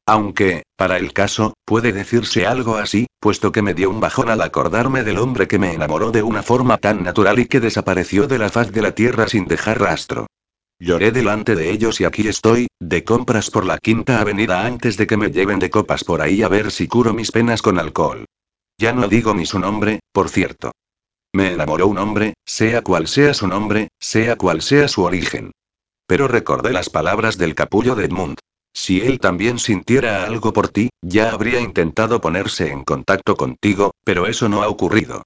Aunque, 0.06 0.64
para 0.76 0.98
el 0.98 1.14
caso, 1.14 1.56
puede 1.66 1.94
decirse 1.94 2.46
algo 2.46 2.76
así, 2.76 3.08
puesto 3.20 3.52
que 3.52 3.64
me 3.64 3.74
dio 3.74 3.90
un 3.90 4.02
bajón 4.02 4.30
al 4.30 4.42
acordarme 4.42 5.04
del 5.04 5.18
hombre 5.18 5.48
que 5.48 5.58
me 5.58 5.74
enamoró 5.74 6.12
de 6.12 6.22
una 6.22 6.44
forma 6.44 6.78
tan 6.78 7.04
natural 7.04 7.40
y 7.40 7.48
que 7.48 7.60
desapareció 7.60 8.28
de 8.28 8.38
la 8.38 8.50
faz 8.50 8.72
de 8.72 8.82
la 8.84 8.92
tierra 8.92 9.28
sin 9.28 9.48
dejar 9.48 9.80
rastro. 9.80 10.28
Lloré 10.80 11.12
delante 11.12 11.56
de 11.56 11.72
ellos 11.72 12.02
y 12.02 12.06
aquí 12.06 12.28
estoy, 12.28 12.68
de 12.80 13.04
compras 13.04 13.50
por 13.50 13.66
la 13.66 13.80
quinta 13.80 14.20
avenida 14.20 14.66
antes 14.66 14.96
de 14.98 15.08
que 15.08 15.18
me 15.18 15.32
lleven 15.32 15.58
de 15.58 15.72
copas 15.72 16.04
por 16.04 16.22
ahí 16.22 16.44
a 16.44 16.50
ver 16.50 16.70
si 16.72 16.88
curo 16.88 17.14
mis 17.14 17.32
penas 17.32 17.64
con 17.64 17.80
alcohol. 17.80 18.26
Ya 18.78 18.94
no 18.94 19.08
digo 19.08 19.34
ni 19.34 19.46
su 19.46 19.60
nombre, 19.60 20.00
por 20.12 20.30
cierto. 20.30 20.72
Me 21.34 21.54
enamoró 21.54 21.88
un 21.88 21.98
hombre, 21.98 22.34
sea 22.46 22.82
cual 22.82 23.08
sea 23.08 23.34
su 23.34 23.48
nombre, 23.48 23.90
sea 24.00 24.36
cual 24.36 24.62
sea 24.62 24.88
su 24.88 25.04
origen. 25.04 25.52
Pero 26.08 26.28
recordé 26.28 26.72
las 26.74 26.90
palabras 26.90 27.38
del 27.38 27.56
capullo 27.56 27.96
de 27.96 28.06
Edmund. 28.06 28.38
Si 28.74 29.02
él 29.02 29.20
también 29.20 29.60
sintiera 29.60 30.26
algo 30.26 30.54
por 30.54 30.70
ti, 30.70 30.90
ya 31.02 31.32
habría 31.32 31.60
intentado 31.60 32.22
ponerse 32.22 32.72
en 32.72 32.84
contacto 32.84 33.36
contigo, 33.36 33.92
pero 34.04 34.28
eso 34.28 34.50
no 34.50 34.64
ha 34.64 34.68
ocurrido. 34.68 35.24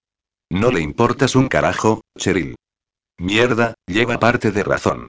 No 0.50 0.72
le 0.72 0.82
importas 0.82 1.36
un 1.36 1.48
carajo, 1.48 2.02
Cheryl. 2.18 2.56
Mierda, 3.18 3.74
lleva 3.86 4.20
parte 4.20 4.52
de 4.52 4.64
razón. 4.64 5.08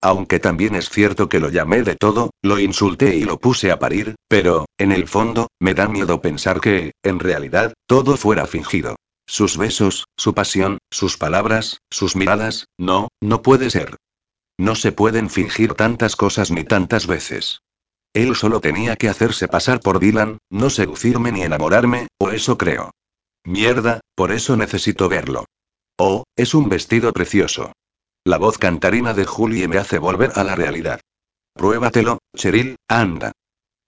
Aunque 0.00 0.38
también 0.38 0.76
es 0.76 0.90
cierto 0.90 1.28
que 1.28 1.40
lo 1.40 1.50
llamé 1.50 1.82
de 1.82 1.96
todo, 1.96 2.30
lo 2.42 2.58
insulté 2.60 3.16
y 3.16 3.24
lo 3.24 3.38
puse 3.38 3.72
a 3.72 3.78
parir, 3.78 4.14
pero, 4.28 4.66
en 4.78 4.92
el 4.92 5.08
fondo, 5.08 5.48
me 5.60 5.74
da 5.74 5.88
miedo 5.88 6.20
pensar 6.20 6.60
que, 6.60 6.92
en 7.02 7.18
realidad, 7.18 7.74
todo 7.86 8.16
fuera 8.16 8.46
fingido. 8.46 8.96
Sus 9.26 9.58
besos, 9.58 10.06
su 10.16 10.34
pasión, 10.34 10.78
sus 10.90 11.16
palabras, 11.16 11.80
sus 11.90 12.16
miradas, 12.16 12.66
no, 12.78 13.08
no 13.20 13.42
puede 13.42 13.70
ser. 13.70 13.96
No 14.56 14.74
se 14.74 14.92
pueden 14.92 15.30
fingir 15.30 15.74
tantas 15.74 16.16
cosas 16.16 16.50
ni 16.50 16.64
tantas 16.64 17.06
veces. 17.06 17.60
Él 18.14 18.36
solo 18.36 18.60
tenía 18.60 18.96
que 18.96 19.08
hacerse 19.08 19.48
pasar 19.48 19.80
por 19.80 19.98
Dylan, 19.98 20.38
no 20.50 20.70
seducirme 20.70 21.32
ni 21.32 21.42
enamorarme, 21.42 22.08
o 22.18 22.30
eso 22.30 22.56
creo. 22.56 22.92
Mierda, 23.44 24.00
por 24.14 24.32
eso 24.32 24.56
necesito 24.56 25.08
verlo. 25.08 25.44
Oh, 25.98 26.24
es 26.36 26.54
un 26.54 26.68
vestido 26.68 27.12
precioso. 27.12 27.72
La 28.28 28.36
voz 28.36 28.58
cantarina 28.58 29.14
de 29.14 29.24
Julie 29.24 29.68
me 29.68 29.78
hace 29.78 29.98
volver 29.98 30.32
a 30.34 30.44
la 30.44 30.54
realidad. 30.54 31.00
Pruébatelo, 31.54 32.18
Cheryl, 32.36 32.76
anda. 32.86 33.32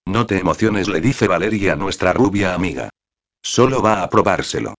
No 0.06 0.24
te 0.24 0.38
emociones, 0.38 0.88
le 0.88 1.02
dice 1.02 1.28
Valeria 1.28 1.74
a 1.74 1.76
nuestra 1.76 2.14
rubia 2.14 2.54
amiga. 2.54 2.88
Solo 3.42 3.82
va 3.82 4.02
a 4.02 4.08
probárselo. 4.08 4.76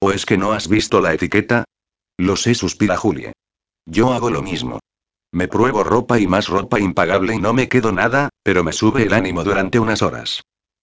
¿O 0.00 0.10
es 0.10 0.26
que 0.26 0.36
no 0.36 0.50
has 0.50 0.66
visto 0.66 1.00
la 1.00 1.14
etiqueta? 1.14 1.62
Lo 2.18 2.34
sé, 2.34 2.56
suspira 2.56 2.96
Julie. 2.96 3.34
Yo 3.86 4.12
hago 4.12 4.30
lo 4.30 4.42
mismo. 4.42 4.80
Me 5.30 5.46
pruebo 5.46 5.84
ropa 5.84 6.18
y 6.18 6.26
más 6.26 6.48
ropa 6.48 6.80
impagable 6.80 7.36
y 7.36 7.38
no 7.38 7.52
me 7.52 7.68
quedo 7.68 7.92
nada, 7.92 8.30
pero 8.42 8.64
me 8.64 8.72
sube 8.72 9.04
el 9.04 9.14
ánimo 9.14 9.44
durante 9.44 9.78
unas 9.78 10.02
horas. 10.02 10.42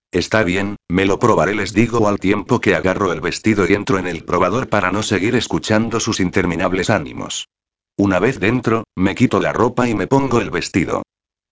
Está 0.09 0.43
bien, 0.43 0.77
me 0.88 1.03
lo 1.03 1.19
probaré, 1.19 1.53
les 1.53 1.73
digo 1.73 2.07
al 2.07 2.17
tiempo 2.17 2.61
que 2.61 2.75
agarro 2.75 3.11
el 3.11 3.19
vestido 3.19 3.65
y 3.67 3.73
entro 3.73 3.99
en 3.99 4.07
el 4.07 4.23
probador 4.23 4.69
para 4.69 4.89
no 4.89 5.03
seguir 5.03 5.36
escuchando 5.36 5.99
sus 5.99 6.21
interminables 6.21 6.89
ánimos. 6.89 7.49
Una 7.97 8.19
vez 8.19 8.39
dentro, 8.39 8.83
me 8.95 9.15
quito 9.15 9.39
la 9.39 9.53
ropa 9.53 9.87
y 9.87 9.95
me 9.95 10.07
pongo 10.07 10.39
el 10.39 10.49
vestido. 10.49 11.03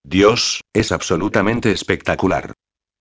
Dios, 0.04 0.62
es 0.74 0.92
absolutamente 0.92 1.72
espectacular. 1.72 2.54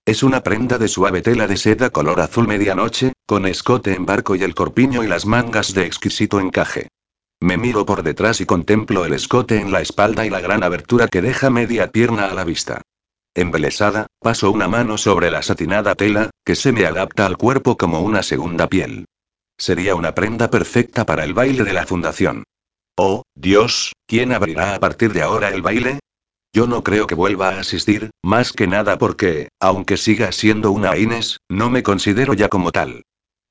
Es 0.05 0.23
una 0.23 0.41
prenda 0.41 0.77
de 0.77 0.87
suave 0.87 1.21
tela 1.21 1.47
de 1.47 1.57
seda 1.57 1.89
color 1.89 2.19
azul 2.19 2.47
medianoche, 2.47 3.13
con 3.25 3.45
escote 3.45 3.93
en 3.93 4.05
barco 4.05 4.35
y 4.35 4.43
el 4.43 4.55
corpiño 4.55 5.03
y 5.03 5.07
las 5.07 5.25
mangas 5.25 5.73
de 5.73 5.85
exquisito 5.85 6.39
encaje. 6.39 6.87
Me 7.41 7.57
miro 7.57 7.85
por 7.85 8.03
detrás 8.03 8.41
y 8.41 8.45
contemplo 8.45 9.05
el 9.05 9.13
escote 9.13 9.59
en 9.59 9.71
la 9.71 9.81
espalda 9.81 10.25
y 10.25 10.29
la 10.29 10.41
gran 10.41 10.63
abertura 10.63 11.07
que 11.07 11.21
deja 11.21 11.49
media 11.49 11.91
pierna 11.91 12.25
a 12.25 12.33
la 12.33 12.43
vista. 12.43 12.81
Embelesada, 13.33 14.07
paso 14.19 14.51
una 14.51 14.67
mano 14.67 14.97
sobre 14.97 15.31
la 15.31 15.41
satinada 15.41 15.95
tela, 15.95 16.31
que 16.43 16.55
se 16.55 16.71
me 16.71 16.85
adapta 16.85 17.25
al 17.25 17.37
cuerpo 17.37 17.77
como 17.77 18.01
una 18.01 18.23
segunda 18.23 18.67
piel. 18.67 19.05
Sería 19.57 19.95
una 19.95 20.13
prenda 20.13 20.49
perfecta 20.49 21.05
para 21.05 21.23
el 21.23 21.33
baile 21.33 21.63
de 21.63 21.73
la 21.73 21.85
fundación. 21.85 22.43
Oh, 23.01 23.23
Dios, 23.33 23.93
¿quién 24.07 24.33
abrirá 24.33 24.75
a 24.75 24.79
partir 24.81 25.13
de 25.13 25.21
ahora 25.21 25.47
el 25.51 25.61
baile? 25.61 25.99
Yo 26.53 26.67
no 26.67 26.83
creo 26.83 27.07
que 27.07 27.15
vuelva 27.15 27.47
a 27.47 27.61
asistir, 27.61 28.09
más 28.21 28.51
que 28.51 28.67
nada 28.67 28.97
porque, 28.97 29.47
aunque 29.61 29.95
siga 29.95 30.33
siendo 30.33 30.71
una 30.71 30.97
Inés, 30.97 31.37
no 31.49 31.69
me 31.69 31.81
considero 31.81 32.33
ya 32.33 32.49
como 32.49 32.73
tal. 32.73 33.03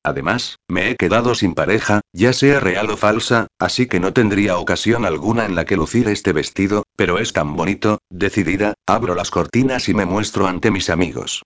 Además, 0.05 0.57
me 0.69 0.91
he 0.91 0.97
quedado 0.97 1.35
sin 1.35 1.55
pareja, 1.55 2.03
ya 2.13 2.35
sea 2.35 2.61
real 2.61 2.91
o 2.91 2.99
falsa, 2.99 3.47
así 3.59 3.87
que 3.87 4.01
no 4.01 4.13
tendría 4.13 4.59
ocasión 4.59 5.07
alguna 5.07 5.47
en 5.47 5.55
la 5.55 5.65
que 5.65 5.79
lucir 5.79 6.09
este 6.09 6.35
vestido, 6.35 6.83
pero 6.95 7.19
es 7.19 7.33
tan 7.33 7.57
bonito, 7.57 8.01
decidida, 8.11 8.75
abro 8.87 9.15
las 9.15 9.31
cortinas 9.31 9.89
y 9.89 9.95
me 9.95 10.05
muestro 10.05 10.47
ante 10.47 10.71
mis 10.71 10.91
amigos. 10.91 11.43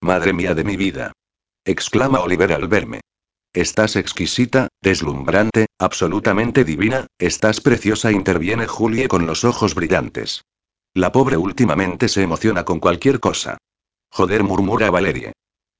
Madre 0.00 0.32
mía 0.32 0.54
de 0.54 0.64
mi 0.64 0.76
vida. 0.76 1.12
exclama 1.64 2.18
Oliver 2.18 2.52
al 2.52 2.66
verme. 2.66 3.00
Estás 3.54 3.94
exquisita, 3.94 4.66
deslumbrante, 4.82 5.66
absolutamente 5.78 6.64
divina, 6.64 7.06
estás 7.18 7.60
preciosa, 7.60 8.10
interviene 8.10 8.66
Julie 8.66 9.06
con 9.06 9.26
los 9.26 9.44
ojos 9.44 9.76
brillantes. 9.76 10.42
La 10.92 11.12
pobre 11.12 11.36
últimamente 11.36 12.08
se 12.08 12.22
emociona 12.22 12.64
con 12.64 12.80
cualquier 12.80 13.20
cosa. 13.20 13.58
Joder, 14.10 14.42
murmura 14.42 14.90
Valerie. 14.90 15.34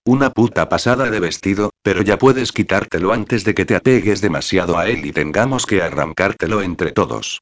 Una 0.07 0.31
puta 0.31 0.69
pasada 0.69 1.11
de 1.11 1.19
vestido, 1.19 1.71
pero 1.83 2.03
ya 2.03 2.17
puedes 2.17 2.53
quitártelo 2.53 3.13
antes 3.13 3.43
de 3.43 3.55
que 3.55 3.65
te 3.65 3.75
apegues 3.75 4.21
demasiado 4.21 4.79
a 4.79 4.89
él 4.89 5.05
y 5.05 5.11
tengamos 5.11 5.67
que 5.67 5.83
arrancártelo 5.83 6.63
entre 6.63 6.93
todos. 6.93 7.41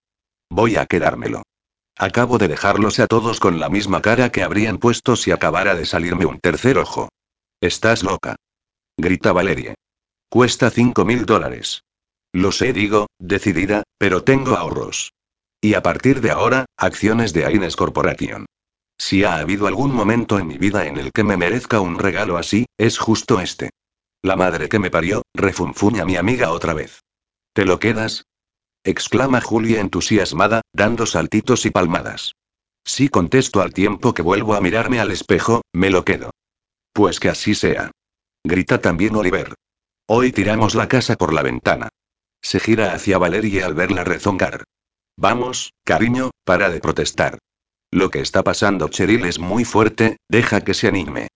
Voy 0.49 0.77
a 0.77 0.87
quedármelo. 0.87 1.43
Acabo 1.99 2.39
de 2.39 2.49
dejarlos 2.49 2.99
a 3.01 3.07
todos 3.07 3.39
con 3.39 3.61
la 3.61 3.69
misma 3.69 4.01
cara 4.01 4.33
que 4.33 4.43
habrían 4.43 4.79
puesto 4.79 5.15
si 5.15 5.31
acabara 5.31 5.75
de 5.75 5.85
salirme 5.85 6.25
un 6.25 6.41
tercer 6.41 6.79
ojo. 6.79 7.11
Estás 7.61 8.03
loca. 8.03 8.37
Grita 8.97 9.33
Valerie. 9.33 9.75
Cuesta 10.33 10.71
cinco 10.71 11.05
mil 11.05 11.27
dólares. 11.27 11.85
Lo 12.33 12.53
sé, 12.53 12.73
digo, 12.73 13.07
decidida, 13.19 13.83
pero 13.99 14.25
tengo 14.25 14.57
ahorros. 14.57 15.13
Y 15.61 15.75
a 15.75 15.83
partir 15.83 16.23
de 16.23 16.31
ahora, 16.31 16.65
acciones 16.79 17.35
de 17.35 17.45
Aines 17.45 17.77
Corporation. 17.77 18.47
Si 18.97 19.25
ha 19.25 19.37
habido 19.37 19.67
algún 19.67 19.93
momento 19.93 20.39
en 20.39 20.47
mi 20.47 20.57
vida 20.57 20.87
en 20.87 20.97
el 20.97 21.13
que 21.13 21.23
me 21.23 21.37
merezca 21.37 21.81
un 21.81 21.99
regalo 21.99 22.39
así, 22.39 22.65
es 22.79 22.97
justo 22.97 23.41
este. 23.41 23.73
La 24.23 24.35
madre 24.35 24.71
que 24.71 24.79
me 24.79 24.91
parió, 24.91 25.21
refunfuña 25.35 26.07
mi 26.07 26.17
amiga 26.17 26.51
otra 26.53 26.73
vez. 26.73 27.03
¿Te 27.53 27.67
lo 27.67 27.79
quedas? 27.79 28.25
exclama 28.85 29.43
Julia 29.43 29.81
entusiasmada, 29.81 30.63
dando 30.73 31.05
saltitos 31.05 31.67
y 31.67 31.71
palmadas. 31.71 32.37
Sí 32.87 33.11
contesto 33.11 33.61
al 33.61 33.75
tiempo 33.75 34.15
que 34.15 34.23
vuelvo 34.23 34.55
a 34.55 34.63
mirarme 34.63 34.99
al 34.99 35.11
espejo, 35.11 35.61
me 35.75 35.91
lo 35.91 36.07
quedo. 36.07 36.31
Pues 36.95 37.21
que 37.21 37.29
así 37.29 37.55
sea. 37.55 37.91
Grita 38.43 38.81
también 38.81 39.15
Oliver. 39.15 39.53
Hoy 40.07 40.33
tiramos 40.33 40.75
la 40.75 40.89
casa 40.89 41.17
por 41.17 41.33
la 41.33 41.43
ventana. 41.43 41.89
Se 42.43 42.59
gira 42.59 42.93
hacia 42.93 43.19
Valeria 43.19 43.67
al 43.67 43.75
verla 43.75 44.03
rezongar. 44.03 44.65
Vamos, 45.17 45.73
cariño, 45.85 46.31
para 46.45 46.71
de 46.71 46.81
protestar. 46.81 47.39
Lo 47.93 48.11
que 48.11 48.21
está 48.21 48.43
pasando 48.43 48.89
Cheryl 48.89 49.25
es 49.27 49.39
muy 49.39 49.65
fuerte, 49.65 50.17
deja 50.29 50.63
que 50.63 50.75
se 50.75 50.89
anime. 50.89 51.29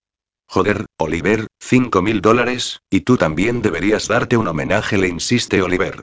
Joder, 0.49 0.87
Oliver, 0.99 1.47
cinco 1.61 2.03
mil 2.03 2.21
dólares, 2.21 2.81
y 2.91 3.03
tú 3.03 3.17
también 3.17 3.63
deberías 3.63 4.09
darte 4.09 4.37
un 4.37 4.49
homenaje, 4.49 4.99
le 4.99 5.09
insiste 5.09 5.63
Oliver. 5.63 6.03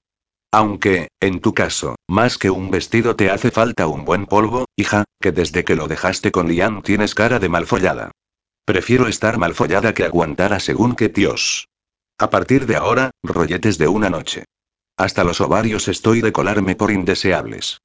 Aunque, 0.51 1.07
en 1.19 1.41
tu 1.41 1.53
caso, 1.53 1.95
más 2.07 2.37
que 2.37 2.49
un 2.49 2.69
vestido 2.71 3.15
te 3.15 3.29
hace 3.31 3.51
falta 3.51 3.87
un 3.87 4.05
buen 4.05 4.25
polvo, 4.25 4.65
hija, 4.77 5.03
que 5.19 5.31
desde 5.31 5.65
que 5.65 5.75
lo 5.75 5.87
dejaste 5.87 6.31
con 6.31 6.47
Liam 6.47 6.81
tienes 6.81 7.15
cara 7.15 7.39
de 7.39 7.49
malfollada. 7.49 8.11
Prefiero 8.63 9.07
estar 9.07 9.37
malfollada 9.37 9.93
que 9.93 10.05
aguantar 10.05 10.53
a 10.53 10.59
según 10.59 10.95
que 10.95 11.09
tíos. 11.09 11.67
A 12.17 12.29
partir 12.29 12.65
de 12.67 12.75
ahora, 12.75 13.11
rolletes 13.23 13.77
de 13.77 13.87
una 13.87 14.09
noche. 14.09 14.45
Hasta 14.97 15.23
los 15.23 15.41
ovarios 15.41 15.87
estoy 15.87 16.21
de 16.21 16.31
colarme 16.31 16.75
por 16.75 16.91
indeseables. 16.91 17.79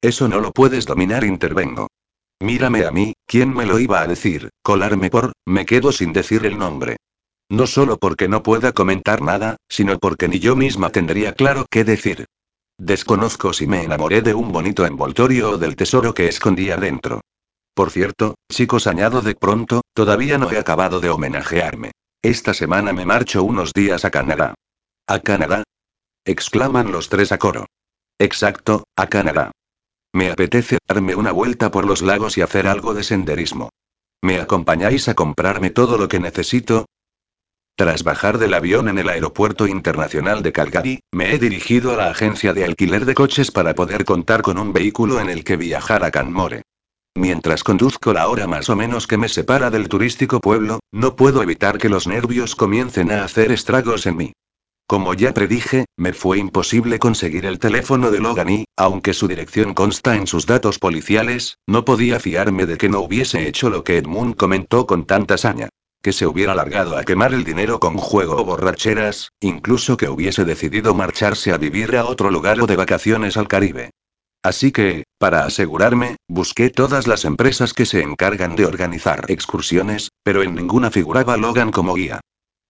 Eso 0.00 0.28
no 0.28 0.40
lo 0.40 0.52
puedes 0.52 0.86
dominar, 0.86 1.24
intervengo. 1.24 1.88
Mírame 2.40 2.84
a 2.84 2.90
mí, 2.90 3.14
¿quién 3.26 3.54
me 3.54 3.66
lo 3.66 3.78
iba 3.78 4.00
a 4.00 4.06
decir? 4.06 4.50
Colarme 4.62 5.10
por, 5.10 5.32
me 5.46 5.66
quedo 5.66 5.92
sin 5.92 6.12
decir 6.12 6.44
el 6.46 6.58
nombre. 6.58 6.96
No 7.50 7.66
solo 7.66 7.98
porque 7.98 8.28
no 8.28 8.42
pueda 8.42 8.72
comentar 8.72 9.22
nada, 9.22 9.56
sino 9.68 9.98
porque 9.98 10.28
ni 10.28 10.40
yo 10.40 10.56
misma 10.56 10.90
tendría 10.90 11.34
claro 11.34 11.66
qué 11.70 11.84
decir. 11.84 12.24
Desconozco 12.78 13.52
si 13.52 13.66
me 13.66 13.84
enamoré 13.84 14.22
de 14.22 14.34
un 14.34 14.50
bonito 14.50 14.84
envoltorio 14.86 15.50
o 15.50 15.58
del 15.58 15.76
tesoro 15.76 16.14
que 16.14 16.26
escondía 16.26 16.76
dentro. 16.76 17.20
Por 17.74 17.90
cierto, 17.90 18.34
chicos, 18.50 18.86
añado 18.86 19.20
de 19.20 19.34
pronto, 19.34 19.82
todavía 19.92 20.38
no 20.38 20.50
he 20.50 20.58
acabado 20.58 21.00
de 21.00 21.10
homenajearme. 21.10 21.92
Esta 22.24 22.54
semana 22.54 22.94
me 22.94 23.04
marcho 23.04 23.44
unos 23.44 23.74
días 23.74 24.06
a 24.06 24.10
Canadá. 24.10 24.54
¿A 25.06 25.18
Canadá? 25.18 25.62
exclaman 26.24 26.90
los 26.90 27.10
tres 27.10 27.32
a 27.32 27.38
coro. 27.38 27.66
Exacto, 28.18 28.84
a 28.96 29.08
Canadá. 29.08 29.52
Me 30.14 30.30
apetece 30.30 30.78
darme 30.88 31.14
una 31.14 31.32
vuelta 31.32 31.70
por 31.70 31.84
los 31.84 32.00
lagos 32.00 32.38
y 32.38 32.40
hacer 32.40 32.66
algo 32.66 32.94
de 32.94 33.02
senderismo. 33.02 33.68
¿Me 34.22 34.40
acompañáis 34.40 35.06
a 35.08 35.14
comprarme 35.14 35.68
todo 35.68 35.98
lo 35.98 36.08
que 36.08 36.18
necesito? 36.18 36.86
Tras 37.76 38.04
bajar 38.04 38.38
del 38.38 38.54
avión 38.54 38.88
en 38.88 38.98
el 38.98 39.10
Aeropuerto 39.10 39.66
Internacional 39.66 40.42
de 40.42 40.52
Calgary, 40.52 41.00
me 41.12 41.34
he 41.34 41.38
dirigido 41.38 41.92
a 41.92 41.96
la 41.98 42.08
agencia 42.08 42.54
de 42.54 42.64
alquiler 42.64 43.04
de 43.04 43.14
coches 43.14 43.50
para 43.50 43.74
poder 43.74 44.06
contar 44.06 44.40
con 44.40 44.56
un 44.56 44.72
vehículo 44.72 45.20
en 45.20 45.28
el 45.28 45.44
que 45.44 45.58
viajar 45.58 46.02
a 46.02 46.10
Canmore. 46.10 46.62
Mientras 47.16 47.62
conduzco 47.62 48.12
la 48.12 48.28
hora 48.28 48.46
más 48.46 48.68
o 48.68 48.76
menos 48.76 49.06
que 49.06 49.16
me 49.16 49.28
separa 49.28 49.70
del 49.70 49.88
turístico 49.88 50.40
pueblo, 50.40 50.80
no 50.92 51.14
puedo 51.14 51.42
evitar 51.42 51.78
que 51.78 51.88
los 51.88 52.06
nervios 52.06 52.56
comiencen 52.56 53.12
a 53.12 53.24
hacer 53.24 53.52
estragos 53.52 54.06
en 54.06 54.16
mí. 54.16 54.32
Como 54.86 55.14
ya 55.14 55.32
predije, 55.32 55.86
me 55.96 56.12
fue 56.12 56.38
imposible 56.38 56.98
conseguir 56.98 57.46
el 57.46 57.58
teléfono 57.58 58.10
de 58.10 58.20
Logan 58.20 58.50
y, 58.50 58.64
aunque 58.76 59.14
su 59.14 59.28
dirección 59.28 59.74
consta 59.74 60.16
en 60.16 60.26
sus 60.26 60.44
datos 60.44 60.78
policiales, 60.78 61.56
no 61.66 61.84
podía 61.84 62.20
fiarme 62.20 62.66
de 62.66 62.76
que 62.76 62.88
no 62.88 63.00
hubiese 63.00 63.46
hecho 63.48 63.70
lo 63.70 63.84
que 63.84 63.96
Edmund 63.96 64.36
comentó 64.36 64.86
con 64.86 65.06
tanta 65.06 65.38
saña 65.38 65.68
que 66.04 66.12
se 66.12 66.26
hubiera 66.26 66.54
largado 66.54 66.98
a 66.98 67.04
quemar 67.04 67.32
el 67.32 67.44
dinero 67.44 67.80
con 67.80 67.96
juego 67.96 68.36
o 68.36 68.44
borracheras, 68.44 69.30
incluso 69.40 69.96
que 69.96 70.10
hubiese 70.10 70.44
decidido 70.44 70.92
marcharse 70.92 71.50
a 71.50 71.56
vivir 71.56 71.96
a 71.96 72.04
otro 72.04 72.30
lugar 72.30 72.60
o 72.60 72.66
de 72.66 72.76
vacaciones 72.76 73.38
al 73.38 73.48
Caribe. 73.48 73.88
Así 74.44 74.72
que, 74.72 75.04
para 75.18 75.46
asegurarme, 75.46 76.16
busqué 76.28 76.68
todas 76.68 77.06
las 77.06 77.24
empresas 77.24 77.72
que 77.72 77.86
se 77.86 78.02
encargan 78.02 78.56
de 78.56 78.66
organizar 78.66 79.24
excursiones, 79.28 80.10
pero 80.22 80.42
en 80.42 80.54
ninguna 80.54 80.90
figuraba 80.90 81.38
Logan 81.38 81.72
como 81.72 81.94
guía. 81.94 82.20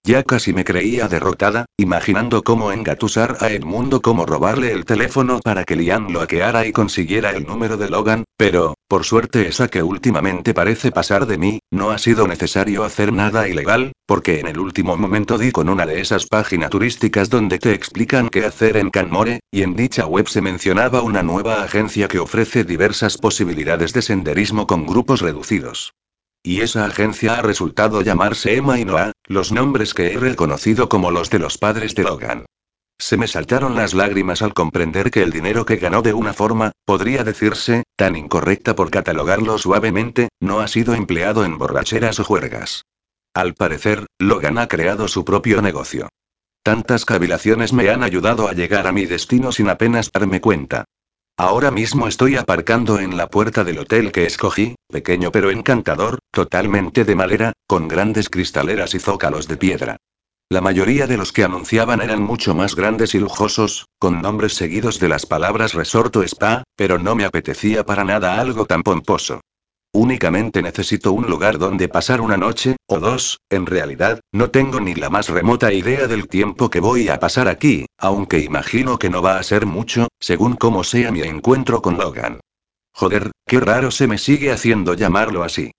Ya 0.07 0.23
casi 0.23 0.53
me 0.53 0.65
creía 0.65 1.09
derrotada, 1.09 1.67
imaginando 1.77 2.45
cómo 2.45 2.71
engatusar 2.71 3.39
a 3.41 3.51
Edmundo, 3.51 4.03
cómo 4.03 4.25
robarle 4.25 4.71
el 4.71 4.85
teléfono 4.85 5.41
para 5.41 5.65
que 5.65 5.75
Lian 5.75 6.13
lo 6.13 6.21
hackeara 6.21 6.65
y 6.65 6.73
consiguiera 6.73 7.31
el 7.31 7.45
número 7.45 7.77
de 7.77 7.91
Logan, 7.91 8.23
pero, 8.37 8.74
por 8.89 9.05
suerte 9.05 9.49
esa 9.49 9.69
que 9.69 9.83
últimamente 9.83 10.55
parece 10.55 10.93
pasar 10.93 11.27
de 11.27 11.39
mí, 11.39 11.61
no 11.71 11.91
ha 11.91 11.99
sido 11.99 12.29
necesario 12.29 12.85
hacer 12.85 13.13
nada 13.13 13.49
ilegal, 13.49 13.93
porque 14.07 14.41
en 14.41 14.47
el 14.47 14.59
último 14.59 14.97
momento 14.97 15.39
di 15.39 15.53
con 15.53 15.69
una 15.69 15.87
de 15.87 16.01
esas 16.01 16.27
páginas 16.27 16.71
turísticas 16.71 17.31
donde 17.31 17.59
te 17.59 17.73
explican 17.73 18.29
qué 18.29 18.45
hacer 18.45 18.77
en 18.77 18.91
Canmore, 18.91 19.41
y 19.51 19.63
en 19.63 19.75
dicha 19.75 20.07
web 20.07 20.29
se 20.29 20.41
mencionaba 20.41 21.03
una 21.03 21.23
nueva 21.23 21.63
agencia 21.63 22.09
que 22.09 22.19
ofrece 22.19 22.65
diversas 22.65 23.19
posibilidades 23.19 23.93
de 23.93 24.03
senderismo 24.03 24.67
con 24.67 24.87
grupos 24.87 25.21
reducidos. 25.21 25.95
Y 26.43 26.61
esa 26.61 26.85
agencia 26.85 27.37
ha 27.39 27.43
resultado 27.43 28.03
llamarse 28.03 28.57
Emma 28.57 28.79
y 28.79 28.85
Noah, 28.85 29.13
los 29.27 29.51
nombres 29.51 29.95
que 29.95 30.13
he 30.13 30.19
reconocido 30.19 30.91
como 30.91 31.11
los 31.11 31.31
de 31.31 31.39
los 31.39 31.57
padres 31.57 31.95
de 31.95 32.03
Logan. 32.03 32.45
Se 32.99 33.17
me 33.17 33.27
saltaron 33.27 33.75
las 33.75 33.93
lágrimas 33.93 34.43
al 34.43 34.55
comprender 34.55 35.11
que 35.11 35.23
el 35.23 35.31
dinero 35.31 35.67
que 35.67 35.77
ganó 35.77 36.03
de 36.03 36.15
una 36.15 36.33
forma, 36.33 36.73
podría 36.85 37.25
decirse, 37.25 37.83
tan 37.97 38.17
incorrecta 38.17 38.75
por 38.77 38.91
catalogarlo 38.91 39.59
suavemente, 39.59 40.29
no 40.41 40.61
ha 40.61 40.69
sido 40.69 40.95
empleado 40.95 41.45
en 41.45 41.59
borracheras 41.59 42.21
o 42.21 42.25
juergas. 42.25 42.85
Al 43.35 43.55
parecer, 43.55 44.07
Logan 44.19 44.59
ha 44.59 44.69
creado 44.69 45.09
su 45.09 45.25
propio 45.25 45.61
negocio. 45.61 46.09
Tantas 46.63 47.05
cavilaciones 47.05 47.73
me 47.73 47.91
han 47.91 48.03
ayudado 48.03 48.49
a 48.49 48.53
llegar 48.53 48.87
a 48.87 48.93
mi 48.93 49.07
destino 49.07 49.53
sin 49.53 49.69
apenas 49.69 50.11
darme 50.13 50.41
cuenta. 50.41 50.85
Ahora 51.37 51.73
mismo 51.73 52.07
estoy 52.07 52.37
aparcando 52.37 53.01
en 53.01 53.17
la 53.17 53.29
puerta 53.29 53.65
del 53.65 53.81
hotel 53.81 54.13
que 54.13 54.25
escogí, 54.25 54.77
pequeño 54.89 55.33
pero 55.33 55.51
encantador, 55.51 56.21
totalmente 56.31 57.05
de 57.05 57.17
madera, 57.17 57.53
con 57.67 57.89
grandes 57.89 58.31
cristaleras 58.31 58.95
y 58.95 59.01
zócalos 59.01 59.49
de 59.49 59.57
piedra. 59.57 59.97
La 60.51 60.61
mayoría 60.61 61.07
de 61.07 61.17
los 61.17 61.33
que 61.33 61.43
anunciaban 61.43 62.03
eran 62.03 62.23
mucho 62.23 62.55
más 62.55 62.77
grandes 62.77 63.15
y 63.15 63.19
lujosos, 63.19 63.87
con 63.99 64.21
nombres 64.21 64.55
seguidos 64.55 65.01
de 65.01 65.09
las 65.09 65.27
palabras 65.27 65.73
resort 65.73 66.17
spa, 66.25 66.65
pero 66.77 66.99
no 66.99 67.15
me 67.15 67.25
apetecía 67.25 67.85
para 67.85 68.05
nada 68.05 68.41
algo 68.41 68.67
tan 68.67 68.83
pomposo. 68.83 69.41
Únicamente 69.93 70.61
necesito 70.61 71.13
un 71.13 71.27
lugar 71.27 71.57
donde 71.59 71.89
pasar 71.89 72.21
una 72.21 72.37
noche, 72.37 72.77
o 72.87 72.99
dos, 72.99 73.39
en 73.49 73.65
realidad, 73.65 74.21
no 74.33 74.51
tengo 74.51 74.81
ni 74.81 74.95
la 74.95 75.09
más 75.09 75.29
remota 75.29 75.73
idea 75.73 76.09
del 76.09 76.29
tiempo 76.29 76.69
que 76.69 76.81
voy 76.81 77.09
a 77.09 77.21
pasar 77.21 77.49
aquí, 77.49 77.87
aunque 77.97 78.41
imagino 78.41 78.99
que 78.99 79.09
no 79.09 79.23
va 79.23 79.39
a 79.39 79.43
ser 79.45 79.67
mucho, 79.67 80.09
según 80.21 80.57
cómo 80.57 80.85
sea 80.85 81.11
mi 81.11 81.23
encuentro 81.23 81.81
con 81.81 81.97
Logan. 81.97 82.41
Joder, 82.93 83.31
qué 83.47 83.61
raro 83.61 83.91
se 83.91 84.09
me 84.09 84.19
sigue 84.19 84.53
haciendo 84.53 84.95
llamarlo 84.95 85.43
así. 85.43 85.71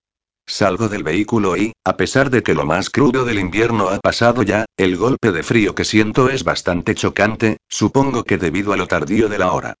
Salgo 0.48 0.88
del 0.88 1.02
vehículo 1.02 1.56
y, 1.56 1.72
a 1.84 1.96
pesar 1.96 2.30
de 2.30 2.44
que 2.44 2.54
lo 2.54 2.64
más 2.64 2.88
crudo 2.88 3.24
del 3.24 3.40
invierno 3.40 3.88
ha 3.88 3.98
pasado 3.98 4.44
ya, 4.44 4.64
el 4.76 4.96
golpe 4.96 5.32
de 5.32 5.42
frío 5.42 5.74
que 5.74 5.84
siento 5.84 6.30
es 6.30 6.44
bastante 6.44 6.94
chocante, 6.94 7.56
supongo 7.68 8.22
que 8.22 8.38
debido 8.38 8.72
a 8.72 8.76
lo 8.76 8.86
tardío 8.86 9.28
de 9.28 9.38
la 9.38 9.52
hora. 9.52 9.74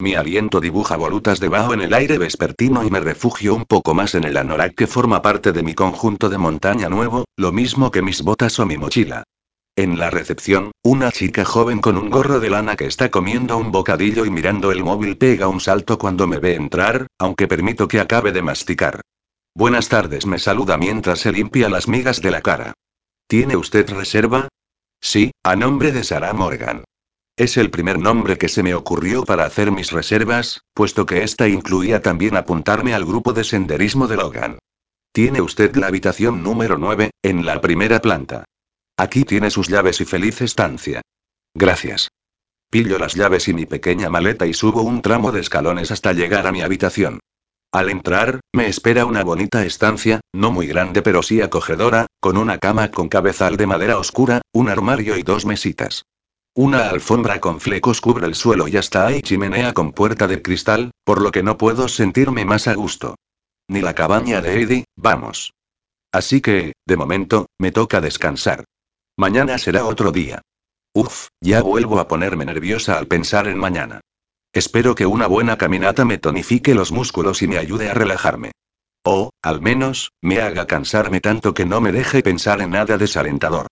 Mi 0.00 0.16
aliento 0.16 0.60
dibuja 0.60 0.96
volutas 0.96 1.38
debajo 1.38 1.72
en 1.72 1.82
el 1.82 1.94
aire 1.94 2.18
vespertino 2.18 2.84
y 2.84 2.90
me 2.90 3.00
refugio 3.00 3.54
un 3.54 3.64
poco 3.64 3.94
más 3.94 4.16
en 4.16 4.24
el 4.24 4.36
anorak 4.36 4.74
que 4.74 4.86
forma 4.88 5.22
parte 5.22 5.52
de 5.52 5.62
mi 5.62 5.74
conjunto 5.74 6.28
de 6.28 6.38
montaña 6.38 6.88
nuevo, 6.88 7.24
lo 7.36 7.52
mismo 7.52 7.90
que 7.92 8.02
mis 8.02 8.22
botas 8.22 8.58
o 8.58 8.66
mi 8.66 8.76
mochila. 8.76 9.22
En 9.76 10.00
la 10.00 10.10
recepción, 10.10 10.72
una 10.82 11.12
chica 11.12 11.44
joven 11.44 11.80
con 11.80 11.96
un 11.96 12.10
gorro 12.10 12.40
de 12.40 12.50
lana 12.50 12.74
que 12.74 12.86
está 12.86 13.08
comiendo 13.10 13.56
un 13.56 13.70
bocadillo 13.70 14.24
y 14.24 14.30
mirando 14.30 14.72
el 14.72 14.82
móvil 14.82 15.16
pega 15.16 15.46
un 15.46 15.60
salto 15.60 15.96
cuando 15.96 16.26
me 16.26 16.38
ve 16.38 16.56
entrar, 16.56 17.06
aunque 17.18 17.46
permito 17.46 17.86
que 17.86 18.00
acabe 18.00 18.32
de 18.32 18.42
masticar. 18.42 19.00
Buenas 19.58 19.88
tardes, 19.88 20.24
me 20.24 20.38
saluda 20.38 20.76
mientras 20.76 21.18
se 21.18 21.32
limpia 21.32 21.68
las 21.68 21.88
migas 21.88 22.22
de 22.22 22.30
la 22.30 22.42
cara. 22.42 22.74
¿Tiene 23.26 23.56
usted 23.56 23.90
reserva? 23.90 24.46
Sí, 25.00 25.32
a 25.42 25.56
nombre 25.56 25.90
de 25.90 26.04
Sarah 26.04 26.32
Morgan. 26.32 26.84
Es 27.36 27.56
el 27.56 27.68
primer 27.68 27.98
nombre 27.98 28.38
que 28.38 28.48
se 28.48 28.62
me 28.62 28.76
ocurrió 28.76 29.24
para 29.24 29.44
hacer 29.44 29.72
mis 29.72 29.90
reservas, 29.90 30.60
puesto 30.74 31.06
que 31.06 31.24
esta 31.24 31.48
incluía 31.48 32.00
también 32.02 32.36
apuntarme 32.36 32.94
al 32.94 33.04
grupo 33.04 33.32
de 33.32 33.42
senderismo 33.42 34.06
de 34.06 34.16
Logan. 34.18 34.60
Tiene 35.10 35.40
usted 35.40 35.74
la 35.74 35.88
habitación 35.88 36.44
número 36.44 36.78
9, 36.78 37.10
en 37.24 37.44
la 37.44 37.60
primera 37.60 37.98
planta. 37.98 38.44
Aquí 38.96 39.24
tiene 39.24 39.50
sus 39.50 39.66
llaves 39.66 40.00
y 40.00 40.04
feliz 40.04 40.40
estancia. 40.40 41.00
Gracias. 41.52 42.10
Pillo 42.70 42.96
las 42.96 43.14
llaves 43.16 43.48
y 43.48 43.54
mi 43.54 43.66
pequeña 43.66 44.08
maleta 44.08 44.46
y 44.46 44.54
subo 44.54 44.82
un 44.82 45.02
tramo 45.02 45.32
de 45.32 45.40
escalones 45.40 45.90
hasta 45.90 46.12
llegar 46.12 46.46
a 46.46 46.52
mi 46.52 46.62
habitación. 46.62 47.18
Al 47.70 47.90
entrar, 47.90 48.40
me 48.54 48.66
espera 48.66 49.04
una 49.04 49.22
bonita 49.22 49.64
estancia, 49.64 50.20
no 50.34 50.50
muy 50.50 50.66
grande 50.66 51.02
pero 51.02 51.22
sí 51.22 51.42
acogedora, 51.42 52.06
con 52.18 52.38
una 52.38 52.58
cama 52.58 52.90
con 52.90 53.08
cabezal 53.08 53.58
de 53.58 53.66
madera 53.66 53.98
oscura, 53.98 54.40
un 54.52 54.70
armario 54.70 55.18
y 55.18 55.22
dos 55.22 55.44
mesitas. 55.44 56.04
Una 56.54 56.88
alfombra 56.88 57.40
con 57.40 57.60
flecos 57.60 58.00
cubre 58.00 58.26
el 58.26 58.34
suelo 58.34 58.68
y 58.68 58.78
hasta 58.78 59.06
hay 59.06 59.20
chimenea 59.20 59.74
con 59.74 59.92
puerta 59.92 60.26
de 60.26 60.40
cristal, 60.40 60.92
por 61.04 61.20
lo 61.20 61.30
que 61.30 61.42
no 61.42 61.58
puedo 61.58 61.88
sentirme 61.88 62.46
más 62.46 62.68
a 62.68 62.74
gusto. 62.74 63.16
Ni 63.68 63.82
la 63.82 63.94
cabaña 63.94 64.40
de 64.40 64.62
Eddie, 64.62 64.84
vamos. 64.96 65.52
Así 66.10 66.40
que, 66.40 66.72
de 66.86 66.96
momento, 66.96 67.46
me 67.58 67.70
toca 67.70 68.00
descansar. 68.00 68.64
Mañana 69.18 69.58
será 69.58 69.84
otro 69.84 70.10
día. 70.10 70.40
Uf, 70.94 71.28
ya 71.40 71.60
vuelvo 71.60 72.00
a 72.00 72.08
ponerme 72.08 72.46
nerviosa 72.46 72.98
al 72.98 73.06
pensar 73.06 73.46
en 73.46 73.58
mañana. 73.58 74.00
Espero 74.52 74.94
que 74.94 75.06
una 75.06 75.26
buena 75.26 75.58
caminata 75.58 76.04
me 76.04 76.18
tonifique 76.18 76.74
los 76.74 76.90
músculos 76.90 77.42
y 77.42 77.48
me 77.48 77.58
ayude 77.58 77.90
a 77.90 77.94
relajarme. 77.94 78.52
O, 79.04 79.30
al 79.42 79.60
menos, 79.60 80.12
me 80.22 80.40
haga 80.40 80.66
cansarme 80.66 81.20
tanto 81.20 81.54
que 81.54 81.66
no 81.66 81.80
me 81.80 81.92
deje 81.92 82.22
pensar 82.22 82.60
en 82.60 82.70
nada 82.70 82.98
desalentador. 82.98 83.66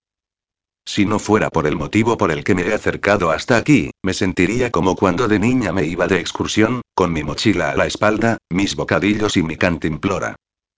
Si 0.85 1.05
no 1.05 1.19
fuera 1.19 1.49
por 1.49 1.67
el 1.67 1.75
motivo 1.75 2.17
por 2.17 2.31
el 2.31 2.45
que 2.45 2.55
me 2.55 2.61
he 2.61 2.73
acercado 2.73 3.31
hasta 3.31 3.57
aquí, 3.57 3.91
me 4.01 4.13
sentiría 4.13 4.71
como 4.71 4.95
cuando 4.95 5.27
de 5.27 5.37
niña 5.37 5.73
me 5.73 5.83
iba 5.83 6.07
de 6.07 6.19
excursión, 6.19 6.81
con 6.95 7.11
mi 7.11 7.23
mochila 7.23 7.71
a 7.71 7.75
la 7.75 7.85
espalda, 7.85 8.37
mis 8.49 8.75
bocadillos 8.75 9.35
y 9.35 9.43
mi 9.43 9.57
cantimplora. 9.57 10.35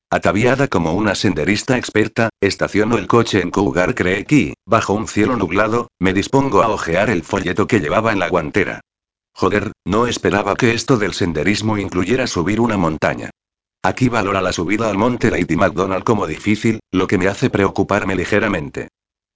Ataviada 0.09 0.67
como 0.67 0.93
una 0.93 1.13
senderista 1.13 1.77
experta, 1.77 2.29
estaciono 2.41 2.97
el 2.97 3.05
coche 3.05 3.41
en 3.41 3.51
Cougar 3.51 3.93
Creek 3.93 4.31
y, 4.31 4.53
bajo 4.65 4.93
un 4.93 5.07
cielo 5.07 5.37
nublado, 5.37 5.89
me 5.99 6.13
dispongo 6.13 6.63
a 6.63 6.69
hojear 6.69 7.11
el 7.11 7.21
folleto 7.21 7.67
que 7.67 7.79
llevaba 7.79 8.11
en 8.11 8.17
la 8.17 8.29
guantera. 8.29 8.81
Joder, 9.33 9.71
no 9.85 10.07
esperaba 10.07 10.55
que 10.55 10.73
esto 10.73 10.97
del 10.97 11.13
senderismo 11.13 11.77
incluyera 11.77 12.27
subir 12.27 12.59
una 12.59 12.77
montaña. 12.77 13.29
Aquí 13.81 14.09
valora 14.09 14.41
la 14.41 14.51
subida 14.51 14.89
al 14.89 14.97
monte 14.97 15.31
Lady 15.31 15.55
McDonald 15.55 16.03
como 16.03 16.27
difícil, 16.27 16.81
lo 16.91 17.07
que 17.07 17.17
me 17.17 17.27
hace 17.27 17.49
preocuparme 17.49 18.15
ligeramente. 18.15 18.89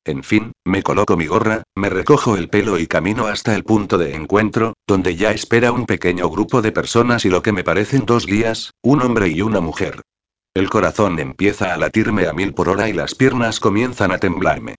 En 0.06 0.22
fin, 0.22 0.52
me 0.66 0.84
coloco 0.84 1.16
mi 1.16 1.28
gorra, 1.28 1.64
me 1.76 1.90
recojo 1.90 2.36
el 2.36 2.50
pelo 2.50 2.78
y 2.78 2.88
camino 2.88 3.28
hasta 3.28 3.56
el 3.56 3.64
punto 3.64 3.98
de 3.98 4.16
encuentro, 4.16 4.74
donde 4.86 5.16
ya 5.16 5.32
espera 5.32 5.72
un 5.72 5.86
pequeño 5.86 6.30
grupo 6.30 6.62
de 6.62 6.74
personas 6.74 7.24
y 7.24 7.30
lo 7.30 7.42
que 7.42 7.54
me 7.54 7.64
parecen 7.64 8.06
dos 8.06 8.26
guías, 8.26 8.72
un 8.82 9.02
hombre 9.02 9.30
y 9.30 9.42
una 9.42 9.62
mujer. 9.62 10.02
El 10.54 10.70
corazón 10.70 11.20
empieza 11.20 11.74
a 11.74 11.78
latirme 11.78 12.28
a 12.28 12.34
mil 12.34 12.54
por 12.54 12.68
hora 12.68 12.90
y 12.90 12.94
las 12.94 13.16
piernas 13.16 13.62
comienzan 13.62 14.12
a 14.12 14.18
temblarme. 14.18 14.76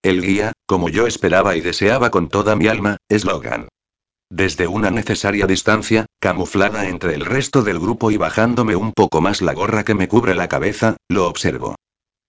El 0.00 0.22
guía, 0.22 0.52
como 0.64 0.88
yo 0.88 1.08
esperaba 1.08 1.56
y 1.56 1.60
deseaba 1.60 2.10
con 2.10 2.28
toda 2.28 2.54
mi 2.54 2.68
alma, 2.68 2.98
es 3.08 3.24
Logan. 3.24 3.66
Desde 4.30 4.66
una 4.66 4.90
necesaria 4.90 5.46
distancia, 5.46 6.04
camuflada 6.20 6.88
entre 6.88 7.14
el 7.14 7.24
resto 7.24 7.62
del 7.62 7.78
grupo 7.78 8.10
y 8.10 8.18
bajándome 8.18 8.76
un 8.76 8.92
poco 8.92 9.22
más 9.22 9.40
la 9.40 9.54
gorra 9.54 9.84
que 9.84 9.94
me 9.94 10.06
cubre 10.06 10.34
la 10.34 10.48
cabeza, 10.48 10.96
lo 11.08 11.26
observo. 11.26 11.76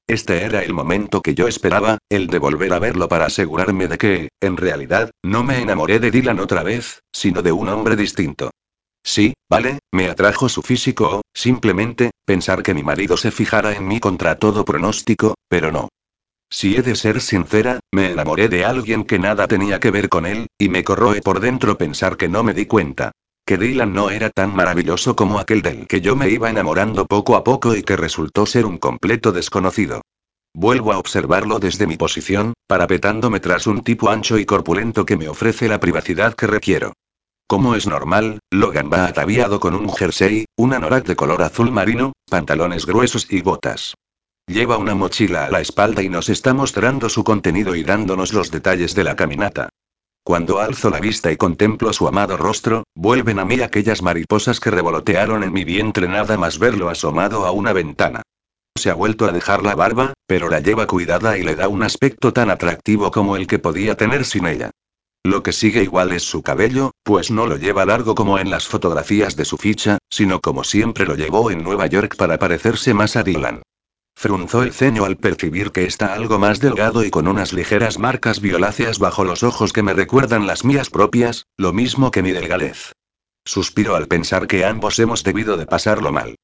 Este 0.08 0.44
era 0.44 0.64
el 0.64 0.74
momento 0.74 1.22
que 1.22 1.36
yo 1.36 1.48
esperaba, 1.48 1.98
el 2.10 2.28
de 2.28 2.40
volver 2.40 2.74
a 2.74 2.80
verlo 2.80 3.10
para 3.10 3.26
asegurarme 3.26 3.88
de 3.88 3.98
que, 3.98 4.30
en 4.42 4.58
realidad, 4.58 5.12
no 5.24 5.44
me 5.44 5.62
enamoré 5.62 6.00
de 6.00 6.10
Dylan 6.10 6.40
otra 6.40 6.64
vez, 6.64 7.02
sino 7.12 7.42
de 7.42 7.52
un 7.52 7.68
hombre 7.68 7.96
distinto. 7.96 8.50
Sí, 9.04 9.34
vale, 9.50 9.80
me 9.92 10.10
atrajo 10.10 10.50
su 10.50 10.62
físico 10.62 11.18
o, 11.18 11.22
simplemente, 11.34 12.12
pensar 12.26 12.64
que 12.64 12.74
mi 12.74 12.82
marido 12.82 13.18
se 13.18 13.32
fijara 13.32 13.74
en 13.74 13.88
mí 13.88 14.00
contra 14.00 14.38
todo 14.38 14.66
pronóstico, 14.66 15.36
pero 15.48 15.72
no. 15.72 15.90
Si 16.50 16.76
he 16.76 16.82
de 16.82 16.96
ser 16.96 17.22
sincera, 17.22 17.80
me 17.92 18.12
enamoré 18.12 18.50
de 18.50 18.66
alguien 18.66 19.04
que 19.04 19.20
nada 19.20 19.48
tenía 19.48 19.80
que 19.80 19.92
ver 19.92 20.10
con 20.10 20.26
él, 20.26 20.48
y 20.58 20.70
me 20.70 20.84
corroe 20.84 21.22
por 21.22 21.40
dentro 21.40 21.78
pensar 21.78 22.18
que 22.18 22.28
no 22.28 22.44
me 22.44 22.54
di 22.54 22.66
cuenta 22.66 23.12
que 23.50 23.58
Dylan 23.58 23.94
no 23.94 24.12
era 24.12 24.30
tan 24.30 24.56
maravilloso 24.56 25.16
como 25.16 25.40
aquel 25.40 25.64
del 25.64 25.88
que 25.88 26.02
yo 26.02 26.16
me 26.16 26.30
iba 26.30 26.52
enamorando 26.52 27.08
poco 27.08 27.36
a 27.36 27.44
poco 27.44 27.76
y 27.76 27.82
que 27.82 27.98
resultó 27.98 28.46
ser 28.46 28.68
un 28.68 28.78
completo 28.78 29.32
desconocido. 29.32 30.04
Vuelvo 30.54 30.94
a 30.94 31.00
observarlo 31.00 31.58
desde 31.58 31.88
mi 31.88 31.98
posición, 31.98 32.54
parapetándome 32.68 33.40
tras 33.40 33.66
un 33.66 33.82
tipo 33.84 34.12
ancho 34.12 34.38
y 34.38 34.46
corpulento 34.46 35.04
que 35.04 35.18
me 35.18 35.28
ofrece 35.28 35.68
la 35.68 35.80
privacidad 35.80 36.36
que 36.36 36.46
requiero. 36.46 36.94
Como 37.48 37.74
es 37.74 37.88
normal, 37.88 38.38
Logan 38.52 38.92
va 38.94 39.06
ataviado 39.06 39.60
con 39.60 39.74
un 39.74 39.92
jersey, 39.92 40.46
un 40.56 40.76
anorak 40.76 41.08
de 41.08 41.16
color 41.16 41.42
azul 41.42 41.72
marino, 41.72 42.14
pantalones 42.30 42.86
gruesos 42.86 43.26
y 43.32 43.42
botas. 43.42 43.96
Lleva 44.50 44.80
una 44.80 44.96
mochila 44.96 45.46
a 45.46 45.52
la 45.52 45.62
espalda 45.62 46.02
y 46.02 46.10
nos 46.10 46.28
está 46.28 46.56
mostrando 46.56 47.08
su 47.08 47.24
contenido 47.24 47.76
y 47.76 47.84
dándonos 47.84 48.34
los 48.34 48.50
detalles 48.50 48.96
de 48.96 49.04
la 49.04 49.16
caminata. 49.16 49.70
Cuando 50.24 50.58
alzo 50.58 50.90
la 50.90 51.00
vista 51.00 51.32
y 51.32 51.38
contemplo 51.38 51.94
su 51.94 52.08
amado 52.08 52.36
rostro, 52.36 52.84
vuelven 52.96 53.38
a 53.38 53.46
mí 53.46 53.62
aquellas 53.62 54.02
mariposas 54.02 54.60
que 54.60 54.72
revolotearon 54.72 55.44
en 55.44 55.54
mi 55.54 55.66
vientre 55.66 56.08
nada 56.08 56.36
más 56.36 56.58
verlo 56.58 56.90
asomado 56.90 57.46
a 57.46 57.52
una 57.52 57.74
ventana. 57.74 58.24
Se 58.76 58.90
ha 58.90 58.96
vuelto 58.96 59.26
a 59.26 59.32
dejar 59.32 59.62
la 59.62 59.76
barba, 59.76 60.14
pero 60.26 60.50
la 60.50 60.62
lleva 60.62 60.88
cuidada 60.88 61.38
y 61.38 61.44
le 61.44 61.56
da 61.56 61.68
un 61.68 61.84
aspecto 61.84 62.34
tan 62.34 62.50
atractivo 62.50 63.12
como 63.12 63.36
el 63.36 63.46
que 63.46 63.60
podía 63.60 63.98
tener 63.98 64.26
sin 64.26 64.48
ella. 64.48 64.72
Lo 65.24 65.44
que 65.44 65.54
sigue 65.54 65.84
igual 65.84 66.12
es 66.12 66.24
su 66.24 66.42
cabello, 66.42 66.90
pues 67.04 67.30
no 67.30 67.46
lo 67.46 67.58
lleva 67.58 67.86
largo 67.86 68.16
como 68.16 68.40
en 68.40 68.50
las 68.50 68.68
fotografías 68.68 69.36
de 69.36 69.46
su 69.46 69.58
ficha, 69.58 70.00
sino 70.10 70.40
como 70.42 70.64
siempre 70.64 71.06
lo 71.06 71.14
llevó 71.14 71.52
en 71.52 71.64
Nueva 71.64 71.86
York 71.86 72.16
para 72.18 72.40
parecerse 72.40 72.96
más 72.96 73.16
a 73.16 73.22
Dylan. 73.22 73.62
Frunzó 74.20 74.64
el 74.64 74.74
ceño 74.74 75.06
al 75.06 75.16
percibir 75.16 75.72
que 75.72 75.86
está 75.86 76.14
algo 76.14 76.40
más 76.40 76.60
delgado 76.60 77.06
y 77.06 77.10
con 77.10 77.26
unas 77.26 77.54
ligeras 77.54 78.00
marcas 78.00 78.42
violáceas 78.42 79.00
bajo 79.00 79.24
los 79.24 79.44
ojos 79.44 79.72
que 79.72 79.82
me 79.82 79.94
recuerdan 79.94 80.46
las 80.46 80.66
mías 80.66 80.90
propias, 80.90 81.46
lo 81.56 81.72
mismo 81.72 82.12
que 82.12 82.22
mi 82.22 82.34
delgadez. 82.34 82.92
Suspiro 83.46 83.96
al 83.96 84.10
pensar 84.10 84.46
que 84.48 84.66
ambos 84.66 85.00
hemos 85.00 85.24
debido 85.24 85.56
de 85.56 85.68
pasarlo 85.68 86.12
mal. 86.12 86.36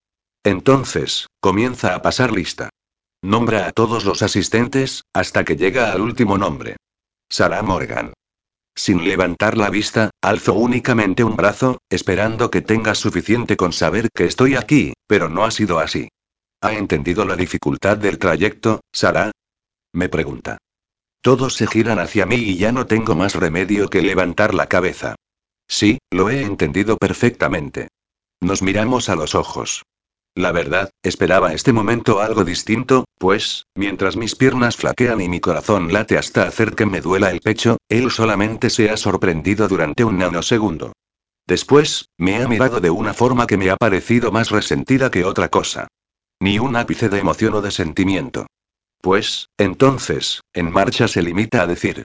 Entonces, 0.45 1.27
comienza 1.41 1.95
a 1.95 2.02
pasar 2.02 2.31
lista. 2.31 2.69
Nombra 3.22 3.68
a 3.68 3.73
todos 3.73 4.06
los 4.06 4.22
asistentes, 4.22 5.03
hasta 5.14 5.43
que 5.43 5.57
llega 5.57 5.91
al 5.91 5.99
último 5.99 6.38
nombre. 6.38 6.77
Sarah 7.30 7.61
Morgan. 7.61 8.14
Sin 8.73 9.03
levantar 9.03 9.57
la 9.57 9.69
vista, 9.69 10.11
alzo 10.22 10.53
únicamente 10.53 11.26
un 11.26 11.35
brazo, 11.35 11.80
esperando 11.89 12.49
que 12.49 12.61
tenga 12.61 12.95
suficiente 12.95 13.57
con 13.57 13.73
saber 13.73 14.07
que 14.15 14.23
estoy 14.23 14.56
aquí, 14.56 14.93
pero 15.07 15.27
no 15.27 15.43
ha 15.43 15.52
sido 15.52 15.80
así. 15.80 16.07
¿Ha 16.65 16.73
entendido 16.73 17.25
la 17.25 17.35
dificultad 17.35 17.95
del 17.95 18.17
trayecto, 18.17 18.81
Sara? 18.91 19.29
Me 19.93 20.09
pregunta. 20.09 20.57
Todos 21.21 21.53
se 21.53 21.67
giran 21.67 21.99
hacia 21.99 22.25
mí 22.25 22.37
y 22.37 22.57
ya 22.57 22.71
no 22.71 22.87
tengo 22.87 23.13
más 23.13 23.35
remedio 23.35 23.87
que 23.87 24.01
levantar 24.01 24.55
la 24.55 24.65
cabeza. 24.65 25.13
Sí, 25.67 25.99
lo 26.09 26.31
he 26.31 26.41
entendido 26.41 26.97
perfectamente. 26.97 27.89
Nos 28.41 28.63
miramos 28.63 29.09
a 29.09 29.15
los 29.15 29.35
ojos. 29.35 29.83
La 30.33 30.51
verdad, 30.51 30.89
esperaba 31.03 31.53
este 31.53 31.71
momento 31.71 32.19
algo 32.19 32.43
distinto, 32.43 33.05
pues, 33.19 33.67
mientras 33.75 34.17
mis 34.17 34.33
piernas 34.33 34.75
flaquean 34.75 35.21
y 35.21 35.29
mi 35.29 35.39
corazón 35.39 35.93
late 35.93 36.17
hasta 36.17 36.47
hacer 36.47 36.73
que 36.73 36.87
me 36.87 36.99
duela 36.99 37.29
el 37.29 37.41
pecho, 37.41 37.77
él 37.89 38.09
solamente 38.09 38.71
se 38.71 38.89
ha 38.89 38.97
sorprendido 38.97 39.67
durante 39.67 40.03
un 40.03 40.17
nanosegundo. 40.17 40.93
Después, 41.45 42.09
me 42.17 42.37
ha 42.41 42.47
mirado 42.47 42.79
de 42.79 42.89
una 42.89 43.13
forma 43.13 43.45
que 43.45 43.57
me 43.57 43.69
ha 43.69 43.77
parecido 43.77 44.31
más 44.31 44.49
resentida 44.49 45.11
que 45.11 45.25
otra 45.25 45.49
cosa. 45.49 45.89
Ni 46.40 46.60
un 46.60 46.76
ápice 46.76 47.10
de 47.10 47.20
emoción 47.20 47.53
o 47.56 47.62
de 47.62 47.72
sentimiento. 47.72 48.48
Pues, 49.02 49.49
entonces, 49.57 50.41
en 50.53 50.72
marcha 50.72 51.07
se 51.07 51.22
limita 51.22 51.62
a 51.62 51.68
decir. 51.68 52.03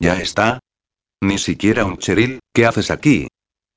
¿Ya 0.00 0.20
está? 0.20 0.60
Ni 1.20 1.38
siquiera 1.38 1.84
un 1.84 1.98
cheril, 1.98 2.40
¿qué 2.52 2.66
haces 2.66 2.90
aquí? 2.90 3.28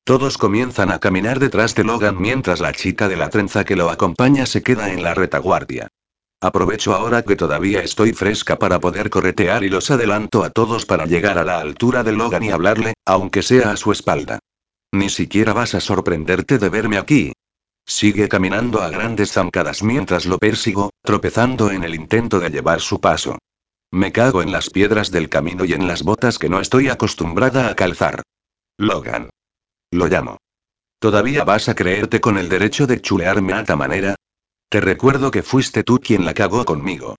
Todos 0.03 0.37
comienzan 0.37 0.91
a 0.91 0.99
caminar 0.99 1.39
detrás 1.39 1.75
de 1.75 1.83
Logan 1.83 2.19
mientras 2.19 2.59
la 2.59 2.73
chica 2.73 3.07
de 3.07 3.17
la 3.17 3.29
trenza 3.29 3.63
que 3.65 3.75
lo 3.75 3.89
acompaña 3.89 4.45
se 4.45 4.63
queda 4.63 4.91
en 4.91 5.03
la 5.03 5.13
retaguardia. 5.13 5.89
Aprovecho 6.41 6.95
ahora 6.95 7.21
que 7.21 7.35
todavía 7.35 7.83
estoy 7.83 8.13
fresca 8.13 8.57
para 8.57 8.79
poder 8.79 9.11
corretear 9.11 9.63
y 9.63 9.69
los 9.69 9.91
adelanto 9.91 10.43
a 10.43 10.49
todos 10.49 10.87
para 10.87 11.05
llegar 11.05 11.37
a 11.37 11.43
la 11.43 11.59
altura 11.59 12.03
de 12.03 12.13
Logan 12.13 12.43
y 12.43 12.49
hablarle, 12.49 12.93
aunque 13.05 13.43
sea 13.43 13.71
a 13.71 13.77
su 13.77 13.91
espalda. 13.91 14.39
Ni 14.91 15.09
siquiera 15.09 15.53
vas 15.53 15.75
a 15.75 15.79
sorprenderte 15.79 16.57
de 16.57 16.69
verme 16.69 16.97
aquí, 16.97 17.31
Sigue 17.93 18.29
caminando 18.29 18.81
a 18.81 18.89
grandes 18.89 19.33
zancadas 19.33 19.83
mientras 19.83 20.25
lo 20.25 20.37
persigo, 20.39 20.91
tropezando 21.03 21.71
en 21.71 21.83
el 21.83 21.93
intento 21.93 22.39
de 22.39 22.49
llevar 22.49 22.79
su 22.79 23.01
paso. 23.01 23.37
Me 23.91 24.13
cago 24.13 24.41
en 24.41 24.53
las 24.53 24.69
piedras 24.69 25.11
del 25.11 25.27
camino 25.27 25.65
y 25.65 25.73
en 25.73 25.89
las 25.89 26.01
botas 26.01 26.39
que 26.39 26.47
no 26.47 26.61
estoy 26.61 26.87
acostumbrada 26.87 27.67
a 27.67 27.75
calzar. 27.75 28.23
Logan. 28.77 29.29
Lo 29.91 30.07
llamo. 30.07 30.37
¿Todavía 30.99 31.43
vas 31.43 31.67
a 31.67 31.75
creerte 31.75 32.21
con 32.21 32.37
el 32.37 32.47
derecho 32.47 32.87
de 32.87 33.01
chulearme 33.01 33.51
a 33.51 33.65
ta 33.65 33.75
manera? 33.75 34.15
Te 34.69 34.79
recuerdo 34.79 35.29
que 35.29 35.43
fuiste 35.43 35.83
tú 35.83 35.99
quien 35.99 36.23
la 36.23 36.33
cagó 36.33 36.63
conmigo. 36.63 37.17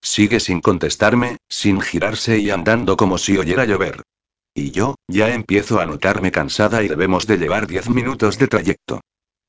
Sigue 0.00 0.40
sin 0.40 0.62
contestarme, 0.62 1.36
sin 1.50 1.82
girarse 1.82 2.38
y 2.38 2.48
andando 2.48 2.96
como 2.96 3.18
si 3.18 3.36
oyera 3.36 3.66
llover. 3.66 4.02
Y 4.54 4.70
yo, 4.70 4.94
ya 5.06 5.34
empiezo 5.34 5.80
a 5.80 5.86
notarme 5.86 6.32
cansada 6.32 6.82
y 6.82 6.88
debemos 6.88 7.26
de 7.26 7.36
llevar 7.36 7.66
diez 7.66 7.90
minutos 7.90 8.38
de 8.38 8.48
trayecto. 8.48 9.02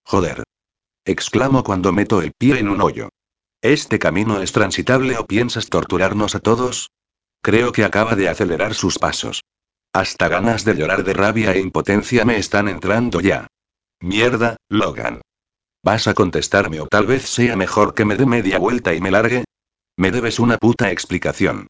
Joder. 0.04 0.44
Exclamo 1.08 1.64
cuando 1.64 1.92
meto 1.92 2.24
el 2.24 2.32
pie 2.36 2.58
en 2.58 2.68
un 2.68 2.82
hoyo. 2.82 3.10
¿Este 3.62 4.00
camino 4.00 4.42
es 4.42 4.52
transitable 4.52 5.18
o 5.18 5.28
piensas 5.28 5.70
torturarnos 5.70 6.34
a 6.34 6.40
todos? 6.40 6.90
Creo 7.44 7.72
que 7.72 7.86
acaba 7.86 8.16
de 8.16 8.28
acelerar 8.28 8.74
sus 8.74 8.98
pasos. 8.98 9.44
Hasta 9.94 10.28
ganas 10.28 10.66
de 10.66 10.74
llorar 10.74 11.04
de 11.04 11.14
rabia 11.14 11.54
e 11.54 11.60
impotencia 11.60 12.26
me 12.26 12.38
están 12.38 12.68
entrando 12.68 13.22
ya. 13.22 13.46
Mierda, 14.02 14.58
Logan. 14.68 15.22
¿Vas 15.84 16.08
a 16.08 16.16
contestarme 16.16 16.82
o 16.82 16.88
tal 16.88 17.06
vez 17.06 17.30
sea 17.30 17.56
mejor 17.56 17.94
que 17.94 18.04
me 18.04 18.18
dé 18.18 18.26
media 18.26 18.58
vuelta 18.58 18.96
y 18.96 19.00
me 19.00 19.12
largue? 19.12 19.46
Me 19.98 20.10
debes 20.10 20.40
una 20.40 20.58
puta 20.58 20.90
explicación. 20.90 21.68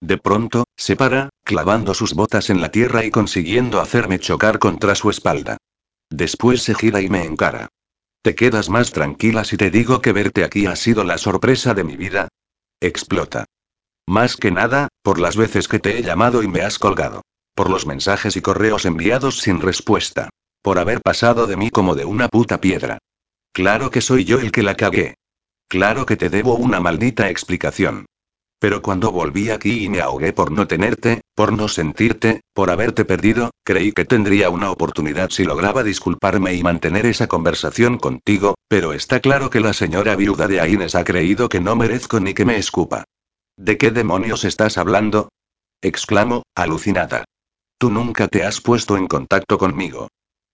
De 0.00 0.16
pronto, 0.16 0.64
se 0.76 0.94
para, 0.94 1.30
clavando 1.44 1.92
sus 1.92 2.14
botas 2.14 2.50
en 2.50 2.60
la 2.60 2.70
tierra 2.70 3.04
y 3.04 3.10
consiguiendo 3.10 3.80
hacerme 3.80 4.20
chocar 4.20 4.60
contra 4.60 4.94
su 4.94 5.10
espalda. 5.10 5.56
Después 6.08 6.62
se 6.62 6.76
gira 6.76 7.00
y 7.00 7.08
me 7.08 7.24
encara. 7.24 7.68
¿Te 8.26 8.34
quedas 8.34 8.68
más 8.70 8.90
tranquila 8.90 9.44
si 9.44 9.56
te 9.56 9.70
digo 9.70 10.02
que 10.02 10.10
verte 10.10 10.42
aquí 10.42 10.66
ha 10.66 10.74
sido 10.74 11.04
la 11.04 11.16
sorpresa 11.16 11.74
de 11.74 11.84
mi 11.84 11.96
vida? 11.96 12.26
Explota. 12.80 13.44
Más 14.04 14.36
que 14.36 14.50
nada, 14.50 14.88
por 15.04 15.20
las 15.20 15.36
veces 15.36 15.68
que 15.68 15.78
te 15.78 15.96
he 15.96 16.02
llamado 16.02 16.42
y 16.42 16.48
me 16.48 16.62
has 16.62 16.80
colgado. 16.80 17.22
Por 17.54 17.70
los 17.70 17.86
mensajes 17.86 18.34
y 18.34 18.40
correos 18.40 18.84
enviados 18.84 19.38
sin 19.38 19.60
respuesta. 19.60 20.28
Por 20.60 20.80
haber 20.80 21.02
pasado 21.02 21.46
de 21.46 21.56
mí 21.56 21.70
como 21.70 21.94
de 21.94 22.04
una 22.04 22.26
puta 22.26 22.60
piedra. 22.60 22.98
Claro 23.52 23.92
que 23.92 24.00
soy 24.00 24.24
yo 24.24 24.40
el 24.40 24.50
que 24.50 24.64
la 24.64 24.74
cagué. 24.74 25.14
Claro 25.68 26.04
que 26.04 26.16
te 26.16 26.28
debo 26.28 26.56
una 26.56 26.80
maldita 26.80 27.30
explicación. 27.30 28.06
Pero 28.58 28.80
cuando 28.80 29.12
volví 29.12 29.50
aquí 29.50 29.84
y 29.84 29.88
me 29.88 30.00
ahogué 30.00 30.32
por 30.32 30.50
no 30.50 30.66
tenerte, 30.66 31.20
por 31.34 31.52
no 31.52 31.68
sentirte, 31.68 32.40
por 32.54 32.70
haberte 32.70 33.04
perdido, 33.04 33.50
creí 33.64 33.92
que 33.92 34.06
tendría 34.06 34.48
una 34.48 34.70
oportunidad 34.70 35.28
si 35.30 35.44
lograba 35.44 35.82
disculparme 35.82 36.54
y 36.54 36.62
mantener 36.62 37.04
esa 37.04 37.26
conversación 37.26 37.98
contigo, 37.98 38.54
pero 38.68 38.94
está 38.94 39.20
claro 39.20 39.50
que 39.50 39.60
la 39.60 39.74
señora 39.74 40.16
viuda 40.16 40.48
de 40.48 40.60
Aines 40.60 40.94
ha 40.94 41.04
creído 41.04 41.48
que 41.50 41.60
no 41.60 41.76
merezco 41.76 42.18
ni 42.18 42.32
que 42.32 42.46
me 42.46 42.56
escupa. 42.56 43.04
¿De 43.58 43.76
qué 43.76 43.90
demonios 43.90 44.44
estás 44.44 44.78
hablando? 44.78 45.28
exclamo, 45.82 46.42
alucinada. 46.54 47.24
Tú 47.78 47.90
nunca 47.90 48.28
te 48.28 48.42
has 48.42 48.62
puesto 48.62 48.96
en 48.96 49.06
contacto 49.06 49.58
conmigo. 49.58 50.08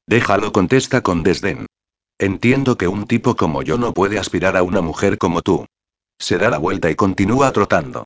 Déjalo, 0.09 0.53
contesta 0.53 1.03
con 1.03 1.23
desdén. 1.23 1.67
Entiendo 2.19 2.77
que 2.77 2.89
un 2.89 3.07
tipo 3.07 3.37
como 3.37 3.63
yo 3.63 3.79
no 3.79 3.93
puede 3.93 4.19
aspirar 4.19 4.57
a 4.57 4.63
una 4.63 4.81
mujer 4.81 5.19
como 5.19 5.41
tú. 5.43 5.67
Se 6.19 6.39
da 6.39 6.51
la 6.51 6.59
vuelta 6.59 6.91
y 6.91 6.95
continúa 6.95 7.53
trotando. 7.53 8.05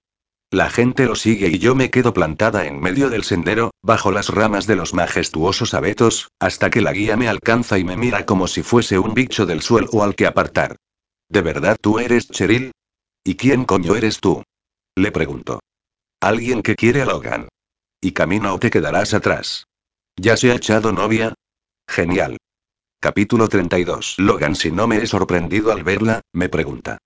La 0.50 0.70
gente 0.70 1.06
lo 1.06 1.16
sigue 1.16 1.48
y 1.48 1.58
yo 1.58 1.74
me 1.74 1.90
quedo 1.90 2.14
plantada 2.14 2.66
en 2.66 2.78
medio 2.78 3.10
del 3.10 3.24
sendero, 3.24 3.72
bajo 3.82 4.12
las 4.12 4.28
ramas 4.28 4.66
de 4.66 4.76
los 4.76 4.94
majestuosos 4.94 5.74
abetos, 5.74 6.28
hasta 6.38 6.70
que 6.70 6.80
la 6.80 6.92
guía 6.92 7.16
me 7.16 7.28
alcanza 7.28 7.78
y 7.78 7.84
me 7.84 7.96
mira 7.96 8.24
como 8.24 8.46
si 8.46 8.62
fuese 8.62 8.98
un 8.98 9.12
bicho 9.12 9.44
del 9.44 9.60
suelo 9.60 10.02
al 10.02 10.14
que 10.14 10.26
apartar. 10.26 10.76
¿De 11.28 11.42
verdad 11.42 11.76
tú 11.80 11.98
eres 11.98 12.28
Cheryl? 12.28 12.70
¿Y 13.24 13.34
quién 13.34 13.64
coño 13.64 13.96
eres 13.96 14.20
tú? 14.20 14.44
Le 14.94 15.10
pregunto. 15.10 15.60
Alguien 16.20 16.62
que 16.62 16.76
quiere 16.76 17.02
a 17.02 17.06
Logan. 17.06 17.48
Y 18.00 18.12
camino 18.12 18.54
o 18.54 18.58
te 18.60 18.70
quedarás 18.70 19.14
atrás. 19.14 19.64
¿Ya 20.16 20.36
se 20.36 20.52
ha 20.52 20.54
echado 20.54 20.92
novia? 20.92 21.34
Genial. 21.88 22.36
Capítulo 23.00 23.48
32. 23.48 24.14
Logan 24.18 24.54
si 24.54 24.70
no 24.70 24.86
me 24.86 24.98
he 24.98 25.06
sorprendido 25.06 25.72
al 25.72 25.82
verla, 25.82 26.22
me 26.32 26.48
pregunta. 26.48 26.98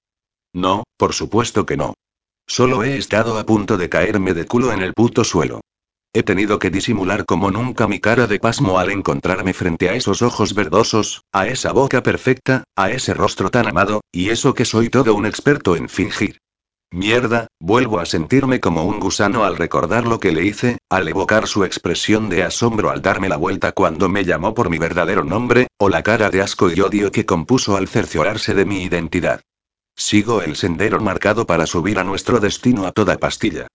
No, 0.53 0.85
por 0.97 1.13
supuesto 1.13 1.67
que 1.67 1.77
no. 1.77 1.95
Solo 2.47 2.83
he 2.83 2.97
estado 2.97 3.39
a 3.39 3.47
punto 3.47 3.77
de 3.77 3.89
caerme 3.89 4.35
de 4.35 4.47
culo 4.47 4.73
en 4.73 4.83
el 4.83 4.93
puto 4.93 5.25
suelo. 5.25 5.61
He 6.13 6.25
tenido 6.25 6.59
que 6.59 6.71
disimular 6.71 7.25
como 7.25 7.53
nunca 7.53 7.87
mi 7.87 8.01
cara 8.01 8.27
de 8.27 8.41
pasmo 8.41 8.81
al 8.81 8.91
encontrarme 8.91 9.55
frente 9.55 9.89
a 9.89 9.95
esos 9.95 10.23
ojos 10.23 10.55
verdosos, 10.55 11.23
a 11.33 11.47
esa 11.47 11.71
boca 11.73 12.03
perfecta, 12.03 12.65
a 12.75 12.91
ese 12.91 13.15
rostro 13.15 13.51
tan 13.51 13.69
amado, 13.69 14.01
y 14.11 14.31
eso 14.31 14.53
que 14.53 14.65
soy 14.65 14.91
todo 14.91 15.15
un 15.15 15.27
experto 15.27 15.77
en 15.77 15.89
fingir. 15.89 16.39
Mierda, 16.93 17.47
vuelvo 17.61 18.01
a 18.01 18.07
sentirme 18.07 18.59
como 18.59 18.83
un 18.83 18.99
gusano 18.99 19.45
al 19.45 19.57
recordar 19.57 20.09
lo 20.09 20.19
que 20.19 20.33
le 20.33 20.45
hice, 20.45 20.79
al 20.91 21.07
evocar 21.07 21.47
su 21.47 21.63
expresión 21.63 22.29
de 22.29 22.43
asombro 22.43 22.91
al 22.91 23.01
darme 23.01 23.29
la 23.29 23.37
vuelta 23.37 23.71
cuando 23.71 24.09
me 24.09 24.25
llamó 24.25 24.55
por 24.55 24.69
mi 24.69 24.79
verdadero 24.79 25.23
nombre, 25.23 25.69
o 25.79 25.89
la 25.89 26.03
cara 26.03 26.31
de 26.31 26.43
asco 26.43 26.69
y 26.69 26.81
odio 26.81 27.13
que 27.13 27.25
compuso 27.25 27.77
al 27.77 27.87
cerciorarse 27.87 28.55
de 28.55 28.65
mi 28.65 28.83
identidad. 28.83 29.41
Sigo 30.01 30.41
el 30.41 30.57
sendero 30.57 30.99
marcado 30.99 31.47
para 31.47 31.67
subir 31.67 31.99
a 31.99 32.05
nuestro 32.05 32.41
destino 32.41 32.87
a 32.87 32.93
toda 32.93 33.19
pastilla. 33.19 33.67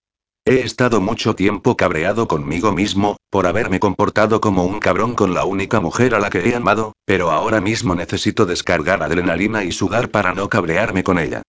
He 0.44 0.62
estado 0.62 1.00
mucho 1.00 1.36
tiempo 1.36 1.78
cabreado 1.78 2.28
conmigo 2.28 2.72
mismo, 2.72 3.18
por 3.30 3.46
haberme 3.46 3.80
comportado 3.80 4.42
como 4.42 4.66
un 4.66 4.80
cabrón 4.80 5.14
con 5.14 5.36
la 5.36 5.46
única 5.46 5.80
mujer 5.82 6.16
a 6.16 6.20
la 6.20 6.32
que 6.32 6.40
he 6.40 6.56
amado, 6.56 6.94
pero 7.06 7.30
ahora 7.30 7.62
mismo 7.62 7.94
necesito 7.94 8.48
descargar 8.48 9.04
adrenalina 9.04 9.64
y 9.64 9.72
sudar 9.72 10.10
para 10.10 10.34
no 10.34 10.50
cabrearme 10.50 11.04
con 11.04 11.20
ella. 11.20 11.44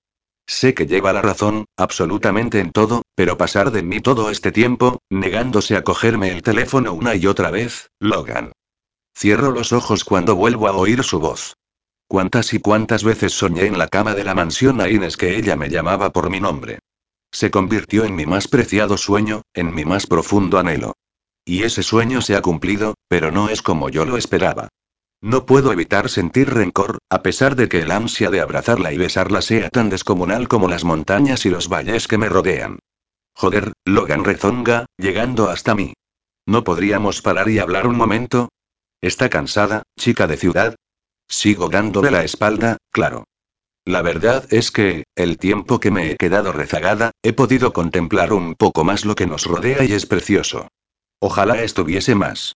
Sé 0.46 0.74
que 0.74 0.86
lleva 0.86 1.14
la 1.14 1.22
razón, 1.22 1.64
absolutamente 1.78 2.60
en 2.60 2.70
todo, 2.70 3.00
pero 3.14 3.38
pasar 3.38 3.70
de 3.70 3.82
mí 3.82 4.00
todo 4.00 4.28
este 4.28 4.52
tiempo, 4.52 4.98
negándose 5.10 5.74
a 5.76 5.84
cogerme 5.84 6.30
el 6.30 6.42
teléfono 6.42 6.92
una 6.92 7.14
y 7.14 7.26
otra 7.26 7.50
vez, 7.50 7.88
Logan. 7.98 8.52
Cierro 9.16 9.52
los 9.52 9.72
ojos 9.72 10.04
cuando 10.04 10.36
vuelvo 10.36 10.68
a 10.68 10.72
oír 10.72 11.02
su 11.02 11.18
voz. 11.18 11.54
Cuántas 12.08 12.54
y 12.54 12.60
cuántas 12.60 13.02
veces 13.02 13.32
soñé 13.32 13.66
en 13.66 13.78
la 13.78 13.88
cama 13.88 14.14
de 14.14 14.24
la 14.24 14.34
mansión 14.34 14.80
a 14.80 14.88
Inés 14.88 15.16
que 15.16 15.36
ella 15.36 15.56
me 15.56 15.68
llamaba 15.68 16.12
por 16.12 16.30
mi 16.30 16.40
nombre. 16.40 16.78
Se 17.32 17.50
convirtió 17.50 18.04
en 18.04 18.14
mi 18.14 18.26
más 18.26 18.46
preciado 18.46 18.96
sueño, 18.96 19.42
en 19.52 19.74
mi 19.74 19.84
más 19.84 20.06
profundo 20.06 20.58
anhelo. 20.58 20.94
Y 21.44 21.64
ese 21.64 21.82
sueño 21.82 22.20
se 22.22 22.36
ha 22.36 22.42
cumplido, 22.42 22.94
pero 23.08 23.30
no 23.32 23.48
es 23.48 23.60
como 23.60 23.88
yo 23.88 24.04
lo 24.04 24.16
esperaba. 24.16 24.68
No 25.20 25.46
puedo 25.46 25.72
evitar 25.72 26.08
sentir 26.08 26.50
rencor, 26.50 26.98
a 27.10 27.22
pesar 27.22 27.56
de 27.56 27.68
que 27.68 27.80
el 27.80 27.90
ansia 27.90 28.30
de 28.30 28.40
abrazarla 28.40 28.92
y 28.92 28.98
besarla 28.98 29.42
sea 29.42 29.70
tan 29.70 29.90
descomunal 29.90 30.46
como 30.46 30.68
las 30.68 30.84
montañas 30.84 31.46
y 31.46 31.50
los 31.50 31.68
valles 31.68 32.06
que 32.06 32.18
me 32.18 32.28
rodean. 32.28 32.78
Joder, 33.34 33.72
Logan 33.84 34.24
rezonga, 34.24 34.86
llegando 34.96 35.48
hasta 35.48 35.74
mí. 35.74 35.94
¿No 36.46 36.64
podríamos 36.64 37.22
parar 37.22 37.48
y 37.48 37.58
hablar 37.58 37.86
un 37.86 37.96
momento? 37.96 38.50
¿Está 39.00 39.28
cansada, 39.28 39.82
chica 39.98 40.26
de 40.26 40.36
ciudad? 40.36 40.76
Sigo 41.28 41.68
dándole 41.68 42.10
la 42.10 42.24
espalda, 42.24 42.76
claro. 42.90 43.24
La 43.84 44.02
verdad 44.02 44.46
es 44.50 44.70
que, 44.70 45.04
el 45.14 45.38
tiempo 45.38 45.78
que 45.78 45.90
me 45.90 46.10
he 46.10 46.16
quedado 46.16 46.52
rezagada, 46.52 47.12
he 47.22 47.32
podido 47.32 47.72
contemplar 47.72 48.32
un 48.32 48.54
poco 48.54 48.84
más 48.84 49.04
lo 49.04 49.14
que 49.14 49.26
nos 49.26 49.44
rodea 49.44 49.84
y 49.84 49.92
es 49.92 50.06
precioso. 50.06 50.68
Ojalá 51.20 51.62
estuviese 51.62 52.14
más. 52.14 52.54